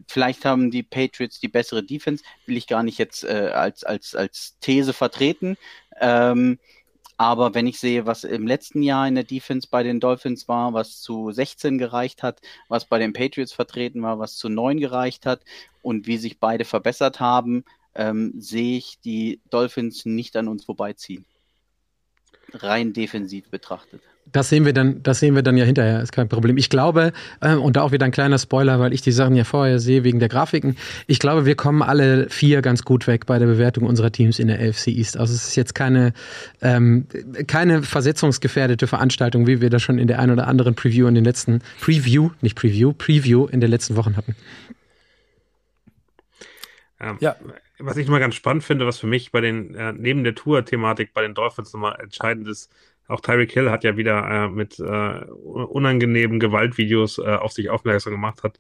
vielleicht 0.09 0.45
haben 0.45 0.71
die 0.71 0.83
Patriots 0.83 1.41
die 1.41 1.49
bessere 1.49 1.83
Defense, 1.83 2.25
will 2.47 2.57
ich 2.57 2.67
gar 2.67 2.83
nicht 2.83 2.99
jetzt 2.99 3.25
äh, 3.25 3.51
als, 3.55 3.85
als, 3.85 4.15
als 4.15 4.59
These 4.61 4.93
vertreten. 4.93 5.57
Ähm, 6.01 6.59
aber 7.17 7.55
wenn 7.55 7.67
ich 7.67 7.79
sehe, 7.79 8.07
was 8.07 8.25
im 8.25 8.47
letzten 8.47 8.83
Jahr 8.83 9.07
in 9.07 9.15
der 9.15 9.25
Defense 9.25 9.69
bei 9.71 9.83
den 9.83 10.01
Dolphins 10.01 10.49
war, 10.49 10.73
was 10.73 11.01
zu 11.01 11.31
16 11.31 11.79
gereicht 11.79 12.23
hat, 12.23 12.41
was 12.69 12.87
bei 12.87 12.99
den 12.99 13.13
Patriots 13.13 13.53
vertreten 13.53 14.03
war, 14.03 14.19
was 14.19 14.37
zu 14.37 14.49
9 14.49 14.79
gereicht 14.79 15.27
hat 15.27 15.43
und 15.83 16.07
wie 16.07 16.19
sich 16.19 16.39
beide 16.39 16.65
verbessert 16.65 17.21
haben, 17.21 17.65
ähm, 17.95 18.33
sehe 18.39 18.79
ich 18.79 18.99
die 19.01 19.41
Dolphins 19.51 20.05
nicht 20.05 20.37
an 20.37 20.49
uns 20.49 20.65
vorbeiziehen. 20.65 21.25
Rein 22.53 22.93
defensiv 22.93 23.49
betrachtet. 23.49 24.03
Das 24.27 24.49
sehen 24.49 24.65
wir 24.65 24.73
dann, 24.73 25.03
das 25.03 25.21
sehen 25.21 25.35
wir 25.35 25.43
dann 25.43 25.57
ja 25.57 25.65
hinterher, 25.65 26.01
ist 26.01 26.13
kein 26.13 26.29
Problem. 26.29 26.57
Ich 26.57 26.69
glaube, 26.69 27.13
äh, 27.41 27.55
und 27.55 27.77
da 27.77 27.83
auch 27.83 27.93
wieder 27.93 28.05
ein 28.05 28.11
kleiner 28.11 28.39
Spoiler, 28.39 28.81
weil 28.81 28.93
ich 28.93 29.01
die 29.01 29.13
Sachen 29.13 29.37
ja 29.37 29.45
vorher 29.45 29.79
sehe 29.79 30.03
wegen 30.03 30.19
der 30.19 30.29
Grafiken. 30.29 30.77
Ich 31.07 31.21
glaube, 31.21 31.47
wir 31.47 31.55
kommen 31.55 31.83
alle 31.83 32.29
vier 32.31 32.61
ganz 32.61 32.83
gut 32.83 33.07
weg 33.07 33.27
bei 33.27 33.39
der 33.39 33.47
Bewertung 33.47 33.85
unserer 33.85 34.11
Teams 34.11 34.39
in 34.39 34.49
der 34.49 34.59
AFC 34.61 34.89
East. 34.89 35.17
Also 35.17 35.35
es 35.35 35.49
ist 35.49 35.57
jetzt 35.57 35.75
keine, 35.75 36.13
ähm, 36.63 37.07
keine 37.47 37.83
versetzungsgefährdete 37.83 38.87
Veranstaltung, 38.87 39.47
wie 39.47 39.61
wir 39.61 39.71
das 39.71 39.83
schon 39.83 39.99
in 39.99 40.09
der 40.09 40.19
einen 40.19 40.33
oder 40.33 40.49
anderen 40.49 40.75
Preview 40.75 41.07
in 41.07 41.15
den 41.15 41.25
letzten, 41.25 41.61
Preview, 41.81 42.31
nicht 42.41 42.57
Preview, 42.57 42.93
Preview 42.93 43.47
in 43.47 43.61
den 43.61 43.71
letzten 43.71 43.95
Wochen 43.97 44.17
hatten. 44.17 44.35
Ähm, 47.01 47.19
ja. 47.21 47.37
Was 47.79 47.97
ich 47.97 48.07
mal 48.07 48.21
ganz 48.21 48.37
spannend 48.37 48.63
finde, 48.63 48.87
was 48.87 48.99
für 48.99 49.07
mich 49.07 49.33
bei 49.33 49.41
den, 49.41 49.75
äh, 49.75 49.93
neben 49.93 50.23
der 50.23 50.35
Tour-Thematik 50.35 51.13
bei 51.13 51.23
den 51.23 51.35
Dolphins 51.35 51.73
nochmal 51.73 51.99
entscheidend 52.01 52.47
ist, 52.47 52.71
auch 53.07 53.21
Tyreek 53.21 53.53
Hill 53.53 53.71
hat 53.71 53.85
ja 53.85 53.97
wieder 53.97 54.27
äh, 54.29 54.49
mit 54.49 54.79
äh, 54.79 54.85
unangenehmen 54.85 56.41
Gewaltvideos 56.41 57.19
äh, 57.19 57.23
auf 57.23 57.53
sich 57.53 57.69
aufmerksam 57.69 58.13
gemacht 58.13 58.43
hat. 58.43 58.59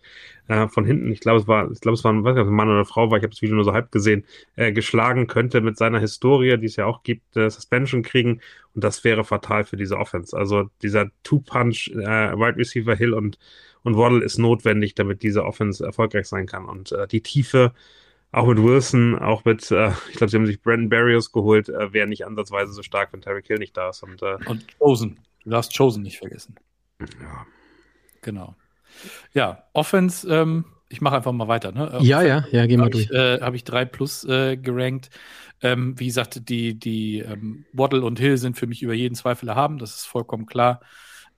Äh, 0.49 0.69
von 0.69 0.85
hinten, 0.85 1.11
ich 1.11 1.21
glaube, 1.21 1.41
es 1.41 1.49
war, 1.49 1.71
ich 1.71 1.81
glaube, 1.81 1.95
es 1.95 2.05
war 2.05 2.13
ein, 2.13 2.25
weiß 2.25 2.37
nicht, 2.37 2.47
Mann 2.47 2.69
oder 2.69 2.79
eine 2.79 2.85
Frau, 2.85 3.11
weil 3.11 3.19
ich 3.19 3.23
habe 3.23 3.31
das 3.33 3.41
Video 3.41 3.55
nur 3.57 3.65
so 3.65 3.73
halb 3.73 3.91
gesehen, 3.91 4.25
äh, 4.57 4.73
geschlagen 4.73 5.27
könnte 5.27 5.61
mit 5.63 5.79
seiner 5.79 5.99
Historie, 5.99 6.59
die 6.59 6.67
es 6.67 6.77
ja 6.77 6.85
auch 6.85 7.03
gibt, 7.03 7.37
äh, 7.37 7.49
Suspension 7.49 8.03
kriegen. 8.03 8.41
Und 8.75 8.85
das 8.85 9.03
wäre 9.05 9.25
fatal 9.25 9.65
für 9.65 9.77
diese 9.77 9.99
Offense. 9.99 10.37
Also 10.37 10.69
dieser 10.83 11.11
Two-Punch, 11.23 11.91
Wide 11.95 12.57
Receiver 12.57 12.95
Hill 12.97 13.15
und, 13.15 13.39
und 13.83 13.97
Waddle 13.97 14.25
ist 14.25 14.39
notwendig, 14.39 14.95
damit 14.95 15.23
diese 15.23 15.45
Offense 15.45 15.85
erfolgreich 15.85 16.27
sein 16.27 16.47
kann. 16.47 16.65
Und 16.65 16.95
die 17.13 17.23
Tiefe 17.23 17.73
auch 18.35 18.47
mit 18.47 18.63
Wilson, 18.63 19.19
auch 19.19 19.45
mit, 19.45 19.71
äh, 19.71 19.93
ich 20.11 20.17
glaube, 20.17 20.31
sie 20.31 20.37
haben 20.37 20.47
sich 20.47 20.61
Brandon 20.61 20.89
Barrios 20.89 21.33
geholt, 21.33 21.69
äh, 21.69 21.93
wäre 21.93 22.07
nicht 22.07 22.27
ansatzweise 22.27 22.73
so 22.73 22.83
stark, 22.83 23.13
wenn 23.13 23.21
Tyreek 23.21 23.47
Hill 23.47 23.59
nicht 23.59 23.77
da 23.77 23.91
ist. 23.91 24.03
Und, 24.03 24.23
äh, 24.23 24.37
und 24.47 24.67
Chosen. 24.79 25.21
Du 25.45 25.51
darfst 25.51 25.77
Chosen 25.77 26.03
nicht 26.03 26.19
vergessen. 26.19 26.57
Ja. 27.01 27.47
Genau. 28.23 28.57
Ja, 29.33 29.65
Offense, 29.73 30.29
ähm, 30.29 30.65
ich 30.89 31.01
mache 31.01 31.17
einfach 31.17 31.33
mal 31.33 31.49
weiter. 31.49 31.73
Ne? 31.73 31.99
Ja, 32.03 32.23
ja, 32.23 32.45
ja, 32.51 32.67
geh 32.67 32.77
mal 32.77 32.91
durch. 32.91 33.11
Äh, 33.11 33.41
Habe 33.41 33.57
ich 33.57 33.65
drei 33.65 33.85
plus 33.85 34.25
äh, 34.25 34.57
gerankt. 34.57 35.11
Ähm, 35.63 35.99
wie 35.99 36.07
gesagt, 36.07 36.49
die, 36.49 36.79
die 36.79 37.21
ähm, 37.21 37.65
Waddle 37.73 38.03
und 38.03 38.19
Hill 38.19 38.39
sind 38.39 38.57
für 38.57 38.67
mich 38.67 38.83
über 38.83 38.95
jeden 38.95 39.15
Zweifel 39.15 39.49
erhaben, 39.49 39.79
das 39.79 39.97
ist 39.97 40.05
vollkommen 40.05 40.47
klar. 40.47 40.81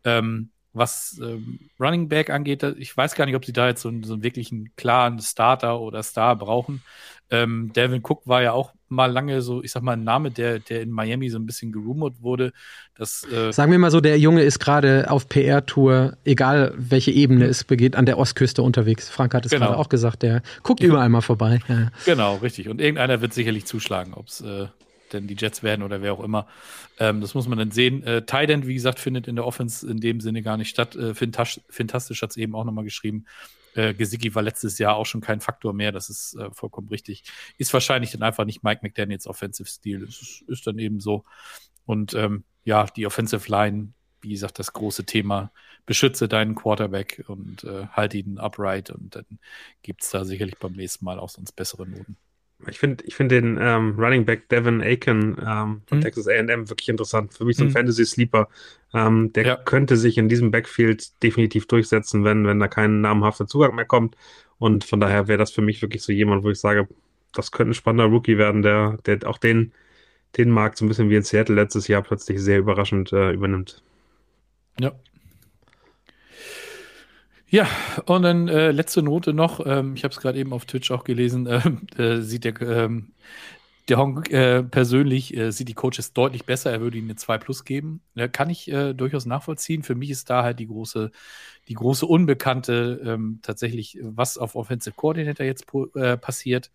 Ähm, 0.05 0.51
was 0.77 1.21
ähm, 1.23 1.59
Running 1.81 2.09
Back 2.09 2.31
angeht, 2.31 2.63
ich 2.63 2.97
weiß 2.97 3.15
gar 3.15 3.27
nicht, 3.27 3.35
ob 3.35 3.45
sie 3.45 3.53
da 3.53 3.69
jetzt 3.69 3.83
so, 3.83 3.91
so 4.03 4.15
einen 4.15 4.23
wirklichen 4.23 4.71
klaren 4.77 5.21
Starter 5.21 5.81
oder 5.81 6.03
Star 6.03 6.37
brauchen. 6.37 6.83
Ähm, 7.31 7.73
Devin 7.75 8.03
Cook 8.05 8.23
war 8.25 8.43
ja 8.43 8.53
auch 8.53 8.73
mal 8.89 9.11
lange 9.11 9.43
so, 9.43 9.63
ich 9.63 9.73
sag 9.73 9.83
mal, 9.83 9.95
ein 9.95 10.05
Name, 10.05 10.31
der, 10.31 10.61
der 10.61 10.83
in 10.83 10.91
Miami 10.91 11.29
so 11.29 11.39
ein 11.39 11.47
bisschen 11.47 11.73
gerumort 11.73 12.15
wurde. 12.21 12.53
Dass, 12.95 13.27
äh 13.33 13.53
Sagen 13.53 13.73
wir 13.73 13.81
mal 13.81 13.91
so, 13.91 14.01
der 14.01 14.19
Junge 14.19 14.43
ist 14.43 14.61
gerade 14.61 15.11
auf 15.11 15.29
PR-Tour, 15.29 16.17
egal 16.25 16.73
welche 16.77 17.11
Ebene 17.11 17.47
es 17.47 17.65
begeht, 17.65 17.97
an 17.97 18.07
der 18.07 18.19
Ostküste 18.19 18.63
unterwegs. 18.63 19.09
Frank 19.09 19.35
hat 19.35 19.45
es 19.45 19.51
genau. 19.51 19.67
gerade 19.67 19.79
auch 19.79 19.89
gesagt, 19.89 20.23
der 20.23 20.43
guckt 20.63 20.81
ja. 20.81 20.89
überall 20.89 21.09
mal 21.09 21.21
vorbei. 21.21 21.59
Ja. 21.69 21.91
Genau, 22.05 22.37
richtig. 22.37 22.69
Und 22.69 22.81
irgendeiner 22.81 23.21
wird 23.21 23.35
sicherlich 23.35 23.65
zuschlagen, 23.65 24.15
ob 24.15 24.29
es 24.29 24.41
äh, 24.43 24.67
denn 25.17 25.27
die 25.27 25.37
Jets 25.39 25.63
werden 25.63 25.83
oder 25.83 26.03
wer 26.03 26.13
auch 26.13 26.23
immer. 26.23 26.47
Ähm, 26.99 27.21
das 27.21 27.35
muss 27.35 27.49
man 27.49 27.59
dann 27.59 27.71
sehen. 27.71 28.03
Äh, 28.03 28.25
Tident, 28.25 28.67
wie 28.67 28.75
gesagt, 28.75 28.99
findet 28.99 29.29
in 29.29 29.37
der 29.37 29.47
Offense 29.47 29.89
in 29.89 30.01
dem 30.01 30.21
Sinne 30.21 30.43
gar 30.43 30.57
nicht 30.57 30.69
statt. 30.69 30.97
Äh, 30.97 31.15
Fantastisch 31.15 32.23
hat 32.23 32.31
es 32.31 32.37
eben 32.37 32.55
auch 32.55 32.65
nochmal 32.65 32.85
geschrieben. 32.85 33.27
Äh, 33.77 33.95
Gesicki 33.95 34.35
war 34.35 34.43
letztes 34.43 34.79
Jahr 34.79 34.97
auch 34.97 35.05
schon 35.05 35.21
kein 35.21 35.41
Faktor 35.41 35.75
mehr, 35.75 35.93
das 35.93 36.09
ist 36.09 36.35
äh, 36.35 36.51
vollkommen 36.51 36.89
richtig. 36.89 37.25
Ist 37.59 37.73
wahrscheinlich 37.75 38.11
dann 38.11 38.23
einfach 38.23 38.45
nicht 38.47 38.65
Mike 38.65 38.81
McDaniels 38.83 39.27
Offensive 39.27 39.69
Stil, 39.69 40.03
ist, 40.03 40.43
ist 40.49 40.67
dann 40.67 40.79
eben 40.79 40.99
so. 41.01 41.25
Und 41.85 42.15
ähm, 42.15 42.45
ja, 42.65 42.87
die 42.87 43.07
Offensive 43.07 43.51
Line, 43.51 43.93
wie 44.23 44.31
gesagt, 44.31 44.59
das 44.59 44.73
große 44.73 45.05
Thema. 45.05 45.53
Beschütze 45.85 46.27
deinen 46.27 46.57
Quarterback 46.57 47.25
und 47.29 47.65
äh, 47.65 47.87
halte 47.89 48.19
ihn 48.19 48.39
upright 48.39 48.91
und 48.91 49.15
dann 49.15 49.39
gibt 49.83 50.03
es 50.03 50.11
da 50.11 50.25
sicherlich 50.25 50.59
beim 50.59 50.73
nächsten 50.73 51.05
Mal 51.05 51.21
auch 51.21 51.29
sonst 51.29 51.53
bessere 51.53 51.87
Noten. 51.87 52.17
Ich 52.69 52.79
finde 52.79 53.05
ich 53.05 53.15
find 53.15 53.31
den 53.31 53.59
ähm, 53.61 53.97
Running 53.99 54.25
Back 54.25 54.49
Devin 54.49 54.81
Aiken 54.81 55.37
ähm, 55.39 55.83
von 55.87 55.99
mhm. 55.99 56.01
Texas 56.01 56.27
A&M 56.27 56.69
wirklich 56.71 56.89
interessant. 56.89 57.35
Für 57.35 57.45
mich 57.45 57.57
so 57.57 57.65
ein 57.65 57.69
mhm. 57.69 57.73
Fantasy-Sleeper. 57.73 58.49
Ähm, 58.95 59.33
der 59.35 59.47
ja. 59.47 59.57
könnte 59.57 59.97
sich 59.97 60.17
in 60.17 60.29
diesem 60.29 60.51
Backfield 60.51 61.23
definitiv 61.23 61.67
durchsetzen, 61.67 62.25
wenn, 62.25 62.47
wenn 62.47 62.59
da 62.59 62.69
kein 62.69 63.03
namhafter 63.03 63.47
Zugang 63.47 63.75
mehr 63.75 63.85
kommt. 63.85 64.17
Und 64.59 64.85
von 64.85 65.01
daher 65.01 65.29
wäre 65.29 65.39
das 65.39 65.51
für 65.51 65.61
mich 65.61 65.83
wirklich 65.83 66.03
so 66.03 66.13
jemand, 66.13 66.45
wo 66.45 66.51
ich 66.51 66.59
sage, 66.59 66.89
das 67.33 67.53
könnte 67.53 67.73
ein 67.73 67.75
spannender 67.75 68.07
Rookie 68.07 68.39
werden, 68.39 68.63
der, 68.63 68.97
der 69.05 69.29
auch 69.29 69.39
den, 69.39 69.73
den 70.39 70.51
Markt 70.51 70.79
so 70.79 70.85
ein 70.85 70.89
bisschen 70.89 71.11
wie 71.11 71.17
in 71.17 71.23
Seattle 71.23 71.55
letztes 71.55 71.89
Jahr 71.89 72.03
plötzlich 72.03 72.41
sehr 72.41 72.59
überraschend 72.59 73.13
äh, 73.13 73.33
übernimmt. 73.33 73.83
Ja, 74.81 74.93
ja, 77.49 77.69
und 78.07 78.23
dann 78.23 78.49
äh, 78.49 78.73
letzte 78.73 79.03
Note 79.03 79.33
noch. 79.33 79.65
Ähm, 79.65 79.95
ich 79.95 80.05
habe 80.05 80.13
es 80.13 80.21
gerade 80.21 80.39
eben 80.39 80.53
auf 80.53 80.65
Twitch 80.65 80.91
auch 80.91 81.05
gelesen. 81.05 81.47
Äh, 81.97 82.03
äh, 82.03 82.23
sieht 82.23 82.45
der, 82.45 82.61
ähm, 82.61 83.13
der 83.89 83.99
Hong 83.99 84.25
äh, 84.27 84.65
persönlich 84.65 85.37
äh, 85.37 85.53
sieht 85.53 85.69
die 85.69 85.75
Coaches 85.75 86.13
deutlich 86.13 86.45
besser. 86.45 86.73
Er 86.73 86.81
würde 86.81 86.99
ihnen 86.99 87.09
eine 87.09 87.17
2 87.17 87.39
Plus 87.39 87.65
geben. 87.65 88.01
kann 88.33 88.51
ich 88.51 88.71
äh, 88.71 88.95
durchaus 88.95 89.27
nachvollziehen. 89.27 89.85
Für 89.85 89.95
mich 89.95 90.11
ist 90.11 90.29
da 90.29 90.43
halt 90.43 90.59
die 90.59 90.67
große, 90.67 91.13
die 91.69 91.75
große 91.75 92.05
Unbekannte 92.05 93.01
ähm, 93.05 93.39
tatsächlich, 93.43 93.99
was 94.03 94.39
auf 94.39 94.57
Offensive 94.57 94.95
Coordinator 94.97 95.47
jetzt 95.47 95.67
passiert, 96.21 96.71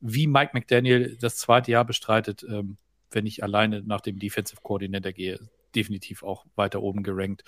wie 0.00 0.26
Mike 0.26 0.50
McDaniel 0.54 1.16
das 1.20 1.36
zweite 1.36 1.70
Jahr 1.70 1.84
bestreitet, 1.84 2.44
ähm, 2.48 2.76
wenn 3.10 3.26
ich 3.26 3.42
alleine 3.42 3.82
nach 3.82 4.00
dem 4.00 4.18
Defensive 4.18 4.60
Coordinator 4.62 5.12
gehe. 5.12 5.38
Definitiv 5.74 6.22
auch 6.22 6.44
weiter 6.56 6.82
oben 6.82 7.02
gerankt. 7.02 7.44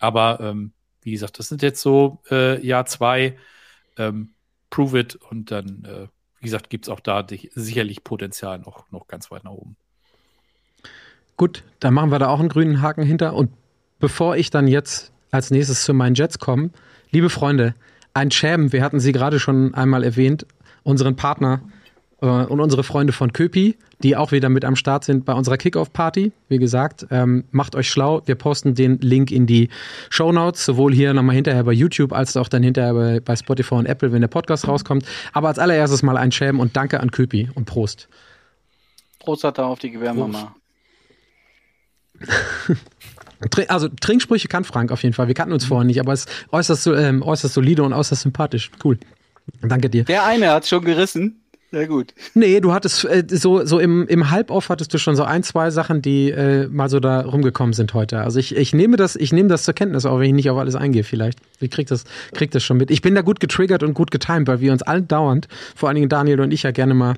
Aber 0.00 0.38
ähm, 0.40 0.72
wie 1.04 1.12
gesagt, 1.12 1.38
das 1.38 1.48
sind 1.48 1.62
jetzt 1.62 1.80
so 1.80 2.20
äh, 2.30 2.64
Jahr 2.66 2.86
zwei. 2.86 3.36
Ähm, 3.96 4.30
prove 4.70 4.98
it 4.98 5.14
und 5.14 5.52
dann, 5.52 5.84
äh, 5.84 6.08
wie 6.40 6.44
gesagt, 6.44 6.68
gibt 6.68 6.86
es 6.86 6.88
auch 6.88 7.00
da 7.00 7.24
sicherlich 7.54 8.02
Potenzial 8.02 8.58
noch, 8.58 8.90
noch 8.90 9.06
ganz 9.06 9.30
weit 9.30 9.44
nach 9.44 9.52
oben. 9.52 9.76
Gut, 11.36 11.62
dann 11.78 11.94
machen 11.94 12.10
wir 12.10 12.18
da 12.18 12.28
auch 12.28 12.40
einen 12.40 12.48
grünen 12.48 12.82
Haken 12.82 13.04
hinter. 13.04 13.34
Und 13.34 13.52
bevor 14.00 14.36
ich 14.36 14.50
dann 14.50 14.66
jetzt 14.66 15.12
als 15.30 15.50
nächstes 15.50 15.84
zu 15.84 15.94
meinen 15.94 16.14
Jets 16.14 16.38
komme, 16.38 16.70
liebe 17.10 17.30
Freunde, 17.30 17.74
ein 18.14 18.30
Cham, 18.30 18.72
wir 18.72 18.82
hatten 18.82 19.00
sie 19.00 19.12
gerade 19.12 19.38
schon 19.38 19.74
einmal 19.74 20.04
erwähnt, 20.04 20.46
unseren 20.82 21.16
Partner 21.16 21.60
und 22.24 22.60
unsere 22.60 22.82
Freunde 22.82 23.12
von 23.12 23.32
Köpi, 23.32 23.76
die 24.02 24.16
auch 24.16 24.32
wieder 24.32 24.48
mit 24.48 24.64
am 24.64 24.76
Start 24.76 25.04
sind 25.04 25.24
bei 25.24 25.32
unserer 25.32 25.56
Kickoff-Party. 25.56 26.32
Wie 26.48 26.58
gesagt, 26.58 27.06
ähm, 27.10 27.44
macht 27.50 27.74
euch 27.76 27.90
schlau. 27.90 28.22
Wir 28.26 28.34
posten 28.34 28.74
den 28.74 28.98
Link 29.00 29.30
in 29.30 29.46
die 29.46 29.68
Show 30.10 30.32
Notes, 30.32 30.64
sowohl 30.64 30.92
hier 30.94 31.14
nochmal 31.14 31.34
hinterher 31.34 31.64
bei 31.64 31.72
YouTube 31.72 32.12
als 32.12 32.36
auch 32.36 32.48
dann 32.48 32.62
hinterher 32.62 32.94
bei, 32.94 33.20
bei 33.20 33.36
Spotify 33.36 33.74
und 33.74 33.86
Apple, 33.86 34.12
wenn 34.12 34.20
der 34.20 34.28
Podcast 34.28 34.66
rauskommt. 34.66 35.04
Aber 35.32 35.48
als 35.48 35.58
allererstes 35.58 36.02
mal 36.02 36.16
ein 36.16 36.32
Schämen 36.32 36.60
und 36.60 36.76
danke 36.76 37.00
an 37.00 37.10
Köpi 37.10 37.50
und 37.54 37.66
Prost. 37.66 38.08
Prost 39.18 39.44
hat 39.44 39.58
er 39.58 39.66
auf 39.66 39.78
die 39.78 39.90
Gewehrmama. 39.90 40.54
also 43.68 43.88
Trinksprüche 43.88 44.48
kann 44.48 44.64
Frank 44.64 44.92
auf 44.92 45.02
jeden 45.02 45.14
Fall. 45.14 45.28
Wir 45.28 45.34
kannten 45.34 45.52
uns 45.52 45.64
vorher 45.64 45.84
nicht, 45.84 46.00
aber 46.00 46.12
es 46.12 46.24
ist 46.24 46.46
äußerst, 46.52 46.86
ähm, 46.86 47.22
äußerst 47.22 47.54
solide 47.54 47.82
und 47.82 47.92
äußerst 47.92 48.22
sympathisch. 48.22 48.70
Cool. 48.82 48.98
Danke 49.60 49.90
dir. 49.90 50.04
Der 50.04 50.24
eine 50.24 50.50
hat 50.50 50.66
schon 50.66 50.84
gerissen. 50.84 51.43
Sehr 51.74 51.88
gut. 51.88 52.14
Nee, 52.34 52.60
du 52.60 52.72
hattest 52.72 53.04
äh, 53.04 53.24
so, 53.28 53.66
so 53.66 53.80
im, 53.80 54.06
im 54.06 54.30
Halbauf 54.30 54.68
hattest 54.68 54.94
du 54.94 54.98
schon 54.98 55.16
so 55.16 55.24
ein, 55.24 55.42
zwei 55.42 55.70
Sachen, 55.70 56.02
die 56.02 56.30
äh, 56.30 56.68
mal 56.68 56.88
so 56.88 57.00
da 57.00 57.22
rumgekommen 57.22 57.72
sind 57.72 57.94
heute. 57.94 58.20
Also 58.20 58.38
ich, 58.38 58.54
ich 58.54 58.72
nehme 58.72 58.96
das, 58.96 59.16
ich 59.16 59.32
nehme 59.32 59.48
das 59.48 59.64
zur 59.64 59.74
Kenntnis, 59.74 60.06
auch 60.06 60.20
wenn 60.20 60.26
ich 60.28 60.34
nicht 60.34 60.50
auf 60.50 60.56
alles 60.56 60.76
eingehe, 60.76 61.02
vielleicht. 61.02 61.40
Ich 61.58 61.72
krieg 61.72 61.88
das, 61.88 62.04
krieg 62.32 62.52
das 62.52 62.62
schon 62.62 62.76
mit. 62.76 62.92
Ich 62.92 63.02
bin 63.02 63.16
da 63.16 63.22
gut 63.22 63.40
getriggert 63.40 63.82
und 63.82 63.94
gut 63.94 64.12
getimed, 64.12 64.46
weil 64.46 64.60
wir 64.60 64.70
uns 64.70 64.82
allen 64.82 65.08
dauernd, 65.08 65.48
vor 65.74 65.88
allen 65.88 65.96
Dingen 65.96 66.08
Daniel 66.08 66.42
und 66.42 66.52
ich 66.52 66.62
ja 66.62 66.70
gerne 66.70 66.94
mal 66.94 67.14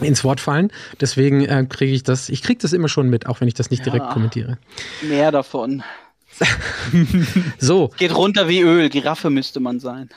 ins 0.00 0.24
Wort 0.24 0.40
fallen. 0.40 0.72
Deswegen 1.00 1.44
äh, 1.44 1.64
kriege 1.68 1.92
ich 1.92 2.02
das, 2.02 2.28
ich 2.28 2.42
krieg 2.42 2.58
das 2.58 2.72
immer 2.72 2.88
schon 2.88 3.08
mit, 3.08 3.26
auch 3.28 3.40
wenn 3.40 3.46
ich 3.46 3.54
das 3.54 3.70
nicht 3.70 3.86
ja, 3.86 3.92
direkt 3.92 4.10
kommentiere. 4.10 4.58
Mehr 5.02 5.30
davon. 5.30 5.84
so. 7.60 7.92
Geht 7.98 8.16
runter 8.16 8.48
wie 8.48 8.62
Öl, 8.62 8.88
Giraffe 8.88 9.30
müsste 9.30 9.60
man 9.60 9.78
sein. 9.78 10.10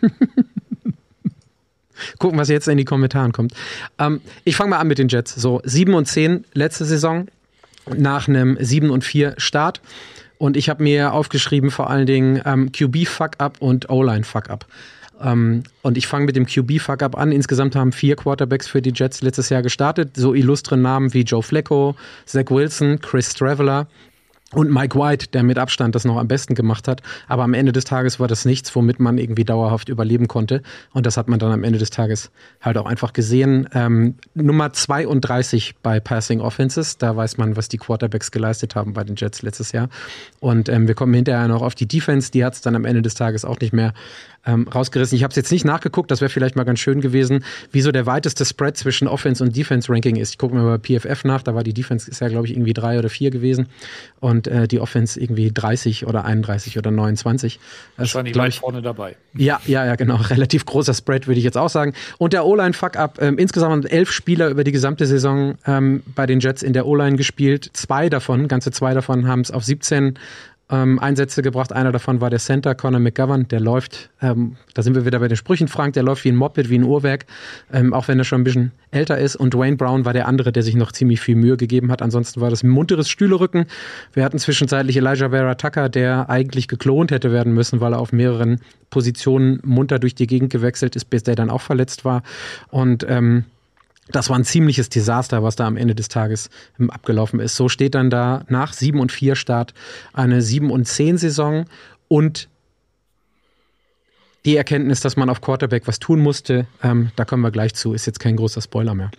Gucken, 2.18 2.38
was 2.38 2.48
jetzt 2.48 2.68
in 2.68 2.78
die 2.78 2.84
Kommentare 2.84 3.30
kommt. 3.30 3.52
Ähm, 3.98 4.20
ich 4.44 4.56
fange 4.56 4.70
mal 4.70 4.78
an 4.78 4.88
mit 4.88 4.98
den 4.98 5.08
Jets. 5.08 5.34
So, 5.34 5.60
7 5.64 5.94
und 5.94 6.06
10 6.06 6.44
letzte 6.54 6.84
Saison 6.84 7.26
nach 7.96 8.28
einem 8.28 8.56
7 8.60 8.90
und 8.90 9.04
4 9.04 9.34
Start. 9.38 9.80
Und 10.38 10.56
ich 10.56 10.68
habe 10.68 10.82
mir 10.82 11.12
aufgeschrieben 11.12 11.70
vor 11.70 11.88
allen 11.88 12.06
Dingen 12.06 12.42
ähm, 12.44 12.72
QB-Fuck-Up 12.72 13.56
und 13.60 13.88
O-Line-Fuck-Up. 13.88 14.66
Ähm, 15.22 15.62
und 15.82 15.96
ich 15.96 16.06
fange 16.06 16.26
mit 16.26 16.36
dem 16.36 16.46
QB-Fuck-Up 16.46 17.16
an. 17.16 17.32
Insgesamt 17.32 17.74
haben 17.74 17.92
vier 17.92 18.16
Quarterbacks 18.16 18.68
für 18.68 18.82
die 18.82 18.92
Jets 18.94 19.22
letztes 19.22 19.48
Jahr 19.48 19.62
gestartet. 19.62 20.10
So 20.16 20.34
illustre 20.34 20.76
Namen 20.76 21.14
wie 21.14 21.22
Joe 21.22 21.42
Flacco, 21.42 21.96
Zach 22.26 22.50
Wilson, 22.50 23.00
Chris 23.00 23.32
Traveler, 23.34 23.86
und 24.52 24.70
Mike 24.70 24.96
White, 24.96 25.26
der 25.32 25.42
mit 25.42 25.58
Abstand 25.58 25.96
das 25.96 26.04
noch 26.04 26.18
am 26.18 26.28
besten 26.28 26.54
gemacht 26.54 26.86
hat. 26.86 27.02
Aber 27.26 27.42
am 27.42 27.52
Ende 27.52 27.72
des 27.72 27.84
Tages 27.84 28.20
war 28.20 28.28
das 28.28 28.44
nichts, 28.44 28.74
womit 28.76 29.00
man 29.00 29.18
irgendwie 29.18 29.44
dauerhaft 29.44 29.88
überleben 29.88 30.28
konnte. 30.28 30.62
Und 30.92 31.04
das 31.04 31.16
hat 31.16 31.26
man 31.26 31.40
dann 31.40 31.50
am 31.50 31.64
Ende 31.64 31.80
des 31.80 31.90
Tages 31.90 32.30
halt 32.60 32.78
auch 32.78 32.86
einfach 32.86 33.12
gesehen. 33.12 33.68
Ähm, 33.74 34.14
Nummer 34.34 34.72
32 34.72 35.74
bei 35.82 35.98
Passing 35.98 36.40
Offenses. 36.40 36.96
Da 36.96 37.16
weiß 37.16 37.38
man, 37.38 37.56
was 37.56 37.68
die 37.68 37.78
Quarterbacks 37.78 38.30
geleistet 38.30 38.76
haben 38.76 38.92
bei 38.92 39.02
den 39.02 39.16
Jets 39.16 39.42
letztes 39.42 39.72
Jahr. 39.72 39.88
Und 40.38 40.68
ähm, 40.68 40.86
wir 40.86 40.94
kommen 40.94 41.14
hinterher 41.14 41.48
noch 41.48 41.62
auf 41.62 41.74
die 41.74 41.88
Defense. 41.88 42.30
Die 42.30 42.44
hat 42.44 42.54
es 42.54 42.60
dann 42.60 42.76
am 42.76 42.84
Ende 42.84 43.02
des 43.02 43.14
Tages 43.14 43.44
auch 43.44 43.58
nicht 43.58 43.72
mehr 43.72 43.94
ähm, 44.46 44.68
rausgerissen. 44.68 45.16
Ich 45.16 45.22
habe 45.22 45.30
es 45.30 45.36
jetzt 45.36 45.52
nicht 45.52 45.64
nachgeguckt, 45.64 46.10
das 46.10 46.20
wäre 46.20 46.28
vielleicht 46.28 46.56
mal 46.56 46.64
ganz 46.64 46.78
schön 46.78 47.00
gewesen, 47.00 47.44
wieso 47.72 47.92
der 47.92 48.06
weiteste 48.06 48.44
Spread 48.44 48.76
zwischen 48.76 49.08
Offense 49.08 49.42
und 49.42 49.56
Defense 49.56 49.92
Ranking 49.92 50.16
ist. 50.16 50.30
Ich 50.30 50.38
gucke 50.38 50.54
mir 50.54 50.62
mal 50.62 50.78
bei 50.78 50.98
PFF 50.98 51.24
nach, 51.24 51.42
da 51.42 51.54
war 51.54 51.62
die 51.62 51.74
Defense 51.74 52.10
ist 52.10 52.20
ja 52.20 52.28
glaube 52.28 52.46
ich 52.46 52.52
irgendwie 52.52 52.72
drei 52.72 52.98
oder 52.98 53.08
vier 53.08 53.30
gewesen 53.30 53.66
und 54.20 54.46
äh, 54.46 54.68
die 54.68 54.80
Offense 54.80 55.20
irgendwie 55.20 55.52
30 55.52 56.06
oder 56.06 56.24
31 56.24 56.78
oder 56.78 56.90
29. 56.90 57.58
Das 57.96 58.14
war 58.14 58.22
nicht 58.22 58.36
weit 58.36 58.54
vorne 58.54 58.82
dabei. 58.82 59.16
Ja, 59.34 59.60
ja, 59.66 59.84
ja, 59.84 59.96
genau. 59.96 60.16
Relativ 60.30 60.64
großer 60.64 60.94
Spread 60.94 61.26
würde 61.26 61.38
ich 61.38 61.44
jetzt 61.44 61.56
auch 61.56 61.68
sagen. 61.68 61.92
Und 62.18 62.32
der 62.32 62.44
O-Line 62.44 62.72
Fuck-Up. 62.72 63.18
Ähm, 63.20 63.38
insgesamt 63.38 63.90
elf 63.90 64.10
Spieler 64.10 64.48
über 64.48 64.64
die 64.64 64.72
gesamte 64.72 65.06
Saison 65.06 65.56
ähm, 65.66 66.02
bei 66.14 66.26
den 66.26 66.40
Jets 66.40 66.62
in 66.62 66.72
der 66.72 66.86
O-Line 66.86 67.16
gespielt. 67.16 67.70
Zwei 67.72 68.08
davon, 68.08 68.48
ganze 68.48 68.70
zwei 68.70 68.94
davon 68.94 69.26
haben 69.26 69.40
es 69.40 69.50
auf 69.50 69.64
17 69.64 70.18
ähm, 70.68 70.98
Einsätze 70.98 71.42
gebracht. 71.42 71.72
Einer 71.72 71.92
davon 71.92 72.20
war 72.20 72.30
der 72.30 72.40
Center, 72.40 72.74
Conor 72.74 73.00
McGovern, 73.00 73.46
der 73.48 73.60
läuft, 73.60 74.10
ähm, 74.20 74.56
da 74.74 74.82
sind 74.82 74.94
wir 74.94 75.04
wieder 75.04 75.20
bei 75.20 75.28
den 75.28 75.36
Sprüchen, 75.36 75.68
Frank, 75.68 75.94
der 75.94 76.02
läuft 76.02 76.24
wie 76.24 76.30
ein 76.30 76.36
Moped, 76.36 76.68
wie 76.70 76.78
ein 76.78 76.82
Uhrwerk, 76.82 77.26
ähm, 77.72 77.94
auch 77.94 78.08
wenn 78.08 78.18
er 78.18 78.24
schon 78.24 78.40
ein 78.40 78.44
bisschen 78.44 78.72
älter 78.90 79.18
ist. 79.18 79.36
Und 79.36 79.54
Dwayne 79.54 79.76
Brown 79.76 80.04
war 80.04 80.12
der 80.12 80.26
andere, 80.26 80.50
der 80.50 80.64
sich 80.64 80.74
noch 80.74 80.90
ziemlich 80.90 81.20
viel 81.20 81.36
Mühe 81.36 81.56
gegeben 81.56 81.92
hat. 81.92 82.02
Ansonsten 82.02 82.40
war 82.40 82.50
das 82.50 82.64
ein 82.64 82.68
munteres 82.68 83.08
Stühlerücken. 83.08 83.66
Wir 84.12 84.24
hatten 84.24 84.38
zwischenzeitlich 84.38 84.96
Elijah 84.96 85.30
Vera 85.30 85.54
Tucker, 85.54 85.88
der 85.88 86.28
eigentlich 86.28 86.66
geklont 86.66 87.12
hätte 87.12 87.30
werden 87.30 87.54
müssen, 87.54 87.80
weil 87.80 87.92
er 87.92 88.00
auf 88.00 88.12
mehreren 88.12 88.60
Positionen 88.90 89.60
munter 89.64 89.98
durch 89.98 90.14
die 90.14 90.26
Gegend 90.26 90.50
gewechselt 90.50 90.96
ist, 90.96 91.06
bis 91.10 91.22
der 91.22 91.36
dann 91.36 91.50
auch 91.50 91.60
verletzt 91.60 92.04
war. 92.04 92.22
Und 92.70 93.06
ähm, 93.08 93.44
das 94.08 94.30
war 94.30 94.38
ein 94.38 94.44
ziemliches 94.44 94.88
Desaster, 94.88 95.42
was 95.42 95.56
da 95.56 95.66
am 95.66 95.76
Ende 95.76 95.94
des 95.94 96.08
Tages 96.08 96.50
ähm, 96.78 96.90
abgelaufen 96.90 97.40
ist. 97.40 97.56
So 97.56 97.68
steht 97.68 97.94
dann 97.94 98.10
da 98.10 98.44
nach 98.48 98.72
7 98.72 99.00
und 99.00 99.12
4 99.12 99.36
Start 99.36 99.74
eine 100.12 100.42
7 100.42 100.70
und 100.70 100.86
10 100.86 101.18
Saison 101.18 101.64
und 102.08 102.48
die 104.44 104.56
Erkenntnis, 104.56 105.00
dass 105.00 105.16
man 105.16 105.28
auf 105.28 105.40
Quarterback 105.40 105.88
was 105.88 105.98
tun 105.98 106.20
musste, 106.20 106.66
ähm, 106.82 107.10
da 107.16 107.24
kommen 107.24 107.42
wir 107.42 107.50
gleich 107.50 107.74
zu, 107.74 107.94
ist 107.94 108.06
jetzt 108.06 108.20
kein 108.20 108.36
großer 108.36 108.60
Spoiler 108.60 108.94
mehr. 108.94 109.10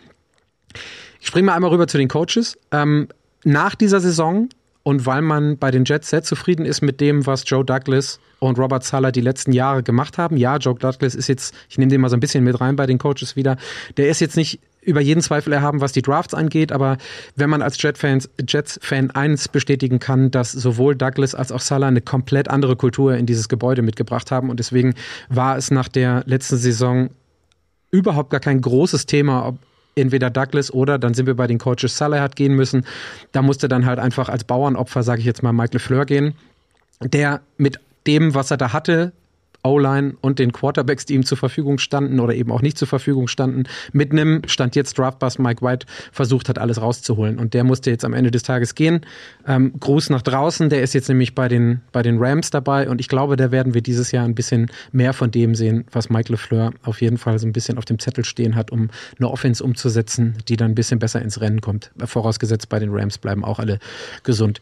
Ich 1.19 1.27
springe 1.27 1.47
mal 1.47 1.53
einmal 1.53 1.71
rüber 1.71 1.87
zu 1.87 1.97
den 1.97 2.07
Coaches. 2.07 2.57
Ähm, 2.71 3.09
nach 3.43 3.75
dieser 3.75 3.99
Saison 3.99 4.47
und 4.83 5.05
weil 5.05 5.21
man 5.21 5.57
bei 5.57 5.69
den 5.69 5.83
Jets 5.83 6.09
sehr 6.09 6.23
zufrieden 6.23 6.65
ist 6.65 6.81
mit 6.81 7.01
dem, 7.01 7.25
was 7.25 7.43
Joe 7.45 7.65
Douglas 7.65 8.21
und 8.39 8.57
Robert 8.57 8.85
Sala 8.85 9.11
die 9.11 9.19
letzten 9.19 9.51
Jahre 9.51 9.83
gemacht 9.83 10.17
haben. 10.17 10.37
Ja, 10.37 10.55
Joe 10.57 10.75
Douglas 10.75 11.13
ist 11.13 11.27
jetzt, 11.27 11.53
ich 11.69 11.77
nehme 11.77 11.89
den 11.89 11.99
mal 11.99 12.09
so 12.09 12.15
ein 12.15 12.21
bisschen 12.21 12.45
mit 12.45 12.61
rein 12.61 12.77
bei 12.77 12.85
den 12.85 12.97
Coaches 12.97 13.35
wieder, 13.35 13.57
der 13.97 14.07
ist 14.07 14.21
jetzt 14.21 14.37
nicht 14.37 14.61
über 14.87 15.01
jeden 15.01 15.21
Zweifel 15.21 15.51
erhaben, 15.51 15.81
was 15.81 15.91
die 15.91 16.01
Drafts 16.01 16.33
angeht, 16.33 16.71
aber 16.71 16.97
wenn 17.35 17.49
man 17.49 17.61
als 17.61 17.81
Jet-Fans, 17.81 18.29
Jets-Fan 18.47 19.11
eins 19.11 19.49
bestätigen 19.49 19.99
kann, 19.99 20.31
dass 20.31 20.53
sowohl 20.53 20.95
Douglas 20.95 21.35
als 21.35 21.51
auch 21.51 21.59
Salah 21.59 21.87
eine 21.87 21.99
komplett 21.99 22.49
andere 22.49 22.77
Kultur 22.77 23.15
in 23.15 23.25
dieses 23.25 23.49
Gebäude 23.49 23.81
mitgebracht 23.81 24.31
haben 24.31 24.49
und 24.49 24.59
deswegen 24.59 24.95
war 25.27 25.57
es 25.57 25.71
nach 25.71 25.89
der 25.89 26.23
letzten 26.25 26.55
Saison 26.55 27.09
überhaupt 27.91 28.29
gar 28.29 28.39
kein 28.39 28.61
großes 28.61 29.05
Thema, 29.05 29.45
ob 29.45 29.57
entweder 29.95 30.29
Douglas 30.29 30.73
oder 30.73 30.97
dann 30.97 31.13
sind 31.13 31.25
wir 31.25 31.35
bei 31.35 31.47
den 31.47 31.57
Coaches 31.57 31.97
Salah 31.97 32.21
hat 32.21 32.35
gehen 32.37 32.53
müssen. 32.53 32.85
Da 33.33 33.41
musste 33.41 33.67
dann 33.67 33.85
halt 33.85 33.99
einfach 33.99 34.29
als 34.29 34.45
Bauernopfer, 34.45 35.03
sage 35.03 35.19
ich 35.19 35.25
jetzt 35.25 35.43
mal, 35.43 35.53
Michael 35.53 35.79
Fleur 35.79 36.05
gehen, 36.05 36.35
der 37.01 37.41
mit 37.57 37.79
dem, 38.05 38.35
was 38.35 38.51
er 38.51 38.57
da 38.57 38.71
hatte, 38.71 39.11
O-Line 39.63 40.15
und 40.21 40.39
den 40.39 40.51
Quarterbacks, 40.51 41.05
die 41.05 41.15
ihm 41.15 41.25
zur 41.25 41.37
Verfügung 41.37 41.77
standen 41.77 42.19
oder 42.19 42.33
eben 42.33 42.51
auch 42.51 42.61
nicht 42.61 42.77
zur 42.77 42.87
Verfügung 42.87 43.27
standen, 43.27 43.63
mit 43.91 44.11
einem 44.11 44.41
Stand 44.47 44.75
jetzt 44.75 44.97
Draftbus 44.97 45.39
Mike 45.39 45.65
White 45.65 45.85
versucht 46.11 46.49
hat, 46.49 46.57
alles 46.57 46.81
rauszuholen. 46.81 47.39
Und 47.39 47.53
der 47.53 47.63
musste 47.63 47.89
jetzt 47.89 48.05
am 48.05 48.13
Ende 48.13 48.31
des 48.31 48.43
Tages 48.43 48.75
gehen. 48.75 49.01
Ähm, 49.45 49.73
Gruß 49.79 50.09
nach 50.09 50.21
draußen, 50.21 50.69
der 50.69 50.81
ist 50.81 50.93
jetzt 50.93 51.09
nämlich 51.09 51.35
bei 51.35 51.47
den, 51.47 51.81
bei 51.91 52.01
den 52.01 52.17
Rams 52.19 52.49
dabei 52.49 52.89
und 52.89 53.01
ich 53.01 53.07
glaube, 53.07 53.35
da 53.35 53.51
werden 53.51 53.73
wir 53.73 53.81
dieses 53.81 54.11
Jahr 54.11 54.25
ein 54.25 54.35
bisschen 54.35 54.71
mehr 54.91 55.13
von 55.13 55.31
dem 55.31 55.55
sehen, 55.55 55.85
was 55.91 56.09
Mike 56.09 56.31
LeFleur 56.31 56.73
auf 56.83 57.01
jeden 57.01 57.17
Fall 57.17 57.39
so 57.39 57.47
ein 57.47 57.53
bisschen 57.53 57.77
auf 57.77 57.85
dem 57.85 57.99
Zettel 57.99 58.25
stehen 58.25 58.55
hat, 58.55 58.71
um 58.71 58.89
eine 59.17 59.29
Offense 59.29 59.63
umzusetzen, 59.63 60.35
die 60.47 60.57
dann 60.57 60.71
ein 60.71 60.75
bisschen 60.75 60.99
besser 60.99 61.21
ins 61.21 61.41
Rennen 61.41 61.61
kommt. 61.61 61.91
Vorausgesetzt, 62.03 62.69
bei 62.69 62.79
den 62.79 62.89
Rams 62.91 63.17
bleiben 63.17 63.43
auch 63.43 63.59
alle 63.59 63.79
gesund. 64.23 64.61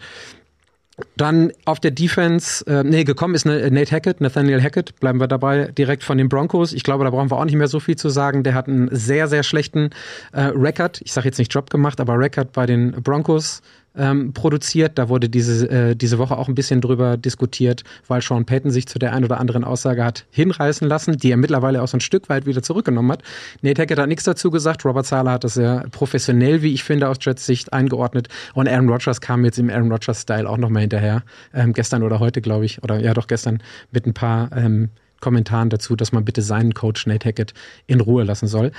Dann 1.18 1.52
auf 1.66 1.82
der 1.82 1.92
Defense, 1.92 2.66
äh, 2.68 2.84
nee, 2.84 3.04
gekommen 3.04 3.36
ist 3.36 3.46
eine, 3.46 3.70
Nate 3.70 3.92
Hackett, 3.94 4.22
Nathaniel 4.22 4.62
Hackett, 4.62 4.98
bleiben 5.02 5.20
wir 5.20 5.28
dabei, 5.28 5.68
direkt 5.78 6.04
von 6.04 6.18
den 6.18 6.30
Broncos. 6.30 6.72
Ich 6.72 6.84
glaube, 6.84 7.04
da 7.04 7.10
brauchen 7.10 7.30
wir 7.30 7.38
auch 7.38 7.46
nicht 7.46 7.56
mehr 7.56 7.68
so 7.68 7.82
viel 7.82 7.98
zu 7.98 8.08
sagen. 8.10 8.44
Der 8.44 8.54
hat 8.54 8.68
einen 8.70 8.88
sehr, 8.92 9.28
sehr 9.28 9.44
schlechten 9.44 9.90
äh, 10.32 10.44
Record. 10.44 11.02
Ich 11.04 11.12
sage 11.12 11.28
jetzt 11.28 11.38
nicht 11.38 11.54
Job 11.54 11.70
gemacht, 11.70 12.00
aber 12.00 12.18
Record 12.18 12.54
bei 12.54 12.66
den 12.66 12.92
Broncos 13.04 13.62
ähm, 13.98 14.34
produziert. 14.34 14.98
Da 14.98 15.10
wurde 15.10 15.30
diese, 15.30 15.70
äh, 15.70 15.96
diese 15.96 16.18
Woche 16.18 16.38
auch 16.38 16.48
ein 16.48 16.56
bisschen 16.56 16.82
drüber 16.82 17.18
diskutiert, 17.18 17.84
weil 18.08 18.22
Sean 18.22 18.46
Payton 18.46 18.72
sich 18.72 18.88
zu 18.88 19.00
der 19.00 19.14
einen 19.14 19.26
oder 19.26 19.40
anderen 19.40 19.64
Aussage 19.64 20.04
hat 20.04 20.26
hinreißen 20.32 20.88
lassen, 20.88 21.18
die 21.18 21.32
er 21.32 21.38
mittlerweile 21.38 21.82
auch 21.82 21.88
so 21.88 21.98
ein 21.98 22.02
Stück 22.02 22.30
weit 22.30 22.46
wieder 22.46 22.62
zurückgenommen 22.62 23.12
hat. 23.12 23.24
Nate 23.62 23.82
Hackett 23.82 24.00
hat 24.00 24.08
nichts 24.08 24.24
dazu 24.24 24.52
gesagt. 24.52 24.86
Robert 24.86 25.06
Sala 25.06 25.32
hat 25.32 25.44
das 25.44 25.56
sehr 25.56 25.86
professionell, 25.92 26.62
wie 26.62 26.74
ich 26.74 26.84
finde, 26.84 27.10
aus 27.10 27.18
Jets 27.22 27.46
Sicht 27.46 27.74
eingeordnet. 27.74 28.28
Und 28.54 28.68
Aaron 28.68 28.90
Rodgers 28.90 29.22
kam 29.22 29.46
jetzt 29.46 29.60
im 29.60 29.70
Aaron 29.70 29.92
Rodgers-Style 29.92 30.50
auch 30.50 30.58
nochmal 30.58 30.82
hinterher. 30.82 31.24
Ähm, 31.54 31.74
gestern 31.74 32.04
oder 32.04 32.20
heute, 32.20 32.42
glaube 32.42 32.66
ich. 32.66 32.84
Oder 32.84 33.00
ja, 33.00 33.14
doch 33.14 33.28
gestern 33.28 33.62
mit 33.92 34.06
ein 34.06 34.14
paar 34.14 34.50
ähm, 34.56 34.90
Kommentaren 35.20 35.70
dazu, 35.70 35.96
dass 35.96 36.12
man 36.12 36.26
bitte 36.26 36.42
seinen 36.42 36.74
Coach 36.74 37.08
Nate 37.08 37.28
Hackett 37.28 37.54
in 37.88 38.02
Ruhe 38.02 38.24
lassen 38.24 38.48
soll. 38.48 38.72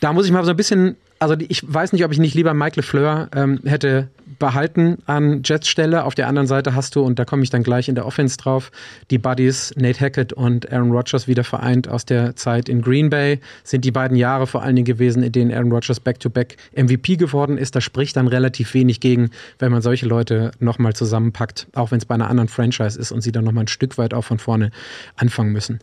Da 0.00 0.12
muss 0.12 0.26
ich 0.26 0.32
mal 0.32 0.44
so 0.44 0.50
ein 0.50 0.56
bisschen 0.56 0.96
also 1.18 1.34
ich 1.38 1.62
weiß 1.66 1.92
nicht, 1.92 2.04
ob 2.04 2.12
ich 2.12 2.18
nicht 2.18 2.34
lieber 2.34 2.54
Mike 2.54 2.76
LeFleur 2.76 3.28
ähm, 3.34 3.60
hätte 3.64 4.08
behalten 4.38 4.98
an 5.06 5.42
Jets 5.44 5.68
Stelle. 5.68 6.04
Auf 6.04 6.14
der 6.14 6.28
anderen 6.28 6.46
Seite 6.46 6.74
hast 6.74 6.94
du, 6.94 7.02
und 7.02 7.18
da 7.18 7.24
komme 7.24 7.42
ich 7.42 7.50
dann 7.50 7.62
gleich 7.62 7.88
in 7.88 7.94
der 7.94 8.06
Offense 8.06 8.36
drauf, 8.36 8.70
die 9.10 9.18
Buddies 9.18 9.72
Nate 9.76 10.00
Hackett 10.00 10.32
und 10.32 10.70
Aaron 10.72 10.90
Rodgers 10.90 11.26
wieder 11.26 11.44
vereint 11.44 11.88
aus 11.88 12.04
der 12.04 12.36
Zeit 12.36 12.68
in 12.68 12.82
Green 12.82 13.08
Bay. 13.08 13.40
Sind 13.64 13.84
die 13.84 13.90
beiden 13.90 14.16
Jahre 14.16 14.46
vor 14.46 14.62
allen 14.62 14.76
Dingen 14.76 14.84
gewesen, 14.84 15.22
in 15.22 15.32
denen 15.32 15.52
Aaron 15.52 15.72
Rodgers 15.72 16.00
back-to-back 16.00 16.56
-back 16.74 16.82
MVP 16.82 17.16
geworden 17.16 17.56
ist. 17.56 17.74
Da 17.74 17.80
spricht 17.80 18.16
dann 18.16 18.28
relativ 18.28 18.74
wenig 18.74 19.00
gegen, 19.00 19.30
wenn 19.58 19.72
man 19.72 19.82
solche 19.82 20.06
Leute 20.06 20.50
nochmal 20.58 20.94
zusammenpackt, 20.94 21.68
auch 21.74 21.90
wenn 21.90 21.98
es 21.98 22.04
bei 22.04 22.14
einer 22.14 22.28
anderen 22.28 22.48
Franchise 22.48 22.98
ist 22.98 23.12
und 23.12 23.22
sie 23.22 23.32
dann 23.32 23.44
nochmal 23.44 23.64
ein 23.64 23.68
Stück 23.68 23.96
weit 23.98 24.12
auch 24.12 24.24
von 24.24 24.38
vorne 24.38 24.70
anfangen 25.16 25.52
müssen. 25.52 25.80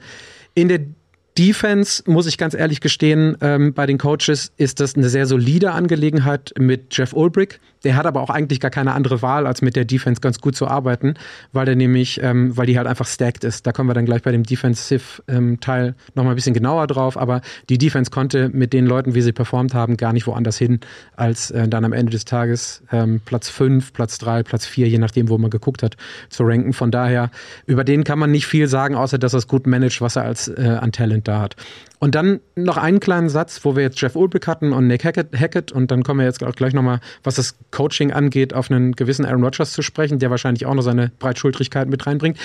In 0.54 0.68
der 0.68 0.82
Defense, 1.38 2.04
muss 2.06 2.28
ich 2.28 2.38
ganz 2.38 2.54
ehrlich 2.54 2.82
gestehen, 2.82 3.38
ähm, 3.42 3.74
bei 3.74 3.86
den 3.86 3.98
Coaches 3.98 4.52
ist 4.58 4.80
das 4.80 4.96
eine 4.96 5.10
sehr 5.10 5.26
solide 5.26 5.72
Angelegenheit 5.72 6.54
mit 6.58 6.96
Jeff 6.96 7.14
Ulbrich. 7.14 7.60
Der 7.84 7.96
hat 7.96 8.06
aber 8.06 8.22
auch 8.22 8.30
eigentlich 8.30 8.60
gar 8.60 8.72
keine 8.72 8.94
andere 8.94 9.22
Wahl, 9.22 9.48
als 9.48 9.62
mit 9.62 9.76
der 9.76 9.86
Defense 9.86 10.22
ganz 10.22 10.40
gut 10.40 10.56
zu 10.56 10.68
arbeiten, 10.68 11.16
weil 11.52 11.66
der 11.66 11.76
nämlich, 11.76 12.22
ähm, 12.22 12.56
weil 12.56 12.66
die 12.66 12.78
halt 12.78 12.88
einfach 12.88 13.08
stacked 13.08 13.44
ist. 13.44 13.68
Da 13.68 13.72
kommen 13.72 13.90
wir 13.90 13.94
dann 13.94 14.06
gleich 14.06 14.22
bei 14.22 14.32
dem 14.32 14.44
Defensive-Teil 14.44 15.88
ähm, 15.88 15.96
nochmal 16.16 16.34
ein 16.34 16.36
bisschen 16.36 16.54
genauer 16.54 16.88
drauf, 16.88 17.18
aber 17.18 17.42
die 17.70 17.78
Defense 17.78 18.12
konnte 18.12 18.50
mit 18.50 18.74
den 18.74 18.86
Leuten, 18.86 19.16
wie 19.16 19.22
sie 19.22 19.34
performt 19.34 19.74
haben, 19.74 19.98
gar 19.98 20.14
nicht 20.14 20.28
woanders 20.28 20.58
hin, 20.58 20.80
als 21.16 21.52
äh, 21.52 21.68
dann 21.68 21.86
am 21.86 21.94
Ende 21.94 22.12
des 22.12 22.26
Tages 22.26 22.84
ähm, 22.92 23.22
Platz 23.26 23.50
5, 23.50 23.94
Platz 23.94 24.18
3, 24.18 24.44
Platz 24.44 24.66
4, 24.66 24.88
je 24.88 24.98
nachdem, 24.98 25.30
wo 25.30 25.38
man 25.38 25.50
geguckt 25.50 25.84
hat, 25.84 25.98
zu 26.30 26.44
ranken. 26.44 26.74
Von 26.74 26.92
daher, 26.92 27.32
über 27.66 27.84
den 27.84 28.04
kann 28.04 28.20
man 28.20 28.32
nicht 28.32 28.48
viel 28.48 28.68
sagen, 28.68 28.96
außer 28.96 29.18
dass 29.18 29.34
er 29.34 29.40
es 29.40 29.48
gut 29.48 29.68
managt, 29.68 30.02
was 30.02 30.16
er 30.16 30.24
als 30.24 30.48
äh, 30.48 30.78
an 30.80 30.92
Talent 30.92 31.28
da 31.28 31.42
hat. 31.42 31.56
Und 32.04 32.16
dann 32.16 32.42
noch 32.58 32.76
einen 32.76 33.00
kleinen 33.00 33.30
Satz, 33.30 33.64
wo 33.64 33.78
wir 33.78 33.84
jetzt 33.84 34.02
Jeff 34.02 34.18
Ulbrich 34.18 34.46
hatten 34.46 34.74
und 34.74 34.88
Nick 34.88 35.06
Hackett, 35.06 35.40
Hackett 35.40 35.72
und 35.72 35.90
dann 35.90 36.04
kommen 36.04 36.20
wir 36.20 36.26
jetzt 36.26 36.44
auch 36.44 36.54
gleich 36.54 36.74
nochmal, 36.74 37.00
was 37.24 37.36
das 37.36 37.56
Coaching 37.74 38.14
angeht, 38.14 38.54
auf 38.54 38.72
einen 38.72 38.94
gewissen 38.94 39.26
Aaron 39.26 39.44
Rodgers 39.44 39.74
zu 39.74 39.82
sprechen, 39.82 40.20
der 40.20 40.30
wahrscheinlich 40.30 40.66
auch 40.66 40.74
noch 40.76 40.84
seine 40.84 41.12
Breitschultrigkeit 41.20 41.90
mit 41.90 42.06
reinbringt. 42.08 42.38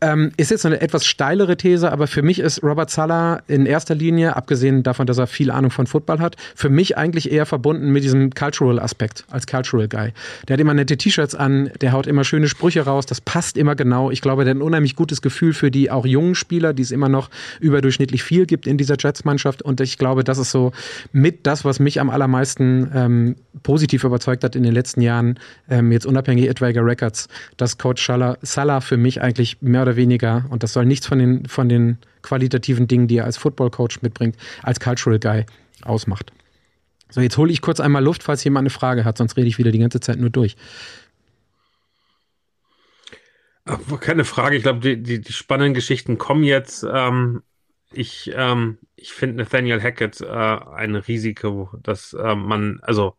Ähm, 0.00 0.30
ist 0.36 0.52
jetzt 0.52 0.64
eine 0.64 0.80
etwas 0.80 1.04
steilere 1.04 1.56
These, 1.56 1.90
aber 1.90 2.06
für 2.06 2.22
mich 2.22 2.38
ist 2.38 2.62
Robert 2.62 2.88
Sala 2.88 3.40
in 3.48 3.66
erster 3.66 3.96
Linie, 3.96 4.36
abgesehen 4.36 4.84
davon, 4.84 5.06
dass 5.06 5.18
er 5.18 5.26
viel 5.26 5.50
Ahnung 5.50 5.72
von 5.72 5.88
Football 5.88 6.20
hat, 6.20 6.36
für 6.54 6.68
mich 6.68 6.96
eigentlich 6.96 7.32
eher 7.32 7.46
verbunden 7.46 7.90
mit 7.90 8.04
diesem 8.04 8.30
Cultural-Aspekt 8.30 9.24
als 9.30 9.48
Cultural 9.48 9.88
Guy. 9.88 10.12
Der 10.46 10.54
hat 10.54 10.60
immer 10.60 10.74
nette 10.74 10.96
T-Shirts 10.96 11.34
an, 11.34 11.70
der 11.80 11.92
haut 11.92 12.06
immer 12.06 12.22
schöne 12.22 12.48
Sprüche 12.48 12.82
raus, 12.82 13.06
das 13.06 13.20
passt 13.20 13.56
immer 13.56 13.74
genau. 13.74 14.12
Ich 14.12 14.20
glaube, 14.20 14.44
der 14.44 14.54
hat 14.54 14.58
ein 14.58 14.62
unheimlich 14.62 14.94
gutes 14.94 15.20
Gefühl 15.20 15.52
für 15.52 15.72
die 15.72 15.90
auch 15.90 16.06
jungen 16.06 16.36
Spieler, 16.36 16.72
die 16.74 16.82
es 16.82 16.92
immer 16.92 17.08
noch 17.08 17.28
überdurchschnittlich 17.58 18.22
viel 18.22 18.46
gibt 18.46 18.68
in 18.68 18.78
dieser 18.78 18.96
Jets-Mannschaft. 18.98 19.62
Und 19.62 19.80
ich 19.80 19.98
glaube, 19.98 20.22
das 20.22 20.38
ist 20.38 20.52
so 20.52 20.70
mit 21.10 21.44
das, 21.46 21.64
was 21.64 21.80
mich 21.80 22.00
am 22.00 22.08
allermeisten 22.08 22.90
ähm, 22.94 23.36
positiv 23.64 24.04
überzeugt 24.04 24.44
hat 24.44 24.54
in 24.54 24.62
den 24.62 24.72
letzten 24.72 25.00
Jahren, 25.00 25.40
ähm, 25.68 25.90
jetzt 25.90 26.06
unabhängig 26.06 26.48
etwaiger 26.48 26.84
Records, 26.84 27.28
dass 27.56 27.78
Coach 27.78 28.08
Salah 28.42 28.80
für 28.80 28.96
mich 28.96 29.20
eigentlich 29.20 29.58
mehr 29.60 29.82
oder 29.82 29.87
oder 29.88 29.96
weniger, 29.96 30.44
und 30.50 30.62
das 30.62 30.72
soll 30.72 30.84
nichts 30.84 31.06
von 31.06 31.18
den, 31.18 31.46
von 31.46 31.68
den 31.68 31.98
qualitativen 32.22 32.86
Dingen, 32.86 33.08
die 33.08 33.18
er 33.18 33.24
als 33.24 33.36
Football 33.36 33.70
Coach 33.70 34.02
mitbringt, 34.02 34.36
als 34.62 34.80
Cultural 34.80 35.18
Guy 35.18 35.46
ausmacht. 35.82 36.32
So, 37.10 37.20
jetzt 37.20 37.38
hole 37.38 37.50
ich 37.50 37.62
kurz 37.62 37.80
einmal 37.80 38.04
Luft, 38.04 38.22
falls 38.22 38.44
jemand 38.44 38.64
eine 38.64 38.70
Frage 38.70 39.04
hat, 39.04 39.16
sonst 39.16 39.36
rede 39.36 39.48
ich 39.48 39.58
wieder 39.58 39.70
die 39.70 39.78
ganze 39.78 40.00
Zeit 40.00 40.18
nur 40.18 40.30
durch. 40.30 40.56
Keine 44.00 44.24
Frage, 44.24 44.56
ich 44.56 44.62
glaube, 44.62 44.80
die, 44.80 45.02
die, 45.02 45.20
die, 45.20 45.32
spannenden 45.32 45.74
Geschichten 45.74 46.16
kommen 46.16 46.42
jetzt. 46.42 46.86
Ähm, 46.90 47.42
ich 47.92 48.30
ähm, 48.34 48.78
ich 48.96 49.12
finde 49.12 49.36
Nathaniel 49.36 49.82
Hackett 49.82 50.20
äh, 50.20 50.26
ein 50.26 50.96
Risiko, 50.96 51.70
dass 51.82 52.12
äh, 52.14 52.34
man, 52.34 52.80
also 52.82 53.14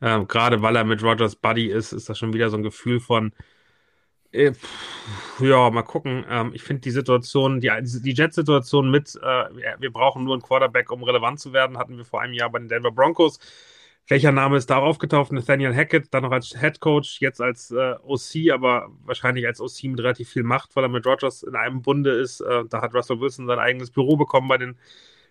äh, 0.00 0.24
gerade 0.24 0.62
weil 0.62 0.76
er 0.76 0.84
mit 0.84 1.02
Rogers 1.02 1.36
Buddy 1.36 1.66
ist, 1.66 1.92
ist 1.92 2.08
das 2.08 2.18
schon 2.18 2.32
wieder 2.32 2.50
so 2.50 2.56
ein 2.56 2.62
Gefühl 2.62 3.00
von, 3.00 3.32
ja, 4.32 5.70
mal 5.70 5.82
gucken. 5.82 6.24
Ähm, 6.28 6.52
ich 6.54 6.62
finde 6.62 6.82
die 6.82 6.90
Situation, 6.90 7.60
die, 7.60 7.70
die 7.82 8.12
Jet-Situation 8.12 8.90
mit, 8.90 9.16
äh, 9.16 9.44
wir 9.78 9.92
brauchen 9.92 10.24
nur 10.24 10.34
einen 10.34 10.42
Quarterback, 10.42 10.90
um 10.92 11.02
relevant 11.02 11.40
zu 11.40 11.52
werden, 11.52 11.78
hatten 11.78 11.96
wir 11.96 12.04
vor 12.04 12.20
einem 12.20 12.34
Jahr 12.34 12.50
bei 12.50 12.58
den 12.58 12.68
Denver 12.68 12.92
Broncos. 12.92 13.38
Welcher 14.08 14.32
Name 14.32 14.56
ist 14.56 14.68
darauf 14.70 14.98
getauft? 14.98 15.30
Nathaniel 15.30 15.74
Hackett, 15.74 16.12
dann 16.12 16.24
noch 16.24 16.32
als 16.32 16.58
Head 16.58 16.80
Coach, 16.80 17.20
jetzt 17.20 17.40
als 17.40 17.70
äh, 17.70 17.94
OC, 18.02 18.52
aber 18.52 18.88
wahrscheinlich 19.04 19.46
als 19.46 19.60
OC 19.60 19.84
mit 19.84 20.00
relativ 20.00 20.30
viel 20.30 20.42
Macht, 20.42 20.74
weil 20.74 20.84
er 20.84 20.88
mit 20.88 21.06
Rogers 21.06 21.44
in 21.44 21.54
einem 21.54 21.82
Bunde 21.82 22.10
ist. 22.10 22.40
Äh, 22.40 22.64
da 22.68 22.82
hat 22.82 22.94
Russell 22.94 23.20
Wilson 23.20 23.46
sein 23.46 23.60
eigenes 23.60 23.90
Büro 23.90 24.16
bekommen 24.16 24.48
bei 24.48 24.58
den, 24.58 24.76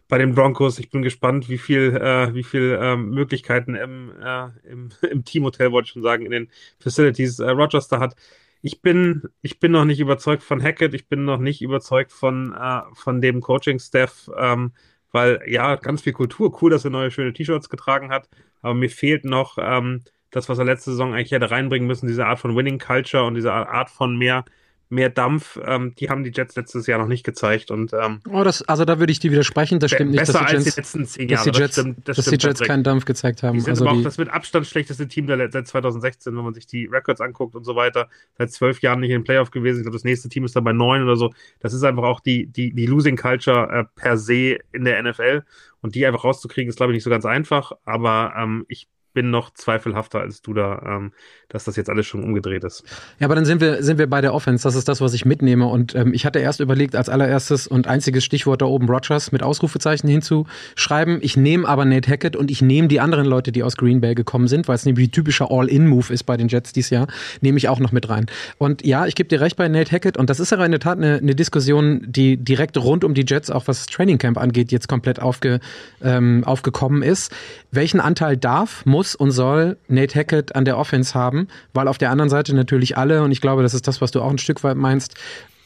bei 0.08 0.18
den 0.18 0.34
Broncos. 0.34 0.80
Ich 0.80 0.90
bin 0.90 1.02
gespannt, 1.02 1.50
wie 1.50 1.58
viel, 1.58 1.96
äh, 1.98 2.34
wie 2.34 2.44
viel 2.44 2.80
ähm, 2.82 3.10
Möglichkeiten 3.10 3.76
im, 3.76 4.14
äh, 4.22 4.48
im, 4.70 4.90
im 5.10 5.26
Teamhotel, 5.26 5.74
wollte 5.74 5.88
ich 5.88 5.92
schon 5.92 6.04
sagen, 6.04 6.26
in 6.26 6.32
den 6.32 6.50
Facilities 6.80 7.40
äh, 7.40 7.50
Rogers 7.50 7.90
da 7.90 8.00
hat 8.00 8.16
ich 8.62 8.82
bin, 8.82 9.24
ich 9.42 9.60
bin 9.60 9.72
noch 9.72 9.86
nicht 9.86 10.00
überzeugt 10.00 10.44
von 10.44 10.62
Hackett, 10.62 10.94
ich 10.94 11.08
bin 11.08 11.26
noch 11.26 11.40
nicht 11.40 11.62
überzeugt 11.62 12.12
von, 12.12 12.54
äh, 12.54 12.82
von 12.94 13.22
dem 13.22 13.42
Coaching-Staff, 13.42 14.30
ähm, 14.38 14.74
weil 15.12 15.42
ja, 15.48 15.76
ganz 15.76 16.02
viel 16.02 16.14
Kultur, 16.14 16.58
cool, 16.62 16.70
dass 16.70 16.86
er 16.86 16.92
neue 16.92 17.12
schöne 17.12 17.34
T-Shirts 17.34 17.70
getragen 17.70 18.12
hat, 18.12 18.30
aber 18.62 18.74
mir 18.74 18.90
fehlt 18.90 19.26
noch 19.26 19.58
ähm, 19.60 20.04
das, 20.32 20.50
was 20.50 20.60
er 20.60 20.66
letzte 20.66 20.92
Saison 20.92 21.14
eigentlich 21.14 21.32
hätte 21.32 21.52
reinbringen 21.52 21.88
müssen, 21.88 22.08
diese 22.08 22.26
Art 22.26 22.40
von 22.40 22.56
Winning 22.56 22.80
Culture 22.80 23.24
und 23.26 23.36
diese 23.36 23.54
Art 23.54 23.90
von 23.90 24.18
mehr 24.18 24.46
mehr 24.90 25.10
Dampf. 25.10 25.60
Ähm, 25.64 25.94
die 25.96 26.10
haben 26.10 26.24
die 26.24 26.32
Jets 26.34 26.56
letztes 26.56 26.88
Jahr 26.88 27.00
noch 27.00 27.08
nicht 27.08 27.24
gezeigt. 27.24 27.72
Und, 27.72 27.94
ähm, 27.94 28.22
oh, 28.30 28.44
das, 28.44 28.64
also 28.64 28.86
da 28.86 29.00
würde 29.00 29.12
ich 29.12 29.20
dir 29.20 29.32
widersprechen. 29.32 29.80
Das 29.80 29.92
stimmt 29.92 30.12
nicht, 30.12 30.20
besser 30.20 30.34
dass 30.34 30.48
die, 30.48 30.56
Jets, 30.56 30.66
als 30.66 30.76
die 30.76 30.80
letzten 30.80 31.06
zehn 31.06 31.30
Jahre. 31.30 31.46
Dass 31.46 31.56
die 31.56 31.62
Jets, 31.62 31.76
das 31.76 31.84
stimmt, 31.84 32.08
das 32.08 32.18
dass 32.18 32.26
die 32.26 32.48
Jets 32.48 32.60
keinen 32.62 32.84
Dampf 32.84 33.06
gezeigt 33.06 33.44
haben. 33.44 33.54
Die 33.54 33.62
sind 33.62 33.72
also 33.72 33.86
aber 33.86 33.94
die, 33.94 34.00
auch 34.00 34.04
das 34.04 34.18
mit 34.18 34.30
Abstand 34.30 34.68
schlechteste 34.68 35.08
Team 35.08 35.28
der, 35.28 35.52
seit 35.52 35.68
2016, 35.68 36.36
wenn 36.36 36.44
man 36.44 36.54
sich 36.54 36.66
die 36.66 36.86
Records 36.88 37.22
anguckt 37.22 37.56
und 37.56 37.64
so 37.64 37.76
weiter. 37.76 38.10
Seit 38.38 38.52
zwölf 38.52 38.82
Jahren 38.82 39.00
nicht 39.00 39.12
in 39.12 39.20
den 39.20 39.24
Playoff 39.24 39.52
gewesen. 39.52 39.80
Ich 39.80 39.84
glaube, 39.84 39.96
das 39.96 40.04
nächste 40.04 40.28
Team 40.30 40.44
ist 40.44 40.56
dann 40.56 40.64
bei 40.64 40.74
neun 40.74 41.04
oder 41.04 41.16
so. 41.16 41.32
Das 41.60 41.74
ist 41.74 41.84
einfach 41.84 42.04
auch 42.04 42.20
die, 42.20 42.48
die, 42.48 42.74
die 42.74 42.86
Losing 42.88 43.16
Culture 43.16 43.70
äh, 43.72 43.86
per 43.96 44.18
se 44.18 44.58
in 44.72 44.86
der 44.86 45.02
NFL. 45.04 45.44
Und 45.82 45.96
die 45.96 46.06
einfach 46.06 46.26
rauszukriegen, 46.26 46.70
ist, 46.70 46.76
glaube 46.76 46.92
ich, 46.92 46.96
nicht 46.96 47.04
so 47.04 47.10
ganz 47.10 47.26
einfach. 47.26 47.72
Aber 47.86 48.34
ähm, 48.38 48.66
ich 48.68 48.88
bin 49.14 49.32
noch 49.32 49.52
zweifelhafter 49.52 50.20
als 50.20 50.42
du 50.42 50.54
da, 50.54 50.82
ähm, 50.86 51.12
dass 51.50 51.64
das 51.64 51.76
jetzt 51.76 51.90
alles 51.90 52.06
schon 52.06 52.24
umgedreht 52.24 52.64
ist. 52.64 52.84
Ja, 53.20 53.26
aber 53.26 53.36
dann 53.36 53.46
sind 53.46 53.62
wir, 53.62 53.82
sind 53.84 53.98
wir 53.98 54.08
bei 54.08 54.22
der 54.22 54.34
Offense. 54.34 54.64
Das 54.64 54.76
ist 54.76 54.88
das, 54.88 55.02
was 55.02 55.14
ich 55.14 55.26
mitnehme. 55.26 55.66
Und 55.66 55.96
ähm, 55.96 56.14
ich 56.14 56.26
hatte 56.26 56.40
erst 56.40 56.60
überlegt, 56.60 56.96
als 56.96 57.10
allererstes 57.10 57.68
und 57.68 57.88
einziges 57.88 58.24
Stichwort 58.24 58.62
da 58.62 58.66
oben 58.66 58.88
Rogers 58.88 59.32
mit 59.32 59.42
Ausrufezeichen 59.42 60.08
hinzuschreiben. 60.10 61.20
Ich 61.22 61.38
nehme 61.38 61.68
aber 61.68 61.86
Nate 61.86 62.10
Hackett 62.10 62.36
und 62.36 62.52
ich 62.52 62.62
nehme 62.62 62.88
die 62.88 63.00
anderen 63.00 63.26
Leute, 63.26 63.52
die 63.52 63.64
aus 63.64 63.78
Green 63.78 64.02
Bay 64.02 64.14
gekommen 64.16 64.48
sind, 64.48 64.68
weil 64.68 64.76
es 64.76 64.86
nämlich 64.86 65.12
typischer 65.12 65.50
All-In-Move 65.50 66.14
ist 66.14 66.24
bei 66.24 66.38
den 66.38 66.48
Jets 66.48 66.74
dieses 66.74 66.92
Jahr, 66.92 67.08
nehme 67.42 67.58
ich 67.58 67.68
auch 67.68 67.80
noch 67.80 67.92
mit 67.92 68.10
rein. 68.10 68.28
Und 68.58 68.86
ja, 68.86 69.08
ich 69.08 69.16
gebe 69.16 69.30
dir 69.30 69.42
recht 69.42 69.58
bei 69.58 69.68
Nate 69.68 69.92
Hackett. 69.92 70.18
Und 70.18 70.30
das 70.30 70.40
ist 70.40 70.54
aber 70.54 70.66
in 70.66 70.72
der 70.72 70.80
Tat 70.80 70.98
eine, 70.98 71.18
eine 71.18 71.36
Diskussion, 71.36 72.06
die 72.06 72.38
direkt 72.38 72.78
rund 72.78 73.04
um 73.04 73.14
die 73.14 73.26
Jets, 73.28 73.50
auch 73.50 73.68
was 73.68 73.80
das 73.80 73.88
Training 73.88 74.18
Camp 74.20 74.38
angeht, 74.38 74.72
jetzt 74.72 74.88
komplett 74.88 75.20
aufge, 75.20 75.60
ähm, 76.04 76.44
aufgekommen 76.46 77.02
ist. 77.02 77.34
Welchen 77.72 78.00
Anteil 78.00 78.38
darf, 78.38 78.86
muss 78.86 78.99
und 79.16 79.32
soll 79.32 79.78
Nate 79.88 80.20
Hackett 80.20 80.56
an 80.56 80.66
der 80.66 80.78
Offense 80.78 81.14
haben? 81.14 81.48
Weil 81.74 81.88
auf 81.88 81.98
der 81.98 82.12
anderen 82.12 82.30
Seite 82.30 82.56
natürlich 82.56 82.98
alle, 82.98 83.24
und 83.24 83.32
ich 83.32 83.42
glaube, 83.42 83.64
das 83.64 83.74
ist 83.74 83.88
das, 83.88 84.02
was 84.02 84.12
du 84.12 84.22
auch 84.22 84.30
ein 84.30 84.38
Stück 84.38 84.64
weit 84.64 84.78
meinst, 84.78 85.16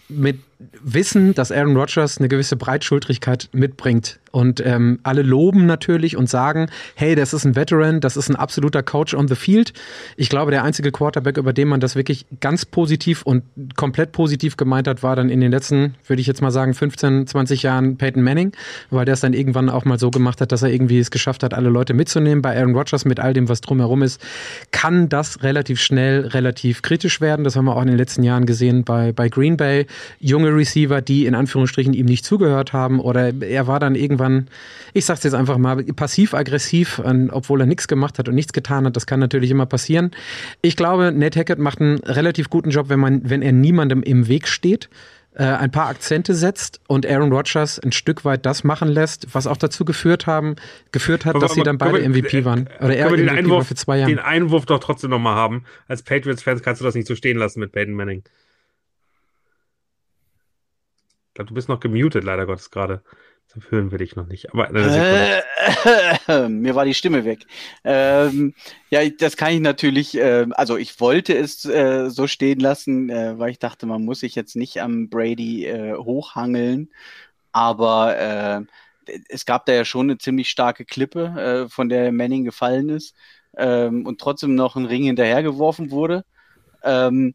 mit 0.09 0.39
wissen, 0.81 1.33
dass 1.33 1.51
Aaron 1.51 1.75
Rodgers 1.75 2.17
eine 2.17 2.27
gewisse 2.27 2.55
Breitschultrigkeit 2.55 3.49
mitbringt. 3.51 4.19
Und 4.33 4.65
ähm, 4.65 4.97
alle 5.03 5.21
loben 5.21 5.67
natürlich 5.67 6.17
und 6.17 6.27
sagen, 6.27 6.67
hey, 6.95 7.13
das 7.13 7.35
ist 7.35 7.45
ein 7.45 7.55
Veteran, 7.55 8.01
das 8.01 8.17
ist 8.17 8.29
ein 8.29 8.35
absoluter 8.35 8.81
Coach 8.81 9.13
on 9.13 9.27
the 9.27 9.35
field. 9.35 9.73
Ich 10.17 10.27
glaube, 10.27 10.49
der 10.49 10.63
einzige 10.63 10.91
Quarterback, 10.91 11.37
über 11.37 11.53
den 11.53 11.67
man 11.67 11.79
das 11.79 11.95
wirklich 11.95 12.25
ganz 12.39 12.65
positiv 12.65 13.21
und 13.21 13.43
komplett 13.75 14.11
positiv 14.11 14.57
gemeint 14.57 14.87
hat, 14.87 15.03
war 15.03 15.15
dann 15.15 15.29
in 15.29 15.39
den 15.39 15.51
letzten, 15.51 15.93
würde 16.07 16.19
ich 16.19 16.25
jetzt 16.25 16.41
mal 16.41 16.49
sagen, 16.49 16.73
15, 16.73 17.27
20 17.27 17.61
Jahren 17.61 17.97
Peyton 17.97 18.23
Manning, 18.23 18.53
weil 18.89 19.05
der 19.05 19.13
es 19.13 19.19
dann 19.19 19.33
irgendwann 19.33 19.69
auch 19.69 19.85
mal 19.85 19.99
so 19.99 20.09
gemacht 20.09 20.41
hat, 20.41 20.51
dass 20.51 20.63
er 20.63 20.69
irgendwie 20.69 20.97
es 20.97 21.11
geschafft 21.11 21.43
hat, 21.43 21.53
alle 21.53 21.69
Leute 21.69 21.93
mitzunehmen. 21.93 22.41
Bei 22.41 22.57
Aaron 22.57 22.73
Rodgers 22.73 23.05
mit 23.05 23.19
all 23.19 23.33
dem, 23.33 23.49
was 23.49 23.61
drumherum 23.61 24.01
ist, 24.01 24.19
kann 24.71 25.09
das 25.09 25.43
relativ 25.43 25.79
schnell 25.79 26.25
relativ 26.25 26.81
kritisch 26.81 27.21
werden. 27.21 27.43
Das 27.43 27.55
haben 27.55 27.65
wir 27.65 27.75
auch 27.75 27.81
in 27.83 27.87
den 27.89 27.97
letzten 27.97 28.23
Jahren 28.23 28.47
gesehen 28.47 28.83
bei, 28.83 29.11
bei 29.11 29.29
Green 29.29 29.57
Bay. 29.57 29.85
Junge 30.19 30.49
Receiver, 30.55 31.01
die 31.01 31.25
in 31.25 31.35
Anführungsstrichen 31.35 31.93
ihm 31.93 32.05
nicht 32.05 32.25
zugehört 32.25 32.73
haben 32.73 32.99
oder 32.99 33.33
er 33.41 33.67
war 33.67 33.79
dann 33.79 33.95
irgendwann, 33.95 34.47
ich 34.93 35.05
sag's 35.05 35.23
jetzt 35.23 35.33
einfach 35.33 35.57
mal, 35.57 35.83
passiv-aggressiv, 35.83 37.01
obwohl 37.31 37.61
er 37.61 37.67
nichts 37.67 37.87
gemacht 37.87 38.19
hat 38.19 38.27
und 38.29 38.35
nichts 38.35 38.53
getan 38.53 38.85
hat. 38.85 38.95
Das 38.95 39.05
kann 39.05 39.19
natürlich 39.19 39.51
immer 39.51 39.65
passieren. 39.65 40.11
Ich 40.61 40.75
glaube, 40.75 41.11
Nate 41.11 41.39
Hackett 41.39 41.59
macht 41.59 41.81
einen 41.81 41.99
relativ 41.99 42.49
guten 42.49 42.69
Job, 42.69 42.89
wenn 42.89 42.99
man, 42.99 43.29
wenn 43.29 43.41
er 43.41 43.51
niemandem 43.51 44.03
im 44.03 44.27
Weg 44.27 44.47
steht 44.47 44.89
äh, 45.35 45.43
ein 45.43 45.71
paar 45.71 45.87
Akzente 45.87 46.35
setzt 46.35 46.79
und 46.87 47.07
Aaron 47.07 47.31
Rodgers 47.31 47.79
ein 47.79 47.91
Stück 47.91 48.23
weit 48.25 48.45
das 48.45 48.63
machen 48.63 48.87
lässt, 48.87 49.33
was 49.33 49.47
auch 49.47 49.57
dazu 49.57 49.85
geführt 49.85 50.27
haben, 50.27 50.55
geführt 50.91 51.25
hat, 51.25 51.35
aber, 51.35 51.39
dass 51.39 51.51
aber, 51.51 51.55
sie 51.55 51.63
dann 51.63 51.77
beide 51.77 52.01
wir, 52.01 52.09
MVP 52.09 52.45
waren. 52.45 52.69
Oder 52.79 52.95
er 52.95 53.09
MVP 53.09 53.29
Einwurf, 53.29 53.67
für 53.67 53.75
zwei 53.75 53.97
Jahre. 53.97 54.11
Den 54.11 54.19
Einwurf 54.19 54.65
doch 54.65 54.79
trotzdem 54.79 55.09
nochmal 55.09 55.35
haben. 55.35 55.65
Als 55.87 56.03
Patriots-Fans 56.03 56.61
kannst 56.61 56.81
du 56.81 56.85
das 56.85 56.95
nicht 56.95 57.07
so 57.07 57.15
stehen 57.15 57.37
lassen 57.37 57.59
mit 57.59 57.71
Peyton 57.71 57.95
Manning. 57.95 58.23
Ich 61.33 61.35
glaube, 61.35 61.47
du 61.47 61.55
bist 61.55 61.67
noch 61.67 61.79
gemutet, 61.79 62.23
leider 62.23 62.45
Gottes 62.45 62.69
gerade. 62.69 63.01
Das 63.55 63.71
hören 63.71 63.89
wir 63.89 63.97
dich 63.97 64.15
noch 64.15 64.27
nicht. 64.27 64.53
Aber 64.53 64.69
äh, 64.69 66.47
mir 66.47 66.75
war 66.75 66.85
die 66.85 66.93
Stimme 66.93 67.25
weg. 67.25 67.47
Ähm, 67.83 68.53
ja, 68.91 69.09
das 69.09 69.35
kann 69.35 69.51
ich 69.51 69.59
natürlich, 69.59 70.15
äh, 70.15 70.45
also 70.51 70.77
ich 70.77 70.99
wollte 70.99 71.35
es 71.35 71.65
äh, 71.65 72.11
so 72.11 72.27
stehen 72.27 72.59
lassen, 72.59 73.09
äh, 73.09 73.39
weil 73.39 73.49
ich 73.49 73.57
dachte, 73.57 73.87
man 73.87 74.05
muss 74.05 74.19
sich 74.19 74.35
jetzt 74.35 74.55
nicht 74.55 74.79
am 74.79 75.09
Brady 75.09 75.65
äh, 75.65 75.95
hochhangeln. 75.95 76.91
Aber 77.51 78.15
äh, 78.15 78.61
es 79.27 79.47
gab 79.47 79.65
da 79.65 79.73
ja 79.73 79.85
schon 79.85 80.11
eine 80.11 80.19
ziemlich 80.19 80.51
starke 80.51 80.85
Klippe, 80.85 81.67
von 81.67 81.89
der 81.89 82.11
Manning 82.11 82.43
gefallen 82.43 82.89
ist 82.89 83.15
ähm, 83.57 84.05
und 84.05 84.21
trotzdem 84.21 84.53
noch 84.53 84.75
ein 84.75 84.85
Ring 84.85 85.05
hinterhergeworfen 85.05 85.89
wurde. 85.89 86.25
Ähm, 86.83 87.33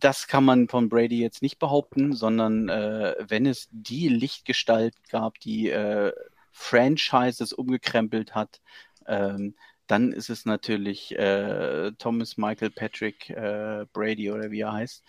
das 0.00 0.26
kann 0.26 0.44
man 0.44 0.68
von 0.68 0.88
Brady 0.88 1.20
jetzt 1.20 1.42
nicht 1.42 1.58
behaupten, 1.58 2.14
sondern 2.14 2.68
äh, 2.68 3.14
wenn 3.20 3.46
es 3.46 3.68
die 3.70 4.08
Lichtgestalt 4.08 4.94
gab, 5.10 5.38
die 5.40 5.70
äh, 5.70 6.12
Franchises 6.52 7.52
umgekrempelt 7.52 8.34
hat, 8.34 8.60
ähm, 9.06 9.54
dann 9.86 10.12
ist 10.12 10.30
es 10.30 10.44
natürlich 10.44 11.16
äh, 11.18 11.92
Thomas 11.98 12.36
Michael 12.36 12.70
Patrick 12.70 13.30
äh, 13.30 13.86
Brady 13.92 14.30
oder 14.30 14.50
wie 14.50 14.60
er 14.60 14.72
heißt, 14.72 15.02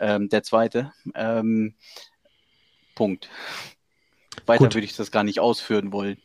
ähm, 0.00 0.28
der 0.28 0.42
zweite. 0.44 0.92
Ähm, 1.14 1.74
Punkt. 2.94 3.28
Weiter 4.46 4.64
würde 4.64 4.84
ich 4.84 4.96
das 4.96 5.10
gar 5.10 5.24
nicht 5.24 5.40
ausführen 5.40 5.92
wollen. 5.92 6.18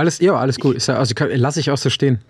Alles, 0.00 0.18
ja, 0.18 0.34
alles 0.34 0.58
gut. 0.58 0.76
Ist 0.76 0.86
ja, 0.86 0.96
also 0.96 1.14
lasse 1.34 1.60
ich 1.60 1.70
auch 1.70 1.76
so 1.76 1.90
stehen. 1.90 2.20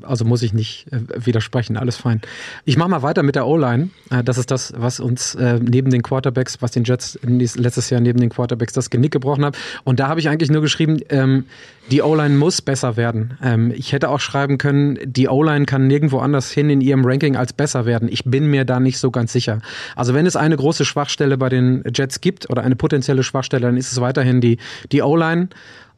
Also 0.00 0.24
muss 0.24 0.42
ich 0.42 0.54
nicht 0.54 0.86
äh, 0.90 1.26
widersprechen. 1.26 1.76
Alles 1.76 1.96
fein. 1.96 2.22
Ich 2.64 2.78
mache 2.78 2.88
mal 2.88 3.02
weiter 3.02 3.22
mit 3.22 3.34
der 3.34 3.46
O-Line. 3.46 3.90
Äh, 4.08 4.24
das 4.24 4.38
ist 4.38 4.50
das, 4.50 4.72
was 4.74 4.98
uns 4.98 5.34
äh, 5.34 5.60
neben 5.62 5.90
den 5.90 6.02
Quarterbacks, 6.02 6.62
was 6.62 6.70
den 6.70 6.84
Jets 6.84 7.18
letztes 7.22 7.90
Jahr 7.90 8.00
neben 8.00 8.18
den 8.18 8.30
Quarterbacks 8.30 8.72
das 8.72 8.88
Genick 8.88 9.12
gebrochen 9.12 9.44
hat. 9.44 9.58
Und 9.84 10.00
da 10.00 10.08
habe 10.08 10.20
ich 10.20 10.30
eigentlich 10.30 10.50
nur 10.50 10.62
geschrieben, 10.62 11.00
ähm, 11.10 11.44
die 11.90 12.00
O-Line 12.00 12.34
muss 12.34 12.62
besser 12.62 12.96
werden. 12.96 13.36
Ähm, 13.42 13.74
ich 13.76 13.92
hätte 13.92 14.08
auch 14.08 14.20
schreiben 14.20 14.56
können, 14.56 14.98
die 15.04 15.28
O-Line 15.28 15.66
kann 15.66 15.88
nirgendwo 15.88 16.20
anders 16.20 16.50
hin 16.50 16.70
in 16.70 16.80
ihrem 16.80 17.04
Ranking 17.04 17.36
als 17.36 17.52
besser 17.52 17.84
werden. 17.84 18.08
Ich 18.10 18.24
bin 18.24 18.46
mir 18.46 18.64
da 18.64 18.80
nicht 18.80 18.98
so 18.98 19.10
ganz 19.10 19.34
sicher. 19.34 19.60
Also 19.96 20.14
wenn 20.14 20.24
es 20.24 20.34
eine 20.34 20.56
große 20.56 20.86
Schwachstelle 20.86 21.36
bei 21.36 21.50
den 21.50 21.84
Jets 21.94 22.22
gibt 22.22 22.48
oder 22.48 22.62
eine 22.62 22.74
potenzielle 22.74 23.22
Schwachstelle, 23.22 23.66
dann 23.66 23.76
ist 23.76 23.92
es 23.92 24.00
weiterhin 24.00 24.40
die, 24.40 24.56
die 24.92 25.02
O-Line. 25.02 25.48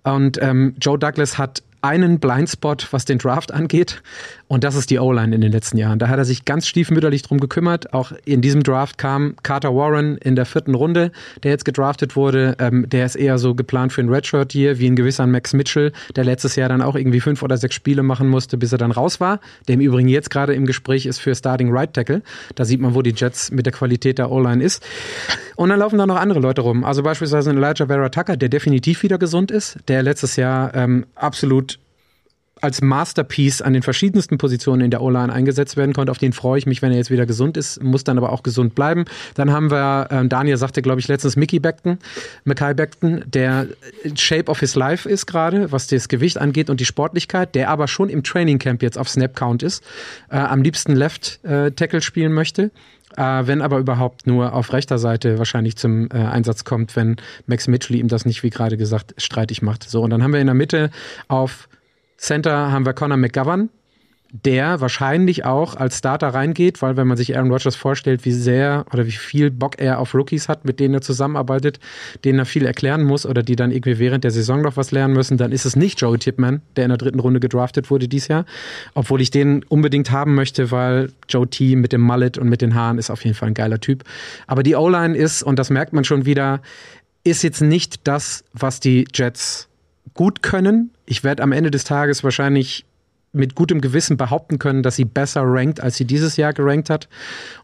Und 0.04 0.40
ähm, 0.40 0.74
Joe 0.80 0.98
Douglas 0.98 1.38
hat 1.38 1.62
einen 1.80 2.18
Blindspot, 2.18 2.88
was 2.92 3.04
den 3.04 3.18
Draft 3.18 3.52
angeht. 3.52 4.02
Und 4.46 4.62
das 4.62 4.74
ist 4.74 4.90
die 4.90 4.98
O-Line 4.98 5.34
in 5.34 5.40
den 5.40 5.52
letzten 5.52 5.78
Jahren. 5.78 5.98
Da 5.98 6.08
hat 6.08 6.18
er 6.18 6.24
sich 6.24 6.44
ganz 6.44 6.66
stiefmütterlich 6.66 7.22
drum 7.22 7.40
gekümmert. 7.40 7.94
Auch 7.94 8.12
in 8.24 8.42
diesem 8.42 8.62
Draft 8.62 8.98
kam 8.98 9.36
Carter 9.42 9.74
Warren 9.74 10.18
in 10.18 10.36
der 10.36 10.44
vierten 10.44 10.74
Runde, 10.74 11.12
der 11.42 11.50
jetzt 11.50 11.64
gedraftet 11.64 12.14
wurde. 12.14 12.56
Ähm, 12.58 12.88
der 12.88 13.06
ist 13.06 13.16
eher 13.16 13.38
so 13.38 13.54
geplant 13.54 13.92
für 13.92 14.02
ein 14.02 14.08
Redshirt 14.08 14.52
hier, 14.52 14.78
wie 14.78 14.86
ein 14.86 14.96
gewisser 14.96 15.26
Max 15.26 15.54
Mitchell, 15.54 15.92
der 16.14 16.24
letztes 16.24 16.56
Jahr 16.56 16.68
dann 16.68 16.82
auch 16.82 16.94
irgendwie 16.94 17.20
fünf 17.20 17.42
oder 17.42 17.56
sechs 17.56 17.74
Spiele 17.74 18.02
machen 18.02 18.28
musste, 18.28 18.58
bis 18.58 18.70
er 18.72 18.78
dann 18.78 18.92
raus 18.92 19.18
war. 19.18 19.40
Der 19.66 19.74
im 19.74 19.80
Übrigen 19.80 20.08
jetzt 20.08 20.30
gerade 20.30 20.54
im 20.54 20.66
Gespräch 20.66 21.06
ist 21.06 21.18
für 21.18 21.34
Starting 21.34 21.70
Right 21.72 21.94
Tackle. 21.94 22.22
Da 22.54 22.64
sieht 22.64 22.80
man, 22.80 22.94
wo 22.94 23.02
die 23.02 23.14
Jets 23.16 23.50
mit 23.50 23.64
der 23.64 23.72
Qualität 23.72 24.18
der 24.18 24.30
O-Line 24.30 24.62
ist. 24.62 24.84
Und 25.56 25.70
dann 25.70 25.78
laufen 25.78 25.98
da 25.98 26.06
noch 26.06 26.16
andere 26.16 26.40
Leute 26.40 26.60
rum. 26.60 26.84
Also 26.84 27.02
beispielsweise 27.02 27.50
Elijah 27.50 27.86
Vera 27.86 28.08
Tucker, 28.08 28.36
der 28.36 28.48
definitiv 28.48 29.02
wieder 29.02 29.18
gesund 29.18 29.50
ist, 29.50 29.78
der 29.88 30.02
letztes 30.02 30.36
Jahr 30.36 30.74
ähm, 30.74 31.06
absolut 31.14 31.78
als 32.64 32.80
Masterpiece 32.82 33.62
an 33.62 33.74
den 33.74 33.82
verschiedensten 33.82 34.38
Positionen 34.38 34.80
in 34.80 34.90
der 34.90 35.02
O-Line 35.02 35.32
eingesetzt 35.32 35.76
werden 35.76 35.92
konnte. 35.92 36.10
Auf 36.10 36.18
den 36.18 36.32
freue 36.32 36.58
ich 36.58 36.66
mich, 36.66 36.82
wenn 36.82 36.90
er 36.90 36.96
jetzt 36.96 37.10
wieder 37.10 37.26
gesund 37.26 37.56
ist, 37.56 37.82
muss 37.82 38.04
dann 38.04 38.18
aber 38.18 38.32
auch 38.32 38.42
gesund 38.42 38.74
bleiben. 38.74 39.04
Dann 39.34 39.52
haben 39.52 39.70
wir, 39.70 40.08
äh, 40.10 40.26
Daniel 40.26 40.56
sagte, 40.56 40.82
glaube 40.82 41.00
ich, 41.00 41.06
letztens 41.06 41.36
Mickey 41.36 41.60
Beckton, 41.60 41.98
Mackay 42.44 42.74
Beckton, 42.74 43.22
der 43.26 43.68
Shape 44.16 44.50
of 44.50 44.60
his 44.60 44.74
life 44.74 45.08
ist 45.08 45.26
gerade, 45.26 45.70
was 45.70 45.86
das 45.86 46.08
Gewicht 46.08 46.38
angeht 46.38 46.70
und 46.70 46.80
die 46.80 46.86
Sportlichkeit, 46.86 47.54
der 47.54 47.68
aber 47.68 47.86
schon 47.86 48.08
im 48.08 48.22
Training 48.22 48.58
Camp 48.58 48.82
jetzt 48.82 48.98
auf 48.98 49.08
Snap 49.08 49.36
Count 49.36 49.62
ist, 49.62 49.84
äh, 50.30 50.36
am 50.36 50.62
liebsten 50.62 50.96
Left 50.96 51.44
äh, 51.44 51.70
Tackle 51.70 52.00
spielen 52.00 52.32
möchte. 52.32 52.70
Äh, 53.16 53.46
wenn 53.46 53.60
aber 53.60 53.78
überhaupt 53.78 54.26
nur 54.26 54.54
auf 54.54 54.72
rechter 54.72 54.98
Seite 54.98 55.38
wahrscheinlich 55.38 55.76
zum 55.76 56.08
äh, 56.10 56.14
Einsatz 56.14 56.64
kommt, 56.64 56.96
wenn 56.96 57.16
Max 57.46 57.68
Mitchell 57.68 57.96
ihm 57.96 58.08
das 58.08 58.24
nicht, 58.24 58.42
wie 58.42 58.50
gerade 58.50 58.76
gesagt, 58.76 59.14
streitig 59.18 59.62
macht. 59.62 59.88
So, 59.88 60.02
und 60.02 60.10
dann 60.10 60.22
haben 60.22 60.32
wir 60.32 60.40
in 60.40 60.46
der 60.46 60.54
Mitte 60.54 60.90
auf 61.28 61.68
Center 62.16 62.72
haben 62.72 62.86
wir 62.86 62.92
Conor 62.92 63.16
McGovern, 63.16 63.70
der 64.42 64.80
wahrscheinlich 64.80 65.44
auch 65.44 65.76
als 65.76 65.98
Starter 65.98 66.28
reingeht, 66.28 66.82
weil 66.82 66.96
wenn 66.96 67.06
man 67.06 67.16
sich 67.16 67.36
Aaron 67.36 67.52
Rodgers 67.52 67.76
vorstellt, 67.76 68.24
wie 68.24 68.32
sehr 68.32 68.84
oder 68.92 69.06
wie 69.06 69.12
viel 69.12 69.52
Bock 69.52 69.78
er 69.78 70.00
auf 70.00 70.12
Rookies 70.12 70.48
hat, 70.48 70.64
mit 70.64 70.80
denen 70.80 70.94
er 70.94 71.02
zusammenarbeitet, 71.02 71.78
denen 72.24 72.40
er 72.40 72.44
viel 72.44 72.66
erklären 72.66 73.04
muss 73.04 73.26
oder 73.26 73.44
die 73.44 73.54
dann 73.54 73.70
irgendwie 73.70 74.00
während 74.00 74.24
der 74.24 74.32
Saison 74.32 74.60
noch 74.62 74.76
was 74.76 74.90
lernen 74.90 75.14
müssen, 75.14 75.38
dann 75.38 75.52
ist 75.52 75.66
es 75.66 75.76
nicht 75.76 76.00
Joey 76.00 76.18
Tipman, 76.18 76.62
der 76.74 76.84
in 76.84 76.88
der 76.88 76.98
dritten 76.98 77.20
Runde 77.20 77.38
gedraftet 77.38 77.92
wurde 77.92 78.08
dieses 78.08 78.26
Jahr, 78.26 78.44
obwohl 78.94 79.20
ich 79.20 79.30
den 79.30 79.62
unbedingt 79.68 80.10
haben 80.10 80.34
möchte, 80.34 80.72
weil 80.72 81.12
Joe 81.28 81.48
T 81.48 81.76
mit 81.76 81.92
dem 81.92 82.00
Mullet 82.00 82.36
und 82.36 82.48
mit 82.48 82.60
den 82.60 82.74
Haaren 82.74 82.98
ist 82.98 83.10
auf 83.10 83.24
jeden 83.24 83.36
Fall 83.36 83.48
ein 83.48 83.54
geiler 83.54 83.78
Typ. 83.78 84.02
Aber 84.48 84.64
die 84.64 84.74
O-Line 84.74 85.16
ist, 85.16 85.44
und 85.44 85.60
das 85.60 85.70
merkt 85.70 85.92
man 85.92 86.02
schon 86.02 86.26
wieder, 86.26 86.60
ist 87.22 87.44
jetzt 87.44 87.60
nicht 87.60 88.06
das, 88.08 88.42
was 88.52 88.80
die 88.80 89.06
Jets 89.14 89.68
gut 90.12 90.42
können. 90.42 90.90
Ich 91.06 91.24
werde 91.24 91.42
am 91.42 91.52
Ende 91.52 91.70
des 91.70 91.84
Tages 91.84 92.22
wahrscheinlich 92.22 92.84
mit 93.34 93.54
gutem 93.54 93.80
Gewissen 93.80 94.16
behaupten 94.16 94.58
können, 94.58 94.82
dass 94.82 94.96
sie 94.96 95.04
besser 95.04 95.42
rankt, 95.44 95.80
als 95.80 95.96
sie 95.96 96.04
dieses 96.04 96.36
Jahr 96.36 96.52
gerankt 96.52 96.88
hat. 96.88 97.08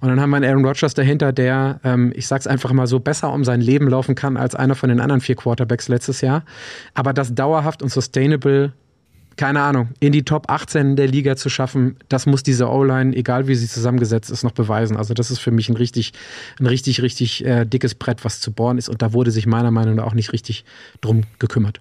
Und 0.01 0.09
dann 0.09 0.21
haben 0.21 0.31
wir 0.31 0.37
einen 0.37 0.51
Aaron 0.51 0.65
Rodgers 0.65 0.95
dahinter, 0.95 1.33
der, 1.33 1.81
ähm, 1.85 2.13
ich 2.15 2.27
sag's 2.27 2.47
einfach 2.47 2.73
mal 2.73 2.87
so, 2.87 2.99
besser 2.99 3.33
um 3.33 3.45
sein 3.45 3.61
Leben 3.61 3.89
laufen 3.89 4.15
kann 4.15 4.37
als 4.37 4.55
einer 4.55 4.75
von 4.75 4.89
den 4.89 5.01
anderen 5.01 5.21
vier 5.21 5.37
Quarterbacks 5.37 5.89
letztes 5.89 6.21
Jahr. 6.21 6.45
Aber 6.95 7.13
das 7.13 7.35
dauerhaft 7.35 7.83
und 7.83 7.91
sustainable, 7.91 8.73
keine 9.37 9.63
Ahnung, 9.63 9.91
in 10.01 10.13
die 10.13 10.25
Top 10.25 10.51
18 10.51 10.97
der 10.97 11.07
Liga 11.07 11.37
zu 11.37 11.49
schaffen, 11.49 11.97
das 12.09 12.27
muss 12.27 12.43
diese 12.43 12.69
O-Line, 12.69 13.15
egal 13.17 13.47
wie 13.47 13.55
sie 13.55 13.69
zusammengesetzt 13.69 14.31
ist, 14.31 14.43
noch 14.43 14.53
beweisen. 14.53 14.97
Also 14.97 15.15
das 15.15 15.31
ist 15.31 15.39
für 15.39 15.53
mich 15.53 15.69
ein 15.69 15.77
richtig, 15.77 16.13
ein 16.59 16.67
richtig, 16.67 17.01
richtig 17.01 17.45
äh, 17.45 17.65
dickes 17.65 17.95
Brett, 17.95 18.25
was 18.25 18.41
zu 18.41 18.53
bohren 18.53 18.77
ist. 18.77 18.89
Und 18.89 19.03
da 19.03 19.13
wurde 19.13 19.31
sich 19.31 19.47
meiner 19.47 19.71
Meinung 19.71 19.95
nach 19.95 20.05
auch 20.05 20.15
nicht 20.15 20.33
richtig 20.33 20.65
drum 21.01 21.23
gekümmert. 21.39 21.81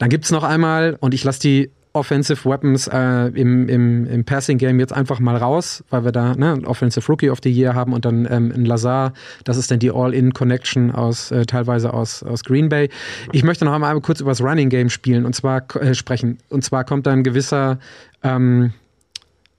Dann 0.00 0.08
gibt's 0.08 0.30
noch 0.30 0.44
einmal, 0.44 0.96
und 1.00 1.12
ich 1.12 1.24
lasse 1.24 1.40
die 1.40 1.70
Offensive 1.92 2.48
Weapons 2.48 2.86
äh, 2.86 3.26
im, 3.34 3.68
im, 3.68 4.06
im 4.06 4.24
Passing 4.24 4.56
Game 4.56 4.80
jetzt 4.80 4.94
einfach 4.94 5.20
mal 5.20 5.36
raus, 5.36 5.84
weil 5.90 6.04
wir 6.04 6.12
da 6.12 6.34
ne, 6.34 6.58
Offensive 6.64 7.06
Rookie 7.06 7.28
of 7.28 7.40
the 7.42 7.50
Year 7.50 7.74
haben 7.74 7.92
und 7.92 8.06
dann 8.06 8.26
ähm, 8.30 8.50
in 8.50 8.64
Lazar, 8.64 9.12
das 9.44 9.58
ist 9.58 9.70
dann 9.70 9.78
die 9.78 9.90
All-In-Connection 9.90 10.90
aus 10.92 11.30
äh, 11.32 11.44
teilweise 11.44 11.92
aus, 11.92 12.22
aus 12.22 12.44
Green 12.44 12.70
Bay. 12.70 12.88
Ich 13.32 13.42
möchte 13.42 13.66
noch 13.66 13.74
einmal 13.74 14.00
kurz 14.00 14.20
über 14.20 14.30
das 14.30 14.40
Running 14.40 14.70
Game 14.70 14.88
spielen 14.88 15.26
und 15.26 15.34
zwar 15.34 15.64
äh, 15.76 15.94
sprechen. 15.94 16.38
Und 16.48 16.64
zwar 16.64 16.84
kommt 16.84 17.06
da 17.06 17.12
ein 17.12 17.24
gewisser 17.24 17.78
ähm, 18.22 18.72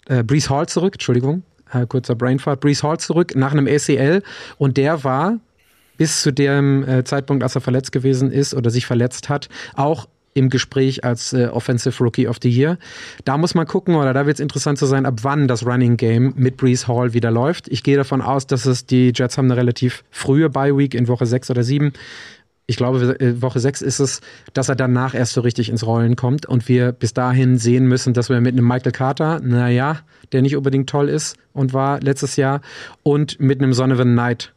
äh, 0.08 0.24
Brees 0.24 0.50
Hall 0.50 0.68
zurück, 0.68 0.96
Entschuldigung, 0.96 1.44
äh, 1.72 1.86
kurzer 1.86 2.16
Brainfart, 2.16 2.62
Brees 2.62 2.82
Hall 2.82 2.98
zurück 2.98 3.34
nach 3.36 3.52
einem 3.52 3.68
ACL 3.68 4.24
und 4.58 4.78
der 4.78 5.04
war 5.04 5.38
bis 5.98 6.24
zu 6.24 6.32
dem 6.32 6.84
äh, 6.88 7.04
Zeitpunkt, 7.04 7.44
als 7.44 7.54
er 7.54 7.62
verletzt 7.62 7.92
gewesen 7.92 8.32
ist 8.32 8.56
oder 8.56 8.72
sich 8.72 8.88
verletzt 8.88 9.30
hat, 9.30 9.50
auch 9.76 10.08
im 10.34 10.50
Gespräch 10.50 11.04
als 11.04 11.34
äh, 11.34 11.48
Offensive 11.48 12.04
Rookie 12.04 12.28
of 12.28 12.38
the 12.42 12.50
Year. 12.50 12.78
Da 13.26 13.38
muss 13.38 13.56
man 13.56 13.68
gucken, 13.68 13.96
oder 13.96 14.14
da 14.14 14.26
wird 14.26 14.36
es 14.36 14.40
interessant 14.40 14.78
zu 14.78 14.86
sein, 14.86 15.06
ab 15.06 15.20
wann 15.24 15.48
das 15.48 15.66
Running 15.66 15.98
Game 15.98 16.34
mit 16.36 16.58
Brees 16.58 16.88
Hall 16.88 17.14
wieder 17.14 17.32
läuft. 17.32 17.68
Ich 17.68 17.84
gehe 17.84 17.98
davon 17.98 18.22
aus, 18.22 18.48
dass 18.48 18.66
es 18.66 18.86
die 18.86 19.12
Jets 19.14 19.38
haben 19.38 19.46
eine 19.46 19.58
relativ 19.58 20.04
frühe 20.10 20.50
Bye 20.50 20.78
Week 20.78 20.94
in 20.94 21.08
Woche 21.08 21.26
6 21.26 21.52
oder 21.52 21.64
7. 21.64 21.94
Ich 22.68 22.78
glaube, 22.78 23.20
äh, 23.20 23.42
Woche 23.42 23.60
6 23.60 23.82
ist 23.82 24.00
es, 24.00 24.22
dass 24.54 24.70
er 24.70 24.76
danach 24.76 25.14
erst 25.14 25.34
so 25.34 25.42
richtig 25.42 25.70
ins 25.70 25.86
Rollen 25.86 26.16
kommt 26.16 26.46
und 26.46 26.70
wir 26.70 26.94
bis 26.94 27.14
dahin 27.14 27.58
sehen 27.58 27.86
müssen, 27.86 28.14
dass 28.14 28.30
wir 28.30 28.40
mit 28.40 28.54
einem 28.54 28.66
Michael 28.66 28.94
Carter, 28.94 29.42
naja, 29.42 30.00
der 30.32 30.42
nicht 30.42 30.56
unbedingt 30.56 30.90
toll 30.90 31.10
ist 31.10 31.36
und 31.52 31.74
war 31.74 32.00
letztes 32.00 32.38
Jahr, 32.38 32.62
und 33.04 33.40
mit 33.42 33.60
einem 33.60 33.74
Sonovan 33.74 34.14
Knight 34.14 34.54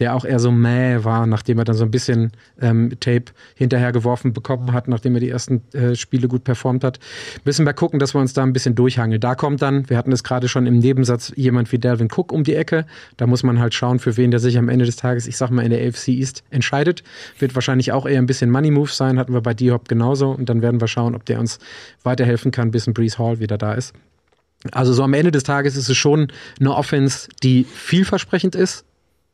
der 0.00 0.14
auch 0.14 0.24
eher 0.24 0.38
so 0.38 0.50
mäh 0.50 1.02
war, 1.02 1.26
nachdem 1.26 1.58
er 1.58 1.64
dann 1.64 1.76
so 1.76 1.84
ein 1.84 1.90
bisschen 1.90 2.32
ähm, 2.60 2.90
Tape 3.00 3.26
hinterhergeworfen 3.54 4.32
bekommen 4.32 4.72
hat, 4.72 4.88
nachdem 4.88 5.14
er 5.14 5.20
die 5.20 5.30
ersten 5.30 5.62
äh, 5.72 5.96
Spiele 5.96 6.28
gut 6.28 6.44
performt 6.44 6.84
hat. 6.84 7.00
Müssen 7.44 7.66
wir 7.66 7.72
gucken, 7.72 7.98
dass 7.98 8.14
wir 8.14 8.20
uns 8.20 8.32
da 8.32 8.42
ein 8.42 8.52
bisschen 8.52 8.74
durchhangeln. 8.74 9.20
Da 9.20 9.34
kommt 9.34 9.62
dann, 9.62 9.88
wir 9.90 9.96
hatten 9.96 10.12
es 10.12 10.22
gerade 10.22 10.48
schon 10.48 10.66
im 10.66 10.78
Nebensatz, 10.78 11.32
jemand 11.34 11.72
wie 11.72 11.78
Delvin 11.78 12.08
Cook 12.14 12.32
um 12.32 12.44
die 12.44 12.54
Ecke. 12.54 12.86
Da 13.16 13.26
muss 13.26 13.42
man 13.42 13.58
halt 13.58 13.74
schauen, 13.74 13.98
für 13.98 14.16
wen 14.16 14.30
der 14.30 14.40
sich 14.40 14.56
am 14.58 14.68
Ende 14.68 14.84
des 14.84 14.96
Tages, 14.96 15.26
ich 15.26 15.36
sag 15.36 15.50
mal, 15.50 15.62
in 15.62 15.70
der 15.70 15.86
AFC 15.86 16.08
East 16.08 16.44
entscheidet. 16.50 17.02
Wird 17.38 17.54
wahrscheinlich 17.54 17.92
auch 17.92 18.06
eher 18.06 18.18
ein 18.18 18.26
bisschen 18.26 18.50
Money 18.50 18.70
Move 18.70 18.90
sein, 18.90 19.18
hatten 19.18 19.32
wir 19.32 19.40
bei 19.40 19.54
D-Hop 19.54 19.88
genauso. 19.88 20.30
Und 20.30 20.48
dann 20.48 20.62
werden 20.62 20.80
wir 20.80 20.88
schauen, 20.88 21.14
ob 21.14 21.24
der 21.24 21.40
uns 21.40 21.58
weiterhelfen 22.04 22.52
kann, 22.52 22.70
bis 22.70 22.86
ein 22.86 22.94
Breeze 22.94 23.18
Hall 23.18 23.40
wieder 23.40 23.58
da 23.58 23.74
ist. 23.74 23.94
Also 24.72 24.92
so 24.92 25.04
am 25.04 25.14
Ende 25.14 25.30
des 25.30 25.44
Tages 25.44 25.76
ist 25.76 25.88
es 25.88 25.96
schon 25.96 26.32
eine 26.58 26.74
Offense, 26.74 27.28
die 27.42 27.64
vielversprechend 27.64 28.56
ist, 28.56 28.84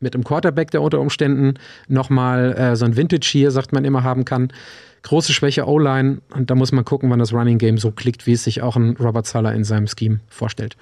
mit 0.05 0.14
einem 0.14 0.22
Quarterback, 0.22 0.70
der 0.70 0.82
unter 0.82 1.01
Umständen 1.01 1.55
nochmal 1.89 2.52
äh, 2.52 2.76
so 2.76 2.85
ein 2.85 2.97
Vintage 2.97 3.28
hier, 3.28 3.51
sagt 3.51 3.72
man 3.72 3.85
immer, 3.85 4.05
haben 4.05 4.24
kann. 4.24 4.52
Große 5.02 5.32
Schwäche 5.32 5.66
O-Line 5.66 6.18
und 6.35 6.51
da 6.51 6.55
muss 6.55 6.70
man 6.70 6.85
gucken, 6.85 7.10
wann 7.10 7.18
das 7.18 7.32
Running 7.32 7.59
Game 7.59 7.76
so 7.76 7.90
klickt, 7.90 8.26
wie 8.26 8.32
es 8.32 8.44
sich 8.44 8.62
auch 8.62 8.76
ein 8.76 8.97
Robert 8.97 9.26
Sala 9.26 9.52
in 9.52 9.64
seinem 9.64 9.86
Scheme 9.86 10.20
vorstellt. 10.28 10.76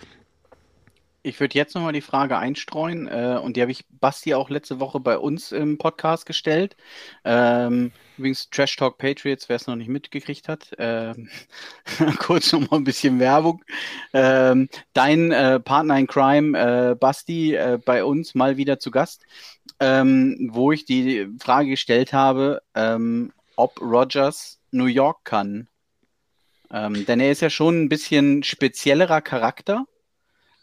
Ich 1.25 1.39
würde 1.39 1.57
jetzt 1.57 1.77
nochmal 1.77 1.93
die 1.93 2.01
Frage 2.01 2.37
einstreuen 2.37 3.07
äh, 3.07 3.39
und 3.41 3.57
die 3.57 3.63
habe 3.63 3.71
ich 3.71 3.85
Basti 4.01 4.35
auch 4.35 4.51
letzte 4.51 4.81
Woche 4.81 4.99
bei 4.99 5.17
uns 5.17 5.53
im 5.53 5.79
Podcast 5.79 6.27
gestellt. 6.27 6.77
Ähm, 7.25 7.93
übrigens 8.19 8.51
Trash 8.51 8.75
Talk 8.75 8.99
Patriots, 8.99 9.49
wer 9.49 9.55
es 9.55 9.69
noch 9.69 9.77
nicht 9.77 9.87
mitgekriegt 9.89 10.49
hat. 10.49 10.73
Ähm, 10.79 11.29
kurz 12.19 12.53
nochmal 12.53 12.81
ein 12.81 12.85
bisschen 12.85 13.21
Werbung. 13.21 13.63
Ähm, 14.13 14.69
dein 14.95 15.31
äh, 15.31 15.61
Partner 15.61 15.97
in 15.97 16.09
Crime, 16.09 16.59
äh, 16.59 16.95
Basti, 16.97 17.55
äh, 17.55 17.79
bei 17.85 18.05
uns 18.05 18.35
mal 18.35 18.57
wieder 18.57 18.81
zu 18.81 18.91
Gast, 18.91 19.25
ähm, 19.79 20.51
wo 20.53 20.73
ich 20.73 20.87
die 20.87 21.29
Frage 21.39 21.69
gestellt 21.71 22.13
habe, 22.13 22.63
ähm, 22.75 23.33
ob 23.55 23.81
Rogers 23.81 24.59
New 24.73 24.87
York 24.87 25.25
kann. 25.25 25.69
Ähm, 26.73 27.07
denn 27.07 27.21
er 27.21 27.31
ist 27.31 27.43
ja 27.43 27.51
schon 27.51 27.85
ein 27.85 27.89
bisschen 27.89 28.43
speziellerer 28.43 29.21
Charakter 29.21 29.87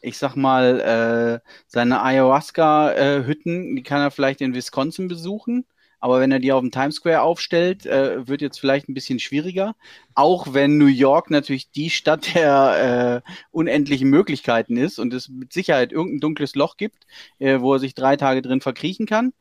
ich 0.02 0.18
sag 0.18 0.36
mal, 0.36 1.42
äh, 1.44 1.50
seine 1.68 2.02
Ayahuasca-Hütten, 2.02 3.76
die 3.76 3.84
kann 3.84 4.02
er 4.02 4.12
vielleicht 4.12 4.42
in 4.42 4.54
Wisconsin 4.54 5.08
besuchen. 5.08 5.66
Aber 6.02 6.22
wenn 6.22 6.32
er 6.32 6.40
die 6.40 6.54
auf 6.54 6.62
dem 6.62 6.72
Times 6.72 6.96
Square 6.96 7.22
aufstellt, 7.22 7.86
äh, 7.86 8.26
wird 8.28 8.42
jetzt 8.42 8.60
vielleicht 8.60 8.88
ein 8.88 8.94
bisschen 8.94 9.20
schwieriger. 9.20 9.76
Auch 10.16 10.54
wenn 10.54 10.78
New 10.78 10.86
York 10.86 11.30
natürlich 11.30 11.72
die 11.72 11.90
Stadt 11.90 12.36
der 12.36 13.24
äh, 13.26 13.32
unendlichen 13.52 14.10
Möglichkeiten 14.10 14.78
ist 14.78 14.98
und 14.98 15.14
es 15.14 15.28
mit 15.28 15.52
Sicherheit 15.52 15.92
irgendein 15.92 16.22
dunkles 16.22 16.56
Loch 16.56 16.78
gibt, 16.78 17.06
äh, 17.40 17.60
wo 17.60 17.74
er 17.74 17.80
sich 17.80 17.96
drei 17.96 18.16
Tage 18.16 18.42
drin 18.42 18.62
verkriechen 18.62 19.08
kann. 19.08 19.34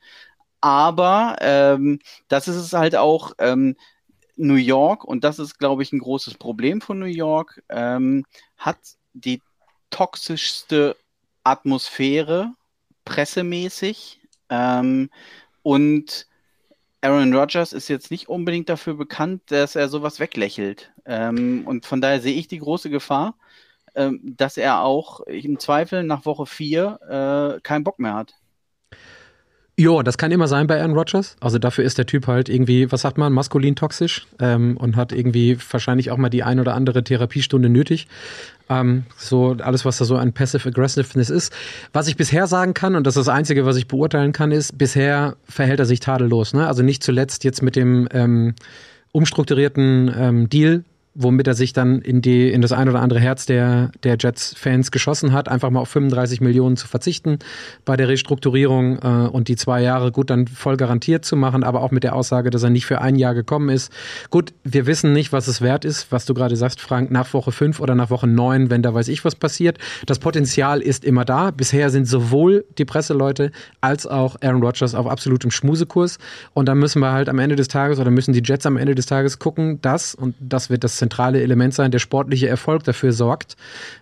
Aber 0.61 1.37
ähm, 1.41 2.01
das 2.29 2.49
ist 2.49 2.57
es 2.57 2.73
halt 2.73 2.97
auch. 2.97 3.33
Ähm, 3.39 3.77
New 4.39 4.55
York, 4.55 5.05
und 5.05 5.25
das 5.25 5.41
ist, 5.41 5.59
glaube 5.59 5.83
ich, 5.83 5.93
ein 5.93 5.99
großes 5.99 6.35
Problem 6.35 6.81
von 6.81 7.01
New 7.01 7.07
York, 7.07 7.61
ähm, 7.69 8.25
hat 8.57 8.79
die 9.13 9.43
toxischste 9.91 10.97
Atmosphäre, 11.45 12.53
pressemäßig. 13.05 14.21
Ähm, 14.51 15.11
und 15.63 16.27
Aaron 17.01 17.35
Rodgers 17.35 17.73
ist 17.73 17.89
jetzt 17.89 18.11
nicht 18.11 18.29
unbedingt 18.29 18.69
dafür 18.69 18.95
bekannt, 18.95 19.43
dass 19.47 19.77
er 19.77 19.89
sowas 19.89 20.21
weglächelt. 20.21 20.93
Ähm, 21.05 21.63
und 21.67 21.87
von 21.87 22.01
daher 22.01 22.21
sehe 22.21 22.35
ich 22.35 22.49
die 22.49 22.59
große 22.59 22.91
Gefahr, 22.91 23.37
ähm, 23.95 24.21
dass 24.37 24.57
er 24.57 24.83
auch 24.83 25.21
im 25.21 25.59
Zweifel 25.59 26.03
nach 26.03 26.25
Woche 26.25 26.47
4 26.47 27.57
äh, 27.57 27.61
keinen 27.61 27.85
Bock 27.85 27.99
mehr 27.99 28.15
hat. 28.15 28.35
Ja, 29.81 30.03
das 30.03 30.19
kann 30.19 30.33
immer 30.33 30.49
sein 30.49 30.67
bei 30.67 30.81
Aaron 30.81 30.95
Rodgers. 30.95 31.37
Also 31.39 31.61
dafür 31.61 31.85
ist 31.85 31.99
der 31.99 32.07
Typ 32.07 32.27
halt 32.27 32.49
irgendwie, 32.49 32.91
was 32.91 33.03
sagt 33.03 33.17
man, 33.17 33.33
maskulin 33.33 33.77
toxisch 33.77 34.27
ähm, 34.41 34.77
und 34.77 34.97
hat 34.97 35.13
irgendwie 35.13 35.57
wahrscheinlich 35.71 36.11
auch 36.11 36.17
mal 36.17 36.31
die 36.31 36.43
ein 36.43 36.59
oder 36.59 36.75
andere 36.75 37.05
Therapiestunde 37.05 37.69
nötig. 37.69 38.09
Ähm, 38.69 39.05
so 39.17 39.57
alles, 39.63 39.85
was 39.85 39.99
da 39.99 40.05
so 40.05 40.17
an 40.17 40.33
Passive 40.33 40.69
Aggressiveness 40.69 41.31
ist. 41.31 41.53
Was 41.93 42.09
ich 42.09 42.17
bisher 42.17 42.49
sagen 42.49 42.75
kann, 42.75 42.97
und 42.97 43.07
das 43.07 43.17
ist 43.17 43.29
das 43.29 43.33
Einzige, 43.33 43.67
was 43.67 43.77
ich 43.77 43.87
beurteilen 43.87 44.33
kann, 44.33 44.51
ist, 44.51 44.77
bisher 44.77 45.37
verhält 45.45 45.79
er 45.79 45.87
sich 45.87 46.01
tadellos. 46.01 46.55
Ne? 46.55 46.67
Also 46.67 46.83
nicht 46.83 47.05
zuletzt 47.05 47.45
jetzt 47.45 47.63
mit 47.63 47.77
dem 47.77 48.09
ähm, 48.11 48.57
umstrukturierten 49.13 50.13
ähm, 50.19 50.49
Deal 50.49 50.83
womit 51.21 51.49
er 51.49 51.55
sich 51.55 51.73
dann 51.73 52.01
in 52.01 52.23
die 52.23 52.51
in 52.51 52.63
das 52.63 52.71
ein 52.71 52.89
oder 52.89 53.01
andere 53.01 53.19
Herz 53.19 53.45
der 53.45 53.91
der 54.05 54.17
Jets-Fans 54.19 54.93
geschossen 54.93 55.33
hat, 55.33 55.49
einfach 55.49 55.69
mal 55.71 55.81
auf 55.81 55.89
35 55.89 56.41
Millionen 56.41 56.77
zu 56.77 56.87
verzichten 56.87 57.41
bei 57.85 57.97
der 57.97 58.07
Restrukturierung 58.09 58.99
äh, 58.99 59.29
und 59.29 59.49
die 59.49 59.57
zwei 59.57 59.83
Jahre 59.83 60.13
gut 60.13 60.31
dann 60.31 60.47
voll 60.47 60.77
garantiert 60.77 61.25
zu 61.25 61.35
machen, 61.35 61.65
aber 61.65 61.83
auch 61.83 61.91
mit 61.91 62.05
der 62.05 62.15
Aussage, 62.15 62.51
dass 62.51 62.63
er 62.63 62.71
nicht 62.71 62.87
für 62.87 63.01
ein 63.01 63.17
Jahr 63.17 63.35
gekommen 63.35 63.69
ist. 63.69 63.93
Gut, 64.31 64.55
wir 64.63 64.87
wissen 64.87 65.13
nicht, 65.13 65.33
was 65.33 65.49
es 65.49 65.61
wert 65.61 65.85
ist, 65.85 66.13
was 66.13 66.25
du 66.25 66.35
gerade 66.35 66.55
sagst, 66.55 66.81
Frank, 66.81 67.11
nach 67.11 67.33
Woche 67.35 67.51
5 67.51 67.81
oder 67.81 67.97
nach 67.97 68.11
Woche 68.11 68.29
9, 68.29 68.71
wenn 68.71 68.83
da 68.83 68.95
weiß 68.95 69.09
ich 69.09 69.25
was 69.25 69.35
passiert. 69.35 69.79
Das 70.07 70.21
Potenzial 70.21 70.81
ist 70.81 71.05
immer 71.05 71.25
da. 71.25 71.51
Bisher 71.51 71.91
sind 71.91 72.07
sowohl 72.07 72.65
die 72.79 72.85
Presseleute 72.85 73.51
als 73.81 74.07
auch 74.07 74.37
Aaron 74.41 74.63
Rodgers 74.63 74.95
auf 74.95 75.09
absolutem 75.09 75.51
Schmusekurs 75.51 76.19
und 76.55 76.67
dann 76.67 76.79
müssen 76.79 77.01
wir 77.01 77.11
halt 77.11 77.29
am 77.29 77.41
Ende 77.41 77.57
des 77.57 77.67
Tages 77.67 77.99
oder 77.99 78.13
müssen 78.13 78.33
die 78.33 78.43
Jets 78.45 78.67
am 78.67 78.77
Ende 78.77 78.95
des 78.95 79.07
Tages 79.07 79.41
gucken, 79.41 79.81
dass 79.83 80.15
und 80.15 80.37
das 80.39 80.71
wird 80.71 80.85
das 80.85 80.99
zentrale 81.09 81.43
Element 81.43 81.73
sein, 81.73 81.91
der 81.91 81.99
sportliche 81.99 82.49
Erfolg 82.49 82.85
dafür 82.85 83.13
sorgt, 83.13 83.57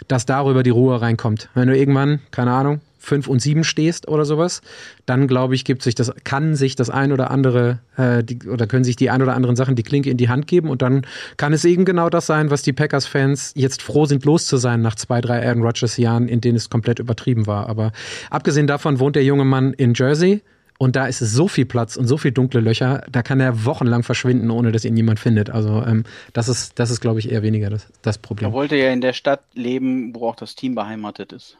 dass 0.09 0.27
darüber 0.27 0.63
die 0.63 0.71
Ruhe 0.71 1.01
reinkommt. 1.01 1.49
Wenn 1.55 1.69
du 1.69 1.77
irgendwann, 1.77 2.21
keine 2.33 2.51
Ahnung, 2.53 2.81
fünf 2.99 3.29
und 3.29 3.41
sieben 3.41 3.63
stehst 3.63 4.09
oder 4.09 4.25
sowas, 4.25 4.63
dann 5.07 5.29
glaube 5.29 5.55
ich, 5.55 5.65
gibt 5.65 5.83
sich 5.83 5.95
das, 5.95 6.13
kann 6.25 6.57
sich 6.57 6.75
das 6.75 6.91
ein 6.91 7.13
oder 7.13 7.31
andere 7.31 7.79
äh, 7.97 8.25
die, 8.25 8.49
oder 8.49 8.67
können 8.67 8.83
sich 8.83 8.97
die 8.97 9.11
ein 9.11 9.23
oder 9.23 9.37
anderen 9.37 9.55
Sachen 9.55 9.77
die 9.77 9.85
Klinke 9.85 10.11
in 10.11 10.17
die 10.17 10.29
Hand 10.29 10.49
geben 10.49 10.69
und 10.69 10.83
dann 10.83 11.03
kann 11.37 11.53
es 11.53 11.65
eben 11.65 11.85
genau 11.85 12.11
das 12.11 12.27
sein, 12.27 12.51
was 12.51 12.63
die 12.63 12.73
Packers-Fans 12.73 13.53
jetzt 13.55 13.83
froh 13.83 14.07
sind, 14.07 14.25
los 14.25 14.47
zu 14.47 14.57
sein 14.57 14.83
nach 14.83 14.97
zwei, 14.97 15.21
drei 15.21 15.47
Aaron 15.47 15.63
Rodgers-Jahren, 15.63 16.27
in 16.27 16.41
denen 16.41 16.57
es 16.57 16.69
komplett 16.69 16.99
übertrieben 16.99 17.47
war. 17.47 17.69
Aber 17.69 17.93
abgesehen 18.31 18.67
davon 18.67 18.99
wohnt 18.99 19.15
der 19.15 19.23
junge 19.23 19.45
Mann 19.45 19.73
in 19.75 19.95
Jersey 19.95 20.43
und 20.79 20.97
da 20.97 21.07
ist 21.07 21.21
es 21.21 21.33
so 21.33 21.49
viel 21.49 21.65
Platz 21.65 21.97
und 21.97 22.07
so 22.07 22.19
viel 22.19 22.33
dunkle 22.33 22.61
Löcher, 22.61 23.05
da 23.11 23.23
kann 23.23 23.41
er 23.41 23.65
wochenlang 23.65 24.03
verschwinden, 24.03 24.51
ohne 24.51 24.73
dass 24.73 24.85
ihn 24.85 24.97
jemand 24.97 25.19
findet. 25.19 25.51
Also 25.51 25.83
ähm, 25.83 26.05
das 26.33 26.49
ist, 26.49 26.79
das 26.79 26.91
ist, 26.91 27.01
glaube 27.01 27.19
ich, 27.19 27.31
eher 27.31 27.43
weniger 27.43 27.71
das, 27.71 27.87
das 28.03 28.19
Problem. 28.19 28.51
Er 28.51 28.53
wollte 28.53 28.77
ja 28.77 28.93
in 28.93 29.01
der 29.01 29.13
Stadt 29.13 29.43
leben, 29.55 30.15
wo 30.15 30.29
auch 30.29 30.37
das 30.37 30.55
Team 30.55 30.75
beheimatet 30.75 31.33
ist. 31.33 31.57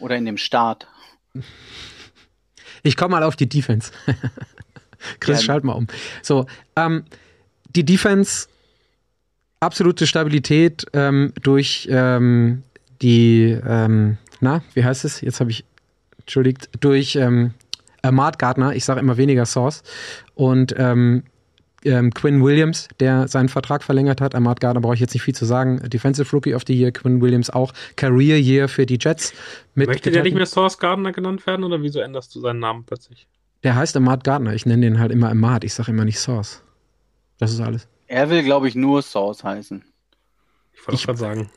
Oder 0.00 0.16
in 0.16 0.24
dem 0.24 0.36
Staat. 0.36 0.86
Ich 2.82 2.96
komme 2.96 3.12
mal 3.12 3.22
auf 3.22 3.36
die 3.36 3.48
Defense. 3.48 3.92
Chris, 5.20 5.40
ja. 5.40 5.44
schalt 5.44 5.64
mal 5.64 5.72
um. 5.72 5.86
So, 6.22 6.46
ähm, 6.76 7.04
die 7.74 7.84
Defense, 7.84 8.48
absolute 9.60 10.06
Stabilität 10.06 10.86
ähm, 10.92 11.32
durch 11.42 11.88
ähm, 11.90 12.62
die, 13.00 13.58
ähm, 13.66 14.18
na, 14.40 14.62
wie 14.74 14.84
heißt 14.84 15.04
es? 15.04 15.20
Jetzt 15.20 15.40
habe 15.40 15.50
ich, 15.50 15.64
entschuldigt, 16.18 16.68
durch 16.80 17.16
ähm, 17.16 17.54
äh, 18.02 18.10
Mart 18.10 18.38
Gardner, 18.38 18.74
ich 18.74 18.84
sage 18.84 19.00
immer 19.00 19.16
weniger 19.16 19.46
Source, 19.46 19.82
und 20.34 20.74
ähm, 20.76 21.24
ähm, 21.84 22.12
Quinn 22.12 22.42
Williams, 22.42 22.88
der 23.00 23.28
seinen 23.28 23.48
Vertrag 23.48 23.82
verlängert 23.82 24.20
hat. 24.20 24.34
Amart 24.34 24.60
Gardner 24.60 24.80
brauche 24.80 24.94
ich 24.94 25.00
jetzt 25.00 25.14
nicht 25.14 25.22
viel 25.22 25.34
zu 25.34 25.44
sagen. 25.44 25.80
Defensive 25.88 26.30
Rookie 26.32 26.54
of 26.54 26.62
the 26.66 26.74
Year, 26.74 26.92
Quinn 26.92 27.20
Williams 27.20 27.50
auch. 27.50 27.72
Career 27.96 28.38
Year 28.38 28.68
für 28.68 28.86
die 28.86 28.98
Jets. 29.00 29.32
Möchte 29.74 30.10
der 30.10 30.22
nicht 30.22 30.34
mehr 30.34 30.46
Source 30.46 30.78
Gardner 30.78 31.12
genannt 31.12 31.46
werden 31.46 31.64
oder 31.64 31.82
wieso 31.82 32.00
änderst 32.00 32.34
du 32.34 32.40
seinen 32.40 32.58
Namen 32.60 32.84
plötzlich? 32.84 33.28
Der 33.62 33.74
heißt 33.74 33.96
Amart 33.96 34.24
Gardner. 34.24 34.54
Ich 34.54 34.66
nenne 34.66 34.82
den 34.82 34.98
halt 34.98 35.12
immer 35.12 35.30
Amart. 35.30 35.64
Ich 35.64 35.74
sage 35.74 35.90
immer 35.90 36.04
nicht 36.04 36.18
Source. 36.18 36.62
Das 37.38 37.52
ist 37.52 37.60
alles. 37.60 37.88
Er 38.06 38.30
will, 38.30 38.42
glaube 38.42 38.68
ich, 38.68 38.74
nur 38.74 39.02
Source 39.02 39.44
heißen. 39.44 39.84
Ich, 40.90 41.06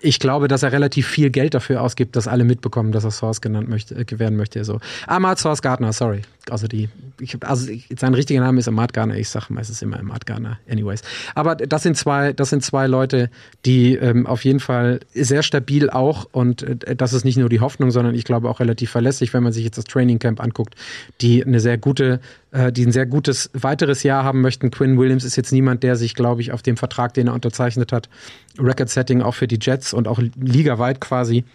ich, 0.01 0.19
glaube, 0.19 0.47
dass 0.47 0.63
er 0.63 0.71
relativ 0.71 1.07
viel 1.07 1.29
Geld 1.29 1.53
dafür 1.53 1.81
ausgibt, 1.81 2.15
dass 2.15 2.27
alle 2.27 2.43
mitbekommen, 2.43 2.91
dass 2.91 3.03
er 3.03 3.11
Source 3.11 3.39
genannt 3.39 3.69
möchte, 3.69 3.95
äh, 3.95 4.19
werden 4.19 4.35
möchte. 4.35 4.63
So. 4.65 4.79
Ahmad 5.07 5.39
Source 5.39 5.61
Gardner, 5.61 5.93
sorry. 5.93 6.21
Also 6.49 6.67
die, 6.67 6.89
ich, 7.19 7.37
also 7.43 7.71
sein 7.97 8.13
richtiger 8.15 8.39
Name 8.39 8.59
ist 8.59 8.67
Ahmad 8.67 8.93
Gardner. 8.93 9.15
Ich 9.15 9.29
sage 9.29 9.45
meistens 9.49 9.81
immer 9.81 9.99
Ahmad 9.99 10.25
Gardner. 10.25 10.59
Anyways. 10.69 11.01
Aber 11.35 11.55
das 11.55 11.83
sind 11.83 11.95
zwei, 11.95 12.33
das 12.33 12.49
sind 12.49 12.63
zwei 12.63 12.87
Leute, 12.87 13.29
die 13.65 13.95
ähm, 13.95 14.25
auf 14.25 14.43
jeden 14.43 14.59
Fall 14.59 15.01
sehr 15.13 15.43
stabil 15.43 15.89
auch 15.89 16.27
und 16.31 16.63
äh, 16.63 16.95
das 16.95 17.13
ist 17.13 17.25
nicht 17.25 17.37
nur 17.37 17.47
die 17.47 17.59
Hoffnung, 17.59 17.91
sondern 17.91 18.15
ich 18.15 18.23
glaube 18.23 18.49
auch 18.49 18.59
relativ 18.59 18.89
verlässlich, 18.89 19.33
wenn 19.33 19.43
man 19.43 19.53
sich 19.53 19.63
jetzt 19.63 19.77
das 19.77 19.85
Training 19.85 20.17
Camp 20.17 20.41
anguckt, 20.41 20.75
die 21.21 21.45
eine 21.45 21.59
sehr 21.59 21.77
gute, 21.77 22.19
äh, 22.51 22.71
die 22.71 22.85
ein 22.85 22.91
sehr 22.91 23.05
gutes 23.05 23.51
weiteres 23.53 24.01
Jahr 24.01 24.23
haben 24.23 24.41
möchten. 24.41 24.71
Quinn 24.71 24.97
Williams 24.97 25.23
ist 25.23 25.35
jetzt 25.35 25.51
niemand, 25.51 25.83
der 25.83 25.95
sich, 25.95 26.15
glaube 26.15 26.41
ich, 26.41 26.51
auf 26.51 26.63
dem 26.63 26.75
Vertrag, 26.75 27.13
den 27.13 27.27
er 27.27 27.35
unterzeichnet 27.35 27.91
hat, 27.91 28.09
Record-Setting 28.57 29.21
auch 29.21 29.35
für 29.35 29.47
die 29.47 29.59
Jets 29.61 29.93
und 29.93 30.07
auch 30.07 30.19
ligaweit 30.39 31.01
quasi 31.01 31.45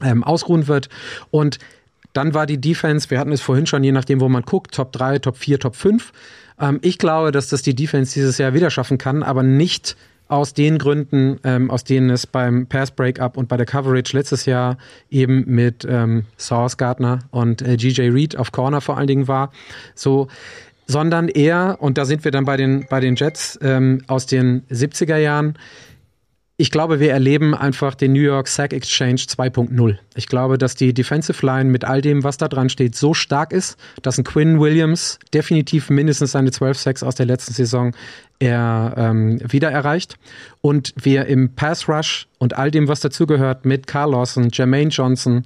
ähm, 0.00 0.22
ausruhen 0.22 0.68
wird. 0.68 0.88
Und 1.30 1.58
dann 2.12 2.34
war 2.34 2.46
die 2.46 2.60
Defense, 2.60 3.10
wir 3.10 3.18
hatten 3.18 3.32
es 3.32 3.40
vorhin 3.40 3.66
schon, 3.66 3.84
je 3.84 3.92
nachdem, 3.92 4.20
wo 4.20 4.28
man 4.28 4.42
guckt, 4.42 4.74
Top 4.74 4.92
3, 4.92 5.18
Top 5.18 5.36
4, 5.36 5.58
Top 5.58 5.76
5. 5.76 6.12
Ähm, 6.60 6.78
ich 6.82 6.98
glaube, 6.98 7.32
dass 7.32 7.48
das 7.48 7.62
die 7.62 7.74
Defense 7.74 8.14
dieses 8.14 8.38
Jahr 8.38 8.54
wieder 8.54 8.70
schaffen 8.70 8.98
kann, 8.98 9.22
aber 9.22 9.42
nicht 9.42 9.96
aus 10.28 10.54
den 10.54 10.78
Gründen, 10.78 11.38
ähm, 11.44 11.70
aus 11.70 11.84
denen 11.84 12.08
es 12.08 12.26
beim 12.26 12.66
Pass 12.66 12.90
Breakup 12.90 13.36
und 13.36 13.48
bei 13.48 13.58
der 13.58 13.66
Coverage 13.66 14.16
letztes 14.16 14.46
Jahr 14.46 14.78
eben 15.10 15.44
mit 15.46 15.86
ähm, 15.88 16.24
Sauce 16.38 16.78
Gardner 16.78 17.18
und 17.30 17.60
äh, 17.60 17.76
GJ 17.76 18.08
Reed 18.08 18.36
auf 18.36 18.50
Corner 18.50 18.80
vor 18.80 18.96
allen 18.96 19.08
Dingen 19.08 19.28
war. 19.28 19.52
So, 19.94 20.28
sondern 20.86 21.28
eher, 21.28 21.76
und 21.80 21.98
da 21.98 22.06
sind 22.06 22.24
wir 22.24 22.30
dann 22.30 22.44
bei 22.44 22.56
den, 22.56 22.86
bei 22.88 23.00
den 23.00 23.14
Jets 23.14 23.58
ähm, 23.62 24.02
aus 24.06 24.26
den 24.26 24.62
70er 24.70 25.16
Jahren, 25.16 25.58
ich 26.62 26.70
glaube, 26.70 27.00
wir 27.00 27.10
erleben 27.10 27.56
einfach 27.56 27.96
den 27.96 28.12
New 28.12 28.20
York 28.20 28.46
Sack 28.46 28.72
Exchange 28.72 29.16
2.0. 29.16 29.98
Ich 30.14 30.28
glaube, 30.28 30.58
dass 30.58 30.76
die 30.76 30.94
Defensive 30.94 31.44
Line 31.44 31.68
mit 31.68 31.84
all 31.84 32.00
dem, 32.00 32.22
was 32.22 32.36
da 32.36 32.46
dran 32.46 32.68
steht, 32.68 32.94
so 32.94 33.14
stark 33.14 33.52
ist, 33.52 33.76
dass 34.02 34.16
ein 34.16 34.22
Quinn 34.22 34.60
Williams 34.60 35.18
definitiv 35.34 35.90
mindestens 35.90 36.30
seine 36.30 36.52
12 36.52 36.78
Sacks 36.78 37.02
aus 37.02 37.16
der 37.16 37.26
letzten 37.26 37.52
Saison 37.52 37.96
er 38.42 38.94
ähm, 38.96 39.38
wieder 39.48 39.70
erreicht. 39.70 40.16
Und 40.60 40.94
wir 41.00 41.26
im 41.26 41.54
Pass 41.54 41.88
Rush 41.88 42.26
und 42.38 42.56
all 42.56 42.70
dem, 42.70 42.88
was 42.88 43.00
dazugehört, 43.00 43.64
mit 43.64 43.86
Carl 43.86 44.10
Lawson, 44.12 44.48
Jermaine 44.52 44.90
Johnson, 44.90 45.44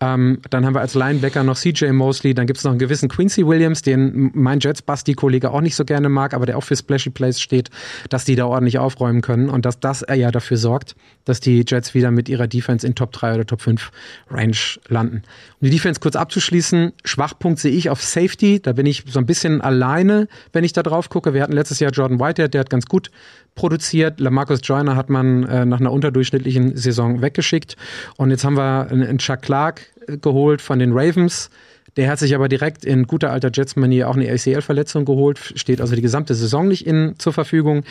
ähm, 0.00 0.40
dann 0.50 0.66
haben 0.66 0.74
wir 0.74 0.80
als 0.80 0.94
Linebacker 0.94 1.44
noch 1.44 1.56
CJ 1.56 1.92
Mosley, 1.92 2.34
dann 2.34 2.46
gibt 2.46 2.58
es 2.58 2.64
noch 2.64 2.72
einen 2.72 2.78
gewissen 2.78 3.08
Quincy 3.08 3.46
Williams, 3.46 3.82
den 3.82 4.30
mein 4.34 4.60
Jets-Basti-Kollege 4.60 5.50
auch 5.50 5.60
nicht 5.60 5.76
so 5.76 5.84
gerne 5.84 6.08
mag, 6.08 6.34
aber 6.34 6.46
der 6.46 6.58
auch 6.58 6.64
für 6.64 6.76
Splashy 6.76 7.10
Plays 7.10 7.40
steht, 7.40 7.70
dass 8.10 8.24
die 8.24 8.36
da 8.36 8.46
ordentlich 8.46 8.78
aufräumen 8.78 9.22
können 9.22 9.48
und 9.48 9.64
dass 9.64 9.80
das 9.80 10.04
ja 10.14 10.30
dafür 10.30 10.56
sorgt, 10.56 10.96
dass 11.24 11.40
die 11.40 11.64
Jets 11.66 11.94
wieder 11.94 12.10
mit 12.10 12.28
ihrer 12.28 12.46
Defense 12.46 12.86
in 12.86 12.94
Top 12.94 13.12
3 13.12 13.34
oder 13.36 13.46
Top 13.46 13.62
5 13.62 13.90
Range 14.30 14.56
landen. 14.88 15.22
Um 15.60 15.66
die 15.66 15.70
Defense 15.70 16.00
kurz 16.00 16.16
abzuschließen, 16.16 16.92
Schwachpunkt 17.04 17.58
sehe 17.58 17.72
ich 17.72 17.88
auf 17.88 18.02
Safety, 18.02 18.60
da 18.60 18.72
bin 18.72 18.86
ich 18.86 19.04
so 19.06 19.18
ein 19.18 19.26
bisschen 19.26 19.60
alleine, 19.60 20.28
wenn 20.52 20.64
ich 20.64 20.72
da 20.72 20.82
drauf 20.82 21.08
gucke. 21.08 21.32
Wir 21.32 21.42
hatten 21.42 21.52
letztes 21.52 21.80
Jahr 21.80 21.92
Jordan 21.92 22.18
Whitehead, 22.34 22.54
der 22.54 22.60
hat 22.60 22.70
ganz 22.70 22.86
gut 22.86 23.10
produziert. 23.54 24.20
Lamarcus 24.20 24.60
Joyner 24.62 24.96
hat 24.96 25.10
man 25.10 25.44
äh, 25.44 25.64
nach 25.64 25.80
einer 25.80 25.92
unterdurchschnittlichen 25.92 26.76
Saison 26.76 27.22
weggeschickt. 27.22 27.76
Und 28.16 28.30
jetzt 28.30 28.44
haben 28.44 28.56
wir 28.56 28.88
einen 28.90 29.18
Chuck 29.18 29.42
Clark 29.42 29.82
äh, 30.08 30.18
geholt 30.18 30.60
von 30.60 30.78
den 30.78 30.92
Ravens. 30.92 31.50
Der 31.96 32.10
hat 32.10 32.18
sich 32.18 32.34
aber 32.34 32.48
direkt 32.48 32.84
in 32.84 33.06
guter 33.06 33.30
alter 33.30 33.50
Jets-Manier 33.52 34.08
auch 34.08 34.16
eine 34.16 34.28
ACL-Verletzung 34.28 35.04
geholt, 35.04 35.38
steht 35.54 35.80
also 35.80 35.94
die 35.94 36.02
gesamte 36.02 36.34
Saison 36.34 36.66
nicht 36.66 36.84
in, 36.84 37.14
zur 37.18 37.32
Verfügung. 37.32 37.84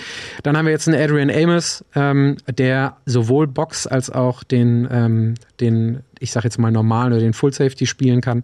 Dann 0.43 0.57
haben 0.57 0.65
wir 0.65 0.73
jetzt 0.73 0.89
einen 0.89 1.01
Adrian 1.01 1.29
Amos, 1.29 1.85
ähm, 1.95 2.35
der 2.49 2.97
sowohl 3.05 3.47
Box 3.47 3.87
als 3.87 4.09
auch 4.09 4.43
den, 4.43 4.89
ähm, 4.91 5.35
den 5.61 6.01
ich 6.19 6.31
sage 6.33 6.47
jetzt 6.47 6.57
mal 6.57 6.69
normalen 6.69 7.13
oder 7.13 7.21
den 7.21 7.31
Full 7.31 7.53
Safety 7.53 7.85
spielen 7.85 8.19
kann. 8.19 8.41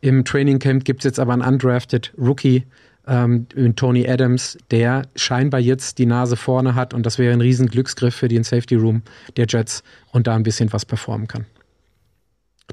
Im 0.00 0.24
Training 0.24 0.58
Camp 0.58 0.84
gibt 0.86 1.00
es 1.00 1.04
jetzt 1.04 1.20
aber 1.20 1.34
einen 1.34 1.42
undrafted 1.42 2.14
Rookie, 2.16 2.64
ähm, 3.06 3.46
Tony 3.76 4.08
Adams, 4.08 4.58
der 4.70 5.08
scheinbar 5.16 5.60
jetzt 5.60 5.98
die 5.98 6.06
Nase 6.06 6.36
vorne 6.36 6.74
hat 6.74 6.94
und 6.94 7.04
das 7.04 7.18
wäre 7.18 7.32
ein 7.32 7.40
riesen 7.40 7.68
Glücksgriff 7.68 8.14
für 8.14 8.28
den 8.28 8.44
Safety 8.44 8.76
Room 8.76 9.02
der 9.36 9.46
Jets 9.48 9.82
und 10.12 10.26
da 10.26 10.34
ein 10.34 10.42
bisschen 10.42 10.72
was 10.72 10.84
performen 10.84 11.26
kann. 11.26 11.46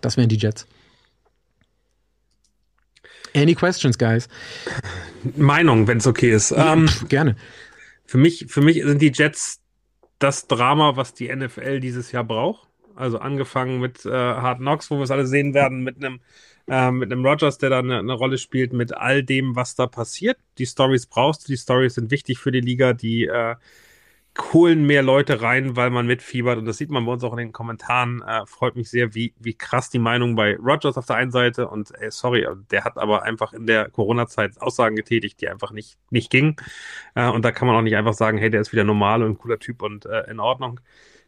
Das 0.02 0.18
wären 0.18 0.30
die 0.30 0.38
Jets. 0.38 0.68
Any 3.36 3.56
questions, 3.56 3.98
guys? 3.98 4.28
Meinung, 5.36 5.88
wenn 5.88 5.98
es 5.98 6.08
okay 6.08 6.32
ist. 6.32 6.52
Ja, 6.52 6.74
ähm, 6.74 6.90
gerne. 7.10 7.36
Für 8.06 8.18
mich, 8.18 8.46
für 8.48 8.62
mich 8.62 8.82
sind 8.84 9.02
die 9.02 9.12
Jets 9.14 9.62
das 10.18 10.48
Drama, 10.48 10.96
was 10.96 11.14
die 11.14 11.34
NFL 11.34 11.80
dieses 11.80 12.12
Jahr 12.12 12.24
braucht. 12.24 12.68
Also 12.96 13.20
angefangen 13.20 13.80
mit 13.80 14.06
äh, 14.06 14.10
Hard 14.12 14.60
Knocks, 14.60 14.92
wo 14.92 14.98
wir 14.98 15.04
es 15.04 15.12
alle 15.12 15.26
sehen 15.26 15.54
werden, 15.54 15.84
mit 15.84 15.98
einem 15.98 16.20
äh, 16.70 16.92
mit 16.92 17.12
einem 17.12 17.26
Rogers, 17.26 17.58
der 17.58 17.70
da 17.70 17.80
eine, 17.80 18.00
eine, 18.00 18.14
Rolle 18.14 18.38
spielt, 18.38 18.74
mit 18.74 18.96
all 18.96 19.24
dem, 19.24 19.56
was 19.56 19.76
da 19.76 19.88
passiert. 19.88 20.38
Die 20.58 20.66
Stories 20.66 21.06
brauchst 21.08 21.48
du, 21.48 21.52
die 21.52 21.58
Stories 21.58 21.96
sind 21.96 22.12
wichtig 22.12 22.40
für 22.40 22.52
die 22.52 22.62
Liga, 22.62 22.94
die 22.94 23.26
äh, 23.26 23.56
holen 24.54 24.86
mehr 24.86 25.04
Leute 25.04 25.42
rein, 25.42 25.76
weil 25.76 25.90
man 25.90 26.08
mitfiebert 26.08 26.58
und 26.58 26.66
das 26.66 26.78
sieht 26.78 26.90
man 26.90 27.06
bei 27.06 27.12
uns 27.12 27.24
auch 27.24 27.34
in 27.34 27.40
den 27.40 27.52
Kommentaren. 27.52 28.22
Äh, 28.22 28.46
freut 28.46 28.76
mich 28.76 28.90
sehr, 28.90 29.14
wie, 29.14 29.34
wie 29.40 29.54
krass 29.54 29.90
die 29.90 30.00
Meinung 30.00 30.36
bei 30.36 30.56
Rogers 30.56 30.98
auf 30.98 31.06
der 31.06 31.18
einen 31.18 31.32
Seite 31.32 31.68
und 31.68 31.92
ey, 32.00 32.12
sorry, 32.12 32.48
der 32.72 32.84
hat 32.84 32.98
aber 32.98 33.24
einfach 33.24 33.54
in 33.54 33.68
der 33.68 33.90
Corona-Zeit 33.90 34.62
Aussagen 34.62 34.96
getätigt, 34.96 35.42
die 35.42 35.50
einfach 35.50 35.72
nicht, 35.72 35.98
nicht 36.10 36.32
gingen. 36.32 36.56
Äh, 37.16 37.30
und 37.30 37.44
da 37.44 37.52
kann 37.52 37.68
man 37.68 37.76
auch 37.76 37.82
nicht 37.82 37.96
einfach 37.96 38.14
sagen, 38.14 38.38
hey, 38.38 38.50
der 38.50 38.62
ist 38.62 38.72
wieder 38.72 38.84
normal 38.84 39.24
und 39.24 39.32
ein 39.32 39.38
cooler 39.38 39.60
Typ 39.60 39.82
und 39.82 40.06
äh, 40.06 40.30
in 40.30 40.40
Ordnung. 40.40 40.80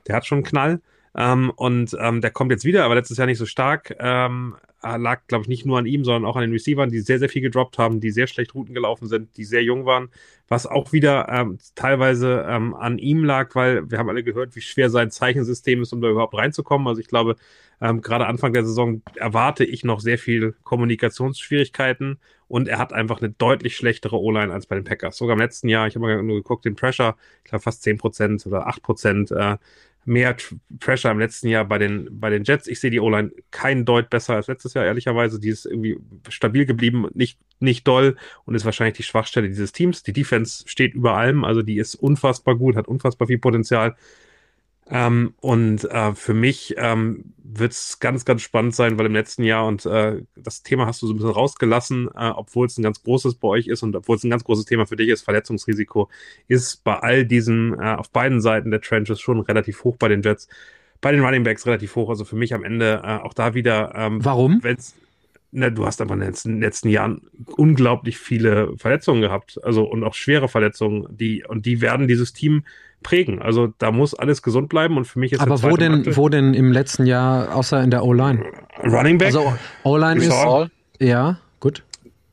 Der 0.08 0.16
hat 0.16 0.26
schon 0.26 0.40
einen 0.40 0.46
Knall. 0.46 0.82
Ähm, 1.16 1.52
und 1.56 1.96
ähm, 2.00 2.22
der 2.22 2.32
kommt 2.32 2.52
jetzt 2.52 2.66
wieder, 2.66 2.86
aber 2.86 2.96
letztes 2.96 3.18
Jahr 3.18 3.28
nicht 3.28 3.38
so 3.38 3.46
stark. 3.46 3.96
Ähm, 4.00 4.56
lag, 4.82 5.22
glaube 5.28 5.44
ich, 5.44 5.48
nicht 5.48 5.66
nur 5.66 5.78
an 5.78 5.86
ihm, 5.86 6.04
sondern 6.04 6.26
auch 6.26 6.36
an 6.36 6.42
den 6.42 6.52
Receivern, 6.52 6.90
die 6.90 7.02
sehr, 7.02 7.20
sehr 7.20 7.30
viel 7.30 7.42
gedroppt 7.42 7.78
haben, 7.78 8.00
die 8.00 8.10
sehr 8.10 8.28
schlecht 8.28 8.56
Routen 8.56 8.74
gelaufen 8.74 9.08
sind, 9.08 9.38
die 9.38 9.44
sehr 9.44 9.64
jung 9.64 9.86
waren, 9.86 10.10
was 10.48 10.66
auch 10.66 10.92
wieder 10.92 11.30
ähm, 11.30 11.60
teilweise 11.76 12.46
ähm, 12.50 12.74
an 12.74 12.98
ihm 12.98 13.24
lag, 13.24 13.54
weil 13.54 13.90
wir 13.92 14.00
haben 14.00 14.10
alle 14.10 14.24
gehört, 14.24 14.56
wie 14.56 14.62
schwer 14.62 14.90
sein 14.90 15.12
Zeichensystem 15.12 15.82
ist, 15.84 15.94
um 15.94 16.02
da 16.02 16.10
überhaupt 16.10 16.36
reinzukommen. 16.36 16.88
Also 16.88 17.00
ich 17.00 17.08
glaube, 17.08 17.36
ähm, 17.80 18.02
gerade 18.02 18.26
Anfang 18.26 18.54
der 18.54 18.66
Saison 18.66 19.04
erwarte 19.16 19.66
ich 19.66 19.84
noch 19.84 20.00
sehr 20.00 20.18
viel 20.18 20.56
Kommunikationsschwierigkeiten 20.64 22.20
und 22.48 22.68
er 22.68 22.80
hat 22.80 22.92
einfach 22.92 23.22
eine 23.22 23.30
deutlich 23.30 23.76
schlechtere 23.76 24.20
O-Line 24.20 24.52
als 24.52 24.66
bei 24.66 24.76
den 24.76 24.84
Packers. 24.84 25.18
Sogar 25.18 25.36
im 25.36 25.42
letzten 25.42 25.70
Jahr, 25.70 25.88
ich 25.88 25.96
habe 25.96 26.06
mal 26.06 26.24
nur 26.24 26.38
geguckt, 26.38 26.66
den 26.66 26.76
Pressure, 26.76 27.16
ich 27.44 27.50
glaube 27.50 27.64
fast 27.64 27.86
10% 27.86 28.48
oder 28.48 28.68
8% 28.68 29.34
äh, 29.34 29.58
mehr 30.06 30.36
Pressure 30.80 31.12
im 31.12 31.20
letzten 31.20 31.48
Jahr 31.48 31.66
bei 31.66 31.78
den, 31.78 32.08
bei 32.12 32.30
den 32.30 32.44
Jets. 32.44 32.68
Ich 32.68 32.80
sehe 32.80 32.90
die 32.90 33.00
O-Line 33.00 33.32
kein 33.52 33.86
Deut 33.86 34.10
besser 34.10 34.36
als 34.36 34.48
letztes 34.48 34.74
Jahr, 34.74 34.86
ehrlicherweise. 34.86 35.40
Die 35.40 35.50
ist 35.50 35.66
irgendwie 35.66 35.98
stabil 36.30 36.66
geblieben, 36.66 37.08
nicht, 37.14 37.40
nicht 37.60 37.88
doll 37.88 38.18
und 38.46 38.56
ist 38.56 38.66
wahrscheinlich 38.66 38.98
die 38.98 39.04
Schwachstelle 39.04 39.48
dieses 39.48 39.72
Teams. 39.72 40.04
Die 40.04 40.14
Defense 40.14 40.64
steht 40.68 40.94
über 40.94 41.16
allem, 41.16 41.44
also 41.44 41.62
die 41.62 41.78
ist 41.78 41.96
unfassbar 41.96 42.56
gut, 42.56 42.76
hat 42.76 42.88
unfassbar 42.88 43.28
viel 43.28 43.40
Potenzial. 43.40 43.96
Ähm, 44.92 45.34
und 45.40 45.86
äh, 45.86 46.14
für 46.14 46.34
mich 46.34 46.76
ähm, 46.78 47.34
wird 47.38 47.72
es 47.72 48.00
ganz, 48.00 48.26
ganz 48.26 48.42
spannend 48.42 48.76
sein, 48.76 49.00
weil 49.00 49.06
im 49.06 49.14
letzten 49.14 49.44
Jahr, 49.44 49.66
und 49.66 49.86
äh, 49.86 50.22
das 50.36 50.64
Thema 50.64 50.86
hast 50.86 51.02
du 51.02 51.08
so 51.08 51.14
ein 51.14 51.18
bisschen 51.18 51.32
rausgelassen, 51.32 52.10
äh, 52.14 52.30
obwohl 52.30 52.68
es 52.68 52.78
ein 52.78 52.84
ganz 52.84 53.02
großes 53.02 53.36
bei 53.36 53.48
euch 53.48 53.68
ist 53.68 53.84
und 53.84 53.96
obwohl 53.96 54.18
es 54.18 54.24
ein 54.24 54.30
ganz 54.30 54.44
großes 54.44 54.66
Thema 54.66 54.86
für 54.86 54.98
dich 54.98 55.10
ist, 55.10 55.22
Verletzungsrisiko, 55.24 56.10
ist 56.48 56.84
bei 56.84 57.00
all 57.00 57.26
diesen, 57.26 57.80
äh, 57.80 57.96
auf 57.96 58.10
beiden 58.10 58.42
Seiten 58.42 58.70
der 58.70 58.82
Trenches 58.82 59.22
schon 59.22 59.40
relativ 59.40 59.84
hoch 59.86 59.96
bei 59.98 60.10
den 60.10 60.22
Jets, 60.22 60.50
bei 61.00 61.12
den 61.12 61.24
Running 61.24 61.44
Backs 61.44 61.66
relativ 61.66 61.96
hoch. 61.96 62.10
Also 62.10 62.26
für 62.26 62.36
mich 62.36 62.54
am 62.54 62.64
Ende 62.66 63.02
äh, 63.04 63.18
auch 63.18 63.34
da 63.34 63.54
wieder. 63.54 63.94
Ähm, 63.96 64.24
Warum? 64.24 64.62
Wenn's, 64.62 64.96
na, 65.52 65.70
du 65.70 65.86
hast 65.86 66.02
aber 66.02 66.14
in 66.14 66.22
den 66.22 66.30
letzten, 66.30 66.62
letzten 66.62 66.90
Jahren 66.90 67.22
unglaublich 67.58 68.18
viele 68.18 68.76
Verletzungen 68.78 69.22
gehabt, 69.22 69.60
also 69.64 69.84
und 69.84 70.04
auch 70.04 70.14
schwere 70.14 70.48
Verletzungen, 70.48 71.06
die 71.10 71.44
und 71.46 71.66
die 71.66 71.82
werden 71.82 72.08
dieses 72.08 72.34
Team 72.34 72.64
prägen. 73.04 73.42
Also 73.42 73.74
da 73.78 73.92
muss 73.92 74.14
alles 74.14 74.42
gesund 74.42 74.70
bleiben 74.70 74.98
und 74.98 75.06
für 75.06 75.20
mich 75.20 75.34
ist 75.34 75.42
Aber 75.42 75.62
wo 75.62 75.76
denn, 75.76 76.16
wo 76.16 76.30
denn 76.30 76.54
im 76.54 76.72
letzten 76.72 77.06
Jahr, 77.06 77.56
außer 77.56 77.82
in 77.84 77.92
der 77.92 78.04
O-Line? 78.06 78.44
Running 78.84 79.18
Back. 79.18 79.28
Also 79.28 79.54
O-Line 79.84 80.24
ist. 80.24 80.32
Ja, 81.00 81.40
gut. 81.60 81.84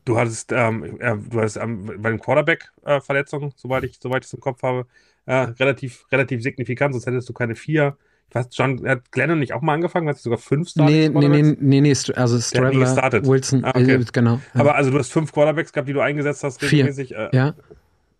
Du 0.05 0.17
hattest, 0.17 0.51
ähm, 0.51 0.99
äh, 0.99 1.15
du 1.17 1.39
hattest 1.39 1.57
ähm, 1.57 1.91
bei 1.97 2.09
den 2.09 2.19
Quarterback-Verletzungen, 2.19 3.49
äh, 3.49 3.53
soweit 3.55 3.83
ich, 3.83 3.99
soweit 4.01 4.23
ich 4.23 4.27
es 4.27 4.33
im 4.33 4.39
Kopf 4.39 4.63
habe, 4.63 4.85
äh, 5.25 5.33
relativ, 5.33 6.05
relativ 6.11 6.41
signifikant, 6.41 6.93
sonst 6.93 7.05
hättest 7.05 7.29
du 7.29 7.33
keine 7.33 7.55
vier. 7.55 7.97
Was, 8.31 8.47
John, 8.51 8.87
hat 8.87 9.11
Glennon 9.11 9.39
nicht 9.39 9.53
auch 9.53 9.61
mal 9.61 9.73
angefangen? 9.73 10.07
Hat 10.07 10.17
sie 10.17 10.23
sogar 10.23 10.37
fünf 10.37 10.69
Started 10.69 11.13
nee, 11.13 11.27
nee, 11.27 11.41
nee, 11.41 11.57
nee, 11.59 11.81
nee, 11.81 11.93
also 12.15 12.39
Straveller, 12.39 13.25
Wilson, 13.25 13.65
ah, 13.65 13.69
okay. 13.69 13.95
äh, 13.95 14.05
genau. 14.11 14.39
Ja. 14.53 14.61
Aber 14.61 14.75
also 14.75 14.91
du 14.91 14.99
hast 14.99 15.11
fünf 15.11 15.31
Quarterbacks 15.31 15.73
gehabt, 15.73 15.89
die 15.89 15.93
du 15.93 16.01
eingesetzt 16.01 16.43
hast, 16.43 16.61
regelmäßig. 16.61 17.09
Vier. 17.09 17.29
Äh, 17.33 17.35
ja. 17.35 17.53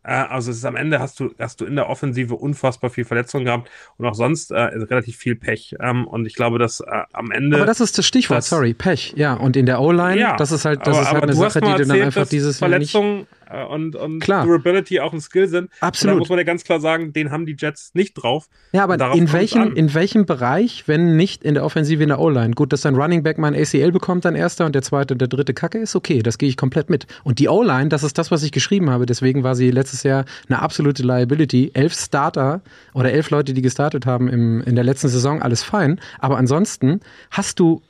Äh, 0.04 0.12
also 0.12 0.52
es 0.52 0.58
ist 0.58 0.66
am 0.66 0.76
Ende 0.76 1.00
hast 1.00 1.20
du, 1.20 1.32
hast 1.38 1.62
du 1.62 1.66
in 1.66 1.76
der 1.76 1.90
Offensive 1.90 2.36
unfassbar 2.36 2.90
viel 2.90 3.06
Verletzungen 3.06 3.46
gehabt 3.46 3.70
und 3.98 4.06
auch 4.06 4.16
sonst 4.16 4.52
äh, 4.52 4.60
relativ 4.60 5.18
viel 5.18 5.36
Pech. 5.36 5.76
Ähm, 5.80 6.08
und 6.08 6.26
ich 6.26 6.36
glaube, 6.36 6.58
dass 6.58 6.80
äh, 6.80 6.86
am 7.14 7.32
Ende. 7.32 7.58
Aber 7.58 7.66
das 7.66 7.80
ist 7.80 7.98
das 7.98 8.06
Stichwort, 8.06 8.40
das, 8.40 8.50
sorry, 8.50 8.74
Pech, 8.74 9.14
ja. 9.18 9.34
Und 9.34 9.56
in 9.58 9.66
der 9.66 9.82
O-Line, 9.82 10.20
ja, 10.20 10.36
das 10.38 10.52
ist 10.52 10.66
halt, 10.66 10.88
das 10.88 10.98
aber, 10.98 11.02
ist 11.02 11.12
halt 11.12 11.24
eine 11.24 11.34
Sache, 11.34 11.62
die 11.62 11.74
du 11.74 11.86
dann 11.86 12.02
einfach 12.02 12.28
dieses 12.28 12.58
Verletzungen, 12.58 13.22
äh, 13.22 13.26
und, 13.50 13.96
und 13.96 14.20
Klar. 14.20 14.46
Durability 14.46 15.00
auch 15.00 15.14
ein 15.14 15.22
Skill 15.22 15.48
sind. 15.48 15.70
Absolut. 15.80 16.14
Und 16.14 16.16
da 16.16 16.20
muss 16.20 16.30
man 16.30 16.38
ja 16.38 16.44
ganz 16.44 16.64
klar 16.64 16.80
sagen, 16.80 17.14
den 17.14 17.32
haben 17.32 17.46
die 17.46 17.56
Jets 17.58 17.92
nicht 17.94 18.14
drauf. 18.14 18.48
Ja, 18.72 18.84
aber 18.84 19.14
in 19.14 19.32
welchem, 19.34 19.74
in 19.74 19.94
welchem 19.94 20.26
Bereich, 20.26 20.88
wenn 20.88 21.16
nicht 21.16 21.44
in 21.44 21.56
der 21.56 21.66
Offensive 21.66 22.02
in 22.02 22.10
der 22.10 22.20
O-Line? 22.20 22.54
Gut, 22.54 22.74
dass 22.74 22.86
ein 22.86 22.96
Running 22.96 23.24
Back 23.24 23.38
mal 23.38 23.54
ein 23.54 23.60
ACL 23.60 23.92
bekommt, 23.92 24.26
dann 24.26 24.36
erster 24.36 24.66
und 24.66 24.76
der 24.76 24.82
zweite 24.82 25.14
und 25.14 25.20
der 25.20 25.28
dritte 25.28 25.54
Kacke 25.54 25.80
ist 25.80 25.96
okay, 25.96 26.22
das 26.22 26.38
gehe 26.38 26.50
ich 26.50 26.58
komplett 26.58 26.90
mit. 26.90 27.08
Und 27.24 27.40
die 27.40 27.50
O-Line, 27.50 27.90
das 27.90 28.04
ist 28.04 28.18
das, 28.18 28.32
was 28.32 28.44
ich 28.44 28.52
geschrieben 28.52 28.90
habe, 28.90 29.06
deswegen 29.06 29.44
war 29.44 29.56
sie 29.56 29.72
letztes 29.72 30.04
Jahr 30.04 30.26
eine 30.48 30.62
absolute 30.62 31.04
Liability. 31.04 31.72
Elf 31.74 31.94
Starter 31.94 32.62
oder 32.94 33.12
elf 33.12 33.30
Leute, 33.30 33.54
die 33.54 33.62
gestartet 33.62 34.06
haben 34.06 34.28
im, 34.28 34.62
in 34.62 34.76
der 34.76 34.84
letzten 34.84 35.10
Saison, 35.10 35.42
alles 35.42 35.64
fein. 35.64 36.00
Aber 36.20 36.38
ansonsten 36.38 37.00
hast 37.32 37.60
du 37.60 37.82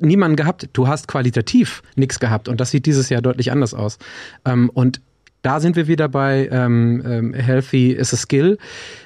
niemanden 0.00 0.36
gehabt. 0.36 0.68
Du 0.72 0.88
hast 0.88 1.08
qualitativ 1.08 1.82
nichts 1.96 2.20
gehabt 2.20 2.48
und 2.48 2.60
das 2.60 2.70
sieht 2.70 2.86
dieses 2.86 3.08
Jahr 3.08 3.22
deutlich 3.22 3.52
anders 3.52 3.74
aus. 3.74 3.98
Ähm, 4.44 4.70
und 4.72 5.00
da 5.42 5.60
sind 5.60 5.76
wir 5.76 5.86
wieder 5.86 6.08
bei 6.08 6.48
ähm, 6.50 7.02
ähm, 7.06 7.34
Healthy 7.34 7.92
is 7.92 8.12
a 8.12 8.16
Skill. 8.16 8.58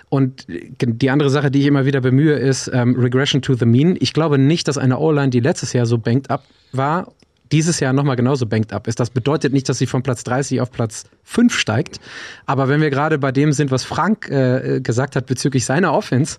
Und 0.08 0.46
die 0.48 1.10
andere 1.10 1.30
Sache, 1.30 1.50
die 1.50 1.60
ich 1.60 1.66
immer 1.66 1.86
wieder 1.86 2.02
bemühe, 2.02 2.34
ist 2.34 2.70
ähm, 2.72 2.96
Regression 2.98 3.40
to 3.40 3.54
the 3.54 3.64
Mean. 3.64 3.96
Ich 3.98 4.12
glaube 4.12 4.36
nicht, 4.36 4.68
dass 4.68 4.76
eine 4.76 4.98
O-Line, 4.98 5.30
die 5.30 5.40
letztes 5.40 5.72
Jahr 5.72 5.86
so 5.86 5.96
banked 5.96 6.30
up 6.30 6.44
war, 6.72 7.12
dieses 7.52 7.80
Jahr 7.80 7.92
nochmal 7.92 8.16
genauso 8.16 8.46
banked 8.46 8.72
up 8.72 8.88
ist. 8.88 8.98
Das 8.98 9.10
bedeutet 9.10 9.52
nicht, 9.52 9.68
dass 9.68 9.78
sie 9.78 9.86
von 9.86 10.02
Platz 10.02 10.24
30 10.24 10.60
auf 10.60 10.72
Platz 10.72 11.04
5 11.24 11.54
steigt. 11.56 12.00
Aber 12.46 12.68
wenn 12.68 12.80
wir 12.80 12.90
gerade 12.90 13.18
bei 13.18 13.30
dem 13.30 13.52
sind, 13.52 13.70
was 13.70 13.84
Frank 13.84 14.28
äh, 14.30 14.80
gesagt 14.82 15.16
hat 15.16 15.26
bezüglich 15.26 15.64
seiner 15.64 15.92
Offense, 15.92 16.38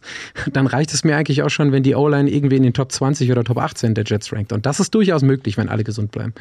dann 0.52 0.68
reicht 0.68 0.94
es 0.94 1.04
mir 1.04 1.16
eigentlich 1.16 1.44
auch 1.44 1.50
schon, 1.50 1.72
wenn 1.72 1.84
die 1.84 1.96
O-Line 1.96 2.30
irgendwie 2.30 2.58
in 2.58 2.64
den 2.64 2.74
Top 2.74 2.92
20 2.92 3.32
oder 3.32 3.44
Top 3.44 3.60
18 3.60 3.94
der 3.94 4.04
Jets 4.06 4.34
rankt. 4.34 4.52
Und 4.54 4.66
das 4.66 4.80
ist 4.80 4.94
durchaus 4.96 5.22
möglich, 5.22 5.58
wenn 5.58 5.70
alle 5.70 5.84
gesund 5.84 6.12
bleiben. 6.12 6.34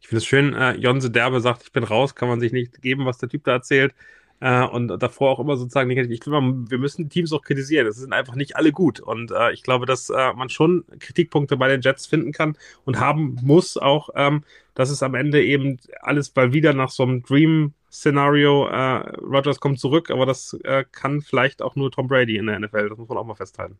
Ich 0.00 0.08
finde 0.08 0.18
es 0.18 0.26
schön, 0.26 0.54
äh, 0.54 0.74
Jonse 0.74 1.10
Derbe 1.10 1.40
sagt, 1.40 1.62
ich 1.62 1.72
bin 1.72 1.84
raus, 1.84 2.14
kann 2.14 2.28
man 2.28 2.40
sich 2.40 2.52
nicht 2.52 2.82
geben, 2.82 3.06
was 3.06 3.18
der 3.18 3.28
Typ 3.28 3.44
da 3.44 3.52
erzählt. 3.52 3.94
Äh, 4.40 4.64
und 4.64 4.88
davor 4.88 5.30
auch 5.30 5.40
immer 5.40 5.56
sozusagen 5.56 5.88
negativ. 5.88 6.12
Ich 6.12 6.20
glaube, 6.20 6.70
wir 6.70 6.78
müssen 6.78 7.10
Teams 7.10 7.32
auch 7.32 7.42
kritisieren. 7.42 7.86
Es 7.86 7.96
sind 7.96 8.14
einfach 8.14 8.34
nicht 8.34 8.56
alle 8.56 8.72
gut. 8.72 8.98
Und 8.98 9.30
äh, 9.30 9.52
ich 9.52 9.62
glaube, 9.62 9.84
dass 9.84 10.08
äh, 10.08 10.32
man 10.32 10.48
schon 10.48 10.84
Kritikpunkte 10.98 11.58
bei 11.58 11.68
den 11.68 11.82
Jets 11.82 12.06
finden 12.06 12.32
kann 12.32 12.56
und 12.86 12.98
haben 12.98 13.36
muss 13.42 13.76
auch, 13.76 14.08
ähm, 14.14 14.42
dass 14.74 14.88
es 14.88 15.02
am 15.02 15.14
Ende 15.14 15.44
eben 15.44 15.78
alles 16.00 16.34
mal 16.34 16.54
wieder 16.54 16.72
nach 16.72 16.88
so 16.88 17.02
einem 17.02 17.22
Dream-Szenario, 17.22 18.66
äh, 18.68 19.10
Rogers 19.20 19.60
kommt 19.60 19.78
zurück, 19.78 20.10
aber 20.10 20.24
das 20.24 20.54
äh, 20.64 20.84
kann 20.90 21.20
vielleicht 21.20 21.60
auch 21.60 21.76
nur 21.76 21.90
Tom 21.90 22.08
Brady 22.08 22.36
in 22.38 22.46
der 22.46 22.58
NFL. 22.58 22.88
Das 22.88 22.98
muss 22.98 23.08
man 23.08 23.18
auch 23.18 23.26
mal 23.26 23.34
festhalten. 23.34 23.78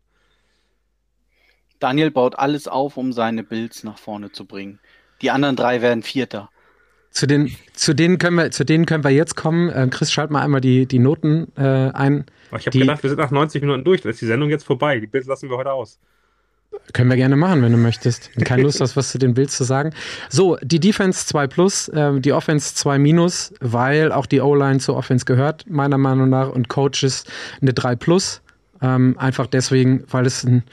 Daniel 1.79 2.11
baut 2.11 2.37
alles 2.37 2.67
auf, 2.67 2.97
um 2.97 3.11
seine 3.11 3.43
Bills 3.43 3.83
nach 3.83 3.97
vorne 3.97 4.31
zu 4.31 4.45
bringen. 4.45 4.79
Die 5.21 5.31
anderen 5.31 5.55
drei 5.55 5.81
werden 5.81 6.03
Vierter. 6.03 6.49
Zu, 7.11 7.27
den, 7.27 7.51
zu, 7.73 7.93
denen 7.93 8.17
können 8.17 8.37
wir, 8.37 8.51
zu 8.51 8.63
denen 8.63 8.85
können 8.85 9.03
wir 9.03 9.11
jetzt 9.11 9.35
kommen. 9.35 9.69
Ähm, 9.73 9.89
Chris, 9.89 10.11
schalt 10.11 10.31
mal 10.31 10.41
einmal 10.41 10.61
die, 10.61 10.85
die 10.85 10.99
Noten 10.99 11.51
äh, 11.57 11.61
ein. 11.61 12.25
Aber 12.49 12.59
ich 12.59 12.67
habe 12.67 12.79
gedacht, 12.79 13.03
wir 13.03 13.09
sind 13.09 13.19
nach 13.19 13.31
90 13.31 13.61
Minuten 13.61 13.83
durch. 13.83 14.01
Da 14.01 14.09
ist 14.09 14.21
die 14.21 14.25
Sendung 14.25 14.49
jetzt 14.49 14.63
vorbei. 14.63 14.99
Die 14.99 15.07
Bills 15.07 15.27
lassen 15.27 15.49
wir 15.49 15.57
heute 15.57 15.73
aus. 15.73 15.99
Können 16.93 17.09
wir 17.09 17.17
gerne 17.17 17.35
machen, 17.35 17.61
wenn 17.61 17.73
du 17.73 17.77
möchtest. 17.77 18.31
Wenn 18.35 18.45
keine 18.45 18.63
Lust 18.63 18.79
hast, 18.79 18.95
was 18.95 19.11
zu 19.11 19.17
den 19.17 19.33
Bills 19.33 19.57
zu 19.57 19.65
sagen. 19.65 19.93
So, 20.29 20.57
die 20.61 20.79
Defense 20.79 21.25
2 21.25 21.47
plus, 21.47 21.91
ähm, 21.93 22.21
die 22.21 22.31
Offense 22.31 22.75
2 22.75 22.97
minus, 22.97 23.53
weil 23.59 24.13
auch 24.13 24.25
die 24.25 24.39
O-Line 24.39 24.79
zur 24.79 24.95
Offense 24.95 25.25
gehört, 25.25 25.69
meiner 25.69 25.97
Meinung 25.97 26.29
nach, 26.29 26.49
und 26.49 26.69
Coaches 26.69 27.25
eine 27.61 27.73
3 27.73 27.97
plus. 27.97 28.41
Ähm, 28.81 29.15
einfach 29.19 29.47
deswegen, 29.47 30.05
weil 30.09 30.25
es 30.25 30.45
ein, 30.45 30.63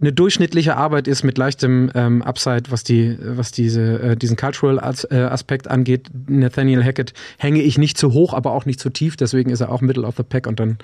eine 0.00 0.12
durchschnittliche 0.12 0.76
Arbeit 0.76 1.06
ist 1.08 1.24
mit 1.24 1.36
leichtem 1.36 1.90
ähm, 1.94 2.22
Upside, 2.22 2.70
was 2.70 2.84
die, 2.84 3.18
was 3.20 3.52
diese, 3.52 4.00
äh, 4.00 4.16
diesen 4.16 4.36
Cultural 4.36 4.80
As 4.80 5.04
äh, 5.10 5.16
Aspekt 5.16 5.68
angeht. 5.68 6.08
Nathaniel 6.26 6.82
Hackett 6.82 7.12
hänge 7.38 7.60
ich 7.60 7.76
nicht 7.76 7.98
zu 7.98 8.12
hoch, 8.12 8.32
aber 8.32 8.52
auch 8.52 8.64
nicht 8.64 8.80
zu 8.80 8.88
tief, 8.90 9.16
deswegen 9.16 9.50
ist 9.50 9.60
er 9.60 9.70
auch 9.70 9.82
Middle 9.82 10.06
of 10.06 10.16
the 10.16 10.22
Pack 10.22 10.46
und 10.46 10.58
dann 10.58 10.78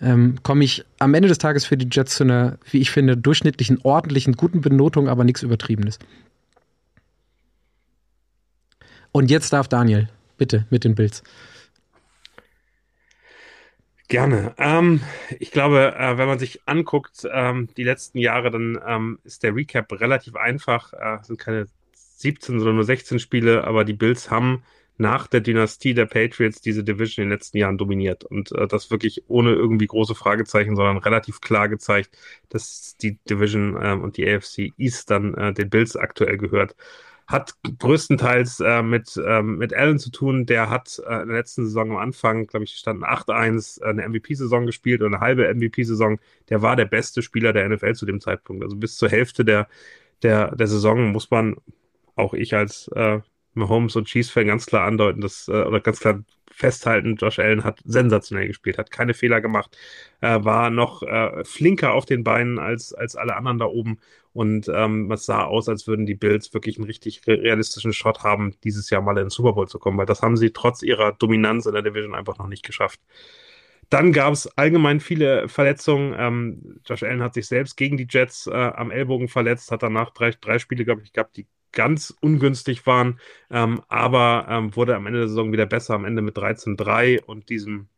ähm, 0.00 0.36
komme 0.42 0.64
ich 0.64 0.84
am 0.98 1.12
Ende 1.12 1.28
des 1.28 1.38
Tages 1.38 1.66
für 1.66 1.76
die 1.76 1.88
Jets 1.90 2.16
zu 2.16 2.24
einer, 2.24 2.58
wie 2.70 2.78
ich 2.78 2.90
finde, 2.90 3.16
durchschnittlichen, 3.16 3.80
ordentlichen, 3.82 4.34
guten 4.34 4.62
Benotung, 4.62 5.08
aber 5.08 5.24
nichts 5.24 5.42
Übertriebenes. 5.42 5.98
Und 9.12 9.30
jetzt 9.30 9.52
darf 9.52 9.68
Daniel, 9.68 10.08
bitte, 10.38 10.64
mit 10.70 10.84
den 10.84 10.94
Bills. 10.94 11.22
Gerne. 14.12 14.54
Ähm, 14.58 15.00
ich 15.40 15.52
glaube, 15.52 15.94
äh, 15.98 16.18
wenn 16.18 16.28
man 16.28 16.38
sich 16.38 16.60
anguckt, 16.66 17.26
ähm, 17.32 17.70
die 17.78 17.82
letzten 17.82 18.18
Jahre, 18.18 18.50
dann 18.50 18.78
ähm, 18.86 19.18
ist 19.24 19.42
der 19.42 19.56
Recap 19.56 19.90
relativ 19.98 20.36
einfach. 20.36 20.92
Äh, 20.92 21.16
sind 21.22 21.38
keine 21.38 21.66
17, 21.94 22.58
sondern 22.58 22.74
nur 22.74 22.84
16 22.84 23.18
Spiele, 23.20 23.64
aber 23.64 23.86
die 23.86 23.94
Bills 23.94 24.30
haben 24.30 24.64
nach 24.98 25.28
der 25.28 25.40
Dynastie 25.40 25.94
der 25.94 26.04
Patriots 26.04 26.60
diese 26.60 26.84
Division 26.84 27.22
in 27.22 27.30
den 27.30 27.38
letzten 27.38 27.56
Jahren 27.56 27.78
dominiert. 27.78 28.24
Und 28.24 28.52
äh, 28.52 28.66
das 28.68 28.90
wirklich 28.90 29.22
ohne 29.28 29.52
irgendwie 29.52 29.86
große 29.86 30.14
Fragezeichen, 30.14 30.76
sondern 30.76 30.98
relativ 30.98 31.40
klar 31.40 31.70
gezeigt, 31.70 32.14
dass 32.50 32.98
die 33.00 33.16
Division 33.30 33.78
ähm, 33.82 34.02
und 34.02 34.18
die 34.18 34.28
AFC 34.28 34.74
East 34.76 35.10
dann 35.10 35.32
äh, 35.32 35.54
den 35.54 35.70
Bills 35.70 35.96
aktuell 35.96 36.36
gehört. 36.36 36.76
Hat 37.32 37.54
größtenteils 37.78 38.60
äh, 38.60 38.82
mit, 38.82 39.20
ähm, 39.26 39.56
mit 39.58 39.72
Allen 39.74 39.98
zu 39.98 40.10
tun. 40.10 40.46
Der 40.46 40.68
hat 40.70 41.00
äh, 41.06 41.22
in 41.22 41.28
der 41.28 41.38
letzten 41.38 41.64
Saison 41.64 41.92
am 41.92 41.96
Anfang, 41.96 42.46
glaube 42.46 42.64
ich, 42.64 42.74
standen 42.74 43.04
8-1, 43.04 43.82
äh, 43.82 43.86
eine 43.86 44.08
MVP-Saison 44.08 44.66
gespielt 44.66 45.00
oder 45.00 45.16
eine 45.16 45.20
halbe 45.20 45.52
MVP-Saison. 45.52 46.20
Der 46.50 46.62
war 46.62 46.76
der 46.76 46.84
beste 46.84 47.22
Spieler 47.22 47.52
der 47.52 47.68
NFL 47.68 47.94
zu 47.94 48.06
dem 48.06 48.20
Zeitpunkt. 48.20 48.62
Also 48.62 48.76
bis 48.76 48.96
zur 48.96 49.08
Hälfte 49.08 49.44
der, 49.44 49.68
der, 50.22 50.54
der 50.54 50.66
Saison 50.66 51.10
muss 51.10 51.30
man, 51.30 51.56
auch 52.14 52.34
ich 52.34 52.54
als 52.54 52.88
äh, 52.88 53.20
Mahomes 53.54 53.96
und 53.96 54.06
Chiefs-Fan 54.06 54.46
ganz 54.46 54.66
klar 54.66 54.86
andeuten, 54.86 55.20
dass, 55.20 55.48
äh, 55.48 55.52
oder 55.52 55.80
ganz 55.80 56.00
klar 56.00 56.22
festhalten, 56.62 57.16
Josh 57.16 57.38
Allen 57.38 57.64
hat 57.64 57.80
sensationell 57.84 58.46
gespielt, 58.46 58.78
hat 58.78 58.90
keine 58.90 59.14
Fehler 59.14 59.40
gemacht, 59.40 59.76
äh, 60.22 60.38
war 60.44 60.70
noch 60.70 61.02
äh, 61.02 61.44
flinker 61.44 61.92
auf 61.92 62.06
den 62.06 62.24
Beinen 62.24 62.58
als, 62.58 62.94
als 62.94 63.16
alle 63.16 63.36
anderen 63.36 63.58
da 63.58 63.66
oben 63.66 63.98
und 64.32 64.68
ähm, 64.68 65.10
es 65.12 65.26
sah 65.26 65.44
aus, 65.44 65.68
als 65.68 65.86
würden 65.86 66.06
die 66.06 66.14
Bills 66.14 66.54
wirklich 66.54 66.78
einen 66.78 66.86
richtig 66.86 67.26
re- 67.26 67.42
realistischen 67.42 67.92
Shot 67.92 68.22
haben, 68.22 68.54
dieses 68.64 68.88
Jahr 68.90 69.02
mal 69.02 69.18
in 69.18 69.24
den 69.26 69.30
Super 69.30 69.52
Bowl 69.52 69.68
zu 69.68 69.78
kommen, 69.78 69.98
weil 69.98 70.06
das 70.06 70.22
haben 70.22 70.36
sie 70.36 70.50
trotz 70.50 70.82
ihrer 70.82 71.12
Dominanz 71.12 71.66
in 71.66 71.74
der 71.74 71.82
Division 71.82 72.14
einfach 72.14 72.38
noch 72.38 72.48
nicht 72.48 72.64
geschafft. 72.64 73.00
Dann 73.90 74.12
gab 74.12 74.32
es 74.32 74.46
allgemein 74.56 75.00
viele 75.00 75.48
Verletzungen. 75.48 76.14
Ähm, 76.16 76.80
Josh 76.86 77.02
Allen 77.02 77.22
hat 77.22 77.34
sich 77.34 77.46
selbst 77.46 77.76
gegen 77.76 77.98
die 77.98 78.06
Jets 78.08 78.46
äh, 78.46 78.52
am 78.52 78.90
Ellbogen 78.90 79.28
verletzt, 79.28 79.70
hat 79.70 79.82
danach 79.82 80.10
drei, 80.10 80.30
drei 80.40 80.58
Spiele, 80.58 80.84
glaube 80.84 81.02
ich, 81.02 81.12
gehabt, 81.12 81.36
die 81.36 81.46
ganz 81.72 82.14
ungünstig 82.20 82.86
waren, 82.86 83.18
ähm, 83.50 83.82
aber 83.88 84.46
ähm, 84.48 84.76
wurde 84.76 84.96
am 84.96 85.06
Ende 85.06 85.20
der 85.20 85.28
Saison 85.28 85.52
wieder 85.52 85.66
besser, 85.66 85.94
am 85.94 86.04
Ende 86.04 86.22
mit 86.22 86.36
13-3 86.36 87.22
und 87.24 87.48
diesem 87.48 87.88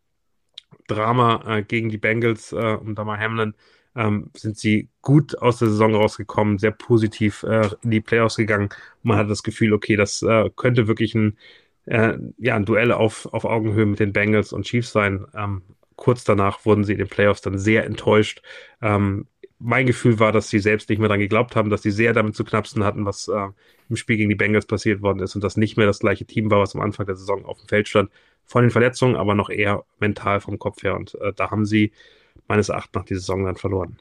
Drama 0.87 1.43
äh, 1.47 1.63
gegen 1.63 1.89
die 1.89 1.99
Bengals 1.99 2.53
äh, 2.53 2.77
und 2.77 2.97
Damar 2.97 3.19
Hamlin 3.19 3.55
ähm, 3.97 4.31
sind 4.37 4.57
sie 4.59 4.89
gut 5.03 5.39
aus 5.39 5.59
der 5.59 5.69
Saison 5.69 5.95
rausgekommen, 5.95 6.59
sehr 6.59 6.73
positiv 6.73 7.43
äh, 7.45 7.71
in 7.83 7.91
die 7.91 8.01
Playoffs 8.01 8.37
gegangen. 8.37 8.69
Man 9.03 9.19
hat 9.19 9.31
das 9.31 9.43
Gefühl, 9.43 9.73
okay, 9.73 9.97
das 9.97 10.23
äh, 10.23 10.51
könnte 10.57 10.89
wirklich 10.89 11.15
ein, 11.15 11.39
äh, 11.87 12.19
ja, 12.39 12.57
ein 12.57 12.65
Duell 12.65 12.93
auf, 12.93 13.27
auf 13.33 13.45
Augenhöhe 13.45 13.87
mit 13.87 14.01
den 14.01 14.13
Bengals 14.13 14.53
und 14.53 14.67
Chiefs 14.67 14.93
sein. 14.93 15.27
Ähm, 15.35 15.63
kurz 15.97 16.25
danach 16.25 16.65
wurden 16.65 16.85
sie 16.85 16.93
in 16.93 16.99
den 16.99 17.09
Playoffs 17.09 17.41
dann 17.43 17.59
sehr 17.59 17.85
enttäuscht. 17.85 18.43
Ähm, 18.83 19.27
mein 19.65 19.87
Gefühl 19.87 20.19
war, 20.21 20.31
dass 20.31 20.51
sie 20.51 20.59
selbst 20.59 20.91
nicht 20.91 20.99
mehr 20.99 21.09
daran 21.09 21.21
geglaubt 21.21 21.57
haben, 21.57 21.71
dass 21.71 21.83
sie 21.83 21.91
sehr 21.91 22.13
damit 22.13 22.37
zu 22.37 22.45
knapsen 22.45 22.85
hatten, 22.85 23.07
was 23.07 23.29
äh, 23.29 23.49
im 23.89 23.97
Spiel 23.97 24.19
gegen 24.19 24.29
die 24.29 24.35
Bengals 24.35 24.67
passiert 24.67 25.01
worden 25.01 25.21
ist 25.21 25.35
und 25.35 25.43
das 25.43 25.57
nicht 25.57 25.77
mehr 25.79 25.87
das 25.87 26.01
gleiche 26.01 26.27
Team 26.27 26.51
war, 26.51 26.61
was 26.61 26.75
am 26.75 26.83
Anfang 26.83 27.07
der 27.07 27.17
Saison 27.17 27.45
auf 27.47 27.59
dem 27.59 27.69
Feld 27.69 27.89
stand. 27.89 28.11
Von 28.45 28.63
den 28.63 28.71
Verletzungen, 28.71 29.17
aber 29.17 29.35
noch 29.35 29.49
eher 29.49 29.85
mental 29.99 30.41
vom 30.41 30.59
Kopf 30.59 30.83
her. 30.83 30.95
Und 30.97 31.15
äh, 31.15 31.33
da 31.33 31.51
haben 31.51 31.65
sie 31.65 31.93
meines 32.47 32.69
Erachtens 32.69 32.95
nach 32.95 33.05
die 33.07 33.15
Saison 33.15 33.45
dann 33.45 33.57
verloren. 33.57 33.99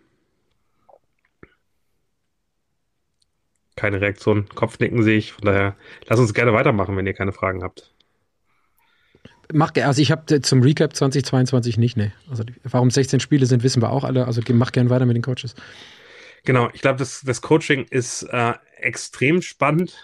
Keine 3.77 4.01
Reaktion, 4.01 4.49
Kopfnicken 4.49 5.01
sehe 5.01 5.17
ich. 5.17 5.31
Von 5.31 5.45
daher, 5.45 5.77
lass 6.07 6.19
uns 6.19 6.33
gerne 6.33 6.53
weitermachen, 6.53 6.97
wenn 6.97 7.07
ihr 7.07 7.13
keine 7.13 7.31
Fragen 7.31 7.63
habt. 7.63 7.92
Mach, 9.51 9.71
also 9.75 10.01
ich 10.01 10.11
habe 10.11 10.41
zum 10.41 10.61
Recap 10.61 10.95
2022 10.95 11.77
nicht, 11.77 11.97
ne. 11.97 12.11
Also 12.29 12.43
warum 12.63 12.89
16 12.89 13.19
Spiele 13.19 13.45
sind, 13.45 13.63
wissen 13.63 13.81
wir 13.81 13.91
auch 13.91 14.03
alle. 14.03 14.25
Also 14.25 14.41
mach 14.53 14.71
gern 14.71 14.89
weiter 14.89 15.05
mit 15.05 15.15
den 15.15 15.23
Coaches. 15.23 15.55
Genau, 16.45 16.69
ich 16.73 16.81
glaube, 16.81 16.99
das, 16.99 17.21
das 17.21 17.41
Coaching 17.41 17.85
ist 17.89 18.23
äh, 18.23 18.53
extrem 18.75 19.41
spannend. 19.41 20.03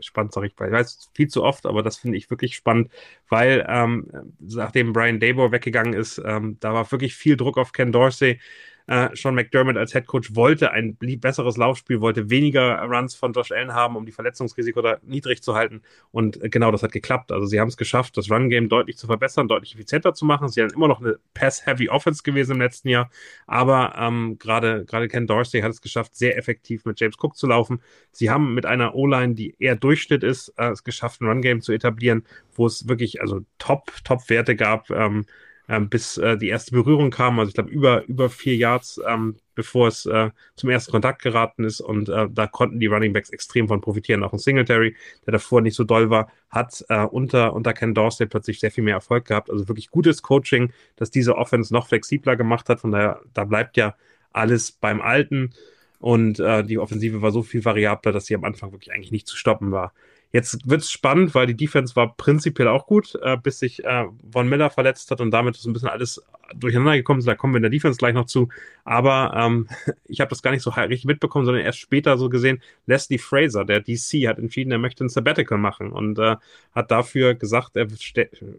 Spannend 0.00 0.32
sage 0.32 0.46
ich 0.46 0.52
ich 0.52 0.58
weiß 0.58 1.10
viel 1.12 1.28
zu 1.28 1.42
oft, 1.42 1.66
aber 1.66 1.82
das 1.82 1.96
finde 1.96 2.18
ich 2.18 2.30
wirklich 2.30 2.54
spannend, 2.54 2.90
weil 3.28 3.66
ähm, 3.68 4.06
nachdem 4.38 4.92
Brian 4.92 5.18
Dabor 5.18 5.50
weggegangen 5.50 5.92
ist, 5.92 6.22
ähm, 6.24 6.56
da 6.60 6.72
war 6.72 6.90
wirklich 6.92 7.14
viel 7.16 7.36
Druck 7.36 7.58
auf 7.58 7.72
Ken 7.72 7.90
Dorsey. 7.90 8.38
Äh, 8.86 9.08
Sean 9.14 9.34
McDermott 9.34 9.76
als 9.76 9.92
Head 9.92 10.06
Coach 10.06 10.34
wollte 10.34 10.70
ein 10.70 10.96
besseres 10.96 11.56
Laufspiel, 11.56 12.00
wollte 12.00 12.30
weniger 12.30 12.80
Runs 12.82 13.14
von 13.14 13.32
Josh 13.32 13.52
Allen 13.52 13.72
haben, 13.74 13.96
um 13.96 14.06
die 14.06 14.12
Verletzungsrisiko 14.12 14.80
da 14.80 14.98
niedrig 15.02 15.42
zu 15.42 15.54
halten. 15.54 15.82
Und 16.12 16.42
äh, 16.42 16.48
genau 16.48 16.70
das 16.70 16.82
hat 16.82 16.92
geklappt. 16.92 17.32
Also 17.32 17.46
sie 17.46 17.60
haben 17.60 17.68
es 17.68 17.76
geschafft, 17.76 18.16
das 18.16 18.30
Run-Game 18.30 18.68
deutlich 18.68 18.96
zu 18.96 19.06
verbessern, 19.06 19.48
deutlich 19.48 19.74
effizienter 19.74 20.14
zu 20.14 20.24
machen. 20.24 20.48
Sie 20.48 20.62
haben 20.62 20.70
immer 20.70 20.88
noch 20.88 21.00
eine 21.00 21.18
Pass-Heavy 21.34 21.88
Offense 21.88 22.22
gewesen 22.22 22.52
im 22.52 22.60
letzten 22.60 22.88
Jahr. 22.88 23.10
Aber 23.46 23.94
ähm, 23.98 24.38
gerade 24.38 24.84
gerade 24.84 25.08
Ken 25.08 25.26
Dorsey 25.26 25.60
hat 25.60 25.72
es 25.72 25.82
geschafft, 25.82 26.14
sehr 26.14 26.38
effektiv 26.38 26.84
mit 26.84 27.00
James 27.00 27.16
Cook 27.18 27.36
zu 27.36 27.46
laufen. 27.46 27.80
Sie 28.12 28.30
haben 28.30 28.54
mit 28.54 28.66
einer 28.66 28.94
O-Line, 28.94 29.34
die 29.34 29.54
eher 29.58 29.76
Durchschnitt 29.76 30.22
ist, 30.22 30.52
äh, 30.56 30.70
es 30.70 30.84
geschafft, 30.84 31.20
ein 31.20 31.26
Run-Game 31.26 31.60
zu 31.60 31.72
etablieren, 31.72 32.24
wo 32.54 32.66
es 32.66 32.88
wirklich 32.88 33.20
also 33.20 33.40
Top, 33.58 33.92
Top-Werte 34.04 34.54
gab. 34.56 34.90
Ähm, 34.90 35.26
ähm, 35.68 35.88
bis 35.88 36.16
äh, 36.18 36.36
die 36.36 36.48
erste 36.48 36.72
Berührung 36.72 37.10
kam, 37.10 37.38
also 37.38 37.48
ich 37.48 37.54
glaube 37.54 37.70
über, 37.70 38.04
über 38.04 38.30
vier 38.30 38.56
Yards, 38.56 39.00
ähm, 39.06 39.36
bevor 39.54 39.88
es 39.88 40.06
äh, 40.06 40.30
zum 40.54 40.70
ersten 40.70 40.92
Kontakt 40.92 41.22
geraten 41.22 41.64
ist 41.64 41.80
und 41.80 42.08
äh, 42.08 42.28
da 42.30 42.46
konnten 42.46 42.78
die 42.78 42.86
Running 42.86 43.12
Backs 43.12 43.30
extrem 43.30 43.66
von 43.68 43.80
profitieren. 43.80 44.22
Auch 44.22 44.32
ein 44.32 44.38
Singletary, 44.38 44.94
der 45.26 45.32
davor 45.32 45.62
nicht 45.62 45.74
so 45.74 45.84
doll 45.84 46.10
war, 46.10 46.30
hat 46.50 46.84
äh, 46.88 47.04
unter, 47.04 47.54
unter 47.54 47.72
Ken 47.72 47.94
Dorsey 47.94 48.26
plötzlich 48.26 48.60
sehr 48.60 48.70
viel 48.70 48.84
mehr 48.84 48.94
Erfolg 48.94 49.24
gehabt. 49.24 49.50
Also 49.50 49.66
wirklich 49.68 49.90
gutes 49.90 50.22
Coaching, 50.22 50.72
das 50.96 51.10
diese 51.10 51.36
Offense 51.36 51.72
noch 51.72 51.88
flexibler 51.88 52.36
gemacht 52.36 52.68
hat. 52.68 52.80
Von 52.80 52.92
daher, 52.92 53.20
da 53.34 53.44
bleibt 53.44 53.76
ja 53.76 53.96
alles 54.32 54.72
beim 54.72 55.00
Alten 55.00 55.50
und 55.98 56.38
äh, 56.38 56.62
die 56.62 56.78
Offensive 56.78 57.22
war 57.22 57.32
so 57.32 57.42
viel 57.42 57.64
variabler, 57.64 58.12
dass 58.12 58.26
sie 58.26 58.34
am 58.34 58.44
Anfang 58.44 58.72
wirklich 58.72 58.92
eigentlich 58.92 59.12
nicht 59.12 59.26
zu 59.26 59.36
stoppen 59.36 59.72
war. 59.72 59.92
Jetzt 60.36 60.68
wird 60.68 60.82
es 60.82 60.90
spannend, 60.90 61.34
weil 61.34 61.46
die 61.46 61.56
Defense 61.56 61.96
war 61.96 62.14
prinzipiell 62.14 62.68
auch 62.68 62.86
gut, 62.86 63.18
äh, 63.22 63.38
bis 63.38 63.58
sich 63.58 63.82
äh, 63.86 64.04
Von 64.30 64.50
Miller 64.50 64.68
verletzt 64.68 65.10
hat 65.10 65.22
und 65.22 65.30
damit 65.30 65.56
ist 65.56 65.64
ein 65.64 65.72
bisschen 65.72 65.88
alles 65.88 66.22
durcheinander 66.54 66.94
gekommen. 66.94 67.24
Da 67.24 67.34
kommen 67.34 67.54
wir 67.54 67.56
in 67.56 67.62
der 67.62 67.70
Defense 67.70 67.96
gleich 67.96 68.12
noch 68.12 68.26
zu. 68.26 68.50
Aber 68.84 69.32
ähm, 69.34 69.66
ich 70.04 70.20
habe 70.20 70.28
das 70.28 70.42
gar 70.42 70.50
nicht 70.50 70.62
so 70.62 70.68
richtig 70.68 71.06
mitbekommen, 71.06 71.46
sondern 71.46 71.64
erst 71.64 71.78
später 71.78 72.18
so 72.18 72.28
gesehen. 72.28 72.60
Leslie 72.84 73.16
Fraser, 73.16 73.64
der 73.64 73.80
DC, 73.80 74.28
hat 74.28 74.38
entschieden, 74.38 74.72
er 74.72 74.78
möchte 74.78 75.06
ein 75.06 75.08
Sabbatical 75.08 75.56
machen 75.56 75.90
und 75.90 76.18
äh, 76.18 76.36
hat 76.74 76.90
dafür 76.90 77.34
gesagt, 77.34 77.74
er 77.74 77.88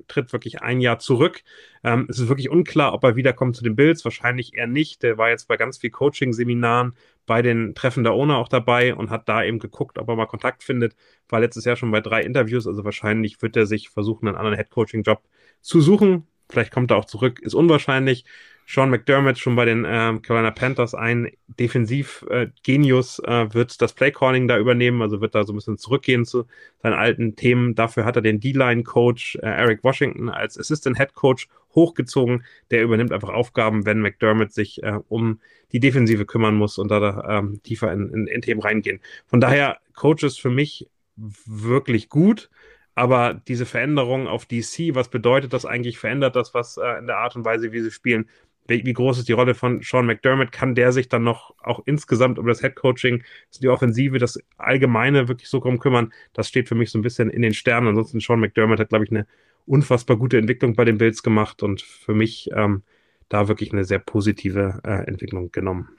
tritt 0.08 0.34
wirklich 0.34 0.64
ein 0.64 0.82
Jahr 0.82 0.98
zurück. 0.98 1.44
Ähm, 1.84 2.08
es 2.10 2.18
ist 2.18 2.28
wirklich 2.28 2.50
unklar, 2.50 2.96
ob 2.96 3.04
er 3.04 3.16
wiederkommt 3.16 3.56
zu 3.56 3.64
den 3.64 3.76
Bills. 3.76 4.04
Wahrscheinlich 4.04 4.56
eher 4.56 4.66
nicht. 4.66 5.04
Der 5.04 5.20
war 5.20 5.30
jetzt 5.30 5.48
bei 5.48 5.58
ganz 5.58 5.78
viel 5.78 5.92
Coaching-Seminaren 5.92 6.96
bei 7.28 7.44
den 7.44 7.76
Treffen 7.76 8.04
der 8.04 8.14
Owner 8.14 8.38
auch 8.38 8.48
dabei 8.48 8.96
und 8.96 9.12
hat 9.12 9.30
da 9.30 9.44
eben 9.44 9.60
geguckt, 9.60 10.00
ob 10.00 10.08
er 10.08 10.16
mal 10.16 10.26
Kontakt 10.26 10.64
findet. 10.64 10.96
War 11.30 11.42
letztes 11.42 11.66
Jahr 11.66 11.76
schon 11.76 11.92
bei 11.92 12.02
drei 12.02 12.24
Interviews, 12.24 12.66
also 12.66 12.84
wahrscheinlich 12.84 13.40
wird 13.44 13.56
er 13.56 13.68
sich 13.68 13.90
versuchen, 13.90 14.28
einen 14.28 14.38
anderen 14.38 14.58
Head-Coaching-Job 14.58 15.22
zu 15.62 15.82
suchen. 15.82 16.26
Vielleicht 16.50 16.72
kommt 16.72 16.90
er 16.90 16.98
auch 16.98 17.06
zurück, 17.06 17.40
ist 17.42 17.54
unwahrscheinlich. 17.54 18.26
Sean 18.70 18.90
McDermott 18.90 19.38
schon 19.38 19.56
bei 19.56 19.64
den 19.64 19.86
äh, 19.86 20.20
Carolina 20.22 20.52
Panthers 20.52 20.94
ein 20.94 21.32
Defensiv-Genius 21.48 23.20
äh, 23.20 23.44
äh, 23.44 23.54
wird 23.54 23.82
das 23.82 23.94
Playcalling 23.94 24.50
da 24.50 24.58
übernehmen, 24.58 25.02
also 25.02 25.22
wird 25.22 25.36
da 25.36 25.46
so 25.46 25.54
ein 25.54 25.56
bisschen 25.56 25.78
zurückgehen 25.78 26.26
zu 26.26 26.46
seinen 26.82 26.94
alten 26.94 27.38
Themen. 27.38 27.76
Dafür 27.76 28.04
hat 28.04 28.18
er 28.18 28.22
den 28.22 28.42
D-Line-Coach 28.42 29.38
äh, 29.38 29.48
Eric 29.48 29.86
Washington 29.86 30.28
als 30.28 30.60
Assistant 30.60 30.98
Head 30.98 31.14
Coach 31.14 31.48
hochgezogen. 31.78 32.44
Der 32.72 32.84
übernimmt 32.84 33.14
einfach 33.14 33.30
Aufgaben, 33.30 33.86
wenn 33.86 34.02
McDermott 34.02 34.52
sich 34.52 34.84
äh, 34.84 35.00
um 35.08 35.40
die 35.72 35.80
Defensive 35.80 36.26
kümmern 36.26 36.56
muss 36.56 36.78
und 36.78 36.90
da 36.90 37.40
ähm, 37.40 37.62
tiefer 37.64 37.94
in, 37.94 38.10
in, 38.10 38.28
in 38.28 38.42
Themen 38.42 38.62
reingehen. 38.62 39.00
Von 39.28 39.40
daher 39.40 39.78
Coaches 39.94 40.38
für 40.38 40.50
mich 40.50 40.90
wirklich 41.16 42.10
gut. 42.10 42.50
Aber 42.96 43.36
diese 43.36 43.68
Veränderung 43.68 44.28
auf 44.28 44.48
DC, 44.48 44.96
was 44.96 45.10
bedeutet 45.10 45.54
das 45.54 45.68
eigentlich? 45.68 46.00
Verändert 46.00 46.36
das 46.36 46.56
was 46.56 46.78
äh, 46.78 46.98
in 46.98 47.06
der 47.06 47.18
Art 47.18 47.36
und 47.36 47.46
Weise, 47.46 47.72
wie 47.72 47.82
sie 47.82 47.92
spielen? 47.92 48.28
wie, 48.68 48.86
wie 48.86 48.94
groß 48.94 49.20
ist 49.20 49.30
die 49.30 49.34
Rolle 49.34 49.56
von 49.56 49.82
Sean 49.82 50.06
McDermott? 50.06 50.52
Kann 50.52 50.76
der 50.76 50.92
sich 50.92 51.10
dann 51.10 51.24
noch 51.24 51.56
auch 51.64 51.82
insgesamt 51.86 52.38
um 52.40 52.48
das 52.48 52.62
Headcoaching, 52.62 53.24
die 53.62 53.70
Offensive, 53.70 54.20
das 54.20 54.40
Allgemeine 54.58 55.28
wirklich 55.28 55.50
so 55.50 55.60
drum 55.60 55.80
kümmern? 55.80 56.14
Das 56.34 56.48
steht 56.48 56.68
für 56.68 56.76
mich 56.76 56.92
so 56.92 57.00
ein 57.00 57.02
bisschen 57.02 57.30
in 57.30 57.42
den 57.42 57.54
Sternen. 57.54 57.90
Ansonsten 57.90 58.20
Sean 58.20 58.40
McDermott 58.40 58.80
hat, 58.80 58.90
glaube 58.90 59.06
ich, 59.06 59.12
eine 59.12 59.26
unfassbar 59.68 60.18
gute 60.18 60.38
Entwicklung 60.38 60.76
bei 60.76 60.86
den 60.86 60.98
Bills 60.98 61.24
gemacht 61.24 61.62
und 61.62 61.82
für 61.82 62.14
mich 62.14 62.50
ähm, 62.54 62.84
da 63.30 63.48
wirklich 63.48 63.72
eine 63.74 63.84
sehr 63.84 64.00
positive 64.00 64.82
äh, 64.84 65.08
Entwicklung 65.08 65.52
genommen. 65.52 65.90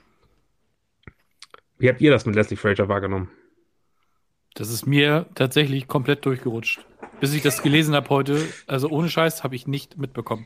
Wie 1.77 1.87
habt 1.87 2.01
ihr 2.01 2.11
das 2.11 2.25
mit 2.25 2.35
Leslie 2.35 2.57
Frazier 2.57 2.89
wahrgenommen? 2.89 3.29
Das 4.55 4.69
ist 4.69 4.85
mir 4.85 5.27
tatsächlich 5.35 5.87
komplett 5.87 6.25
durchgerutscht. 6.25 6.85
Bis 7.21 7.33
ich 7.33 7.41
das 7.41 7.61
gelesen 7.61 7.95
habe 7.95 8.09
heute, 8.09 8.41
also 8.67 8.89
ohne 8.89 9.09
Scheiß, 9.09 9.43
habe 9.43 9.55
ich 9.55 9.67
nicht 9.67 9.97
mitbekommen. 9.97 10.45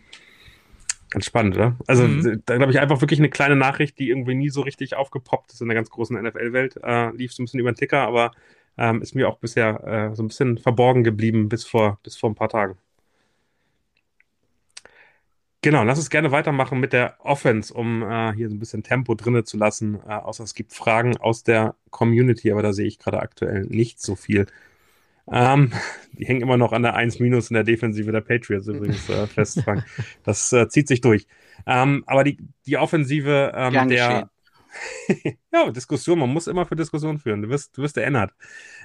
Ganz 1.10 1.26
spannend, 1.26 1.56
oder? 1.56 1.78
Also, 1.88 2.08
mhm. 2.08 2.42
da 2.46 2.58
glaube 2.58 2.72
ich 2.72 2.80
einfach 2.80 3.00
wirklich 3.02 3.20
eine 3.20 3.30
kleine 3.30 3.56
Nachricht, 3.56 4.00
die 4.00 4.10
irgendwie 4.10 4.34
nie 4.34 4.50
so 4.50 4.62
richtig 4.62 4.96
aufgepoppt 4.96 5.54
ist 5.54 5.62
in 5.62 5.68
der 5.68 5.76
ganz 5.76 5.90
großen 5.90 6.20
NFL-Welt. 6.20 6.78
Äh, 6.84 7.12
lief 7.16 7.34
so 7.34 7.42
ein 7.42 7.46
bisschen 7.46 7.60
über 7.60 7.72
den 7.72 7.76
Ticker, 7.76 8.02
aber 8.02 8.32
ähm, 8.78 9.02
ist 9.02 9.14
mir 9.14 9.30
auch 9.30 9.38
bisher 9.38 9.84
äh, 9.84 10.16
so 10.16 10.24
ein 10.24 10.28
bisschen 10.28 10.58
verborgen 10.58 11.04
geblieben 11.04 11.50
bis 11.50 11.66
vor, 11.66 12.00
bis 12.04 12.18
vor 12.18 12.32
ein 12.32 12.36
paar 12.36 12.50
Tagen. 12.50 12.78
Genau, 15.64 15.86
lass 15.86 15.98
uns 15.98 16.10
gerne 16.10 16.32
weitermachen 16.32 16.82
mit 16.82 16.92
der 16.92 17.16
Offense, 17.20 17.74
um 17.74 18.04
äh, 18.04 18.34
hier 18.34 18.50
so 18.50 18.56
ein 18.56 18.60
bisschen 18.60 18.84
Tempo 18.84 19.16
drinne 19.16 19.46
zu 19.46 19.56
lassen. 19.56 19.98
Äh, 20.06 20.12
außer 20.12 20.44
es 20.44 20.56
gibt 20.56 20.74
Fragen 20.74 21.16
aus 21.16 21.44
der 21.44 21.76
Community, 21.90 22.52
aber 22.52 22.62
da 22.62 22.74
sehe 22.74 22.86
ich 22.86 23.00
gerade 23.00 23.22
aktuell 23.22 23.62
nicht 23.70 24.02
so 24.02 24.18
viel. 24.18 24.46
Ähm, 25.32 25.72
die 26.12 26.26
hängen 26.26 26.42
immer 26.42 26.58
noch 26.58 26.74
an 26.74 26.84
der 26.84 26.96
1 26.96 27.20
minus 27.20 27.50
in 27.50 27.54
der 27.54 27.64
Defensive 27.64 28.12
der 28.12 28.20
Patriots 28.20 28.68
übrigens 28.68 29.08
äh, 29.10 29.26
fest. 29.26 29.64
Das 30.26 30.52
äh, 30.52 30.68
zieht 30.68 30.90
sich 30.90 31.00
durch. 31.00 31.28
Ähm, 31.66 32.04
aber 32.08 32.26
die, 32.26 32.40
die 32.68 32.78
Offensive 32.78 33.54
ähm, 33.56 33.88
der. 33.88 34.30
ja, 35.54 35.72
Diskussion, 35.72 36.20
man 36.20 36.30
muss 36.30 36.48
immer 36.48 36.66
für 36.66 36.76
Diskussion 36.76 37.20
führen. 37.20 37.42
Du 37.42 37.50
wirst, 37.50 37.78
du 37.78 37.82
wirst 37.82 37.98
erinnert. 37.98 38.32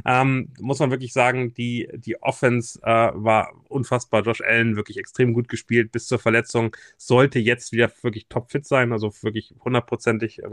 Ähm, 0.04 0.52
muss 0.60 0.78
man 0.78 0.90
wirklich 0.90 1.12
sagen, 1.12 1.54
die, 1.54 1.88
die 1.94 2.22
Offense 2.22 2.80
äh, 2.82 3.10
war 3.14 3.52
unfassbar. 3.68 4.22
Josh 4.22 4.40
Allen 4.40 4.76
wirklich 4.76 4.98
extrem 4.98 5.32
gut 5.32 5.48
gespielt 5.48 5.92
bis 5.92 6.06
zur 6.06 6.18
Verletzung. 6.18 6.76
Sollte 6.96 7.38
jetzt 7.38 7.72
wieder 7.72 7.90
wirklich 8.02 8.28
topfit 8.28 8.66
sein, 8.66 8.92
also 8.92 9.12
wirklich 9.22 9.54
hundertprozentig 9.64 10.42
äh, 10.42 10.48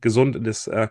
gesund 0.00 0.36
in 0.36 0.44
das, 0.44 0.66
äh, 0.66 0.88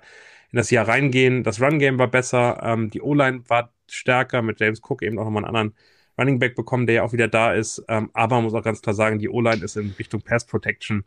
in 0.51 0.57
das 0.57 0.71
Jahr 0.71 0.87
reingehen. 0.87 1.43
Das 1.43 1.61
Run-Game 1.61 1.99
war 1.99 2.07
besser. 2.07 2.59
Ähm, 2.63 2.89
die 2.89 3.01
O-Line 3.01 3.43
war 3.47 3.73
stärker, 3.87 4.41
mit 4.41 4.59
James 4.59 4.81
Cook 4.83 5.01
eben 5.01 5.19
auch 5.19 5.25
nochmal 5.25 5.45
einen 5.45 5.55
anderen 5.55 5.75
Running 6.17 6.39
Back 6.39 6.55
bekommen, 6.55 6.85
der 6.85 6.95
ja 6.95 7.03
auch 7.03 7.13
wieder 7.13 7.27
da 7.27 7.53
ist. 7.53 7.83
Ähm, 7.87 8.09
aber 8.13 8.35
man 8.35 8.45
muss 8.45 8.53
auch 8.53 8.63
ganz 8.63 8.81
klar 8.81 8.93
sagen, 8.93 9.19
die 9.19 9.29
O-Line 9.29 9.63
ist 9.63 9.77
in 9.77 9.95
Richtung 9.97 10.21
Pass 10.21 10.45
Protection 10.45 11.05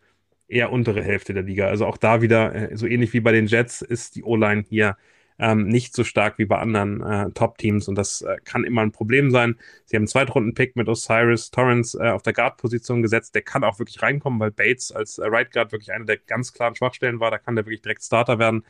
eher 0.53 0.73
untere 0.73 1.03
Hälfte 1.03 1.35
der 1.35 1.43
Liga. 1.43 1.66
Also 1.66 1.87
auch 1.87 1.97
da 1.97 2.23
wieder, 2.23 2.55
äh, 2.55 2.77
so 2.77 2.87
ähnlich 2.87 3.12
wie 3.12 3.20
bei 3.20 3.33
den 3.33 3.47
Jets, 3.47 3.83
ist 3.83 4.16
die 4.16 4.24
O-Line 4.24 4.65
hier 4.69 4.97
ähm, 5.39 5.66
nicht 5.66 5.95
so 5.95 6.05
stark 6.05 6.39
wie 6.39 6.45
bei 6.45 6.59
anderen 6.59 7.03
äh, 7.03 7.31
Top-Teams 7.33 7.89
und 7.89 7.97
das 7.97 8.23
äh, 8.23 8.37
kann 8.45 8.65
immer 8.65 8.83
ein 8.83 8.93
Problem 8.93 9.31
sein. 9.31 9.57
Sie 9.87 9.97
haben 9.97 10.03
einen 10.03 10.09
Zweitrunden-Pick 10.09 10.77
mit 10.77 10.89
Osiris 10.89 11.51
Torrance 11.51 11.99
äh, 11.99 12.11
auf 12.11 12.23
der 12.23 12.33
Guard-Position 12.33 13.03
gesetzt. 13.03 13.35
Der 13.35 13.43
kann 13.43 13.65
auch 13.65 13.79
wirklich 13.79 14.03
reinkommen, 14.03 14.39
weil 14.39 14.51
Bates 14.53 14.93
als 14.93 15.19
äh, 15.19 15.27
Right 15.27 15.51
Guard 15.53 15.73
wirklich 15.73 15.93
eine 15.93 16.05
der 16.05 16.19
ganz 16.19 16.53
klaren 16.53 16.77
Schwachstellen 16.77 17.19
war. 17.19 17.31
Da 17.31 17.39
kann 17.39 17.57
der 17.57 17.65
wirklich 17.65 17.83
direkt 17.83 18.03
Starter 18.03 18.39
werden 18.39 18.65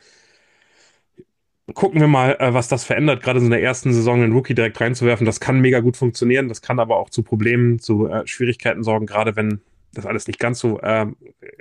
gucken 1.73 2.01
wir 2.01 2.07
mal, 2.07 2.35
äh, 2.39 2.53
was 2.53 2.67
das 2.67 2.83
verändert, 2.83 3.23
gerade 3.23 3.39
in 3.39 3.49
der 3.49 3.61
ersten 3.61 3.93
Saison 3.93 4.21
einen 4.21 4.33
Rookie 4.33 4.53
direkt 4.53 4.79
reinzuwerfen. 4.81 5.25
Das 5.25 5.39
kann 5.39 5.61
mega 5.61 5.79
gut 5.79 5.95
funktionieren, 5.97 6.49
das 6.49 6.61
kann 6.61 6.79
aber 6.79 6.97
auch 6.97 7.09
zu 7.09 7.23
Problemen, 7.23 7.79
zu 7.79 8.07
äh, 8.07 8.27
Schwierigkeiten 8.27 8.83
sorgen, 8.83 9.05
gerade 9.05 9.35
wenn 9.35 9.61
das 9.93 10.05
alles 10.05 10.27
nicht 10.27 10.39
ganz 10.39 10.59
so 10.59 10.79
äh, 10.81 11.07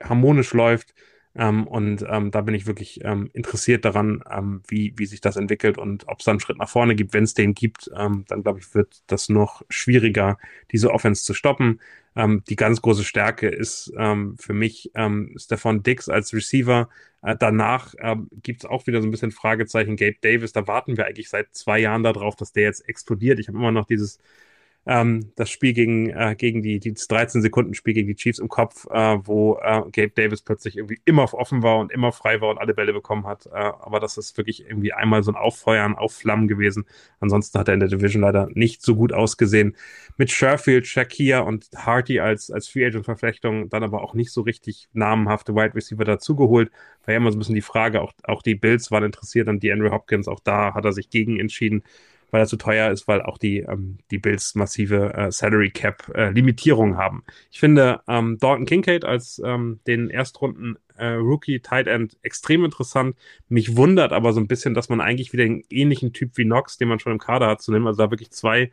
harmonisch 0.02 0.52
läuft. 0.52 0.94
Ähm, 1.34 1.66
und 1.66 2.04
ähm, 2.08 2.30
da 2.30 2.42
bin 2.42 2.54
ich 2.54 2.66
wirklich 2.66 3.02
ähm, 3.04 3.30
interessiert 3.32 3.84
daran, 3.86 4.22
ähm, 4.30 4.62
wie, 4.68 4.92
wie 4.96 5.06
sich 5.06 5.22
das 5.22 5.36
entwickelt 5.36 5.78
und 5.78 6.06
ob 6.08 6.18
es 6.18 6.26
da 6.26 6.32
einen 6.32 6.40
Schritt 6.40 6.58
nach 6.58 6.68
vorne 6.68 6.94
gibt. 6.94 7.14
Wenn 7.14 7.24
es 7.24 7.32
den 7.34 7.54
gibt, 7.54 7.90
ähm, 7.96 8.24
dann 8.28 8.42
glaube 8.42 8.58
ich, 8.58 8.74
wird 8.74 9.02
das 9.06 9.30
noch 9.30 9.62
schwieriger, 9.70 10.38
diese 10.72 10.90
Offense 10.90 11.24
zu 11.24 11.32
stoppen. 11.32 11.80
Ähm, 12.14 12.42
die 12.48 12.56
ganz 12.56 12.82
große 12.82 13.04
Stärke 13.04 13.48
ist 13.48 13.92
ähm, 13.96 14.36
für 14.38 14.52
mich 14.52 14.90
ähm, 14.94 15.34
Stefan 15.38 15.82
Dix 15.82 16.10
als 16.10 16.34
Receiver. 16.34 16.90
Äh, 17.22 17.36
danach 17.38 17.94
ähm, 18.00 18.28
gibt 18.42 18.64
es 18.64 18.70
auch 18.70 18.86
wieder 18.86 19.00
so 19.00 19.08
ein 19.08 19.10
bisschen 19.10 19.30
Fragezeichen. 19.30 19.96
Gabe 19.96 20.16
Davis, 20.20 20.52
da 20.52 20.66
warten 20.66 20.98
wir 20.98 21.06
eigentlich 21.06 21.30
seit 21.30 21.54
zwei 21.54 21.78
Jahren 21.78 22.02
darauf, 22.02 22.36
dass 22.36 22.52
der 22.52 22.64
jetzt 22.64 22.86
explodiert. 22.88 23.38
Ich 23.38 23.48
habe 23.48 23.56
immer 23.56 23.72
noch 23.72 23.86
dieses 23.86 24.18
ähm, 24.84 25.32
das 25.36 25.48
Spiel 25.50 25.72
gegen, 25.72 26.10
äh, 26.10 26.34
gegen 26.36 26.62
die, 26.62 26.80
die 26.80 26.92
13-Sekunden-Spiel 26.92 27.94
gegen 27.94 28.08
die 28.08 28.16
Chiefs 28.16 28.40
im 28.40 28.48
Kopf, 28.48 28.86
äh, 28.90 29.18
wo 29.22 29.56
äh, 29.62 29.82
Gabe 29.92 30.10
Davis 30.10 30.42
plötzlich 30.42 30.76
irgendwie 30.76 31.00
immer 31.04 31.32
offen 31.34 31.62
war 31.62 31.78
und 31.78 31.92
immer 31.92 32.10
frei 32.10 32.40
war 32.40 32.50
und 32.50 32.58
alle 32.58 32.74
Bälle 32.74 32.92
bekommen 32.92 33.26
hat. 33.26 33.46
Äh, 33.46 33.50
aber 33.50 34.00
das 34.00 34.18
ist 34.18 34.36
wirklich 34.36 34.66
irgendwie 34.66 34.92
einmal 34.92 35.22
so 35.22 35.30
ein 35.30 35.36
Auffeuern, 35.36 35.94
Aufflammen 35.94 36.48
gewesen. 36.48 36.84
Ansonsten 37.20 37.58
hat 37.58 37.68
er 37.68 37.74
in 37.74 37.80
der 37.80 37.90
Division 37.90 38.22
leider 38.22 38.48
nicht 38.54 38.82
so 38.82 38.96
gut 38.96 39.12
ausgesehen. 39.12 39.76
Mit 40.16 40.32
Sherfield, 40.32 40.86
Shakir 40.86 41.44
und 41.44 41.68
Harty 41.76 42.18
als, 42.18 42.50
als 42.50 42.68
Free 42.68 42.84
Agent-Verflechtung 42.86 43.68
dann 43.68 43.84
aber 43.84 44.02
auch 44.02 44.14
nicht 44.14 44.32
so 44.32 44.40
richtig 44.40 44.88
namenhafte 44.92 45.54
Wide 45.54 45.76
Receiver 45.76 46.04
dazugeholt. 46.04 46.70
War 47.04 47.12
ja 47.12 47.18
immer 47.18 47.30
so 47.30 47.36
ein 47.36 47.38
bisschen 47.38 47.54
die 47.54 47.60
Frage, 47.60 48.02
auch, 48.02 48.12
auch 48.24 48.42
die 48.42 48.56
Bills 48.56 48.90
waren 48.90 49.04
interessiert 49.04 49.48
an 49.48 49.60
die 49.60 49.72
Andrew 49.72 49.90
Hopkins, 49.90 50.26
auch 50.26 50.40
da 50.40 50.74
hat 50.74 50.84
er 50.84 50.92
sich 50.92 51.08
gegen 51.08 51.38
entschieden 51.38 51.84
weil 52.32 52.40
er 52.40 52.46
zu 52.46 52.56
teuer 52.56 52.90
ist, 52.90 53.06
weil 53.06 53.22
auch 53.22 53.38
die, 53.38 53.58
ähm, 53.58 53.98
die 54.10 54.18
Bills 54.18 54.54
massive 54.56 55.14
äh, 55.14 55.30
Salary 55.30 55.70
Cap 55.70 56.10
äh, 56.14 56.30
Limitierung 56.30 56.96
haben. 56.96 57.24
Ich 57.50 57.60
finde 57.60 58.00
ähm, 58.08 58.38
Dalton 58.40 58.64
Kincaid 58.66 59.04
als 59.04 59.40
ähm, 59.44 59.80
den 59.86 60.08
Erstrunden 60.10 60.78
äh, 60.96 61.08
Rookie 61.08 61.60
Tight 61.60 61.86
End 61.86 62.16
extrem 62.22 62.64
interessant. 62.64 63.16
Mich 63.48 63.76
wundert 63.76 64.12
aber 64.12 64.32
so 64.32 64.40
ein 64.40 64.48
bisschen, 64.48 64.72
dass 64.72 64.88
man 64.88 65.02
eigentlich 65.02 65.34
wieder 65.34 65.44
einen 65.44 65.62
ähnlichen 65.68 66.14
Typ 66.14 66.36
wie 66.38 66.44
Knox, 66.44 66.78
den 66.78 66.88
man 66.88 66.98
schon 66.98 67.12
im 67.12 67.18
Kader 67.18 67.48
hat, 67.48 67.60
zu 67.60 67.70
nehmen. 67.70 67.86
Also 67.86 68.02
da 68.02 68.10
wirklich 68.10 68.30
zwei, 68.30 68.72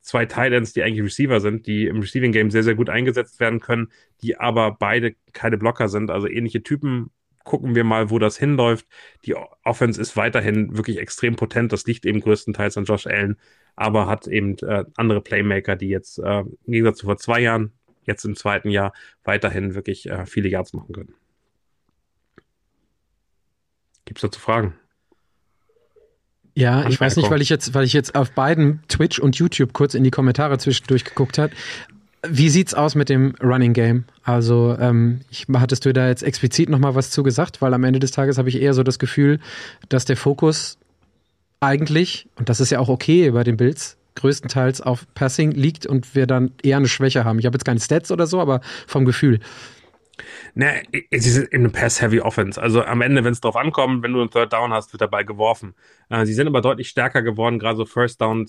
zwei 0.00 0.24
Tight 0.24 0.54
Ends, 0.54 0.72
die 0.72 0.82
eigentlich 0.82 1.04
Receiver 1.04 1.40
sind, 1.40 1.66
die 1.66 1.86
im 1.86 2.00
Receiving 2.00 2.32
Game 2.32 2.50
sehr, 2.50 2.62
sehr 2.62 2.74
gut 2.74 2.88
eingesetzt 2.88 3.38
werden 3.38 3.60
können, 3.60 3.88
die 4.22 4.38
aber 4.38 4.72
beide 4.72 5.14
keine 5.34 5.58
Blocker 5.58 5.88
sind. 5.88 6.10
Also 6.10 6.26
ähnliche 6.26 6.62
Typen. 6.62 7.10
Gucken 7.44 7.74
wir 7.74 7.84
mal, 7.84 8.10
wo 8.10 8.18
das 8.18 8.36
hinläuft. 8.36 8.86
Die 9.24 9.36
Offense 9.64 10.00
ist 10.00 10.16
weiterhin 10.16 10.76
wirklich 10.76 10.98
extrem 10.98 11.36
potent. 11.36 11.72
Das 11.72 11.86
liegt 11.86 12.06
eben 12.06 12.20
größtenteils 12.20 12.76
an 12.76 12.84
Josh 12.84 13.06
Allen, 13.06 13.36
aber 13.76 14.06
hat 14.06 14.26
eben 14.26 14.56
äh, 14.58 14.84
andere 14.96 15.20
Playmaker, 15.20 15.76
die 15.76 15.88
jetzt 15.88 16.18
äh, 16.18 16.40
im 16.40 16.56
Gegensatz 16.66 16.98
zu 16.98 17.06
vor 17.06 17.18
zwei 17.18 17.40
Jahren 17.40 17.72
jetzt 18.06 18.24
im 18.24 18.36
zweiten 18.36 18.70
Jahr 18.70 18.92
weiterhin 19.24 19.74
wirklich 19.74 20.08
äh, 20.08 20.26
viele 20.26 20.48
Yards 20.48 20.72
machen 20.72 20.92
können. 20.92 21.14
Gibt 24.04 24.18
es 24.18 24.22
dazu 24.22 24.40
Fragen? 24.40 24.74
Ja, 26.56 26.86
ich 26.88 27.00
weiß 27.00 27.16
nicht, 27.16 27.30
weil 27.30 27.42
ich 27.42 27.48
jetzt, 27.48 27.74
weil 27.74 27.84
ich 27.84 27.92
jetzt 27.92 28.14
auf 28.14 28.30
beiden 28.30 28.82
Twitch 28.86 29.18
und 29.18 29.36
YouTube 29.36 29.72
kurz 29.72 29.94
in 29.94 30.04
die 30.04 30.12
Kommentare 30.12 30.56
zwischendurch 30.58 31.04
geguckt 31.04 31.36
habe. 31.36 31.52
Wie 32.28 32.48
sieht's 32.48 32.74
aus 32.74 32.94
mit 32.94 33.08
dem 33.08 33.34
Running 33.42 33.72
Game? 33.72 34.04
Also, 34.22 34.76
ähm, 34.78 35.20
ich, 35.30 35.46
hattest 35.52 35.84
du 35.84 35.92
da 35.92 36.08
jetzt 36.08 36.22
explizit 36.22 36.68
nochmal 36.68 36.94
was 36.94 37.10
zugesagt? 37.10 37.60
Weil 37.60 37.74
am 37.74 37.84
Ende 37.84 37.98
des 37.98 38.12
Tages 38.12 38.38
habe 38.38 38.48
ich 38.48 38.60
eher 38.60 38.74
so 38.74 38.82
das 38.82 38.98
Gefühl, 38.98 39.40
dass 39.88 40.04
der 40.04 40.16
Fokus 40.16 40.78
eigentlich, 41.60 42.28
und 42.36 42.48
das 42.48 42.60
ist 42.60 42.70
ja 42.70 42.78
auch 42.78 42.88
okay 42.88 43.30
bei 43.30 43.44
den 43.44 43.56
Bills, 43.56 43.96
größtenteils 44.16 44.80
auf 44.80 45.06
Passing 45.14 45.50
liegt 45.52 45.86
und 45.86 46.14
wir 46.14 46.26
dann 46.26 46.52
eher 46.62 46.76
eine 46.76 46.88
Schwäche 46.88 47.24
haben. 47.24 47.38
Ich 47.38 47.46
habe 47.46 47.56
jetzt 47.56 47.64
keine 47.64 47.80
Stats 47.80 48.10
oder 48.10 48.26
so, 48.26 48.40
aber 48.40 48.60
vom 48.86 49.04
Gefühl. 49.04 49.40
Ne, 50.54 50.82
es 51.10 51.26
ist 51.26 51.52
eine 51.52 51.68
Pass-Heavy 51.68 52.20
Offense. 52.20 52.60
Also 52.60 52.84
am 52.84 53.00
Ende, 53.00 53.24
wenn 53.24 53.32
es 53.32 53.40
drauf 53.40 53.56
ankommt, 53.56 54.02
wenn 54.02 54.12
du 54.12 54.20
einen 54.20 54.30
Third 54.30 54.52
Down 54.52 54.72
hast, 54.72 54.92
wird 54.92 55.00
dabei 55.00 55.24
geworfen. 55.24 55.74
Äh, 56.08 56.26
sie 56.26 56.34
sind 56.34 56.46
aber 56.46 56.60
deutlich 56.60 56.88
stärker 56.88 57.22
geworden, 57.22 57.58
gerade 57.58 57.76
so 57.76 57.84
First 57.84 58.20
Down, 58.20 58.46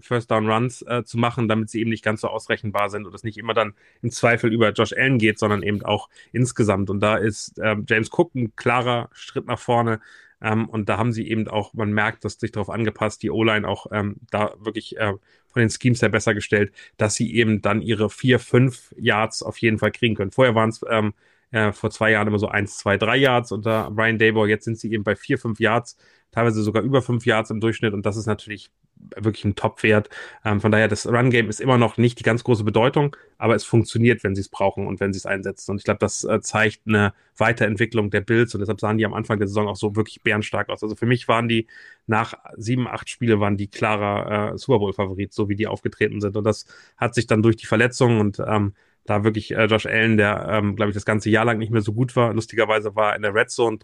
First 0.00 0.30
Down 0.30 0.50
Runs 0.50 0.82
äh, 0.82 1.04
zu 1.04 1.18
machen, 1.18 1.48
damit 1.48 1.70
sie 1.70 1.80
eben 1.80 1.90
nicht 1.90 2.04
ganz 2.04 2.20
so 2.20 2.28
ausrechenbar 2.28 2.90
sind 2.90 3.06
und 3.06 3.14
es 3.14 3.24
nicht 3.24 3.38
immer 3.38 3.54
dann 3.54 3.74
im 4.02 4.10
Zweifel 4.10 4.52
über 4.52 4.70
Josh 4.70 4.92
Allen 4.92 5.18
geht, 5.18 5.38
sondern 5.38 5.62
eben 5.62 5.84
auch 5.84 6.08
insgesamt. 6.32 6.90
Und 6.90 7.00
da 7.00 7.16
ist 7.16 7.58
äh, 7.58 7.76
James 7.88 8.10
Cook 8.12 8.34
ein 8.34 8.54
klarer 8.56 9.10
Schritt 9.12 9.46
nach 9.46 9.58
vorne. 9.58 10.00
Ähm, 10.40 10.68
und 10.68 10.88
da 10.88 10.98
haben 10.98 11.12
sie 11.12 11.28
eben 11.28 11.48
auch, 11.48 11.74
man 11.74 11.92
merkt, 11.92 12.24
dass 12.24 12.34
sich 12.34 12.52
darauf 12.52 12.70
angepasst, 12.70 13.22
die 13.22 13.30
O-Line 13.30 13.66
auch 13.66 13.86
ähm, 13.92 14.16
da 14.30 14.54
wirklich 14.58 14.96
äh, 14.96 15.14
von 15.48 15.60
den 15.60 15.70
Schemes 15.70 16.02
her 16.02 16.08
besser 16.08 16.34
gestellt, 16.34 16.72
dass 16.96 17.14
sie 17.14 17.34
eben 17.34 17.62
dann 17.62 17.82
ihre 17.82 18.10
vier, 18.10 18.38
fünf 18.38 18.94
Yards 18.96 19.42
auf 19.42 19.58
jeden 19.58 19.78
Fall 19.78 19.92
kriegen 19.92 20.14
können. 20.14 20.30
Vorher 20.30 20.54
waren 20.54 20.70
es 20.70 20.80
ähm, 20.88 21.14
äh, 21.50 21.72
vor 21.72 21.90
zwei 21.90 22.10
Jahren 22.10 22.28
immer 22.28 22.38
so 22.38 22.48
eins, 22.48 22.76
zwei, 22.78 22.96
drei 22.96 23.16
Yards 23.16 23.52
unter 23.52 23.90
Brian 23.90 24.18
Daybor. 24.18 24.48
Jetzt 24.48 24.64
sind 24.64 24.78
sie 24.78 24.92
eben 24.92 25.04
bei 25.04 25.16
vier, 25.16 25.38
fünf 25.38 25.60
Yards, 25.60 25.96
teilweise 26.38 26.62
sogar 26.62 26.82
über 26.84 27.02
fünf 27.02 27.26
Yards 27.26 27.50
im 27.50 27.60
Durchschnitt. 27.60 27.94
Und 27.94 28.06
das 28.06 28.16
ist 28.16 28.26
natürlich 28.26 28.70
wirklich 29.16 29.44
ein 29.44 29.56
Top-Wert. 29.56 30.08
Ähm, 30.44 30.60
von 30.60 30.70
daher, 30.70 30.86
das 30.86 31.06
Run-Game 31.06 31.48
ist 31.48 31.60
immer 31.60 31.78
noch 31.78 31.96
nicht 31.98 32.18
die 32.20 32.22
ganz 32.22 32.44
große 32.44 32.62
Bedeutung, 32.62 33.16
aber 33.38 33.54
es 33.56 33.64
funktioniert, 33.64 34.22
wenn 34.22 34.34
sie 34.34 34.42
es 34.42 34.48
brauchen 34.48 34.86
und 34.86 35.00
wenn 35.00 35.12
sie 35.12 35.18
es 35.18 35.26
einsetzen. 35.26 35.72
Und 35.72 35.78
ich 35.78 35.84
glaube, 35.84 35.98
das 35.98 36.24
äh, 36.24 36.40
zeigt 36.40 36.82
eine 36.86 37.12
Weiterentwicklung 37.36 38.10
der 38.10 38.20
Bills 38.20 38.54
und 38.54 38.60
deshalb 38.60 38.80
sahen 38.80 38.98
die 38.98 39.06
am 39.06 39.14
Anfang 39.14 39.38
der 39.38 39.48
Saison 39.48 39.68
auch 39.68 39.76
so 39.76 39.96
wirklich 39.96 40.22
bärenstark 40.22 40.68
aus. 40.68 40.82
Also 40.82 40.94
für 40.94 41.06
mich 41.06 41.26
waren 41.26 41.48
die 41.48 41.66
nach 42.06 42.34
sieben, 42.56 42.86
acht 42.86 43.08
Spiele 43.08 43.40
waren 43.40 43.56
die 43.56 43.68
klarer 43.68 44.52
äh, 44.52 44.58
Super 44.58 44.78
Bowl-Favorit, 44.78 45.32
so 45.32 45.48
wie 45.48 45.56
die 45.56 45.66
aufgetreten 45.66 46.20
sind. 46.20 46.36
Und 46.36 46.44
das 46.44 46.66
hat 46.96 47.14
sich 47.14 47.26
dann 47.26 47.42
durch 47.42 47.56
die 47.56 47.66
Verletzungen 47.66 48.20
und 48.20 48.40
ähm, 48.46 48.74
da 49.06 49.24
wirklich 49.24 49.52
äh, 49.52 49.64
Josh 49.64 49.86
Allen, 49.86 50.16
der, 50.16 50.46
ähm, 50.50 50.76
glaube 50.76 50.90
ich, 50.90 50.94
das 50.94 51.04
ganze 51.04 51.30
Jahr 51.30 51.44
lang 51.44 51.58
nicht 51.58 51.72
mehr 51.72 51.82
so 51.82 51.92
gut 51.92 52.14
war. 52.14 52.32
Lustigerweise 52.34 52.94
war 52.94 53.16
in 53.16 53.22
der 53.22 53.34
Red 53.34 53.50
Zone 53.50 53.78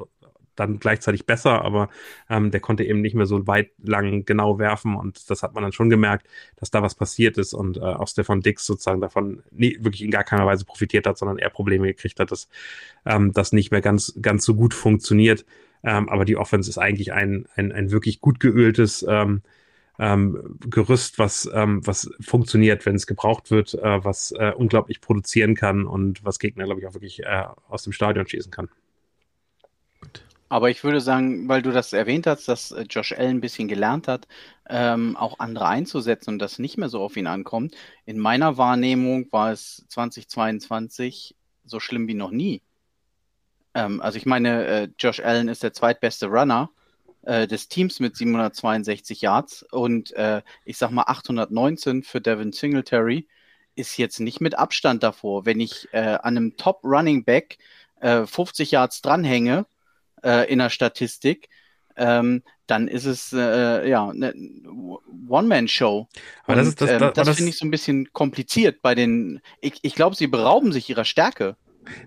dann 0.57 0.79
gleichzeitig 0.79 1.27
besser, 1.27 1.63
aber 1.63 1.89
ähm, 2.29 2.51
der 2.51 2.61
konnte 2.61 2.85
eben 2.85 3.01
nicht 3.01 3.15
mehr 3.15 3.27
so 3.27 3.47
weit 3.47 3.71
lang 3.83 4.25
genau 4.25 4.59
werfen 4.59 4.97
und 4.97 5.31
das 5.31 5.43
hat 5.43 5.55
man 5.55 5.63
dann 5.63 5.73
schon 5.73 5.91
gemerkt, 5.91 6.27
dass 6.57 6.71
da 6.71 6.83
was 6.83 6.95
passiert 6.95 7.39
ist 7.39 7.55
und 7.55 7.77
äh, 7.77 7.81
auch 7.81 8.09
Stefan 8.09 8.41
Dix 8.41 8.67
sozusagen 8.67 9.01
davon 9.01 9.43
nie, 9.51 9.77
wirklich 9.81 10.03
in 10.03 10.11
gar 10.11 10.25
keiner 10.25 10.47
Weise 10.47 10.65
profitiert 10.65 11.07
hat, 11.07 11.19
sondern 11.19 11.39
eher 11.39 11.51
Probleme 11.51 11.87
gekriegt 11.87 12.21
hat, 12.21 12.31
dass 12.31 12.49
ähm, 13.05 13.33
das 13.33 13.53
nicht 13.53 13.71
mehr 13.71 13.81
ganz, 13.81 14.15
ganz 14.21 14.45
so 14.45 14.55
gut 14.55 14.75
funktioniert. 14.75 15.45
Ähm, 15.83 16.09
aber 16.09 16.25
die 16.25 16.37
Offense 16.37 16.71
ist 16.71 16.79
eigentlich 16.79 17.13
ein, 17.13 17.47
ein, 17.57 17.71
ein 17.73 17.91
wirklich 17.91 18.21
gut 18.21 18.41
geöltes 18.41 19.05
ähm, 19.09 19.43
ähm, 19.99 20.59
Gerüst, 20.69 21.19
was, 21.19 21.49
ähm, 21.53 21.87
was 21.87 22.11
funktioniert, 22.21 22.85
wenn 22.87 22.97
es 22.97 23.07
gebraucht 23.07 23.51
wird, 23.51 23.75
äh, 23.75 24.05
was 24.05 24.33
äh, 24.33 24.53
unglaublich 24.57 25.01
produzieren 25.01 25.55
kann 25.55 25.87
und 25.87 26.25
was 26.25 26.39
Gegner, 26.39 26.65
glaube 26.65 26.81
ich, 26.81 26.87
auch 26.87 26.95
wirklich 26.95 27.23
äh, 27.23 27.45
aus 27.69 27.85
dem 27.85 27.93
Stadion 27.93 28.27
schießen 28.27 28.51
kann. 28.51 28.69
Aber 30.55 30.71
ich 30.71 30.85
würde 30.85 31.01
sagen, 31.01 31.49
weil 31.49 31.63
du 31.63 31.73
das 31.73 31.93
erwähnt 31.93 32.29
hast, 32.29 32.47
dass 32.47 32.71
äh, 32.71 32.83
Josh 32.89 33.11
Allen 33.11 33.39
ein 33.39 33.41
bisschen 33.41 33.67
gelernt 33.67 34.07
hat, 34.07 34.29
ähm, 34.71 35.17
auch 35.17 35.41
andere 35.41 35.67
einzusetzen 35.67 36.31
und 36.31 36.39
das 36.39 36.61
nicht 36.61 36.79
mehr 36.79 36.89
so 36.89 37.01
auf 37.03 37.17
ihn 37.17 37.27
ankommt. 37.27 37.75
In 38.07 38.21
meiner 38.21 38.57
Wahrnehmung 38.57 39.27
war 39.33 39.51
es 39.51 39.85
2022 39.89 41.35
so 41.65 41.81
schlimm 41.81 42.07
wie 42.07 42.15
noch 42.15 42.31
nie. 42.31 42.63
Ähm, 43.75 44.01
also 44.01 44.17
ich 44.17 44.27
meine, 44.27 44.65
äh, 44.65 44.89
Josh 44.97 45.19
Allen 45.19 45.49
ist 45.49 45.65
der 45.65 45.73
zweitbeste 45.73 46.27
Runner 46.27 46.71
äh, 47.23 47.49
des 47.49 47.69
Teams 47.69 47.99
mit 47.99 48.17
762 48.17 49.23
Yards 49.23 49.65
und 49.73 50.13
äh, 50.13 50.41
ich 50.65 50.79
sag 50.79 50.93
mal 50.93 51.07
819 51.09 52.05
für 52.05 52.21
Devin 52.21 52.53
Singletary 52.53 53.27
ist 53.75 53.97
jetzt 53.97 54.21
nicht 54.21 54.41
mit 54.41 54.57
Abstand 54.57 55.03
davor. 55.03 55.47
Wenn 55.47 55.59
ich 55.59 55.89
äh, 55.91 55.99
an 55.99 56.37
einem 56.37 56.57
Top 56.57 56.85
Running 56.85 57.25
Back 57.25 57.59
50 58.01 58.71
Yards 58.71 59.01
dranhänge, 59.01 59.67
äh, 60.25 60.51
in 60.51 60.59
der 60.59 60.71
Statistik, 60.71 61.49
ähm, 61.97 62.43
dann 62.67 62.89
ist 62.89 63.05
es 63.05 63.33
äh, 63.33 63.89
ja 63.89 64.09
eine 64.09 64.35
One-Man-Show. 65.29 66.09
Aber 66.45 66.57
das, 66.57 66.69
ist, 66.69 66.81
das, 66.81 66.91
das, 66.91 67.13
das, 67.13 67.27
das 67.27 67.37
finde 67.37 67.51
ich 67.51 67.59
so 67.59 67.67
ein 67.67 67.71
bisschen 67.71 68.13
kompliziert 68.13 68.83
bei 68.83 68.95
den. 68.95 69.41
Ich, 69.61 69.75
ich 69.83 69.95
glaube, 69.95 70.17
sie 70.17 70.27
berauben 70.27 70.73
sich 70.73 70.89
ihrer 70.89 71.05
Stärke. 71.05 71.57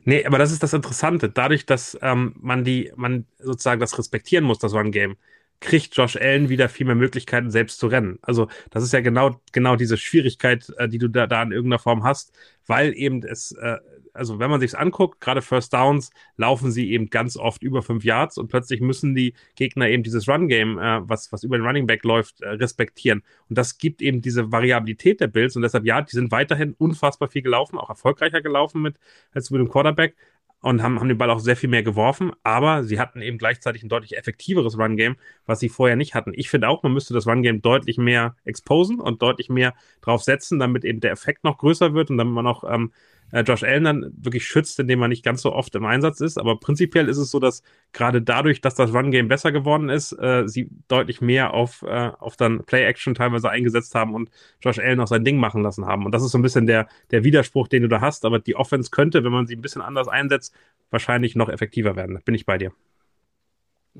Nee, 0.06 0.26
aber 0.26 0.40
das 0.40 0.52
ist 0.52 0.64
das 0.64 0.74
Interessante. 0.74 1.30
Dadurch, 1.30 1.66
dass 1.66 1.98
ähm, 2.02 2.34
man 2.40 2.64
die, 2.64 2.92
man 2.96 3.26
sozusagen 3.38 3.80
das 3.80 3.98
respektieren 3.98 4.44
muss, 4.44 4.58
das 4.58 4.74
One-Game, 4.74 5.18
kriegt 5.60 5.96
Josh 5.96 6.16
Allen 6.16 6.50
wieder 6.50 6.70
viel 6.70 6.86
mehr 6.86 6.96
Möglichkeiten, 6.96 7.50
selbst 7.52 7.80
zu 7.80 7.88
rennen. 7.88 8.20
Also, 8.22 8.48
das 8.70 8.84
ist 8.84 8.94
ja 8.94 9.02
genau, 9.02 9.42
genau 9.52 9.76
diese 9.76 9.98
Schwierigkeit, 9.98 10.72
äh, 10.78 10.88
die 10.88 10.98
du 10.98 11.08
da, 11.08 11.28
da 11.28 11.44
in 11.44 11.52
irgendeiner 11.52 11.80
Form 11.80 12.04
hast, 12.04 12.32
weil 12.66 12.94
eben 12.96 13.24
es 13.24 13.52
äh, 13.54 13.78
also 14.18 14.40
wenn 14.40 14.50
man 14.50 14.60
sich's 14.60 14.76
anguckt, 14.76 15.22
gerade 15.22 15.42
First 15.42 15.74
Downs, 15.74 16.10
laufen 16.36 16.72
sie 16.72 16.92
eben 16.92 17.10
ganz 17.10 17.38
oft 17.38 17.64
über 17.64 17.82
fünf 17.82 18.04
Yards 18.04 18.38
und 18.38 18.48
plötzlich 18.50 18.82
müssen 18.82 19.16
die 19.16 19.34
Gegner 19.56 19.88
eben 19.88 20.04
dieses 20.04 20.28
Run-Game, 20.28 20.78
äh, 20.80 21.08
was, 21.08 21.32
was 21.32 21.44
über 21.44 21.58
den 21.58 21.66
Running 21.66 21.88
Back 21.88 22.04
läuft, 22.04 22.42
äh, 22.42 22.50
respektieren. 22.50 23.24
Und 23.50 23.58
das 23.58 23.78
gibt 23.78 24.02
eben 24.02 24.22
diese 24.22 24.52
Variabilität 24.52 25.22
der 25.22 25.28
Bills 25.28 25.56
und 25.56 25.62
deshalb, 25.62 25.86
ja, 25.86 26.02
die 26.02 26.16
sind 26.16 26.32
weiterhin 26.32 26.74
unfassbar 26.74 27.30
viel 27.30 27.42
gelaufen, 27.42 27.78
auch 27.78 27.90
erfolgreicher 27.90 28.42
gelaufen 28.42 28.82
mit, 28.82 28.98
als 29.34 29.52
mit 29.52 29.60
dem 29.60 29.70
Quarterback 29.70 30.16
und 30.62 30.82
haben, 30.82 31.00
haben 31.00 31.08
den 31.08 31.18
Ball 31.18 31.30
auch 31.30 31.40
sehr 31.40 31.56
viel 31.56 31.70
mehr 31.70 31.84
geworfen, 31.84 32.32
aber 32.44 32.84
sie 32.84 33.00
hatten 33.00 33.22
eben 33.22 33.38
gleichzeitig 33.38 33.84
ein 33.84 33.90
deutlich 33.90 34.18
effektiveres 34.18 34.78
Run-Game, 34.78 35.16
was 35.46 35.60
sie 35.60 35.70
vorher 35.70 35.96
nicht 35.96 36.16
hatten. 36.16 36.34
Ich 36.36 36.50
finde 36.50 36.68
auch, 36.68 36.84
man 36.84 36.94
müsste 36.94 37.14
das 37.14 37.28
Run-Game 37.28 37.62
deutlich 37.62 37.98
mehr 37.98 38.36
exposen 38.44 39.00
und 39.00 39.22
deutlich 39.22 39.50
mehr 39.50 39.76
drauf 40.02 40.24
setzen, 40.24 40.60
damit 40.60 40.84
eben 40.84 41.00
der 41.00 41.12
Effekt 41.12 41.44
noch 41.44 41.58
größer 41.60 41.94
wird 41.94 42.10
und 42.10 42.18
damit 42.18 42.34
man 42.34 42.48
auch 42.48 42.64
ähm, 42.64 42.92
äh, 43.32 43.42
Josh 43.42 43.64
Allen 43.64 43.84
dann 43.84 44.14
wirklich 44.18 44.46
schützt, 44.46 44.80
indem 44.80 45.02
er 45.02 45.08
nicht 45.08 45.24
ganz 45.24 45.42
so 45.42 45.54
oft 45.54 45.76
im 45.76 45.86
Einsatz 45.86 46.22
ist. 46.22 46.38
Aber 46.38 46.60
prinzipiell 46.60 47.10
ist 47.10 47.18
es 47.18 47.32
so, 47.32 47.40
dass 47.40 47.64
gerade 47.94 48.22
dadurch, 48.22 48.62
dass 48.62 48.76
das 48.76 48.94
Run-Game 48.94 49.28
besser 49.28 49.52
geworden 49.52 49.90
ist, 49.90 50.14
äh, 50.14 50.44
sie 50.48 50.70
deutlich 50.88 51.22
mehr 51.22 51.54
auf, 51.54 51.84
äh, 51.84 52.12
auf 52.20 52.38
dann 52.38 52.64
Play-Action 52.64 53.16
teilweise 53.16 53.50
eingesetzt 53.50 53.96
haben 53.96 54.14
und 54.14 54.30
Josh 54.62 54.80
Allen 54.80 55.00
auch 55.00 55.08
sein 55.08 55.26
Ding 55.26 55.38
machen 55.38 55.64
lassen 55.64 55.86
haben. 55.86 56.06
Und 56.06 56.12
das 56.12 56.24
ist 56.24 56.32
so 56.32 56.38
ein 56.38 56.44
bisschen 56.44 56.68
der, 56.68 56.88
der 57.12 57.24
Widerspruch, 57.24 57.68
den 57.68 57.84
du 57.84 57.90
da 57.90 58.02
hast. 58.02 58.26
Aber 58.26 58.40
die 58.40 58.56
Offense 58.56 58.92
könnte, 58.92 59.24
wenn 59.24 59.32
man 59.32 59.48
sie 59.48 59.56
ein 59.56 59.62
bisschen 59.62 59.82
anders 59.82 60.08
einsetzt, 60.08 60.54
wahrscheinlich 60.90 61.36
noch 61.36 61.50
effektiver 61.50 61.96
werden. 61.96 62.20
Bin 62.24 62.36
ich 62.36 62.46
bei 62.46 62.58
dir. 62.58 62.72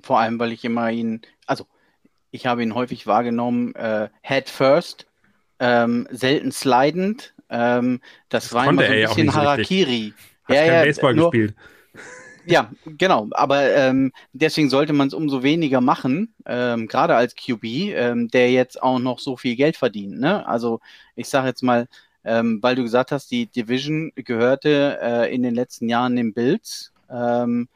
Vor 0.02 0.20
allem, 0.20 0.40
weil 0.40 0.52
ich 0.52 0.64
immer 0.64 0.92
ihn, 0.92 1.22
also 1.48 1.66
ich 2.32 2.46
habe 2.46 2.64
ihn 2.64 2.76
häufig 2.76 3.08
wahrgenommen, 3.08 3.74
äh, 3.76 4.10
Head 4.22 4.50
First, 4.50 5.08
ähm, 5.60 6.08
selten 6.12 6.52
slidend, 6.52 7.34
ähm, 7.50 8.02
das, 8.30 8.46
das 8.46 8.54
war 8.54 8.70
immer 8.70 8.86
so 8.86 8.92
ein 8.92 9.08
bisschen 9.08 9.34
Harakiri. 9.34 10.14
Hat 10.46 10.56
ja, 10.56 10.66
ja, 10.66 10.84
Baseball 10.84 11.14
nur, 11.14 11.32
gespielt. 11.32 11.56
Ja, 12.50 12.72
genau. 12.86 13.28
Aber 13.32 13.70
ähm, 13.76 14.14
deswegen 14.32 14.70
sollte 14.70 14.94
man 14.94 15.10
es 15.10 15.14
umso 15.14 15.44
weniger 15.44 15.82
machen, 15.82 16.34
ähm, 16.46 16.88
gerade 16.88 17.14
als 17.14 17.36
QB, 17.36 17.66
ähm, 17.66 18.30
der 18.30 18.50
jetzt 18.52 18.82
auch 18.82 19.00
noch 19.00 19.20
so 19.20 19.36
viel 19.36 19.58
Geld 19.58 19.76
verdient. 19.76 20.18
Ne? 20.18 20.48
Also 20.48 20.80
ich 21.18 21.28
sage 21.28 21.48
jetzt 21.48 21.62
mal, 21.62 21.90
ähm, 22.24 22.60
weil 22.62 22.76
du 22.76 22.84
gesagt 22.84 23.12
hast, 23.12 23.32
die 23.32 23.48
Division 23.48 24.14
gehörte 24.16 24.98
äh, 25.02 25.36
in 25.36 25.44
den 25.44 25.56
letzten 25.56 25.90
Jahren 25.90 26.16
den 26.16 26.34
Bills. 26.34 26.94
Ähm, 27.10 27.68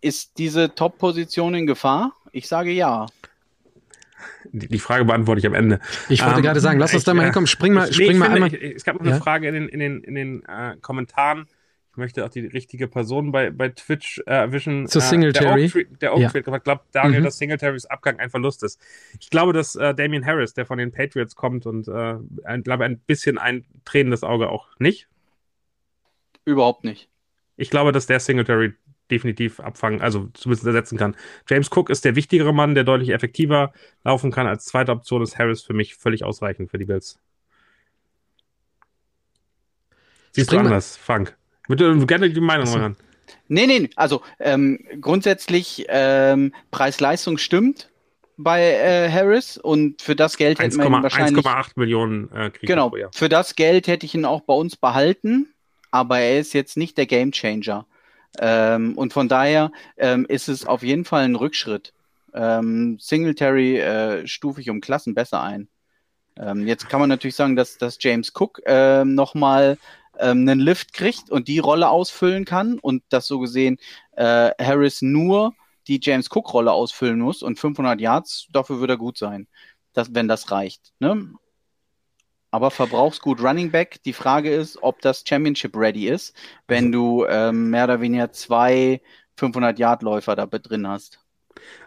ist 0.00 0.38
diese 0.38 0.74
Top-Position 0.74 1.54
in 1.54 1.66
Gefahr? 1.66 2.14
Ich 2.32 2.48
sage 2.48 2.70
ja 2.72 3.06
die, 4.52 4.78
Frage 4.78 5.04
beantworte 5.04 5.38
ich 5.40 5.46
am 5.46 5.54
Ende. 5.54 5.80
Ich 6.08 6.22
wollte 6.22 6.36
ähm, 6.36 6.42
gerade 6.42 6.60
sagen, 6.60 6.78
lass 6.78 6.94
uns 6.94 7.04
da 7.04 7.14
mal 7.14 7.24
hinkommen. 7.24 7.46
Spring 7.46 7.72
mal, 7.72 7.92
spring 7.92 8.18
mal 8.18 8.30
finde, 8.30 8.44
einmal. 8.46 8.54
Ich, 8.54 8.76
es 8.76 8.84
gab 8.84 8.96
noch 8.96 9.02
eine 9.02 9.10
ja? 9.10 9.18
Frage 9.18 9.48
in 9.48 9.54
den, 9.54 9.68
in 9.68 9.80
den, 9.80 10.00
in 10.02 10.14
den 10.14 10.42
äh, 10.44 10.76
Kommentaren. 10.80 11.46
möchte 11.96 12.24
auch 12.24 12.28
die 12.28 12.46
richtige 12.46 12.88
Person 12.88 13.32
bei, 13.32 13.50
bei 13.50 13.68
Twitch 13.70 14.18
äh, 14.26 14.30
erwischen. 14.30 14.86
Zu 14.86 15.00
Singletary. 15.00 15.64
Äh, 15.66 15.84
der 16.00 16.14
Oak 16.14 16.32
Trade, 16.32 16.50
ja. 16.50 16.58
glaubt 16.58 16.86
Daniel, 16.92 17.20
mhm. 17.20 17.24
dass 17.24 17.38
Singletaries 17.38 17.86
Abgang 17.86 18.18
ein 18.18 18.30
Verlust 18.30 18.62
ist. 18.62 18.80
Ich 19.20 19.30
glaube, 19.30 19.52
dass 19.52 19.76
äh, 19.76 19.94
Damian 19.94 20.24
Harris, 20.24 20.54
der 20.54 20.66
von 20.66 20.78
den 20.78 20.92
Patriots 20.92 21.36
kommt 21.36 21.66
und 21.66 21.88
äh, 21.88 22.16
ein, 22.44 22.62
glaube 22.62 22.84
ein 22.84 22.98
bisschen 22.98 23.38
ein 23.38 23.64
tränendes 23.84 24.22
Auge 24.22 24.48
auch 24.48 24.68
nicht. 24.78 25.08
Überhaupt 26.44 26.84
nicht. 26.84 27.08
Ich 27.56 27.70
glaube, 27.70 27.92
dass 27.92 28.06
der 28.06 28.20
Singletary 28.20 28.74
definitiv 29.10 29.60
abfangen, 29.60 30.00
also 30.00 30.28
zumindest 30.34 30.66
ersetzen 30.66 30.96
kann. 30.96 31.16
James 31.48 31.70
Cook 31.70 31.90
ist 31.90 32.04
der 32.04 32.16
wichtigere 32.16 32.54
Mann, 32.54 32.74
der 32.74 32.84
deutlich 32.84 33.10
effektiver 33.10 33.72
laufen 34.02 34.30
kann. 34.30 34.46
Als 34.46 34.64
zweite 34.64 34.92
Option 34.92 35.22
ist 35.22 35.38
Harris 35.38 35.62
für 35.62 35.74
mich 35.74 35.94
völlig 35.94 36.24
ausreichend 36.24 36.70
für 36.70 36.78
die 36.78 36.86
Bills. 36.86 37.18
Siehst 40.32 40.48
Spring 40.48 40.62
du 40.62 40.66
anders, 40.66 40.96
Frank? 40.96 41.36
Würde 41.68 42.04
gerne 42.06 42.30
die 42.30 42.40
Meinung 42.40 42.66
so. 42.66 42.78
hören. 42.78 42.96
Nee, 43.48 43.66
nee, 43.66 43.90
also 43.96 44.22
ähm, 44.38 44.80
grundsätzlich 45.00 45.86
ähm, 45.88 46.52
Preis-Leistung 46.70 47.38
stimmt 47.38 47.90
bei 48.36 48.62
äh, 48.62 49.10
Harris 49.10 49.56
und 49.58 50.02
für 50.02 50.16
das 50.16 50.36
Geld 50.36 50.58
hätte 50.58 50.76
man 50.76 51.02
wahrscheinlich 51.02 51.44
1,8 51.44 51.72
Millionen 51.76 52.30
äh, 52.32 52.50
kriegt 52.50 52.66
Genau, 52.66 52.92
für 53.12 53.28
das 53.28 53.54
Geld 53.54 53.86
hätte 53.86 54.06
ich 54.06 54.14
ihn 54.14 54.24
auch 54.24 54.40
bei 54.40 54.54
uns 54.54 54.76
behalten, 54.76 55.54
aber 55.90 56.18
er 56.18 56.40
ist 56.40 56.52
jetzt 56.52 56.76
nicht 56.76 56.98
der 56.98 57.06
Gamechanger. 57.06 57.86
Ähm, 58.40 58.96
und 58.96 59.12
von 59.12 59.28
daher 59.28 59.70
ähm, 59.96 60.26
ist 60.28 60.48
es 60.48 60.66
auf 60.66 60.82
jeden 60.82 61.04
Fall 61.04 61.24
ein 61.24 61.36
Rückschritt. 61.36 61.92
Ähm, 62.32 62.98
Singletary 63.00 63.78
äh, 63.78 64.26
stufe 64.26 64.60
ich 64.60 64.70
um 64.70 64.80
Klassen 64.80 65.14
besser 65.14 65.42
ein. 65.42 65.68
Ähm, 66.36 66.66
jetzt 66.66 66.88
kann 66.88 67.00
man 67.00 67.08
natürlich 67.08 67.36
sagen, 67.36 67.54
dass, 67.54 67.78
dass 67.78 67.98
James 68.00 68.32
Cook 68.34 68.60
äh, 68.66 69.04
nochmal 69.04 69.78
ähm, 70.18 70.40
einen 70.40 70.60
Lift 70.60 70.92
kriegt 70.92 71.30
und 71.30 71.48
die 71.48 71.60
Rolle 71.60 71.88
ausfüllen 71.88 72.44
kann 72.44 72.78
und 72.78 73.02
dass 73.08 73.26
so 73.26 73.38
gesehen 73.38 73.78
äh, 74.16 74.50
Harris 74.60 75.02
nur 75.02 75.54
die 75.86 76.00
James 76.02 76.28
Cook-Rolle 76.30 76.72
ausfüllen 76.72 77.20
muss 77.20 77.42
und 77.42 77.58
500 77.58 78.00
Yards, 78.00 78.48
dafür 78.50 78.80
würde 78.80 78.94
er 78.94 78.98
gut 78.98 79.18
sein, 79.18 79.46
dass, 79.92 80.14
wenn 80.14 80.28
das 80.28 80.50
reicht. 80.50 80.92
Ne? 80.98 81.34
Aber 82.54 82.70
verbrauchsgut 82.70 83.42
Running 83.42 83.72
Back, 83.72 84.00
die 84.04 84.12
Frage 84.12 84.48
ist, 84.48 84.80
ob 84.80 85.00
das 85.00 85.24
Championship 85.26 85.76
ready 85.76 86.06
ist, 86.06 86.36
wenn 86.68 86.92
du 86.92 87.26
ähm, 87.28 87.70
mehr 87.70 87.82
oder 87.82 88.00
weniger 88.00 88.30
zwei 88.30 89.00
500-Yard-Läufer 89.36 90.36
da 90.36 90.46
drin 90.46 90.86
hast. 90.86 91.18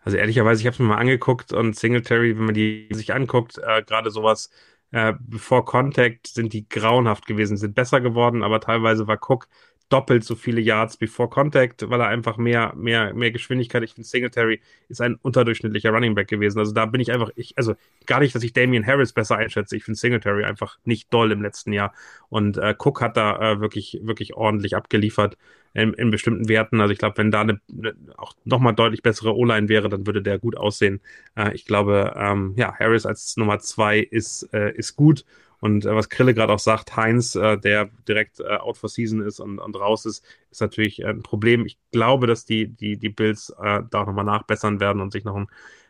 Also 0.03 0.17
ehrlicherweise, 0.17 0.59
ich 0.59 0.67
habe 0.67 0.73
es 0.73 0.79
mir 0.79 0.87
mal 0.87 0.97
angeguckt 0.97 1.53
und 1.53 1.77
Singletary, 1.77 2.37
wenn 2.37 2.43
man 2.43 2.53
die 2.53 2.89
sich 2.91 3.13
anguckt, 3.13 3.57
äh, 3.59 3.81
gerade 3.81 4.11
sowas 4.11 4.49
äh, 4.91 5.13
bevor 5.17 5.63
Contact 5.63 6.27
sind 6.27 6.51
die 6.51 6.67
grauenhaft 6.67 7.27
gewesen, 7.27 7.55
sind 7.55 7.73
besser 7.73 8.01
geworden, 8.01 8.43
aber 8.43 8.59
teilweise 8.59 9.07
war 9.07 9.19
Cook 9.21 9.47
doppelt 9.89 10.23
so 10.23 10.35
viele 10.35 10.59
Yards 10.59 10.97
before 10.97 11.29
Contact, 11.29 11.89
weil 11.89 12.01
er 12.01 12.07
einfach 12.07 12.37
mehr, 12.37 12.73
mehr, 12.75 13.13
mehr 13.13 13.31
Geschwindigkeit. 13.31 13.83
Ich 13.83 13.93
finde, 13.93 14.07
Singletary 14.07 14.61
ist 14.89 15.01
ein 15.01 15.15
unterdurchschnittlicher 15.21 15.91
Running 15.91 16.15
Back 16.15 16.27
gewesen. 16.27 16.59
Also 16.59 16.73
da 16.73 16.85
bin 16.85 16.99
ich 16.99 17.11
einfach, 17.11 17.29
ich, 17.35 17.57
also 17.57 17.75
gar 18.05 18.19
nicht, 18.19 18.35
dass 18.35 18.43
ich 18.43 18.53
Damian 18.53 18.85
Harris 18.85 19.13
besser 19.13 19.37
einschätze. 19.37 19.77
Ich 19.77 19.85
finde 19.85 19.99
Singletary 19.99 20.43
einfach 20.43 20.77
nicht 20.83 21.13
doll 21.13 21.31
im 21.31 21.41
letzten 21.41 21.71
Jahr. 21.71 21.93
Und 22.29 22.57
äh, 22.57 22.75
Cook 22.77 23.01
hat 23.01 23.15
da 23.15 23.53
äh, 23.53 23.59
wirklich, 23.61 23.99
wirklich 24.01 24.35
ordentlich 24.35 24.75
abgeliefert 24.75 25.37
in, 25.73 25.93
in 25.93 26.11
bestimmten 26.11 26.49
Werten. 26.49 26.81
Also 26.81 26.91
ich 26.91 26.99
glaube, 26.99 27.17
wenn 27.17 27.31
da 27.31 27.41
eine, 27.41 27.61
eine 27.71 27.95
auch 28.17 28.33
nochmal 28.43 28.73
deutlich 28.73 29.03
bessere 29.03 29.35
O-Line 29.35 29.69
wäre, 29.69 29.89
dann 29.89 30.05
würde 30.05 30.21
der 30.21 30.39
gut 30.39 30.57
aussehen. 30.57 31.01
Äh, 31.35 31.53
ich 31.53 31.65
glaube, 31.65 32.13
ähm, 32.17 32.53
ja, 32.57 32.73
Harris 32.77 33.05
als 33.05 33.37
Nummer 33.37 33.59
zwei 33.59 33.99
ist, 33.99 34.49
äh, 34.53 34.73
ist 34.73 34.95
gut. 34.95 35.23
Und 35.59 35.85
äh, 35.85 35.95
was 35.95 36.09
Krille 36.09 36.33
gerade 36.33 36.53
auch 36.53 36.59
sagt, 36.59 36.95
Heinz, 36.95 37.35
äh, 37.35 37.57
der 37.57 37.89
direkt 38.07 38.39
äh, 38.39 38.57
out 38.57 38.77
for 38.77 38.89
season 38.89 39.21
ist 39.21 39.39
und, 39.39 39.59
und 39.59 39.75
raus 39.75 40.05
ist, 40.05 40.23
ist 40.51 40.61
natürlich 40.61 41.05
ein 41.05 41.23
Problem. 41.23 41.65
Ich 41.65 41.77
glaube, 41.91 42.27
dass 42.27 42.45
die, 42.45 42.67
die, 42.67 42.97
die 42.97 43.09
Bills 43.09 43.49
äh, 43.61 43.81
da 43.89 44.05
nochmal 44.05 44.25
nachbessern 44.25 44.79
werden 44.79 45.01
und 45.01 45.11
sich 45.11 45.23
noch 45.23 45.35
ein 45.35 45.47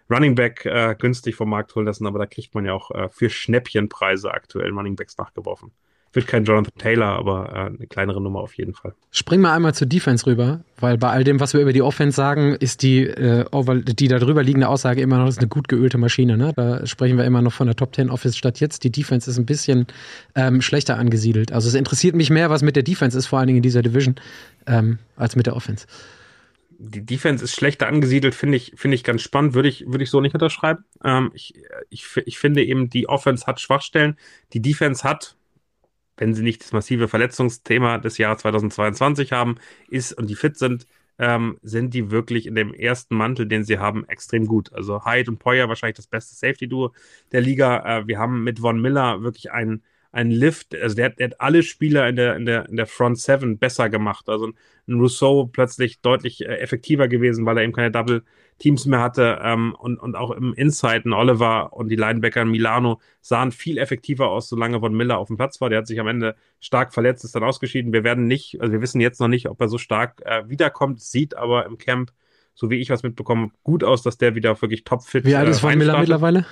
Running 0.10 0.36
Back 0.36 0.66
äh, 0.66 0.96
günstig 0.98 1.36
vom 1.36 1.50
Markt 1.50 1.76
holen 1.76 1.86
lassen, 1.86 2.08
aber 2.08 2.20
da 2.20 2.26
kriegt 2.26 2.56
man 2.56 2.66
ja 2.66 2.74
auch 2.74 2.92
äh, 2.92 3.10
für 3.10 3.30
Schnäppchenpreise 3.30 4.32
aktuell 4.32 4.72
Running 4.72 4.96
Backs 4.96 5.18
nachgeworfen. 5.18 5.72
Wird 6.14 6.28
kein 6.28 6.46
Jonathan 6.46 6.74
Taylor, 6.78 7.08
aber 7.08 7.50
äh, 7.54 7.76
eine 7.76 7.88
kleinere 7.88 8.22
Nummer 8.22 8.40
auf 8.40 8.54
jeden 8.54 8.74
Fall. 8.74 8.94
Spring 9.12 9.42
mal 9.42 9.56
einmal 9.56 9.74
zur 9.74 9.88
Defense 9.88 10.26
rüber, 10.26 10.62
weil 10.80 10.98
bei 10.98 11.10
all 11.10 11.24
dem, 11.24 11.40
was 11.40 11.54
wir 11.54 11.62
über 11.62 11.74
die 11.74 11.82
Offense 11.82 12.16
sagen, 12.16 12.56
ist 12.56 12.82
die, 12.82 13.04
äh, 13.04 13.46
die 13.84 14.08
da 14.08 14.20
drüber 14.20 14.44
liegende 14.44 14.68
Aussage 14.68 15.02
immer 15.02 15.18
noch 15.18 15.38
eine 15.38 15.48
gut 15.48 15.68
geölte 15.68 15.98
Maschine. 15.98 16.38
Ne? 16.38 16.54
Da 16.56 16.86
sprechen 16.86 17.18
wir 17.18 17.26
immer 17.26 17.42
noch 17.42 17.54
von 17.54 17.68
der 17.68 17.76
Top 17.76 17.94
10 17.96 18.10
Office 18.10 18.38
statt 18.38 18.60
jetzt. 18.60 18.84
Die 18.84 18.92
Defense 18.92 19.30
ist 19.30 19.38
ein 19.38 19.46
bisschen 19.46 19.88
ähm, 20.36 20.62
schlechter 20.62 20.98
angesiedelt. 20.98 21.52
Also 21.52 21.68
es 21.68 21.76
interessiert 21.76 22.16
mich 22.16 22.30
mehr, 22.30 22.50
was 22.50 22.62
mit 22.62 22.76
der 22.76 22.84
Defense 22.84 23.18
ist, 23.18 23.28
vor 23.28 23.40
allen 23.40 23.48
Dingen 23.48 23.58
in 23.58 23.64
dieser 23.64 23.82
Division, 23.82 24.16
ähm, 24.66 25.00
als 25.16 25.36
mit 25.36 25.46
der 25.46 25.56
Offense 25.56 25.86
die 26.80 27.06
Defense 27.06 27.44
ist 27.44 27.56
schlechter 27.56 27.88
angesiedelt, 27.88 28.36
finde 28.36 28.58
ich, 28.58 28.74
finde 28.76 28.96
ich 28.96 29.04
ganz 29.04 29.22
spannend, 29.22 29.54
würde 29.54 29.70
ich, 29.70 29.88
würde 29.88 30.04
ich 30.04 30.10
so 30.10 30.22
nicht 30.22 30.34
unterschreiben. 30.34 30.84
Ähm, 31.04 31.32
ich, 31.34 31.54
ich, 31.90 32.06
ich 32.26 32.38
finde 32.38 32.64
eben, 32.64 32.90
die 32.90 33.10
Offense 33.10 33.46
hat 33.48 33.60
Schwachstellen. 33.60 34.18
Die 34.54 34.62
Defense 34.62 35.04
hat, 35.04 35.36
wenn 36.18 36.34
sie 36.34 36.44
nicht 36.44 36.64
das 36.64 36.74
massive 36.74 37.08
Verletzungsthema 37.08 38.00
des 38.00 38.18
Jahres 38.18 38.42
2022 38.42 39.32
haben, 39.32 39.56
ist 39.90 40.14
und 40.14 40.30
die 40.30 40.36
fit 40.36 40.58
sind, 40.58 40.88
ähm, 41.20 41.58
sind 41.64 41.94
die 41.94 42.12
wirklich 42.12 42.46
in 42.46 42.56
dem 42.56 42.74
ersten 42.74 43.16
Mantel, 43.16 43.48
den 43.48 43.64
sie 43.64 43.80
haben, 43.80 44.08
extrem 44.08 44.46
gut. 44.46 44.74
Also 44.74 45.06
Hyde 45.06 45.32
und 45.32 45.40
Poyer 45.40 45.68
wahrscheinlich 45.68 45.98
das 45.98 46.08
beste 46.08 46.36
Safety-Duo 46.36 46.94
der 47.32 47.42
Liga. 47.42 48.00
Äh, 48.00 48.08
wir 48.08 48.20
haben 48.20 48.44
mit 48.44 48.60
Von 48.60 48.82
Miller 48.82 49.24
wirklich 49.24 49.52
einen 49.52 49.84
ein 50.12 50.32
Lift, 50.32 50.74
also 50.74 50.96
der, 50.96 51.10
der, 51.12 51.28
hat 51.28 51.42
alle 51.42 51.64
Spieler 51.64 52.08
in 52.08 52.16
der, 52.16 52.36
in 52.38 52.46
der, 52.46 52.68
in 52.70 52.78
der 52.78 52.88
Front 52.88 53.20
Seven 53.20 53.60
besser 53.60 53.90
gemacht. 53.90 54.30
Also 54.30 54.52
ein 54.88 55.00
Rousseau 55.00 55.46
plötzlich 55.46 56.02
deutlich 56.02 56.42
äh, 56.46 56.58
effektiver 56.58 57.08
gewesen, 57.08 57.46
weil 57.46 57.58
er 57.58 57.64
eben 57.64 57.74
keine 57.74 57.92
Double 57.92 58.24
Teams 58.60 58.86
mehr 58.86 59.02
hatte. 59.02 59.40
Ähm, 59.42 59.76
und, 59.78 60.00
und 60.00 60.16
auch 60.16 60.32
im 60.32 60.54
Inside, 60.54 61.10
Oliver 61.12 61.74
und 61.74 61.90
die 61.90 61.96
Linebacker 61.96 62.42
in 62.42 62.50
Milano 62.50 63.00
sahen 63.22 63.52
viel 63.52 63.78
effektiver 63.78 64.30
aus, 64.30 64.50
solange 64.50 64.80
Von 64.80 64.96
Miller 64.96 65.18
auf 65.18 65.28
dem 65.28 65.38
Platz 65.38 65.62
war. 65.62 65.70
Der 65.70 65.80
hat 65.80 65.88
sich 65.88 66.00
am 66.00 66.08
Ende 66.08 66.36
stark 66.60 66.94
verletzt, 66.94 67.24
ist 67.24 67.36
dann 67.36 67.44
ausgeschieden. 67.44 67.94
Wir 67.94 68.04
werden 68.04 68.28
nicht, 68.28 68.60
also 68.62 68.74
wir 68.74 68.82
wissen 68.82 69.02
jetzt 69.02 69.20
noch 69.20 69.28
nicht, 69.28 69.50
ob 69.50 69.60
er 69.62 69.68
so 69.68 69.78
stark 69.78 70.22
äh, 70.26 70.48
wiederkommt, 70.50 71.02
sieht 71.02 71.36
aber 71.36 71.66
im 71.66 71.78
Camp, 71.78 72.12
so 72.54 72.70
wie 72.70 72.78
ich 72.78 72.90
was 72.90 73.04
mitbekomme, 73.04 73.52
gut 73.64 73.84
aus, 73.84 74.02
dass 74.02 74.18
der 74.18 74.36
wieder 74.36 74.60
wirklich 74.62 74.84
topfit 74.84 75.24
ist. 75.24 75.30
Wie 75.30 75.36
alt 75.36 75.50
ist 75.50 75.60
Von 75.60 75.78
Miller 75.78 76.00
mittlerweile? 76.00 76.46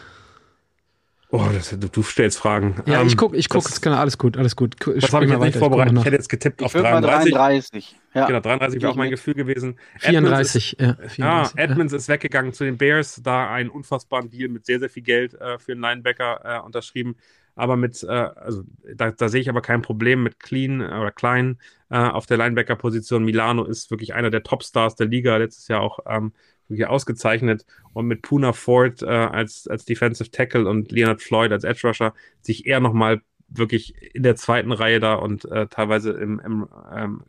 Oh, 1.36 1.50
das, 1.54 1.70
du, 1.70 1.88
du, 1.90 2.04
stellst 2.04 2.38
Fragen. 2.38 2.82
Ja, 2.86 3.02
ähm, 3.02 3.08
ich 3.08 3.18
gucke, 3.18 3.36
ich 3.36 3.50
gucke, 3.50 3.70
genau, 3.82 3.98
alles 3.98 4.18
gut, 4.18 4.38
alles 4.38 4.56
gut. 4.56 4.76
Das 4.80 5.12
habe 5.12 5.26
ich 5.26 5.32
jetzt 5.32 5.42
nicht 5.42 5.58
vorbereitet. 5.58 5.94
Ich, 5.94 6.00
ich, 6.00 6.06
hätte 6.06 6.16
jetzt 6.16 6.30
getippt 6.30 6.62
ich 6.62 6.66
auf 6.66 6.74
33. 6.74 7.34
33. 7.34 7.96
Ja. 8.14 8.28
Genau, 8.28 8.40
33 8.40 8.82
wäre 8.82 8.92
auch 8.92 8.96
mein 8.96 9.10
Gefühl 9.10 9.34
gewesen. 9.34 9.78
34, 10.00 10.16
Edmonds 10.16 10.56
ist, 10.56 10.80
ja. 10.80 11.10
34, 11.10 11.18
ja, 11.18 11.64
Edmonds 11.64 11.92
ja. 11.92 11.98
ist 11.98 12.08
weggegangen 12.08 12.54
zu 12.54 12.64
den 12.64 12.78
Bears, 12.78 13.20
da 13.22 13.52
einen 13.52 13.70
unfassbaren 13.70 14.30
Deal 14.30 14.48
mit 14.50 14.66
sehr, 14.66 14.80
sehr 14.80 14.90
viel 14.90 15.04
Geld 15.04 15.34
äh, 15.34 15.60
für 15.60 15.74
einen 15.74 15.82
Linebacker 15.82 16.40
äh, 16.44 16.66
unterschrieben. 16.66 17.18
Aber 17.56 17.78
mit, 17.78 18.04
äh, 18.04 18.08
also 18.08 18.64
da, 18.96 19.12
da 19.12 19.30
sehe 19.30 19.42
ich 19.42 19.50
aber 19.50 19.62
kein 19.62 19.82
Problem 19.82 20.24
mit 20.24 20.40
Clean 20.40 20.82
äh, 20.82 20.86
oder 20.86 21.12
Klein 21.12 21.58
äh, 21.90 21.98
auf 21.98 22.26
der 22.26 22.38
Linebacker-Position. 22.38 23.24
Milano 23.24 23.64
ist 23.66 23.92
wirklich 23.92 24.14
einer 24.14 24.30
der 24.30 24.44
Topstars 24.44 24.96
der 24.96 25.08
Liga, 25.08 25.36
letztes 25.38 25.68
Jahr 25.68 25.82
auch 25.82 26.00
ähm, 26.06 26.34
wirklich 26.68 26.88
ausgezeichnet 26.88 27.66
und 27.94 28.08
mit 28.08 28.22
Puna 28.22 28.54
Ford 28.54 29.02
äh, 29.02 29.06
als, 29.08 29.68
als 29.68 29.86
Defensive 29.86 30.32
Tackle 30.32 30.68
und 30.68 30.92
Leonard 30.92 31.22
Floyd 31.22 31.52
als 31.52 31.64
Edge 31.64 31.88
Rusher 31.88 32.14
sich 32.42 32.66
eher 32.66 32.80
nochmal 32.80 33.22
wirklich 33.48 33.96
in 34.14 34.24
der 34.24 34.36
zweiten 34.36 34.72
Reihe 34.72 35.00
da 35.00 35.14
und 35.16 35.46
äh, 35.46 35.68
teilweise 35.68 36.12
im, 36.12 36.40
im 36.40 36.68
ähm, 36.94 37.24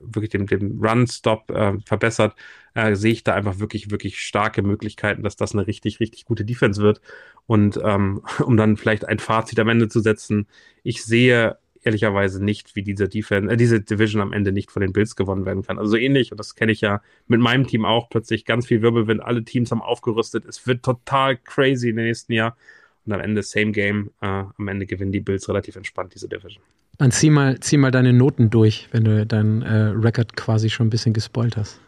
wirklich 0.00 0.30
dem, 0.30 0.46
dem 0.46 0.80
Run-Stop 0.80 1.50
äh, 1.50 1.78
verbessert, 1.84 2.34
äh, 2.74 2.94
sehe 2.94 3.12
ich 3.12 3.24
da 3.24 3.34
einfach 3.34 3.58
wirklich, 3.58 3.90
wirklich 3.90 4.20
starke 4.20 4.62
Möglichkeiten, 4.62 5.22
dass 5.22 5.36
das 5.36 5.54
eine 5.54 5.66
richtig, 5.66 6.00
richtig 6.00 6.24
gute 6.24 6.44
Defense 6.44 6.80
wird. 6.82 7.00
Und 7.46 7.80
ähm, 7.82 8.22
um 8.44 8.56
dann 8.56 8.76
vielleicht 8.76 9.06
ein 9.06 9.18
Fazit 9.18 9.58
am 9.58 9.68
Ende 9.68 9.88
zu 9.88 10.00
setzen, 10.00 10.46
ich 10.82 11.04
sehe 11.04 11.58
ehrlicherweise 11.86 12.44
nicht, 12.44 12.76
wie 12.76 12.82
diese 12.82 13.08
Defense, 13.08 13.52
äh, 13.52 13.56
diese 13.56 13.80
Division 13.80 14.20
am 14.20 14.32
Ende 14.32 14.52
nicht 14.52 14.70
von 14.70 14.82
den 14.82 14.92
Bills 14.92 15.16
gewonnen 15.16 15.46
werden 15.46 15.62
kann. 15.62 15.78
Also 15.78 15.92
so 15.92 15.96
ähnlich, 15.96 16.32
und 16.32 16.38
das 16.38 16.54
kenne 16.54 16.72
ich 16.72 16.80
ja 16.80 17.00
mit 17.26 17.40
meinem 17.40 17.66
Team 17.66 17.84
auch, 17.84 18.10
plötzlich 18.10 18.44
ganz 18.44 18.66
viel 18.66 18.82
Wirbelwind, 18.82 19.22
alle 19.22 19.44
Teams 19.44 19.70
haben 19.70 19.82
aufgerüstet, 19.82 20.44
es 20.44 20.66
wird 20.66 20.84
total 20.84 21.36
crazy 21.36 21.90
im 21.90 21.96
nächsten 21.96 22.32
Jahr. 22.32 22.56
Und 23.06 23.12
am 23.12 23.20
Ende 23.20 23.42
same 23.42 23.70
game, 23.70 24.10
äh, 24.20 24.26
am 24.26 24.68
Ende 24.68 24.84
gewinnen 24.84 25.12
die 25.12 25.20
Bills 25.20 25.48
relativ 25.48 25.76
entspannt 25.76 26.12
diese 26.14 26.28
Division. 26.28 26.62
Dann 26.98 27.12
zieh 27.12 27.30
mal, 27.30 27.60
zieh 27.60 27.76
mal 27.76 27.90
deine 27.90 28.12
Noten 28.12 28.50
durch, 28.50 28.88
wenn 28.90 29.04
du 29.04 29.24
deinen 29.24 29.62
äh, 29.62 29.92
Record 29.94 30.34
quasi 30.36 30.70
schon 30.70 30.88
ein 30.88 30.90
bisschen 30.90 31.12
gespoilt 31.12 31.56
hast. 31.56 31.80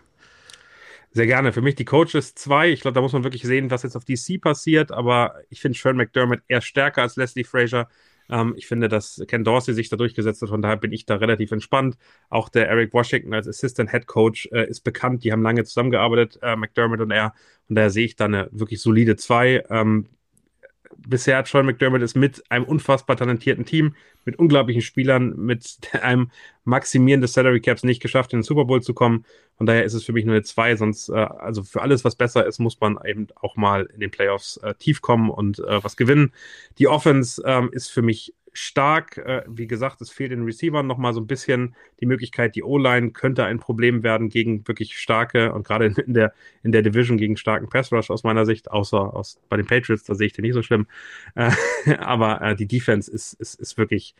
Sehr 1.11 1.27
gerne. 1.27 1.53
Für 1.53 1.63
mich 1.63 1.75
die 1.75 1.85
Coaches 1.85 2.35
zwei. 2.35 2.71
Ich 2.71 2.83
glaube, 2.83 2.95
da 2.95 3.01
muss 3.01 3.13
man 3.13 3.25
wirklich 3.25 3.43
sehen, 3.43 3.71
was 3.71 3.83
jetzt 3.83 3.97
auf 3.97 4.05
DC 4.05 4.41
passiert. 4.41 4.93
Aber 4.93 5.35
ich 5.49 5.61
finde 5.61 5.79
Sean 5.79 5.97
McDermott 5.97 6.41
eher 6.47 6.61
stärker 6.61 7.03
als 7.03 7.17
Leslie 7.17 7.45
Frazier. 7.45 7.89
Ähm, 8.31 8.55
ich 8.57 8.67
finde, 8.67 8.89
dass 8.89 9.23
Ken 9.27 9.45
Dorsey 9.45 9.75
sich 9.75 9.89
da 9.89 9.97
durchgesetzt 9.97 10.43
hat, 10.43 10.49
von 10.49 10.63
daher 10.63 10.77
bin 10.77 10.93
ich 10.93 11.07
da 11.07 11.17
relativ 11.17 11.53
entspannt. 11.53 11.97
Auch 12.29 12.49
der 12.49 12.69
Eric 12.69 12.93
Washington 12.93 13.35
als 13.35 13.49
Assistant 13.49 13.91
Head 13.91 14.07
Coach 14.07 14.49
äh, 14.53 14.69
ist 14.69 14.81
bekannt, 14.81 15.25
die 15.25 15.33
haben 15.33 15.43
lange 15.43 15.65
zusammengearbeitet, 15.65 16.39
äh, 16.43 16.57
McDermott 16.57 17.01
und 17.01 17.11
er. 17.11 17.35
Und 17.69 17.77
daher 17.77 17.91
sehe 17.91 18.05
ich 18.05 18.17
da 18.17 18.27
eine 18.27 18.49
wirklich 18.53 18.81
solide 18.81 19.17
zwei. 19.17 19.65
Ähm, 19.71 20.07
bisher 20.97 21.37
hat 21.37 21.49
Sean 21.49 21.67
McDermott 21.67 22.03
es 22.03 22.15
mit 22.15 22.43
einem 22.51 22.65
unfassbar 22.65 23.17
talentierten 23.17 23.65
Team, 23.65 23.95
mit 24.25 24.39
unglaublichen 24.39 24.83
Spielern, 24.83 25.35
mit 25.37 25.79
einem 26.03 26.31
Maximieren 26.65 27.21
des 27.21 27.33
Salary 27.33 27.61
Caps 27.61 27.85
nicht 27.85 28.01
geschafft, 28.01 28.33
in 28.33 28.41
den 28.41 28.45
Super 28.45 28.65
Bowl 28.65 28.83
zu 28.83 28.95
kommen. 28.95 29.25
Von 29.57 29.67
daher 29.67 29.85
ist 29.85 29.95
es 29.95 30.05
für 30.05 30.13
mich 30.13 30.25
nur 30.25 30.35
eine 30.35 30.45
2, 30.45 30.77
sonst, 30.77 31.09
äh, 31.09 31.15
also 31.15 31.63
für 31.63 31.83
alles, 31.83 32.05
was 32.05 32.17
besser 32.17 32.47
ist, 32.47 32.59
muss 32.59 32.81
man 32.81 32.99
eben 33.07 33.29
auch 33.37 33.57
mal 33.57 33.89
in 33.95 34.01
den 34.01 34.11
Playoffs 34.11 34.59
äh, 34.59 34.75
tief 34.75 35.01
kommen 35.01 35.31
und 35.31 35.59
äh, 35.61 35.83
was 35.83 35.97
gewinnen. 35.97 36.33
Die 36.79 36.89
Offense 36.89 37.43
ähm, 37.45 37.71
ist 37.73 37.89
für 37.89 38.03
mich 38.03 38.35
stark. 38.59 39.19
Äh, 39.19 39.43
wie 39.49 39.67
gesagt, 39.67 40.01
es 40.01 40.11
fehlt 40.11 40.33
den 40.33 40.45
Receivern 40.45 40.87
nochmal 40.87 41.13
so 41.15 41.21
ein 41.21 41.27
bisschen 41.27 41.75
die 42.01 42.07
Möglichkeit. 42.07 42.57
Die 42.57 42.63
O-Line 42.63 43.13
könnte 43.13 43.45
ein 43.45 43.59
Problem 43.59 44.03
werden 44.03 44.29
gegen 44.29 44.67
wirklich 44.67 44.99
starke 44.99 45.53
und 45.53 45.67
gerade 45.67 45.87
in 45.87 46.15
der, 46.15 46.33
in 46.63 46.73
der 46.73 46.83
Division 46.83 47.19
gegen 47.19 47.37
starken 47.37 47.69
Pass 47.69 47.93
Rush 47.93 48.11
aus 48.11 48.25
meiner 48.25 48.47
Sicht, 48.47 48.71
außer 48.71 49.15
aus, 49.15 49.41
bei 49.49 49.57
den 49.57 49.67
Patriots, 49.67 50.05
da 50.05 50.15
sehe 50.15 50.27
ich 50.27 50.33
den 50.33 50.43
nicht 50.43 50.55
so 50.55 50.63
schlimm. 50.63 50.87
Äh, 51.35 51.51
aber 51.99 52.43
äh, 52.43 52.57
die 52.57 52.67
Defense 52.67 53.11
ist, 53.11 53.35
ist, 53.35 53.55
ist 53.55 53.79
wirklich 53.79 54.15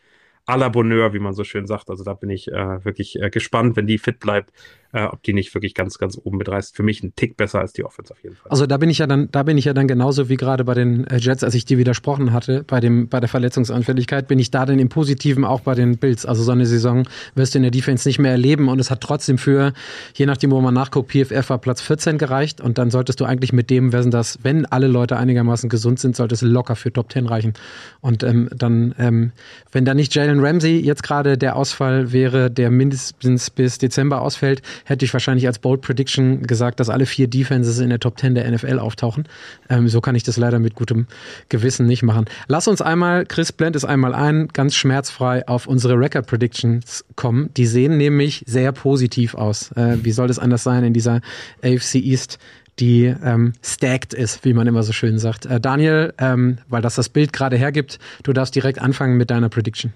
à 0.49 0.57
la 0.57 0.69
Bonheur, 0.69 1.13
wie 1.13 1.19
man 1.19 1.33
so 1.33 1.43
schön 1.43 1.67
sagt. 1.67 1.89
Also 1.89 2.03
da 2.03 2.13
bin 2.13 2.29
ich 2.29 2.51
äh, 2.51 2.83
wirklich 2.83 3.21
äh, 3.21 3.29
gespannt, 3.29 3.75
wenn 3.75 3.85
die 3.85 3.99
fit 3.99 4.19
bleibt, 4.19 4.51
äh, 4.93 5.03
ob 5.03 5.23
die 5.23 5.33
nicht 5.33 5.53
wirklich 5.53 5.73
ganz, 5.73 5.97
ganz 5.97 6.19
oben 6.21 6.37
mitreißt. 6.37 6.75
Für 6.75 6.83
mich 6.83 7.03
ein 7.03 7.13
Tick 7.15 7.37
besser 7.37 7.59
als 7.59 7.73
die 7.73 7.83
Offense 7.83 8.13
auf 8.13 8.23
jeden 8.23 8.35
Fall. 8.35 8.51
Also 8.51 8.65
da 8.65 8.77
bin 8.77 8.89
ich 8.89 8.97
ja 8.97 9.07
dann, 9.07 9.29
da 9.31 9.43
bin 9.43 9.57
ich 9.57 9.65
ja 9.65 9.73
dann 9.73 9.87
genauso 9.87 10.29
wie 10.29 10.37
gerade 10.37 10.63
bei 10.63 10.73
den 10.73 11.05
äh, 11.07 11.17
Jets, 11.17 11.43
als 11.43 11.53
ich 11.53 11.65
dir 11.65 11.77
widersprochen 11.77 12.33
hatte, 12.33 12.63
bei 12.65 12.79
dem, 12.79 13.07
bei 13.07 13.19
der 13.19 13.29
Verletzungsanfälligkeit, 13.29 14.27
bin 14.27 14.39
ich 14.39 14.51
da 14.51 14.65
dann 14.65 14.79
im 14.79 14.89
Positiven 14.89 15.45
auch 15.45 15.61
bei 15.61 15.75
den 15.75 15.97
Bills. 15.97 16.25
Also 16.25 16.43
so 16.43 16.51
eine 16.51 16.65
Saison 16.65 17.07
wirst 17.35 17.53
du 17.53 17.59
in 17.59 17.63
der 17.63 17.71
Defense 17.71 18.07
nicht 18.07 18.19
mehr 18.19 18.31
erleben 18.31 18.67
und 18.69 18.79
es 18.79 18.89
hat 18.91 19.01
trotzdem 19.01 19.37
für, 19.37 19.73
je 20.13 20.25
nachdem, 20.25 20.51
wo 20.51 20.61
man 20.61 20.73
nachguckt, 20.73 21.11
PFF 21.11 21.49
war 21.49 21.59
Platz 21.59 21.81
14 21.81 22.17
gereicht 22.17 22.61
und 22.61 22.77
dann 22.77 22.89
solltest 22.89 23.19
du 23.19 23.25
eigentlich 23.25 23.53
mit 23.53 23.69
dem, 23.69 23.93
wer 23.93 23.99
das, 24.05 24.39
wenn 24.43 24.65
alle 24.65 24.87
Leute 24.87 25.17
einigermaßen 25.17 25.69
gesund 25.69 25.99
sind, 25.99 26.15
sollte 26.15 26.35
es 26.35 26.41
locker 26.41 26.75
für 26.75 26.91
Top 26.91 27.11
10 27.11 27.27
reichen. 27.27 27.53
Und 28.01 28.23
ähm, 28.23 28.49
dann, 28.55 28.95
ähm, 28.97 29.31
wenn 29.71 29.85
da 29.85 29.93
nicht 29.93 30.15
Jalen 30.15 30.39
Ramsey 30.39 30.79
jetzt 30.79 31.03
gerade 31.03 31.37
der 31.37 31.55
Ausfall 31.55 32.11
wäre, 32.11 32.49
der 32.49 32.71
mindestens 32.71 33.49
bis 33.49 33.77
Dezember 33.77 34.21
ausfällt, 34.21 34.61
hätte 34.85 35.05
ich 35.05 35.13
wahrscheinlich 35.13 35.47
als 35.47 35.59
Bold 35.59 35.81
Prediction 35.81 36.43
gesagt, 36.43 36.79
dass 36.79 36.89
alle 36.89 37.05
vier 37.05 37.27
Defenses 37.27 37.79
in 37.79 37.89
der 37.89 37.99
Top 37.99 38.19
10 38.19 38.35
der 38.35 38.49
NFL 38.49 38.79
auftauchen. 38.79 39.25
Ähm, 39.69 39.87
so 39.87 40.01
kann 40.01 40.15
ich 40.15 40.23
das 40.23 40.37
leider 40.37 40.59
mit 40.59 40.75
gutem 40.75 41.07
Gewissen 41.49 41.85
nicht 41.85 42.03
machen. 42.03 42.25
Lass 42.47 42.67
uns 42.67 42.81
einmal, 42.81 43.25
Chris 43.25 43.51
blend 43.51 43.75
es 43.75 43.85
einmal 43.85 44.13
ein, 44.13 44.47
ganz 44.49 44.75
schmerzfrei 44.75 45.47
auf 45.47 45.67
unsere 45.67 45.95
Record 45.95 46.27
Predictions 46.27 47.05
kommen. 47.15 47.49
Die 47.55 47.65
sehen 47.65 47.97
nämlich 47.97 48.43
sehr 48.47 48.71
positiv 48.71 49.35
aus. 49.35 49.71
Äh, 49.73 49.97
wie 50.03 50.11
soll 50.11 50.27
das 50.27 50.39
anders 50.39 50.63
sein 50.63 50.83
in 50.83 50.93
dieser 50.93 51.21
AFC 51.63 51.95
East? 51.95 52.39
die 52.79 53.13
ähm, 53.23 53.53
stacked 53.61 54.13
ist, 54.13 54.45
wie 54.45 54.53
man 54.53 54.67
immer 54.67 54.83
so 54.83 54.93
schön 54.93 55.19
sagt. 55.19 55.45
Äh, 55.45 55.59
Daniel, 55.59 56.13
ähm, 56.17 56.59
weil 56.69 56.81
das 56.81 56.95
das 56.95 57.09
Bild 57.09 57.33
gerade 57.33 57.57
hergibt, 57.57 57.99
du 58.23 58.33
darfst 58.33 58.55
direkt 58.55 58.79
anfangen 58.79 59.17
mit 59.17 59.29
deiner 59.29 59.49
Prediction. 59.49 59.93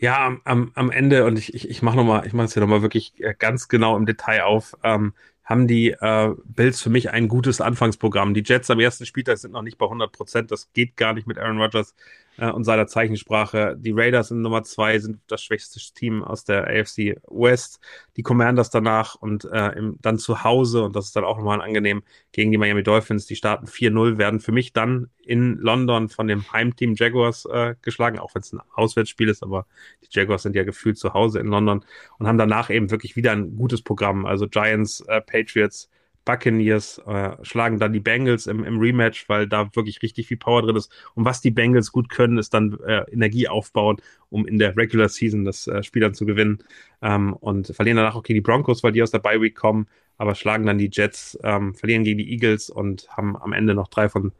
Ja, 0.00 0.38
am, 0.44 0.70
am, 0.74 0.90
Ende, 0.90 1.24
und 1.24 1.38
ich, 1.38 1.54
ich, 1.54 1.68
ich 1.68 1.82
mache 1.82 1.96
nochmal, 1.96 2.24
ich 2.26 2.32
mache 2.32 2.48
hier 2.48 2.60
nochmal 2.60 2.82
wirklich 2.82 3.14
äh, 3.18 3.34
ganz 3.36 3.68
genau 3.68 3.96
im 3.96 4.06
Detail 4.06 4.42
auf, 4.42 4.76
ähm, 4.84 5.12
haben 5.42 5.66
die 5.66 5.90
äh, 5.90 6.34
Bills 6.44 6.80
für 6.80 6.90
mich 6.90 7.10
ein 7.10 7.26
gutes 7.26 7.60
Anfangsprogramm. 7.60 8.34
Die 8.34 8.42
Jets 8.44 8.70
am 8.70 8.78
ersten 8.80 9.06
Spieltag 9.06 9.38
sind 9.38 9.52
noch 9.52 9.62
nicht 9.62 9.78
bei 9.78 9.86
100 9.86 10.12
Prozent. 10.12 10.50
Das 10.52 10.70
geht 10.72 10.96
gar 10.96 11.14
nicht 11.14 11.26
mit 11.26 11.38
Aaron 11.38 11.60
Rodgers 11.60 11.94
äh, 12.38 12.50
und 12.50 12.64
seiner 12.64 12.86
Zeichensprache. 12.86 13.76
Die 13.78 13.92
Raiders 13.92 14.30
in 14.30 14.40
Nummer 14.40 14.62
zwei 14.62 14.98
sind 14.98 15.18
das 15.26 15.42
schwächste 15.42 15.80
Team 15.92 16.22
aus 16.22 16.44
der 16.44 16.66
AFC 16.66 17.20
West. 17.28 17.80
Die 18.16 18.22
Commanders 18.22 18.70
danach 18.70 19.16
und 19.16 19.44
äh, 19.44 19.70
im, 19.72 19.98
dann 20.00 20.18
zu 20.18 20.44
Hause, 20.44 20.82
und 20.84 20.96
das 20.96 21.06
ist 21.06 21.16
dann 21.16 21.24
auch 21.24 21.36
nochmal 21.36 21.60
angenehm, 21.60 22.02
gegen 22.32 22.50
die 22.50 22.58
Miami 22.58 22.82
Dolphins. 22.82 23.26
Die 23.26 23.36
starten 23.36 23.66
4-0, 23.66 24.18
werden 24.18 24.40
für 24.40 24.52
mich 24.52 24.72
dann 24.72 25.10
in 25.20 25.58
London 25.58 26.08
von 26.08 26.26
dem 26.26 26.50
Heimteam 26.52 26.94
Jaguars 26.94 27.44
äh, 27.44 27.74
geschlagen, 27.82 28.18
auch 28.18 28.34
wenn 28.34 28.42
es 28.42 28.52
ein 28.52 28.60
Auswärtsspiel 28.74 29.28
ist, 29.28 29.42
aber 29.42 29.66
die 30.02 30.08
Jaguars 30.10 30.42
sind 30.42 30.56
ja 30.56 30.64
gefühlt 30.64 30.96
zu 30.96 31.12
Hause 31.12 31.40
in 31.40 31.48
London 31.48 31.84
und 32.18 32.26
haben 32.26 32.38
danach 32.38 32.70
eben 32.70 32.90
wirklich 32.90 33.16
wieder 33.16 33.32
ein 33.32 33.56
gutes 33.56 33.82
Programm. 33.82 34.24
Also 34.24 34.48
Giants, 34.48 35.00
äh, 35.02 35.20
Patriots, 35.20 35.90
Buccaneers 36.28 37.00
äh, 37.06 37.30
schlagen 37.40 37.78
dann 37.78 37.94
die 37.94 38.00
Bengals 38.00 38.46
im, 38.46 38.62
im, 38.62 38.78
Rematch, 38.78 39.30
weil 39.30 39.48
da 39.48 39.74
wirklich 39.74 40.02
richtig 40.02 40.26
viel 40.26 40.36
Power 40.36 40.60
drin 40.60 40.76
ist. 40.76 40.92
Und 41.14 41.24
was 41.24 41.40
die 41.40 41.50
Bengals 41.50 41.90
gut 41.90 42.10
können, 42.10 42.36
ist 42.36 42.52
dann 42.52 42.78
äh, 42.86 43.10
Energie 43.10 43.48
aufbauen, 43.48 43.96
um 44.28 44.46
in 44.46 44.58
der 44.58 44.76
Regular 44.76 45.08
Season 45.08 45.46
das 45.46 45.66
äh, 45.68 45.82
Spiel 45.82 46.02
dann 46.02 46.12
zu 46.12 46.26
gewinnen. 46.26 46.58
Ähm, 47.00 47.32
und 47.32 47.68
verlieren 47.68 47.96
danach 47.96 48.14
auch 48.14 48.22
gegen 48.22 48.34
die 48.34 48.42
Broncos, 48.42 48.82
weil 48.82 48.92
die 48.92 49.02
aus 49.02 49.10
der 49.10 49.20
Bye 49.20 49.40
Week 49.40 49.54
kommen, 49.54 49.86
aber 50.18 50.34
schlagen 50.34 50.66
dann 50.66 50.76
die 50.76 50.90
Jets, 50.92 51.38
ähm, 51.42 51.74
verlieren 51.74 52.04
gegen 52.04 52.18
die 52.18 52.30
Eagles 52.30 52.68
und 52.68 53.08
haben 53.08 53.34
am 53.34 53.54
Ende 53.54 53.74
noch 53.74 53.88
drei 53.88 54.10
von 54.10 54.32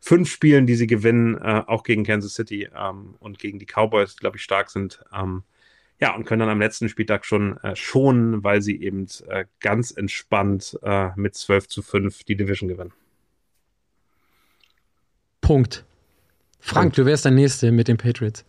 fünf 0.00 0.28
Spielen, 0.28 0.66
die 0.66 0.74
sie 0.74 0.88
gewinnen, 0.88 1.36
äh, 1.36 1.62
auch 1.68 1.84
gegen 1.84 2.02
Kansas 2.02 2.34
City 2.34 2.68
ähm, 2.76 3.14
und 3.20 3.38
gegen 3.38 3.60
die 3.60 3.66
Cowboys, 3.66 4.16
die, 4.16 4.20
glaube 4.20 4.38
ich, 4.38 4.42
stark 4.42 4.70
sind. 4.70 5.04
Ja, 6.00 6.14
und 6.14 6.24
können 6.24 6.40
dann 6.40 6.48
am 6.48 6.60
letzten 6.60 6.88
Spieltag 6.88 7.24
schon 7.24 7.56
äh, 7.58 7.74
schonen, 7.74 8.44
weil 8.44 8.62
sie 8.62 8.80
eben 8.80 9.06
äh, 9.26 9.46
ganz 9.60 9.90
entspannt 9.90 10.78
äh, 10.82 11.10
mit 11.16 11.34
12 11.34 11.68
zu 11.68 11.82
5 11.82 12.22
die 12.24 12.36
Division 12.36 12.68
gewinnen. 12.68 12.92
Punkt. 15.40 15.84
Frank, 16.60 16.86
Punkt. 16.86 16.98
du 16.98 17.06
wärst 17.06 17.24
der 17.24 17.32
Nächste 17.32 17.72
mit 17.72 17.88
den 17.88 17.96
Patriots. 17.96 18.44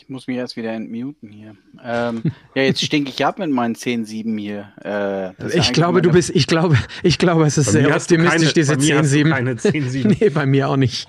Ich 0.00 0.08
muss 0.08 0.26
mich 0.26 0.38
erst 0.38 0.56
wieder 0.56 0.72
entmuten 0.72 1.30
hier. 1.30 1.56
Ähm, 1.84 2.22
ja, 2.54 2.62
jetzt 2.62 2.82
stinke 2.82 3.10
ich 3.10 3.22
ab 3.24 3.38
mit 3.38 3.50
meinen 3.50 3.74
10-7 3.74 4.38
hier. 4.38 4.72
Äh, 4.82 5.58
ich 5.58 5.74
glaube, 5.74 6.00
du 6.00 6.10
bist, 6.10 6.30
ich 6.30 6.46
glaube, 6.46 6.78
ich 7.02 7.18
glaube, 7.18 7.44
es 7.44 7.58
ist 7.58 7.70
sehr 7.70 7.94
optimistisch, 7.94 8.54
diese 8.54 8.74
10-7. 8.74 10.16
nee, 10.20 10.30
bei 10.30 10.46
mir 10.46 10.70
auch 10.70 10.78
nicht. 10.78 11.06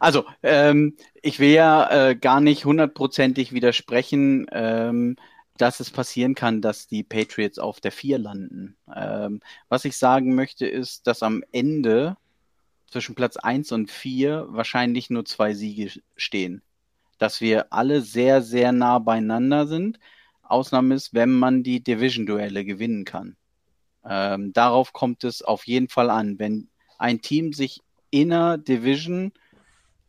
also, 0.00 0.24
ähm, 0.42 0.96
ich 1.22 1.38
will 1.38 1.52
ja 1.52 2.08
äh, 2.08 2.16
gar 2.16 2.40
nicht 2.40 2.64
hundertprozentig 2.64 3.52
widersprechen, 3.52 4.46
ähm, 4.50 5.14
dass 5.56 5.78
es 5.78 5.90
passieren 5.90 6.34
kann, 6.34 6.60
dass 6.62 6.88
die 6.88 7.04
Patriots 7.04 7.60
auf 7.60 7.80
der 7.80 7.92
4 7.92 8.18
landen. 8.18 8.74
Ähm, 8.92 9.38
was 9.68 9.84
ich 9.84 9.96
sagen 9.96 10.34
möchte, 10.34 10.66
ist, 10.66 11.06
dass 11.06 11.22
am 11.22 11.44
Ende 11.52 12.16
zwischen 12.92 13.14
Platz 13.14 13.36
1 13.36 13.72
und 13.72 13.90
4 13.90 14.46
wahrscheinlich 14.50 15.10
nur 15.10 15.24
zwei 15.24 15.54
Siege 15.54 16.00
stehen. 16.16 16.62
Dass 17.18 17.40
wir 17.40 17.72
alle 17.72 18.02
sehr, 18.02 18.42
sehr 18.42 18.72
nah 18.72 18.98
beieinander 18.98 19.66
sind. 19.66 19.98
Ausnahme 20.42 20.94
ist, 20.94 21.14
wenn 21.14 21.32
man 21.32 21.62
die 21.62 21.82
Division-Duelle 21.82 22.64
gewinnen 22.64 23.04
kann. 23.04 23.36
Ähm, 24.04 24.52
darauf 24.52 24.92
kommt 24.92 25.24
es 25.24 25.42
auf 25.42 25.66
jeden 25.66 25.88
Fall 25.88 26.10
an. 26.10 26.38
Wenn 26.38 26.68
ein 26.98 27.20
Team 27.20 27.52
sich 27.52 27.80
inner 28.10 28.58
Division 28.58 29.32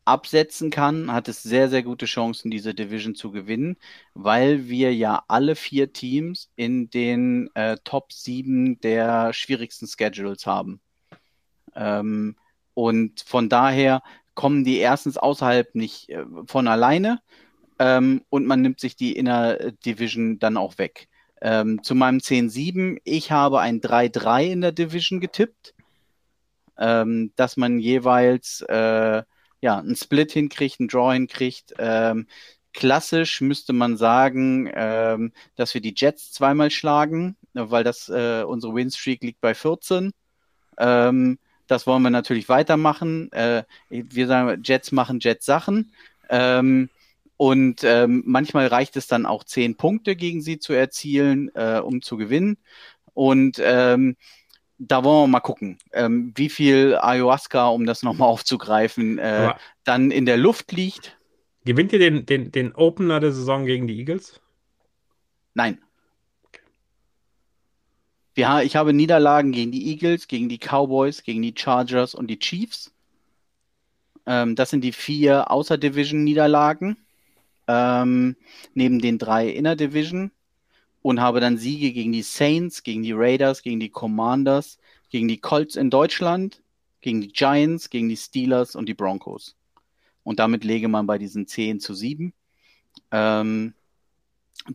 absetzen 0.05 0.69
kann, 0.69 1.11
hat 1.11 1.29
es 1.29 1.43
sehr, 1.43 1.69
sehr 1.69 1.83
gute 1.83 2.05
Chancen, 2.05 2.51
diese 2.51 2.73
Division 2.73 3.15
zu 3.15 3.31
gewinnen, 3.31 3.77
weil 4.13 4.67
wir 4.67 4.93
ja 4.93 5.23
alle 5.27 5.55
vier 5.55 5.93
Teams 5.93 6.49
in 6.55 6.89
den 6.89 7.49
äh, 7.55 7.77
Top 7.83 8.11
7 8.11 8.81
der 8.81 9.31
schwierigsten 9.33 9.87
Schedules 9.87 10.45
haben. 10.45 10.81
Ähm, 11.75 12.35
und 12.73 13.21
von 13.21 13.49
daher 13.49 14.01
kommen 14.35 14.63
die 14.63 14.77
erstens 14.77 15.17
außerhalb 15.17 15.75
nicht 15.75 16.09
äh, 16.09 16.25
von 16.45 16.67
alleine 16.67 17.21
ähm, 17.79 18.23
und 18.29 18.45
man 18.45 18.61
nimmt 18.61 18.79
sich 18.79 18.95
die 18.95 19.15
Inner 19.15 19.71
Division 19.85 20.39
dann 20.39 20.57
auch 20.57 20.77
weg. 20.77 21.07
Ähm, 21.41 21.83
zu 21.83 21.95
meinem 21.95 22.19
10-7, 22.19 22.99
ich 23.03 23.31
habe 23.31 23.59
ein 23.59 23.81
3-3 23.81 24.51
in 24.51 24.61
der 24.61 24.71
Division 24.71 25.19
getippt, 25.19 25.73
ähm, 26.77 27.33
dass 27.35 27.57
man 27.57 27.79
jeweils 27.79 28.61
äh, 28.69 29.23
ja, 29.61 29.79
einen 29.79 29.95
Split 29.95 30.31
hinkriegt, 30.31 30.79
einen 30.79 30.89
Draw 30.89 31.13
hinkriegt. 31.13 31.73
Ähm, 31.77 32.27
klassisch 32.73 33.41
müsste 33.41 33.73
man 33.73 33.97
sagen, 33.97 34.69
ähm, 34.73 35.31
dass 35.55 35.73
wir 35.73 35.81
die 35.81 35.93
Jets 35.95 36.31
zweimal 36.31 36.71
schlagen, 36.71 37.37
weil 37.53 37.83
das 37.83 38.09
äh, 38.09 38.43
unsere 38.43 38.75
Winstreak 38.75 39.23
liegt 39.23 39.41
bei 39.41 39.53
14. 39.53 40.11
Ähm, 40.77 41.39
das 41.67 41.87
wollen 41.87 42.03
wir 42.03 42.09
natürlich 42.09 42.49
weitermachen. 42.49 43.31
Äh, 43.31 43.63
wir 43.89 44.27
sagen, 44.27 44.61
Jets 44.63 44.91
machen 44.91 45.19
Jets-Sachen. 45.19 45.91
Ähm, 46.29 46.89
und 47.37 47.83
ähm, 47.83 48.23
manchmal 48.25 48.67
reicht 48.67 48.95
es 48.95 49.07
dann 49.07 49.25
auch 49.25 49.43
zehn 49.43 49.75
Punkte 49.75 50.15
gegen 50.15 50.41
sie 50.41 50.59
zu 50.59 50.73
erzielen, 50.73 51.51
äh, 51.55 51.79
um 51.79 52.01
zu 52.01 52.17
gewinnen. 52.17 52.57
Und 53.13 53.59
ähm, 53.61 54.15
da 54.77 55.03
wollen 55.03 55.23
wir 55.23 55.27
mal 55.27 55.39
gucken, 55.39 55.77
ähm, 55.93 56.33
wie 56.35 56.49
viel 56.49 56.97
Ayahuasca, 56.99 57.67
um 57.67 57.85
das 57.85 58.03
nochmal 58.03 58.29
aufzugreifen, 58.29 59.17
äh, 59.19 59.53
dann 59.83 60.11
in 60.11 60.25
der 60.25 60.37
Luft 60.37 60.71
liegt. 60.71 61.17
Gewinnt 61.65 61.93
ihr 61.93 61.99
den, 61.99 62.25
den, 62.25 62.51
den 62.51 62.75
Opener 62.75 63.19
der 63.19 63.31
Saison 63.31 63.65
gegen 63.65 63.87
die 63.87 63.97
Eagles? 63.99 64.41
Nein. 65.53 65.79
Wir, 68.35 68.61
ich 68.63 68.75
habe 68.75 68.93
Niederlagen 68.93 69.51
gegen 69.51 69.71
die 69.71 69.87
Eagles, 69.89 70.27
gegen 70.27 70.49
die 70.49 70.57
Cowboys, 70.57 71.23
gegen 71.23 71.41
die 71.41 71.53
Chargers 71.55 72.15
und 72.15 72.27
die 72.27 72.39
Chiefs. 72.39 72.91
Ähm, 74.25 74.55
das 74.55 74.71
sind 74.71 74.81
die 74.83 74.91
vier 74.91 75.51
Außer-Division-Niederlagen. 75.51 76.97
Ähm, 77.67 78.35
neben 78.73 78.99
den 78.99 79.17
drei 79.17 79.49
Inner-Division. 79.49 80.31
und 81.01 81.19
habe 81.19 81.41
dann 81.41 81.57
Siege 81.57 81.91
gegen 81.91 82.13
die 82.13 82.23
Saints, 82.23 82.81
gegen 82.83 83.03
die 83.03 83.11
Raiders, 83.11 83.61
gegen 83.61 83.79
die 83.79 83.89
Commanders, 83.89 84.79
gegen 85.09 85.27
die 85.27 85.37
Colts 85.39 85.75
in 85.75 85.89
Deutschland, 85.89 86.61
gegen 87.01 87.21
die 87.21 87.27
Giants, 87.27 87.89
gegen 87.89 88.09
die 88.09 88.17
Steelers 88.17 88.75
und 88.75 88.87
die 88.87 88.93
Broncos. 88.93 89.55
Und 90.23 90.39
damit 90.39 90.63
lege 90.63 90.87
man 90.87 91.05
bei 91.05 91.17
diesen 91.17 91.45
10 91.45 91.81
zu 91.81 91.93
7. 91.93 92.33
Ähm, 93.11 93.73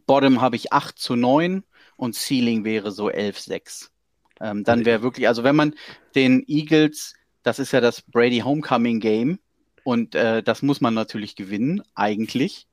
Bottom 0.06 0.40
habe 0.43 0.56
ich 0.56 0.72
8 0.72 0.98
zu 0.98 1.16
9 1.16 1.64
und 1.98 2.14
Ceiling 2.14 2.64
wäre 2.64 2.90
so 2.90 3.10
11 3.10 3.38
6. 3.38 3.92
Ähm, 4.40 4.64
dann 4.64 4.86
wäre 4.86 5.02
wirklich, 5.02 5.28
also 5.28 5.44
wenn 5.44 5.56
man 5.56 5.74
den 6.14 6.44
Eagles, 6.46 7.14
das 7.42 7.58
ist 7.58 7.72
ja 7.72 7.80
das 7.80 8.00
Brady 8.00 8.38
Homecoming 8.38 9.00
Game 9.00 9.38
und 9.84 10.14
äh, 10.14 10.42
das 10.42 10.62
muss 10.62 10.80
man 10.80 10.94
natürlich 10.94 11.36
gewinnen, 11.36 11.82
eigentlich. 11.94 12.66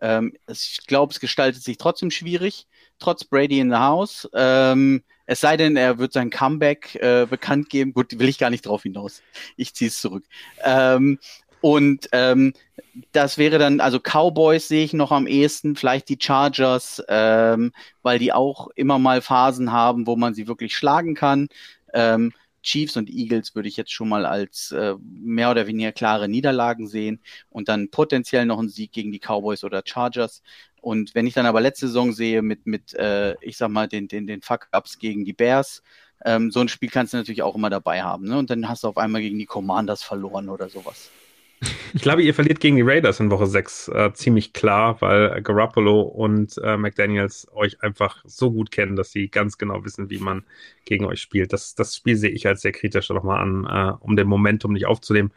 Ähm, 0.00 0.34
ich 0.48 0.78
glaube, 0.86 1.12
es 1.12 1.20
gestaltet 1.20 1.62
sich 1.62 1.76
trotzdem 1.76 2.10
schwierig, 2.10 2.66
trotz 2.98 3.24
Brady 3.24 3.58
in 3.58 3.70
the 3.70 3.76
House. 3.76 4.28
Ähm, 4.32 5.02
es 5.26 5.40
sei 5.40 5.56
denn, 5.56 5.76
er 5.76 5.98
wird 5.98 6.12
sein 6.12 6.30
Comeback 6.30 6.94
äh, 6.96 7.26
bekannt 7.28 7.68
geben. 7.68 7.92
Gut, 7.92 8.18
will 8.18 8.28
ich 8.28 8.38
gar 8.38 8.50
nicht 8.50 8.64
drauf 8.64 8.84
hinaus. 8.84 9.22
Ich 9.56 9.74
ziehe 9.74 9.88
es 9.88 10.00
zurück. 10.00 10.24
Ähm, 10.62 11.18
und 11.60 12.08
ähm, 12.12 12.52
das 13.12 13.38
wäre 13.38 13.58
dann, 13.58 13.80
also 13.80 13.98
Cowboys 14.00 14.68
sehe 14.68 14.84
ich 14.84 14.92
noch 14.92 15.12
am 15.12 15.26
ehesten, 15.26 15.76
vielleicht 15.76 16.08
die 16.08 16.18
Chargers, 16.20 17.02
ähm, 17.08 17.72
weil 18.02 18.18
die 18.18 18.32
auch 18.32 18.68
immer 18.74 18.98
mal 18.98 19.22
Phasen 19.22 19.72
haben, 19.72 20.06
wo 20.06 20.16
man 20.16 20.34
sie 20.34 20.48
wirklich 20.48 20.74
schlagen 20.74 21.14
kann. 21.14 21.48
Ähm, 21.94 22.32
Chiefs 22.62 22.96
und 22.96 23.08
Eagles 23.08 23.54
würde 23.54 23.68
ich 23.68 23.76
jetzt 23.76 23.92
schon 23.92 24.08
mal 24.08 24.26
als 24.26 24.72
äh, 24.72 24.94
mehr 25.00 25.50
oder 25.50 25.66
weniger 25.66 25.92
klare 25.92 26.28
Niederlagen 26.28 26.88
sehen 26.88 27.20
und 27.50 27.68
dann 27.68 27.88
potenziell 27.88 28.46
noch 28.46 28.58
ein 28.58 28.68
Sieg 28.68 28.92
gegen 28.92 29.12
die 29.12 29.20
Cowboys 29.20 29.64
oder 29.64 29.82
Chargers. 29.84 30.42
Und 30.80 31.14
wenn 31.14 31.26
ich 31.26 31.34
dann 31.34 31.46
aber 31.46 31.60
letzte 31.60 31.86
Saison 31.86 32.12
sehe 32.12 32.42
mit, 32.42 32.66
mit 32.66 32.94
äh, 32.94 33.36
ich 33.42 33.56
sag 33.56 33.70
mal, 33.70 33.88
den, 33.88 34.08
den, 34.08 34.26
den 34.26 34.42
Fuck-Ups 34.42 34.98
gegen 34.98 35.24
die 35.24 35.32
Bears, 35.32 35.82
ähm, 36.24 36.50
so 36.50 36.60
ein 36.60 36.68
Spiel 36.68 36.90
kannst 36.90 37.12
du 37.12 37.16
natürlich 37.16 37.42
auch 37.42 37.54
immer 37.54 37.70
dabei 37.70 38.02
haben. 38.02 38.26
Ne? 38.26 38.38
Und 38.38 38.50
dann 38.50 38.68
hast 38.68 38.84
du 38.84 38.88
auf 38.88 38.98
einmal 38.98 39.22
gegen 39.22 39.38
die 39.38 39.46
Commanders 39.46 40.02
verloren 40.02 40.48
oder 40.48 40.68
sowas. 40.68 41.10
Ich 41.94 42.02
glaube, 42.02 42.22
ihr 42.22 42.34
verliert 42.34 42.60
gegen 42.60 42.76
die 42.76 42.82
Raiders 42.82 43.20
in 43.20 43.30
Woche 43.30 43.46
6 43.46 43.88
äh, 43.88 44.12
ziemlich 44.12 44.52
klar, 44.52 45.00
weil 45.00 45.42
Garoppolo 45.42 46.02
und 46.02 46.56
äh, 46.58 46.76
McDaniels 46.76 47.48
euch 47.54 47.82
einfach 47.82 48.22
so 48.24 48.50
gut 48.50 48.70
kennen, 48.70 48.96
dass 48.96 49.10
sie 49.10 49.28
ganz 49.28 49.58
genau 49.58 49.84
wissen, 49.84 50.10
wie 50.10 50.18
man 50.18 50.44
gegen 50.84 51.04
euch 51.04 51.20
spielt. 51.20 51.52
Das, 51.52 51.74
das 51.74 51.96
Spiel 51.96 52.16
sehe 52.16 52.30
ich 52.30 52.46
als 52.46 52.62
sehr 52.62 52.72
kritisch 52.72 53.08
nochmal 53.10 53.40
an, 53.40 53.64
äh, 53.64 53.92
um 54.00 54.16
den 54.16 54.28
Momentum 54.28 54.72
nicht 54.72 54.86
aufzunehmen. 54.86 55.32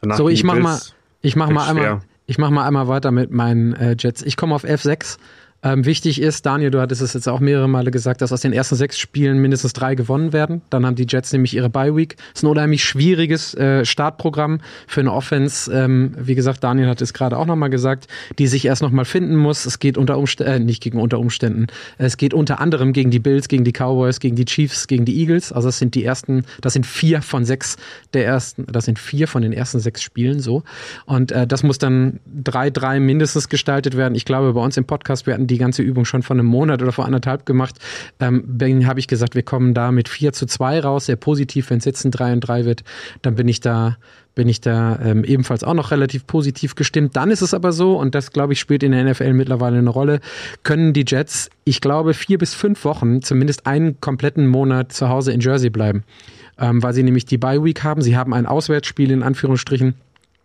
Danach 0.00 0.16
so, 0.16 0.28
ich 0.28 0.44
mach 0.44 0.58
mal, 0.58 0.78
ich 1.22 1.36
mach 1.36 1.50
mal 1.50 1.68
einmal, 1.68 2.00
ich 2.26 2.38
mach 2.38 2.50
mal 2.50 2.66
einmal 2.66 2.88
weiter 2.88 3.10
mit 3.10 3.30
meinen 3.30 3.74
äh, 3.74 3.96
Jets. 3.98 4.22
Ich 4.22 4.36
komme 4.36 4.54
auf 4.54 4.64
F6 4.64 5.18
ähm, 5.66 5.84
wichtig 5.84 6.20
ist, 6.20 6.46
Daniel, 6.46 6.70
du 6.70 6.80
hattest 6.80 7.02
es 7.02 7.12
jetzt 7.12 7.28
auch 7.28 7.40
mehrere 7.40 7.68
Male 7.68 7.90
gesagt, 7.90 8.22
dass 8.22 8.30
aus 8.30 8.40
den 8.40 8.52
ersten 8.52 8.76
sechs 8.76 9.00
Spielen 9.00 9.38
mindestens 9.38 9.72
drei 9.72 9.96
gewonnen 9.96 10.32
werden. 10.32 10.62
Dann 10.70 10.86
haben 10.86 10.94
die 10.94 11.06
Jets 11.08 11.32
nämlich 11.32 11.54
ihre 11.54 11.68
Bye 11.68 11.96
Week. 11.96 12.16
Das 12.16 12.36
ist 12.36 12.42
ein 12.44 12.50
unheimlich 12.50 12.84
schwieriges 12.84 13.52
äh, 13.54 13.84
Startprogramm 13.84 14.60
für 14.86 15.00
eine 15.00 15.12
Offense. 15.12 15.72
Ähm, 15.72 16.14
wie 16.20 16.36
gesagt, 16.36 16.62
Daniel 16.62 16.86
hat 16.86 17.02
es 17.02 17.12
gerade 17.12 17.36
auch 17.36 17.46
nochmal 17.46 17.68
gesagt, 17.68 18.06
die 18.38 18.46
sich 18.46 18.64
erst 18.64 18.80
nochmal 18.80 19.06
finden 19.06 19.34
muss. 19.34 19.66
Es 19.66 19.80
geht 19.80 19.98
unter 19.98 20.18
Umständen, 20.18 20.52
äh, 20.52 20.60
nicht 20.60 20.80
gegen 20.84 21.00
unter 21.00 21.18
Umständen. 21.18 21.66
Es 21.98 22.16
geht 22.16 22.32
unter 22.32 22.60
anderem 22.60 22.92
gegen 22.92 23.10
die 23.10 23.18
Bills, 23.18 23.48
gegen 23.48 23.64
die 23.64 23.72
Cowboys, 23.72 24.20
gegen 24.20 24.36
die 24.36 24.44
Chiefs, 24.44 24.86
gegen 24.86 25.04
die 25.04 25.18
Eagles. 25.18 25.50
Also 25.50 25.66
das 25.66 25.80
sind 25.80 25.96
die 25.96 26.04
ersten, 26.04 26.44
das 26.60 26.74
sind 26.74 26.86
vier 26.86 27.22
von 27.22 27.44
sechs 27.44 27.76
der 28.14 28.24
ersten, 28.24 28.66
das 28.66 28.84
sind 28.84 29.00
vier 29.00 29.26
von 29.26 29.42
den 29.42 29.52
ersten 29.52 29.80
sechs 29.80 30.00
Spielen 30.00 30.38
so. 30.38 30.62
Und 31.06 31.32
äh, 31.32 31.44
das 31.44 31.64
muss 31.64 31.78
dann 31.78 32.20
drei, 32.24 32.70
drei 32.70 33.00
mindestens 33.00 33.48
gestaltet 33.48 33.96
werden. 33.96 34.14
Ich 34.14 34.24
glaube, 34.24 34.52
bei 34.52 34.60
uns 34.60 34.76
im 34.76 34.84
Podcast 34.84 35.26
werden 35.26 35.48
die 35.48 35.55
die 35.56 35.60
ganze 35.60 35.82
Übung 35.82 36.04
schon 36.04 36.22
vor 36.22 36.36
einem 36.36 36.46
Monat 36.46 36.82
oder 36.82 36.92
vor 36.92 37.06
anderthalb 37.06 37.46
gemacht. 37.46 37.76
Ähm, 38.20 38.58
habe 38.86 39.00
ich 39.00 39.08
gesagt, 39.08 39.34
wir 39.34 39.42
kommen 39.42 39.72
da 39.72 39.90
mit 39.90 40.08
4 40.08 40.32
zu 40.32 40.46
2 40.46 40.80
raus, 40.80 41.06
sehr 41.06 41.16
positiv. 41.16 41.70
Wenn 41.70 41.78
es 41.78 41.86
jetzt 41.86 42.04
ein 42.04 42.10
3 42.10 42.34
und 42.34 42.40
3 42.40 42.64
wird, 42.66 42.84
dann 43.22 43.34
bin 43.34 43.48
ich 43.48 43.60
da 43.60 43.96
bin 44.34 44.50
ich 44.50 44.60
da 44.60 44.98
ähm, 45.02 45.24
ebenfalls 45.24 45.64
auch 45.64 45.72
noch 45.72 45.90
relativ 45.90 46.26
positiv 46.26 46.74
gestimmt. 46.74 47.16
Dann 47.16 47.30
ist 47.30 47.40
es 47.40 47.54
aber 47.54 47.72
so, 47.72 47.98
und 47.98 48.14
das 48.14 48.32
glaube 48.32 48.52
ich 48.52 48.60
spielt 48.60 48.82
in 48.82 48.92
der 48.92 49.02
NFL 49.02 49.32
mittlerweile 49.32 49.78
eine 49.78 49.88
Rolle, 49.88 50.20
können 50.62 50.92
die 50.92 51.06
Jets, 51.08 51.48
ich 51.64 51.80
glaube, 51.80 52.12
vier 52.12 52.36
bis 52.36 52.52
fünf 52.52 52.84
Wochen, 52.84 53.22
zumindest 53.22 53.66
einen 53.66 53.98
kompletten 53.98 54.46
Monat 54.46 54.92
zu 54.92 55.08
Hause 55.08 55.32
in 55.32 55.40
Jersey 55.40 55.70
bleiben, 55.70 56.04
ähm, 56.58 56.82
weil 56.82 56.92
sie 56.92 57.02
nämlich 57.02 57.24
die 57.24 57.38
Bye 57.38 57.64
Week 57.64 57.82
haben. 57.82 58.02
Sie 58.02 58.14
haben 58.14 58.34
ein 58.34 58.44
Auswärtsspiel 58.44 59.10
in 59.10 59.22
Anführungsstrichen 59.22 59.94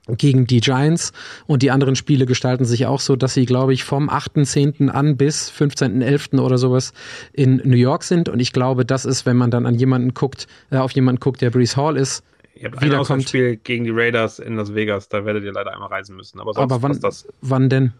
gegen 0.08 0.48
die 0.48 0.62
Giants 0.62 1.14
und 1.46 1.62
die 1.62 1.72
anderen 1.72 1.96
Spiele 1.96 2.26
gestalten 2.26 2.66
sich 2.66 2.86
auch 2.86 3.00
so, 3.00 3.16
dass 3.16 3.34
sie, 3.34 3.46
glaube 3.46 3.74
ich, 3.74 3.84
vom 3.84 4.10
8.10. 4.10 4.90
an 4.90 5.16
bis 5.16 5.52
15.11. 5.52 6.40
oder 6.40 6.58
sowas 6.58 6.94
in 7.34 7.62
New 7.64 7.78
York 7.78 8.04
sind 8.04 8.28
und 8.28 8.40
ich 8.40 8.52
glaube, 8.52 8.86
das 8.86 9.06
ist, 9.06 9.26
wenn 9.26 9.38
man 9.38 9.52
dann 9.52 9.66
an 9.66 9.76
jemanden 9.76 10.14
guckt, 10.14 10.48
äh, 10.72 10.78
auf 10.78 10.92
jemanden 10.92 11.20
guckt, 11.20 11.42
der 11.42 11.52
Brees 11.52 11.78
Hall 11.78 11.98
ist, 11.98 12.24
Ihr 12.56 12.70
habt 12.70 12.84
ein 12.84 12.94
Auswärtsspiel 12.94 13.58
gegen 13.58 13.86
die 13.86 13.92
Raiders 13.92 14.38
in 14.38 14.56
Las 14.56 14.76
Vegas, 14.76 15.10
da 15.10 15.26
werdet 15.26 15.44
ihr 15.44 15.52
leider 15.52 15.74
einmal 15.74 15.90
reisen 15.90 16.16
müssen. 16.16 16.40
Aber, 16.40 16.54
sonst 16.54 16.72
aber 16.72 16.84
wann, 16.84 17.00
das. 17.00 17.28
wann 17.42 17.70
denn? 17.70 17.94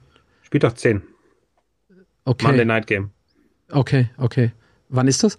Spieltag 0.44 0.78
10. 0.78 1.02
Okay. 2.26 2.46
Monday 2.46 2.66
Night 2.66 2.86
Game. 2.86 3.10
Okay, 3.72 4.10
okay. 4.18 4.52
Wann 4.90 5.08
ist 5.08 5.24
das? 5.24 5.38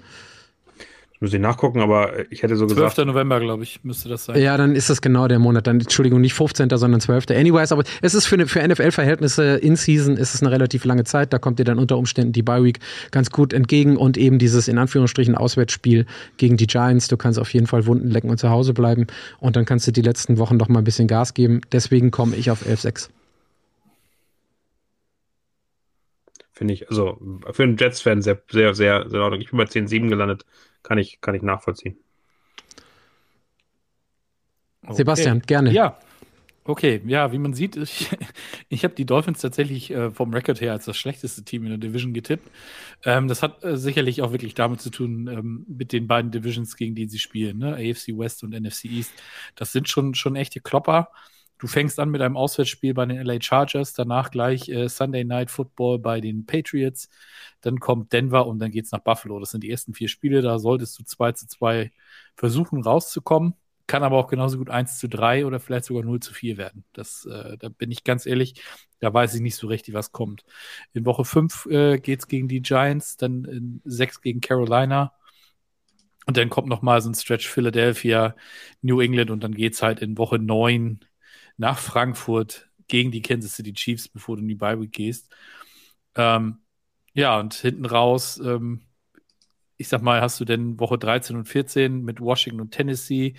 Muss 1.23 1.33
ich 1.33 1.39
nachgucken, 1.39 1.79
aber 1.79 2.29
ich 2.33 2.43
hätte 2.43 2.57
so 2.57 2.67
12. 2.67 2.75
gesagt. 2.75 2.95
12. 2.97 3.07
November, 3.07 3.39
glaube 3.39 3.63
ich, 3.63 3.85
müsste 3.85 4.09
das 4.09 4.25
sein. 4.25 4.43
Ja, 4.43 4.57
dann 4.57 4.75
ist 4.75 4.91
das 4.91 5.01
genau 5.01 5.29
der 5.29 5.39
Monat. 5.39 5.69
Dann, 5.69 5.79
Entschuldigung, 5.79 6.21
nicht 6.21 6.35
15., 6.35 6.69
sondern 6.71 7.01
12. 7.01 7.27
Anyways, 7.31 7.71
aber 7.71 7.85
es 8.01 8.15
ist 8.15 8.27
für, 8.27 8.45
für 8.49 8.67
NFL-Verhältnisse 8.67 9.55
in 9.55 9.77
Season 9.77 10.17
ist 10.17 10.35
es 10.35 10.43
eine 10.43 10.51
relativ 10.51 10.85
lange 10.85 11.05
Zeit. 11.05 11.33
Da 11.33 11.39
kommt 11.39 11.61
dir 11.61 11.65
dann 11.65 11.79
unter 11.79 11.97
Umständen 11.97 12.33
die 12.33 12.43
Bye 12.43 12.65
Week 12.65 12.81
ganz 13.13 13.31
gut 13.31 13.53
entgegen 13.53 13.97
und 13.97 14.17
eben 14.17 14.41
dieses 14.41 14.67
in 14.67 14.79
Anführungsstrichen 14.79 15.37
Auswärtsspiel 15.37 16.07
gegen 16.39 16.57
die 16.57 16.67
Giants. 16.67 17.07
Du 17.07 17.17
kannst 17.17 17.39
auf 17.39 17.55
jeden 17.55 17.69
Fall 17.69 17.87
Wunden 17.87 18.11
lecken 18.11 18.29
und 18.29 18.39
zu 18.39 18.51
Hause 18.51 18.75
bleiben 18.75 19.07
und 19.39 19.55
dann 19.55 19.65
kannst 19.65 19.87
du 19.87 19.93
die 19.93 20.03
letzten 20.03 20.39
Wochen 20.39 20.57
noch 20.57 20.69
mal 20.69 20.81
ein 20.81 20.85
bisschen 20.85 21.07
Gas 21.07 21.35
geben. 21.35 21.61
Deswegen 21.71 22.11
komme 22.11 22.35
ich 22.35 22.51
auf 22.51 22.67
11-6. 22.67 23.11
Finde 26.51 26.75
ich, 26.75 26.91
also 26.91 27.17
für 27.53 27.63
einen 27.63 27.77
Jets-Fan 27.77 28.23
sehr, 28.23 28.43
sehr, 28.51 28.75
sehr, 28.75 29.09
sehr 29.09 29.21
ordentlich. 29.21 29.47
Ich 29.47 29.51
bin 29.53 29.59
bei 29.59 29.65
10-7 29.65 30.09
gelandet. 30.09 30.45
Kann 30.83 30.99
ich, 30.99 31.21
kann 31.21 31.35
ich 31.35 31.43
nachvollziehen. 31.43 31.97
Okay. 34.83 34.95
Sebastian, 34.95 35.41
gerne. 35.41 35.73
Ja, 35.73 35.99
Okay, 36.65 37.03
ja, 37.07 37.33
wie 37.33 37.39
man 37.39 37.55
sieht, 37.55 37.77
ich, 37.77 38.09
ich 38.69 38.85
habe 38.85 38.95
die 38.95 39.05
Dolphins 39.05 39.41
tatsächlich 39.41 39.91
äh, 39.91 40.13
vom 40.13 40.33
Record 40.33 40.61
her 40.61 40.73
als 40.73 40.85
das 40.85 40.97
schlechteste 40.97 41.43
Team 41.43 41.65
in 41.65 41.71
der 41.71 41.79
Division 41.79 42.13
getippt. 42.13 42.49
Ähm, 43.05 43.27
das 43.27 43.43
hat 43.43 43.65
äh, 43.65 43.77
sicherlich 43.77 44.23
auch 44.23 44.31
wirklich 44.31 44.55
damit 44.55 44.81
zu 44.81 44.91
tun, 44.91 45.27
ähm, 45.27 45.67
mit 45.69 45.93
den 45.93 46.07
beiden 46.07 46.31
Divisions, 46.31 46.77
gegen 46.77 46.95
die 46.95 47.09
sie 47.09 47.19
spielen, 47.19 47.59
ne? 47.59 47.75
AFC 47.75 48.17
West 48.17 48.45
und 48.45 48.51
NFC 48.55 48.85
East. 48.85 49.13
Das 49.57 49.73
sind 49.73 49.89
schon, 49.89 50.15
schon 50.15 50.37
echte 50.37 50.61
Klopper. 50.61 51.09
Du 51.63 51.69
fängst 51.69 52.01
an 52.01 52.11
mit 52.11 52.21
einem 52.21 52.37
Auswärtsspiel 52.37 52.93
bei 52.93 53.07
den 53.07 53.25
LA 53.25 53.41
Chargers, 53.41 53.93
danach 53.93 54.33
gleich 54.33 54.69
äh, 54.69 54.89
Sunday 54.89 55.23
Night 55.23 55.49
Football 55.49 56.01
bei 56.01 56.21
den 56.21 56.45
Patriots, 56.45 57.09
dann 57.61 57.79
kommt 57.79 58.13
Denver 58.13 58.49
und 58.49 58.59
dann 58.59 58.73
geht's 58.73 58.91
nach 58.91 58.99
Buffalo. 58.99 59.39
Das 59.39 59.53
sind 59.53 59.63
die 59.63 59.71
ersten 59.71 59.95
vier 59.95 60.09
Spiele, 60.09 60.43
da 60.43 60.59
solltest 60.59 60.99
du 60.99 61.05
2 61.05 61.31
zu 61.31 61.47
2 61.47 61.93
versuchen 62.35 62.83
rauszukommen. 62.83 63.55
Kann 63.87 64.03
aber 64.03 64.17
auch 64.17 64.27
genauso 64.27 64.59
gut 64.59 64.71
1 64.71 64.99
zu 64.99 65.09
3 65.09 65.47
oder 65.47 65.61
vielleicht 65.61 65.85
sogar 65.85 66.03
0 66.03 66.19
zu 66.19 66.35
4 66.35 66.57
werden. 66.57 66.85
Das, 66.95 67.27
äh, 67.27 67.57
da 67.59 67.69
bin 67.69 67.93
ich 67.93 68.03
ganz 68.03 68.27
ehrlich, 68.27 68.61
da 68.99 69.15
weiß 69.15 69.33
ich 69.37 69.41
nicht 69.41 69.55
so 69.55 69.69
richtig, 69.69 69.95
was 69.95 70.11
kommt. 70.11 70.45
In 70.95 71.07
Woche 71.07 71.25
5 71.25 71.67
äh, 71.67 71.99
geht's 71.99 72.27
gegen 72.27 72.49
die 72.49 72.63
Giants, 72.63 73.19
dann 73.19 73.45
in 73.45 73.81
6 73.85 74.21
gegen 74.21 74.41
Carolina. 74.41 75.13
Und 76.27 76.37
dann 76.37 76.51
kommt 76.51 76.67
noch 76.69 76.83
mal 76.83 77.01
so 77.01 77.09
ein 77.09 77.15
Stretch 77.15 77.49
Philadelphia, 77.49 78.35
New 78.81 79.01
England 79.01 79.31
und 79.31 79.45
dann 79.45 79.55
geht's 79.55 79.81
halt 79.81 80.03
in 80.03 80.19
Woche 80.19 80.41
9 80.41 80.99
nach 81.57 81.79
Frankfurt 81.79 82.69
gegen 82.89 83.11
die 83.11 83.23
Kansas 83.23 83.55
City 83.55 83.73
Chiefs, 83.73 84.09
bevor 84.09 84.37
du 84.37 84.43
in 84.43 84.49
die 84.49 84.55
Bye 84.55 84.81
Week 84.81 84.93
gehst. 84.93 85.35
Ähm, 86.15 86.59
ja, 87.15 87.39
und 87.39 87.55
hinten 87.55 87.87
raus, 87.87 88.41
ähm, 88.45 88.83
ich 89.77 89.89
sag 89.89 90.03
mal, 90.03 90.21
hast 90.21 90.41
du 90.41 90.45
denn 90.45 90.79
Woche 90.79 90.99
13 90.99 91.37
und 91.37 91.47
14 91.47 92.03
mit 92.03 92.21
Washington 92.21 92.61
und 92.61 92.71
Tennessee 92.71 93.35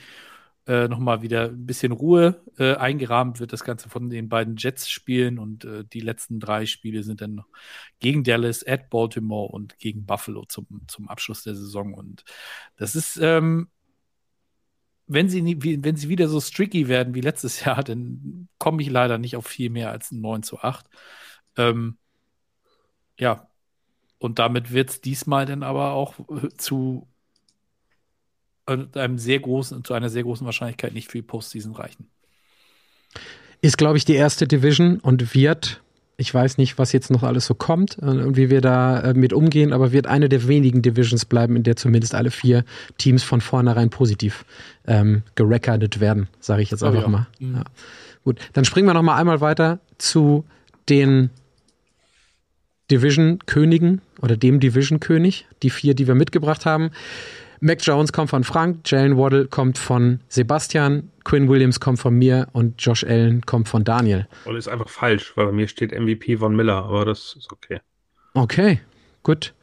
äh, 0.66 0.88
nochmal 0.88 1.22
wieder 1.22 1.50
ein 1.50 1.66
bisschen 1.66 1.92
Ruhe 1.92 2.42
äh, 2.58 2.76
eingerahmt 2.76 3.40
wird 3.42 3.52
das 3.52 3.66
Ganze 3.66 3.90
von 3.90 4.10
den 4.10 4.30
beiden 4.30 4.56
Jets 4.56 4.90
spielen 4.90 5.38
und 5.38 5.66
äh, 5.66 5.84
die 5.84 6.00
letzten 6.00 6.40
drei 6.40 6.66
Spiele 6.66 7.04
sind 7.04 7.20
dann 7.20 7.42
gegen 8.00 8.24
Dallas, 8.24 8.66
at 8.66 8.90
Baltimore 8.90 9.50
und 9.52 9.78
gegen 9.78 10.06
Buffalo 10.06 10.46
zum, 10.46 10.68
zum 10.88 11.10
Abschluss 11.10 11.44
der 11.44 11.56
Saison 11.56 11.94
und 11.94 12.24
das 12.78 12.96
ist 12.96 13.20
ähm, 13.22 13.68
wenn 15.08 15.30
sie, 15.30 15.42
nie, 15.42 15.58
wenn 15.84 15.96
sie 15.96 16.10
wieder 16.10 16.28
so 16.28 16.40
streaky 16.40 16.88
werden 16.88 17.16
wie 17.16 17.22
letztes 17.22 17.60
Jahr, 17.66 17.84
dann 17.84 18.48
komme 18.58 18.82
ich 18.82 18.90
leider 18.90 19.18
nicht 19.18 19.36
auf 19.36 19.48
viel 19.48 19.70
mehr 19.70 19.92
als 19.92 20.12
ein 20.12 20.22
9 20.22 20.44
zu 20.44 20.60
8. 20.60 20.86
Ähm, 21.58 21.98
ja, 23.18 23.48
und 24.18 24.40
damit 24.40 24.72
wird 24.72 24.90
es 24.90 25.02
diesmal 25.02 25.46
dann 25.46 25.64
aber 25.64 25.92
auch 25.92 26.16
zu 26.58 27.08
einem 28.66 29.18
sehr 29.18 29.40
großen, 29.40 29.84
zu 29.84 29.94
einer 29.94 30.10
sehr 30.10 30.24
großen 30.24 30.46
Wahrscheinlichkeit 30.46 30.94
nicht 30.94 31.12
für 31.12 31.18
die 31.18 31.24
Postseason 31.24 31.76
reichen. 31.76 32.10
Ist, 33.62 33.78
glaube 33.78 33.98
ich, 33.98 34.06
die 34.06 34.16
erste 34.16 34.48
Division 34.48 35.00
und 35.00 35.36
wird 35.36 35.83
Ich 36.16 36.34
weiß 36.34 36.58
nicht, 36.58 36.78
was 36.78 36.92
jetzt 36.92 37.10
noch 37.10 37.24
alles 37.24 37.46
so 37.46 37.56
kommt 37.56 37.98
äh, 38.02 38.06
und 38.06 38.38
wie 38.38 38.50
wir 38.50 38.62
da 38.62 39.00
äh, 39.00 39.14
mit 39.14 39.34
umgehen, 39.34 39.74
aber 39.74 39.92
wird 39.92 40.08
eine 40.08 40.30
der 40.30 40.48
wenigen 40.48 40.82
Divisions 40.82 41.26
bleiben, 41.26 41.56
in 41.56 41.64
der 41.64 41.76
zumindest 41.76 42.14
alle 42.14 42.32
vier 42.32 42.66
Teams 42.98 43.24
von 43.24 43.42
vornherein 43.42 43.90
positiv 43.90 44.46
ähm, 44.86 45.24
gerecordet 45.36 46.00
werden, 46.00 46.28
sage 46.40 46.62
ich 46.62 46.72
jetzt 46.72 46.84
Oh 46.84 46.88
einfach 46.88 47.04
ja. 47.04 47.08
mal. 47.08 47.28
Mhm. 47.40 47.56
Ja. 47.56 47.64
Gut, 48.24 48.40
dann 48.54 48.64
springen 48.64 48.88
wir 48.88 48.94
noch 48.94 49.02
mal 49.02 49.18
einmal 49.18 49.42
weiter 49.42 49.80
zu 49.98 50.46
den 50.88 51.30
Division-Königen 52.92 54.02
oder 54.22 54.38
dem 54.38 54.60
Division-König, 54.60 55.48
die 55.64 55.70
vier, 55.70 55.96
die 55.96 56.08
wir 56.08 56.16
mitgebracht 56.16 56.66
haben. 56.66 56.92
Mac 57.64 57.80
Jones 57.82 58.12
kommt 58.12 58.30
von 58.30 58.44
Frank, 58.44 58.80
Jalen 58.92 59.18
Waddle 59.18 59.48
kommt 59.48 59.78
von 59.78 60.20
Sebastian, 60.28 61.10
Quinn 61.24 61.48
Williams 61.48 61.80
kommt 61.80 61.98
von 61.98 62.14
mir 62.14 62.50
und 62.52 62.84
Josh 62.84 63.06
Allen 63.06 63.42
kommt 63.46 63.70
von 63.70 63.86
Daniel. 63.86 64.28
Und 64.44 64.58
ist 64.58 64.68
einfach 64.68 64.90
falsch, 64.90 65.32
weil 65.38 65.46
bei 65.46 65.54
mir 65.54 65.70
steht 65.70 65.98
MVP 65.98 66.36
von 66.36 66.54
Miller, 66.58 66.84
aber 66.84 67.06
das 67.06 67.38
ist 67.38 67.54
okay. 67.54 67.80
Okay, 68.34 68.82
gut. 69.24 69.54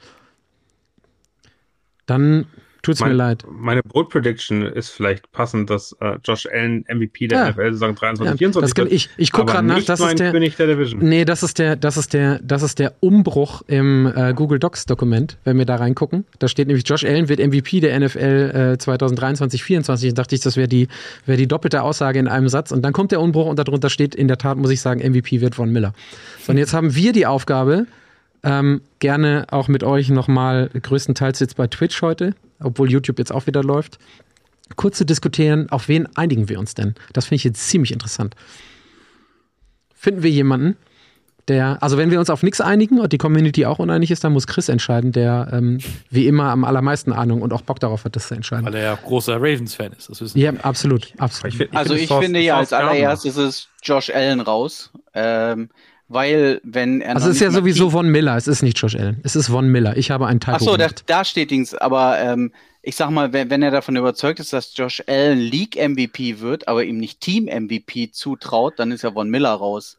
Dann 2.07 2.47
tut's 2.83 3.01
mir 3.01 3.09
Mein- 3.09 3.17
leid. 3.17 3.45
Meine 3.51 3.83
Bold 3.83 4.09
Prediction 4.09 4.63
ist 4.63 4.91
vielleicht 4.91 5.31
passend, 5.33 5.71
dass 5.71 5.95
äh, 6.01 6.17
Josh 6.25 6.47
Allen 6.47 6.85
MVP 6.89 7.29
der 7.29 7.39
Ja. 7.39 7.51
NFL-Saison 7.51 7.95
23, 7.95 8.33
Ja, 8.33 8.37
24 8.37 8.61
das 8.69 8.75
kann, 8.75 8.85
wird, 8.87 8.93
ich 8.95 9.11
ich 9.17 9.33
gucke 9.33 9.53
gerade 9.53 9.67
nach, 9.67 9.83
das 9.83 10.01
ist 10.01 10.19
der. 10.19 10.33
König 10.33 10.57
der 10.57 10.67
Division. 10.67 11.01
Nee, 11.01 11.25
das 11.25 11.43
ist 11.43 11.59
der, 11.59 11.77
das 11.77 11.97
ist 11.97 12.13
der, 12.13 12.39
das 12.43 12.63
ist 12.63 12.79
der 12.79 12.95
Umbruch 13.01 13.63
im 13.67 14.07
äh, 14.15 14.33
Google 14.35 14.59
Docs 14.59 14.87
Dokument, 14.87 15.39
wenn 15.45 15.59
wir 15.59 15.65
da 15.67 15.77
reingucken. 15.77 16.25
Da 16.39 16.49
steht 16.49 16.67
nämlich 16.69 16.89
Josh 16.89 17.05
Allen 17.05 17.29
wird 17.29 17.41
MVP 17.41 17.81
der 17.81 17.99
NFL 17.99 18.73
äh, 18.75 18.79
2023, 18.79 19.63
24. 19.63 20.11
Und 20.11 20.19
dachte 20.19 20.35
ich, 20.35 20.41
das 20.41 20.57
wäre 20.57 20.69
die, 20.69 20.89
wäre 21.27 21.39
die 21.39 21.47
doppelte 21.47 21.83
Aussage 21.83 22.19
in 22.19 22.29
einem 22.29 22.49
Satz. 22.49 22.73
Und 22.73 22.83
dann 22.83 22.93
kommt 22.93 23.13
der 23.13 23.21
Umbruch 23.21 23.47
und 23.47 23.59
darunter 23.59 23.91
steht 23.91 24.15
in 24.15 24.29
der 24.29 24.39
Tat, 24.39 24.57
muss 24.59 24.71
ich 24.71 24.81
sagen, 24.81 25.01
MVP 25.01 25.41
wird 25.41 25.55
von 25.55 25.71
Miller. 25.71 25.93
So, 26.45 26.53
und 26.53 26.59
jetzt 26.59 26.73
haben 26.75 26.95
wir 26.95 27.13
die 27.13 27.27
Aufgabe, 27.27 27.87
ähm, 28.43 28.81
gerne 28.99 29.47
auch 29.51 29.69
mit 29.69 29.83
euch 29.85 30.09
nochmal, 30.11 30.71
größtenteils 30.81 31.41
jetzt 31.41 31.57
bei 31.57 31.67
Twitch 31.67 32.01
heute, 32.03 32.35
obwohl 32.63 32.91
YouTube 32.91 33.19
jetzt 33.19 33.33
auch 33.33 33.47
wieder 33.47 33.63
läuft, 33.63 33.99
kurz 34.77 34.99
zu 34.99 35.05
diskutieren, 35.05 35.69
auf 35.71 35.89
wen 35.89 36.09
einigen 36.17 36.49
wir 36.49 36.59
uns 36.59 36.75
denn? 36.75 36.95
Das 37.13 37.27
finde 37.27 37.37
ich 37.37 37.45
jetzt 37.45 37.69
ziemlich 37.69 37.93
interessant. 37.93 38.35
Finden 39.95 40.23
wir 40.23 40.31
jemanden, 40.31 40.77
der, 41.49 41.83
also 41.83 41.99
wenn 41.99 42.11
wir 42.11 42.21
uns 42.21 42.31
auf 42.31 42.43
nichts 42.43 42.61
einigen 42.61 43.01
und 43.01 43.13
die 43.13 43.19
Community 43.19 43.67
auch 43.67 43.79
uneinig 43.81 44.11
ist, 44.11 44.23
dann 44.23 44.33
muss 44.33 44.47
Chris 44.47 44.69
entscheiden, 44.69 45.11
der 45.13 45.49
ähm, 45.53 45.79
wie 46.09 46.27
immer 46.27 46.45
am 46.51 46.65
allermeisten 46.65 47.13
Ahnung 47.13 47.43
und 47.43 47.53
auch 47.53 47.63
Bock 47.63 47.81
darauf 47.81 48.05
hat, 48.05 48.15
das 48.15 48.29
zu 48.29 48.35
entscheiden. 48.35 48.65
Weil 48.67 48.77
er 48.77 48.83
ja 48.83 48.95
großer 48.95 49.37
Ravens-Fan 49.37 49.93
ist. 49.93 50.09
Das 50.09 50.21
wissen 50.21 50.39
Ja, 50.39 50.53
absolut, 50.63 51.13
absolut. 51.19 51.55
find- 51.57 51.75
Also 51.77 51.91
finde 51.91 52.03
ich 52.03 52.09
Sauce- 52.09 52.25
finde 52.25 52.41
ja 52.41 52.57
als 52.57 52.73
allererstes 52.73 53.37
ist 53.37 53.69
Josh 53.83 54.11
Allen 54.11 54.41
raus. 54.41 54.91
Ähm, 55.13 55.71
weil, 56.11 56.61
wenn 56.65 57.01
er. 57.01 57.15
also 57.15 57.27
noch 57.27 57.31
es 57.31 57.37
ist 57.37 57.43
ja 57.43 57.51
sowieso 57.53 57.89
Von 57.91 58.09
Miller, 58.11 58.37
es 58.37 58.49
ist 58.49 58.63
nicht 58.63 58.77
Josh 58.79 58.97
Allen, 58.97 59.21
es 59.23 59.37
ist 59.37 59.47
Von 59.49 59.69
Miller. 59.69 59.97
Ich 59.97 60.11
habe 60.11 60.27
einen 60.27 60.41
Typo 60.41 60.57
Ach 60.57 60.61
so, 60.61 60.77
da, 60.77 60.89
da 61.07 61.25
steht 61.25 61.51
Dings, 61.53 61.73
aber 61.75 62.19
ähm, 62.19 62.53
ich 62.83 62.97
sag 62.97 63.11
mal, 63.11 63.33
wenn, 63.33 63.49
wenn 63.49 63.63
er 63.63 63.71
davon 63.71 63.95
überzeugt 63.97 64.41
ist, 64.41 64.53
dass 64.53 64.77
Josh 64.77 65.03
Allen 65.07 65.39
League 65.39 65.77
MVP 65.77 66.41
wird, 66.41 66.67
aber 66.67 66.85
ihm 66.85 66.99
nicht 66.99 67.21
Team 67.21 67.45
MVP 67.45 68.11
zutraut, 68.11 68.79
dann 68.79 68.91
ist 68.91 69.03
ja 69.03 69.13
Von 69.13 69.31
Miller 69.31 69.51
raus. 69.53 69.97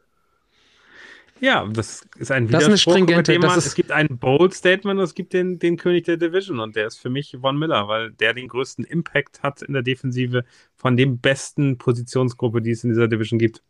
Ja, 1.39 1.65
das 1.73 2.03
ist 2.19 2.31
ein 2.31 2.47
Das 2.47 2.61
ist 2.61 2.67
eine 2.67 2.75
Widerspruch, 2.75 2.93
stringente- 2.97 3.39
man, 3.39 3.57
ist- 3.57 3.65
es 3.65 3.73
gibt 3.75 3.91
ein 3.91 4.07
Bold 4.19 4.53
Statement 4.53 4.99
und 4.99 5.03
es 5.03 5.15
gibt 5.15 5.33
den, 5.33 5.57
den 5.57 5.75
König 5.77 6.03
der 6.05 6.17
Division 6.17 6.59
und 6.59 6.75
der 6.75 6.85
ist 6.88 6.97
für 6.99 7.09
mich 7.09 7.35
Von 7.41 7.57
Miller, 7.57 7.88
weil 7.88 8.11
der 8.11 8.33
den 8.35 8.47
größten 8.47 8.85
Impact 8.85 9.41
hat 9.41 9.61
in 9.63 9.73
der 9.73 9.81
Defensive 9.81 10.43
von 10.75 10.97
dem 10.97 11.17
besten 11.19 11.77
Positionsgruppe, 11.79 12.61
die 12.61 12.71
es 12.71 12.83
in 12.83 12.91
dieser 12.91 13.07
Division 13.07 13.39
gibt. 13.39 13.63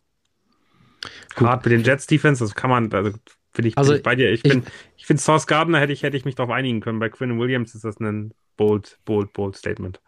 Gerade 1.35 1.69
mit 1.69 1.79
den 1.79 1.85
Jets 1.85 2.07
Defense, 2.07 2.43
das 2.43 2.55
kann 2.55 2.69
man, 2.69 2.91
also 2.93 3.11
finde 3.53 3.69
ich, 3.69 3.79
bin 3.79 3.79
Also 3.79 3.93
ich 3.93 4.01
bei 4.01 4.15
dir. 4.15 4.31
Ich, 4.31 4.43
ich- 4.43 4.47
bin, 4.47 4.65
ich 4.97 5.05
finde 5.05 5.21
Source 5.21 5.47
Gardner 5.47 5.79
hätte 5.79 5.93
ich, 5.93 6.03
hätte 6.03 6.17
ich 6.17 6.25
mich 6.25 6.35
darauf 6.35 6.51
einigen 6.51 6.81
können. 6.81 6.99
Bei 6.99 7.09
Quinn 7.09 7.39
Williams 7.39 7.75
ist 7.75 7.83
das 7.85 7.99
ein 7.99 8.33
bold, 8.57 8.99
bold, 9.05 9.33
bold 9.33 9.55
Statement. 9.55 10.01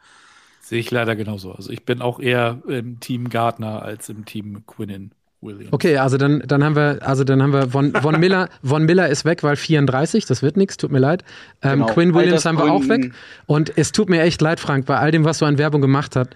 Sehe 0.60 0.80
ich 0.80 0.91
leider 0.91 1.15
genauso. 1.15 1.52
Also 1.52 1.72
ich 1.72 1.84
bin 1.86 2.02
auch 2.02 2.20
eher 2.20 2.61
im 2.68 2.99
Team 2.99 3.30
Gardner 3.30 3.82
als 3.82 4.10
im 4.10 4.26
Team 4.26 4.65
Quinnen 4.65 5.14
Williams. 5.44 5.72
Okay, 5.72 5.98
also 5.98 6.18
dann, 6.18 6.41
dann 6.48 6.64
haben 6.64 6.76
wir, 6.76 6.99
also 7.02 7.24
dann 7.24 7.41
haben 7.44 7.53
wir 7.53 7.70
Von, 7.70 7.91
Von 7.94 8.20
Miller, 8.20 8.49
Von 8.64 8.86
Miller 8.86 9.10
ist 9.10 9.26
weg, 9.26 9.44
weil 9.44 9.56
34, 9.56 10.26
das 10.26 10.41
wird 10.41 10.57
nichts, 10.57 10.78
tut 10.78 10.91
mir 10.91 10.99
leid. 10.99 11.24
Ähm, 11.61 11.74
Genau. 11.84 11.88
Quinn 11.88 12.14
Williams 12.14 12.45
haben 12.45 12.57
wir 12.57 12.72
auch 12.72 12.88
weg. 12.88 13.11
Und 13.45 13.74
es 13.78 13.91
tut 13.91 14.10
mir 14.10 14.22
echt 14.22 14.41
leid, 14.41 14.60
Frank, 14.60 14.86
bei 14.86 14.98
all 14.98 15.11
dem, 15.11 15.26
was 15.26 15.40
du 15.40 15.45
an 15.45 15.57
Werbung 15.57 15.82
gemacht 15.82 16.15
hast. 16.15 16.30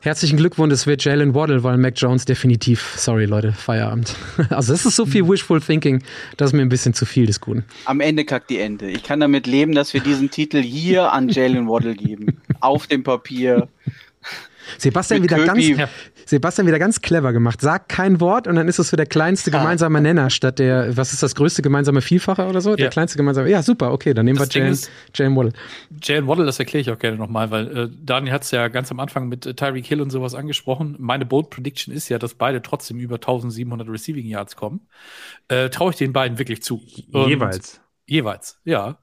Herzlichen 0.00 0.36
Glückwunsch, 0.36 0.72
es 0.72 0.86
wird 0.86 1.04
Jalen 1.04 1.34
Waddle, 1.34 1.62
weil 1.64 1.76
Mac 1.76 1.94
Jones 1.96 2.24
definitiv, 2.24 2.94
sorry 2.96 3.24
Leute, 3.26 3.52
Feierabend. 3.52 4.14
Also 4.50 4.72
es 4.72 4.86
ist 4.86 4.96
so 4.96 5.04
viel 5.06 5.28
Wishful 5.28 5.60
Thinking, 5.60 6.02
das 6.36 6.50
ist 6.50 6.52
mir 6.54 6.62
ein 6.62 6.68
bisschen 6.68 6.94
zu 6.94 7.04
viel 7.04 7.26
des 7.26 7.40
Guten. 7.40 7.64
Am 7.84 8.00
Ende 8.00 8.24
kackt 8.24 8.48
die 8.48 8.58
Ente. 8.58 8.86
Ich 8.86 9.02
kann 9.02 9.20
damit 9.20 9.46
leben, 9.46 9.74
dass 9.74 9.92
wir 9.92 10.00
diesen 10.00 10.30
Titel 10.30 10.62
hier 10.62 11.12
an 11.12 11.28
Jalen 11.28 11.68
Waddle 11.68 11.94
geben. 11.94 12.40
Auf 12.60 12.86
dem 12.86 13.02
Papier. 13.02 13.68
Sebastian 14.78 15.22
wieder, 15.22 15.36
ganz, 15.44 15.66
Köpi. 15.66 15.84
Sebastian 16.24 16.66
wieder 16.66 16.78
ganz 16.78 17.00
clever 17.00 17.32
gemacht. 17.32 17.60
Sag 17.60 17.88
kein 17.88 18.20
Wort 18.20 18.46
und 18.46 18.56
dann 18.56 18.68
ist 18.68 18.78
es 18.78 18.88
so 18.90 18.96
der 18.96 19.06
kleinste 19.06 19.50
gemeinsame 19.50 20.00
Nenner 20.00 20.30
statt 20.30 20.58
der, 20.58 20.96
was 20.96 21.12
ist 21.12 21.22
das 21.22 21.34
größte 21.34 21.62
gemeinsame 21.62 22.00
Vielfache 22.02 22.46
oder 22.46 22.60
so? 22.60 22.74
Der 22.76 22.86
Ja. 22.86 22.90
kleinste 22.90 23.16
gemeinsame. 23.16 23.48
Ja, 23.50 23.62
super, 23.62 23.92
okay, 23.92 24.14
dann 24.14 24.24
nehmen 24.24 24.38
Das 24.38 24.52
wir 24.54 24.60
Jalen, 24.60 24.72
ist- 24.72 24.90
Jalen 25.14 25.36
Waddle. 25.36 25.52
Jalen 26.02 26.26
Waddle, 26.26 26.46
das 26.46 26.58
erkläre 26.58 26.80
ich 26.82 26.90
auch 26.90 26.98
gerne 26.98 27.16
nochmal, 27.16 27.50
weil 27.50 27.76
äh, 27.76 27.88
Daniel 28.04 28.32
hat 28.32 28.42
es 28.44 28.50
ja 28.50 28.68
ganz 28.68 28.90
am 28.90 29.00
Anfang 29.00 29.28
mit 29.28 29.46
äh, 29.46 29.54
Tyreek 29.54 29.86
Hill 29.86 30.00
und 30.00 30.10
sowas 30.10 30.34
angesprochen. 30.34 30.96
Meine 30.98 31.26
Bold 31.26 31.50
Prediction 31.50 31.94
ist 31.94 32.08
ja, 32.08 32.18
dass 32.18 32.34
beide 32.34 32.62
trotzdem 32.62 32.98
über 32.98 33.16
1700 33.16 33.88
Receiving 33.88 34.26
Yards 34.26 34.56
kommen. 34.56 34.80
Äh, 35.48 35.70
Traue 35.70 35.90
ich 35.90 35.96
den 35.96 36.12
beiden 36.12 36.38
wirklich 36.38 36.62
zu. 36.62 36.82
Und- 37.12 37.28
Jeweils. 37.28 37.80
Jeweils, 38.06 38.58
ja. 38.64 38.98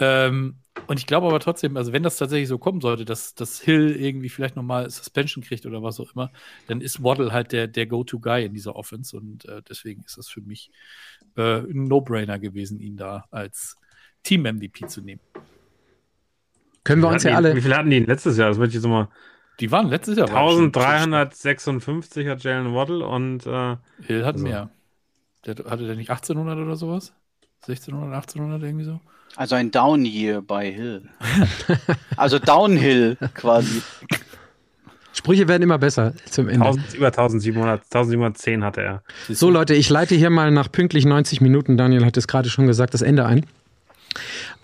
Ähm, 0.00 0.56
und 0.86 0.98
ich 0.98 1.06
glaube 1.06 1.26
aber 1.26 1.40
trotzdem, 1.40 1.76
also 1.76 1.92
wenn 1.92 2.02
das 2.02 2.16
tatsächlich 2.16 2.48
so 2.48 2.58
kommen 2.58 2.80
sollte, 2.80 3.04
dass, 3.04 3.34
dass 3.34 3.60
Hill 3.60 3.94
irgendwie 3.96 4.28
vielleicht 4.28 4.56
nochmal 4.56 4.88
Suspension 4.90 5.42
kriegt 5.44 5.66
oder 5.66 5.82
was 5.82 6.00
auch 6.00 6.14
immer, 6.14 6.30
dann 6.66 6.80
ist 6.80 7.02
Waddle 7.02 7.32
halt 7.32 7.52
der, 7.52 7.66
der 7.66 7.86
Go-To-Guy 7.86 8.44
in 8.46 8.54
dieser 8.54 8.76
Offense 8.76 9.16
und 9.16 9.44
äh, 9.46 9.62
deswegen 9.68 10.02
ist 10.04 10.16
das 10.18 10.28
für 10.28 10.40
mich 10.40 10.70
äh, 11.36 11.58
ein 11.60 11.84
No-Brainer 11.84 12.38
gewesen, 12.38 12.80
ihn 12.80 12.96
da 12.96 13.24
als 13.30 13.76
Team-MVP 14.22 14.86
zu 14.86 15.00
nehmen. 15.02 15.20
Können 16.84 17.02
wir 17.02 17.08
uns 17.08 17.22
ja 17.22 17.34
alle. 17.36 17.54
Wie 17.54 17.60
viel 17.60 17.74
hatten 17.74 17.90
die 17.90 18.00
letztes 18.00 18.38
Jahr? 18.38 18.48
Das 18.48 18.56
würde 18.58 18.68
ich 18.68 18.74
jetzt 18.74 18.86
mal. 18.86 19.08
Die 19.60 19.70
waren 19.70 19.88
letztes 19.88 20.16
Jahr. 20.16 20.30
waren 20.32 20.72
schon- 20.72 20.82
1356 20.82 22.26
hat 22.28 22.42
Jalen 22.42 22.72
Waddle 22.74 23.06
und 23.06 23.46
äh, 23.46 23.76
Hill 24.06 24.24
hat 24.24 24.34
Also- 24.36 24.44
mehr. 24.46 24.70
Der, 25.46 25.54
hatte 25.70 25.86
der 25.86 25.96
nicht 25.96 26.10
1800 26.10 26.58
oder 26.58 26.76
sowas? 26.76 27.12
1600, 27.62 28.12
1800 28.14 28.62
irgendwie 28.62 28.84
so? 28.84 29.00
Also 29.38 29.54
ein 29.54 29.70
Down 29.70 30.04
Year 30.04 30.42
bei 30.42 30.68
Hill. 30.68 31.02
Also 32.16 32.40
Downhill 32.40 33.16
quasi. 33.34 33.82
Sprüche 35.12 35.46
werden 35.46 35.62
immer 35.62 35.78
besser 35.78 36.12
zum 36.28 36.48
Ende. 36.48 36.66
1000, 36.66 36.94
über 36.94 37.06
1700, 37.06 37.82
1710 37.84 38.64
hatte 38.64 38.80
er. 38.80 39.02
So 39.28 39.48
Leute, 39.48 39.76
ich 39.76 39.88
leite 39.90 40.16
hier 40.16 40.30
mal 40.30 40.50
nach 40.50 40.72
pünktlich 40.72 41.04
90 41.04 41.40
Minuten, 41.40 41.76
Daniel 41.76 42.04
hat 42.04 42.16
es 42.16 42.26
gerade 42.26 42.50
schon 42.50 42.66
gesagt, 42.66 42.94
das 42.94 43.02
Ende 43.02 43.26
ein. 43.26 43.46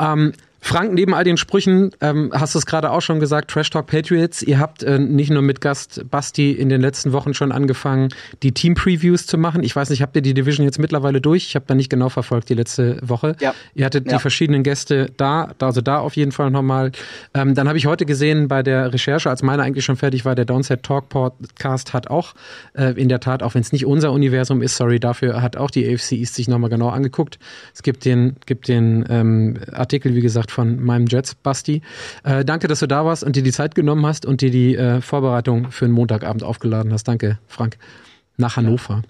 Ähm, 0.00 0.32
Frank, 0.66 0.94
neben 0.94 1.12
all 1.12 1.24
den 1.24 1.36
Sprüchen, 1.36 1.90
ähm, 2.00 2.30
hast 2.34 2.54
du 2.54 2.58
es 2.58 2.64
gerade 2.64 2.90
auch 2.90 3.02
schon 3.02 3.20
gesagt, 3.20 3.50
Trash 3.50 3.68
Talk 3.68 3.86
Patriots, 3.86 4.42
ihr 4.42 4.58
habt 4.58 4.82
äh, 4.82 4.98
nicht 4.98 5.28
nur 5.30 5.42
mit 5.42 5.60
Gast 5.60 6.06
Basti 6.10 6.52
in 6.52 6.70
den 6.70 6.80
letzten 6.80 7.12
Wochen 7.12 7.34
schon 7.34 7.52
angefangen, 7.52 8.08
die 8.42 8.52
Team-Previews 8.52 9.26
zu 9.26 9.36
machen. 9.36 9.62
Ich 9.62 9.76
weiß 9.76 9.90
nicht, 9.90 10.00
habt 10.00 10.16
ihr 10.16 10.22
die 10.22 10.32
Division 10.32 10.64
jetzt 10.64 10.78
mittlerweile 10.78 11.20
durch? 11.20 11.44
Ich 11.48 11.54
habe 11.54 11.66
da 11.68 11.74
nicht 11.74 11.90
genau 11.90 12.08
verfolgt 12.08 12.48
die 12.48 12.54
letzte 12.54 12.96
Woche. 13.02 13.36
Ja. 13.40 13.54
Ihr 13.74 13.84
hattet 13.84 14.06
die 14.06 14.12
Ja. 14.12 14.18
verschiedenen 14.18 14.62
Gäste 14.62 15.10
da, 15.18 15.52
also 15.60 15.82
da 15.82 15.98
auf 15.98 16.16
jeden 16.16 16.32
Fall 16.32 16.50
nochmal. 16.50 16.92
Ähm, 17.34 17.54
dann 17.54 17.68
habe 17.68 17.76
ich 17.76 17.84
heute 17.84 18.06
gesehen 18.06 18.48
bei 18.48 18.62
der 18.62 18.90
Recherche, 18.94 19.28
als 19.28 19.42
meine 19.42 19.62
eigentlich 19.62 19.84
schon 19.84 19.96
fertig 19.96 20.24
war, 20.24 20.34
der 20.34 20.46
Downset 20.46 20.82
Talk 20.82 21.10
Podcast 21.10 21.92
hat 21.92 22.08
auch 22.08 22.32
äh, 22.72 22.98
in 22.98 23.10
der 23.10 23.20
Tat, 23.20 23.42
auch 23.42 23.52
wenn 23.52 23.60
es 23.60 23.70
nicht 23.72 23.84
unser 23.84 24.12
Universum 24.12 24.62
ist, 24.62 24.78
sorry 24.78 24.98
dafür, 24.98 25.42
hat 25.42 25.58
auch 25.58 25.70
die 25.70 25.86
AFC 25.86 26.12
East 26.12 26.36
sich 26.36 26.48
nochmal 26.48 26.70
genau 26.70 26.88
angeguckt. 26.88 27.38
Es 27.74 27.82
gibt 27.82 28.06
den, 28.06 28.36
gibt 28.46 28.68
den 28.68 29.04
ähm, 29.10 29.58
Artikel, 29.70 30.14
wie 30.14 30.22
gesagt, 30.22 30.53
von 30.54 30.82
meinem 30.82 31.06
Jets 31.06 31.34
Basti. 31.34 31.82
Äh, 32.22 32.44
danke, 32.44 32.68
dass 32.68 32.80
du 32.80 32.86
da 32.86 33.04
warst 33.04 33.24
und 33.24 33.36
dir 33.36 33.42
die 33.42 33.52
Zeit 33.52 33.74
genommen 33.74 34.06
hast 34.06 34.24
und 34.24 34.40
dir 34.40 34.50
die 34.50 34.76
äh, 34.76 35.00
Vorbereitung 35.00 35.70
für 35.70 35.84
einen 35.84 35.94
Montagabend 35.94 36.42
aufgeladen 36.42 36.92
hast. 36.92 37.04
Danke, 37.04 37.38
Frank. 37.48 37.76
Nach 38.36 38.56
Hannover. 38.56 39.02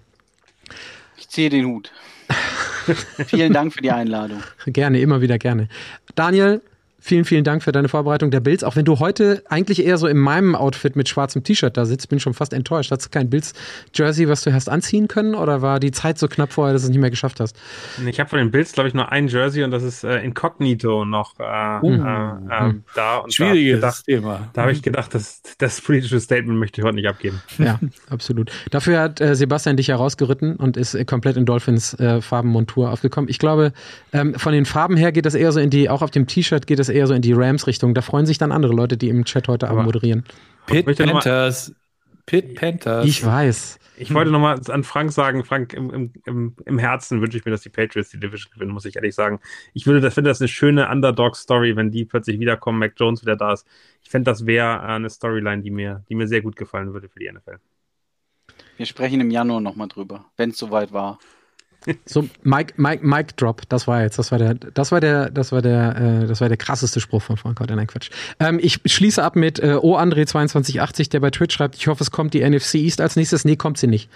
Ich 1.17 1.29
ziehe 1.29 1.51
den 1.51 1.67
Hut. 1.67 1.93
Vielen 3.27 3.53
Dank 3.53 3.73
für 3.73 3.81
die 3.81 3.91
Einladung. 3.91 4.43
Gerne, 4.67 5.01
immer 5.01 5.21
wieder 5.21 5.39
gerne. 5.39 5.69
Daniel, 6.15 6.61
vielen, 7.05 7.27
vielen 7.27 7.45
Dank 7.45 7.63
für 7.63 7.71
deine 7.71 7.91
Vorbereitung 7.91 8.31
der 8.31 8.41
Bills. 8.41 8.65
Auch 8.65 8.77
wenn 8.77 8.87
du 8.87 8.99
heute 8.99 9.43
eigentlich 9.51 9.85
eher 9.85 9.99
so 9.99 10.07
in 10.07 10.17
meinem 10.17 10.55
Outfit 10.55 10.97
mit 10.97 11.07
schwarzem 11.07 11.45
T-Shirt 11.45 11.77
da 11.77 11.85
sitzt, 11.85 12.09
bin 12.09 12.19
schon 12.19 12.33
fast 12.33 12.55
enttäuscht. 12.55 12.91
Hast 12.91 13.05
du 13.05 13.11
kein 13.11 13.29
Bills-Jersey, 13.29 14.27
was 14.27 14.43
du 14.43 14.55
hast 14.55 14.71
anziehen 14.71 15.07
können? 15.07 15.35
Oder 15.35 15.61
war 15.61 15.81
die 15.81 15.91
Zeit 15.91 16.19
so 16.19 16.29
knapp 16.29 16.55
vorher, 16.55 16.73
dass 16.73 16.83
du 16.83 16.87
es 16.87 16.91
nicht 16.91 17.01
mehr 17.01 17.11
geschafft 17.11 17.41
hast? 17.41 17.57
Ich 18.07 18.19
habe 18.19 18.31
von 18.31 18.39
den 18.39 18.51
Bills, 18.51 18.73
glaube 18.73 18.89
ich, 18.89 18.95
nur 18.95 19.13
ein 19.13 19.29
Jersey 19.29 19.65
und 19.65 19.71
das 19.71 19.83
ist 19.83 20.03
äh, 20.03 20.21
Incognito 20.21 21.05
noch 21.05 21.39
äh, 21.39 21.43
uh. 21.83 21.93
äh, 21.93 22.69
äh, 22.71 22.75
da. 22.95 23.17
Und 23.19 23.35
Schwieriges 23.35 23.81
da 23.81 23.89
gedacht, 23.89 24.05
Thema. 24.07 24.49
Da 24.55 24.63
habe 24.63 24.73
ich 24.73 24.81
gedacht, 24.81 25.15
das, 25.15 25.43
das 25.59 25.83
politische 25.83 26.19
Statement 26.21 26.59
möchte 26.59 26.81
ich 26.81 26.87
heute 26.87 26.95
nicht 26.95 27.09
abgeben. 27.09 27.43
Ja, 27.59 27.81
absolut. 28.09 28.51
Dafür 28.71 29.01
hat 29.01 29.21
äh, 29.21 29.37
Sebastian 29.37 29.77
dich 29.77 29.89
herausgeritten 29.89 30.57
und 30.57 30.79
ist 30.79 30.95
äh, 30.95 31.05
komplett 31.05 31.37
in 31.37 31.45
Dolphins 31.45 31.93
äh, 32.01 32.23
Farbenmontur 32.23 32.91
aufgekommen. 32.91 33.29
Ich 33.29 33.39
glaube, 33.39 33.75
ähm, 34.15 34.35
von 34.37 34.55
den 34.55 34.65
Farben 34.65 34.97
her 34.97 35.13
geht 35.13 35.27
das 35.27 35.35
eher 35.35 35.53
so 35.53 35.61
in 35.61 35.69
die, 35.69 35.91
auch 35.91 36.01
auf 36.01 36.11
dem 36.11 36.27
T-Shirt 36.27 36.67
geht 36.67 36.79
das 36.79 36.94
eher 36.95 37.07
so 37.07 37.15
in 37.15 37.23
die 37.23 37.33
Rams-Richtung. 37.33 37.95
Da 37.95 38.01
freuen 38.01 38.27
sich 38.27 38.39
dann 38.39 38.53
andere 38.53 38.73
Leute, 38.73 38.97
die 38.97 39.09
im 39.09 39.25
Chat 39.25 39.49
heute 39.49 39.69
Abend 39.69 39.85
moderieren. 39.85 40.25
Pit 40.67 40.87
Panthers. 40.97 41.75
Pit 42.27 42.55
Panthers. 42.55 43.07
Ich 43.07 43.25
weiß. 43.25 43.79
Ich 43.97 44.13
wollte 44.13 44.31
nochmal 44.31 44.61
an 44.69 44.83
Frank 44.83 45.13
sagen, 45.13 45.45
Frank, 45.45 45.73
im, 45.73 46.13
im, 46.25 46.57
im 46.65 46.79
Herzen 46.79 47.21
wünsche 47.21 47.39
ich 47.39 47.45
mir, 47.45 47.53
dass 47.53 47.61
die 47.61 47.69
Patriots 47.69 48.11
die 48.11 48.19
Division 48.19 48.53
gewinnen, 48.53 48.73
muss 48.73 48.85
ich 48.87 48.97
ehrlich 48.97 49.15
sagen. 49.15 49.41
Ich 49.73 49.87
würde, 49.87 50.01
das 50.01 50.15
finde 50.15 50.31
das 50.31 50.41
eine 50.41 50.49
schöne 50.49 50.89
Underdog-Story, 50.89 51.77
wenn 51.77 51.91
die 51.91 52.05
plötzlich 52.05 52.41
wiederkommen, 52.41 52.81
Mac 52.81 52.95
Jones 52.97 53.23
wieder 53.23 53.37
da 53.37 53.53
ist. 53.53 53.67
Ich 54.03 54.11
fände, 54.11 54.31
das 54.31 54.47
wäre 54.47 54.81
eine 54.81 55.11
Storyline, 55.11 55.63
die 55.63 55.71
mir, 55.71 56.03
die 56.09 56.17
mir 56.17 56.27
sehr 56.27 56.43
gut 56.43 56.57
gefallen 56.57 56.93
würde 56.93 57.09
für 57.09 57.21
die 57.21 57.31
NFL. 57.31 57.59
Wir 58.77 58.87
sprechen 58.87 59.21
im 59.21 59.31
Januar 59.31 59.61
nochmal 59.61 59.89
drüber, 59.89 60.25
wenn 60.37 60.51
es 60.51 60.59
soweit 60.59 60.93
war. 60.93 61.19
So, 62.07 62.29
Mike, 62.43 62.75
Mike, 62.77 63.07
Mike 63.07 63.35
Drop, 63.37 63.63
das 63.69 63.87
war 63.87 64.03
jetzt, 64.03 64.19
das 64.19 64.33
war 64.33 64.39
der, 64.39 64.55
das 64.55 64.93
war 64.93 65.01
der, 65.01 65.31
das 65.31 65.53
war 65.53 65.61
der, 65.63 66.23
äh, 66.23 66.27
das 66.27 66.41
war 66.41 66.49
der 66.49 66.57
krasseste 66.57 67.01
Spruch 67.01 67.23
von 67.23 67.37
Frank 67.37 67.61
heute. 67.61 67.77
Nein, 67.77 67.87
Quatsch. 67.87 68.11
Ähm, 68.41 68.59
ich 68.63 68.81
schließe 68.87 69.23
ab 69.23 69.37
mit 69.37 69.59
äh, 69.59 69.79
O 69.81 69.97
André 69.97 70.27
2280, 70.27 71.11
der 71.11 71.21
bei 71.21 71.31
Twitch 71.31 71.55
schreibt, 71.55 71.77
ich 71.77 71.87
hoffe, 71.89 72.03
es 72.03 72.11
kommt 72.11 72.35
die 72.35 72.49
NFC 72.49 72.77
East 72.77 73.01
als 73.01 73.17
nächstes. 73.17 73.45
Nee, 73.45 73.57
kommt 73.57 73.79
sie 73.79 73.87
nicht. 73.87 74.09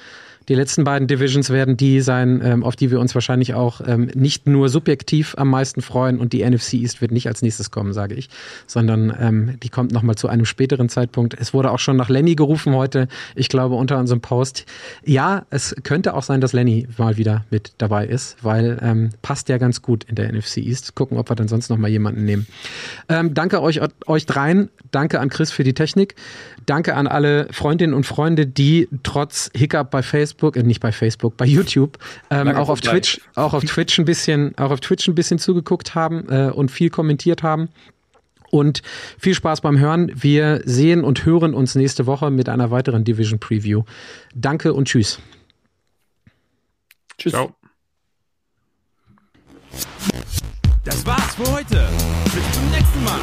Die 0.49 0.55
letzten 0.55 0.85
beiden 0.85 1.07
Divisions 1.07 1.51
werden 1.51 1.77
die 1.77 2.01
sein, 2.01 2.41
ähm, 2.43 2.65
auf 2.65 2.75
die 2.75 2.91
wir 2.91 3.01
uns 3.01 3.15
wahrscheinlich 3.15 3.53
auch 3.53 3.83
ähm, 3.87 4.11
nicht 4.15 4.47
nur 4.47 4.71
subjektiv 4.71 5.35
am 5.37 5.51
meisten 5.51 5.83
freuen 5.83 6.19
und 6.19 6.33
die 6.33 6.49
NFC 6.49 6.75
East 6.75 7.03
wird 7.03 7.13
nicht 7.13 7.29
als 7.29 7.43
nächstes 7.43 7.71
kommen, 7.71 7.93
sage 7.93 8.15
ich, 8.15 8.31
sondern 8.67 9.15
ähm, 9.21 9.61
die 9.63 9.69
kommt 9.69 9.93
nochmal 9.93 10.15
zu 10.15 10.27
einem 10.29 10.47
späteren 10.47 10.89
Zeitpunkt. 10.89 11.35
Es 11.39 11.53
wurde 11.53 11.71
auch 11.71 11.79
schon 11.79 11.97
nach 11.97 12.09
Lenny 12.09 12.35
gerufen 12.35 12.75
heute, 12.75 13.09
ich 13.35 13.51
glaube 13.51 13.75
unter 13.75 13.99
unserem 13.99 14.23
Post. 14.23 14.65
Ja, 15.05 15.45
es 15.51 15.77
könnte 15.83 16.15
auch 16.15 16.23
sein, 16.23 16.41
dass 16.41 16.55
Lenny 16.55 16.89
mal 16.97 17.19
wieder 17.19 17.45
mit 17.51 17.73
dabei 17.77 18.07
ist, 18.07 18.37
weil 18.43 18.79
ähm, 18.81 19.11
passt 19.21 19.51
ja 19.51 19.59
ganz 19.59 19.83
gut 19.83 20.05
in 20.05 20.15
der 20.15 20.33
NFC 20.33 20.59
East. 20.59 20.95
Gucken, 20.95 21.19
ob 21.19 21.31
wir 21.31 21.37
dann 21.37 21.49
sonst 21.49 21.69
nochmal 21.69 21.91
jemanden 21.91 22.25
nehmen. 22.25 22.47
Ähm, 23.11 23.35
danke 23.35 23.61
euch, 23.61 23.81
euch 24.07 24.25
dreien. 24.25 24.71
Danke 24.91 25.21
an 25.21 25.29
Chris 25.29 25.51
für 25.51 25.65
die 25.65 25.75
Technik. 25.75 26.15
Danke 26.65 26.95
an 26.95 27.07
alle 27.07 27.49
Freundinnen 27.51 27.93
und 27.93 28.07
Freunde, 28.07 28.47
die 28.47 28.89
trotz 29.03 29.51
Hiccup 29.55 29.91
bei 29.91 30.03
Facebook, 30.03 30.38
äh, 30.43 30.63
nicht 30.63 30.81
bei 30.81 30.93
Facebook, 30.93 31.37
bei 31.37 31.47
YouTube, 31.47 31.99
ähm, 32.31 32.49
auch 32.49 32.69
auf 32.69 32.81
Twitch, 32.81 33.21
auch 33.35 33.55
auf 33.55 33.65
Twitch 33.65 33.99
ein 33.99 34.05
bisschen, 34.05 34.57
auch 34.59 34.71
auf 34.71 34.81
Twitch 34.81 35.09
ein 35.09 35.15
bisschen 35.15 35.39
zugeguckt 35.39 35.95
haben 35.95 36.29
äh, 36.29 36.51
und 36.51 36.71
viel 36.71 36.91
kommentiert 36.91 37.43
haben. 37.43 37.69
Und 38.51 38.81
viel 39.19 39.35
Spaß 39.35 39.61
beim 39.61 39.79
Hören. 39.79 40.11
Wir 40.15 40.63
sehen 40.65 41.05
und 41.05 41.27
hören 41.27 41.53
uns 41.53 41.75
nächste 41.75 42.07
Woche 42.07 42.31
mit 42.31 42.49
einer 42.49 42.71
weiteren 42.71 43.05
Division 43.05 43.39
Preview. 43.39 43.83
Danke 44.35 44.73
und 44.73 44.89
tschüss. 44.89 45.21
Tschüss. 47.19 47.33
Ciao. 47.33 47.55
Das 50.85 51.05
war's 51.05 51.35
für 51.35 51.53
heute. 51.53 51.89
Bis 52.25 52.53
zum 52.53 52.71
nächsten 52.71 53.05
Mal. 53.05 53.21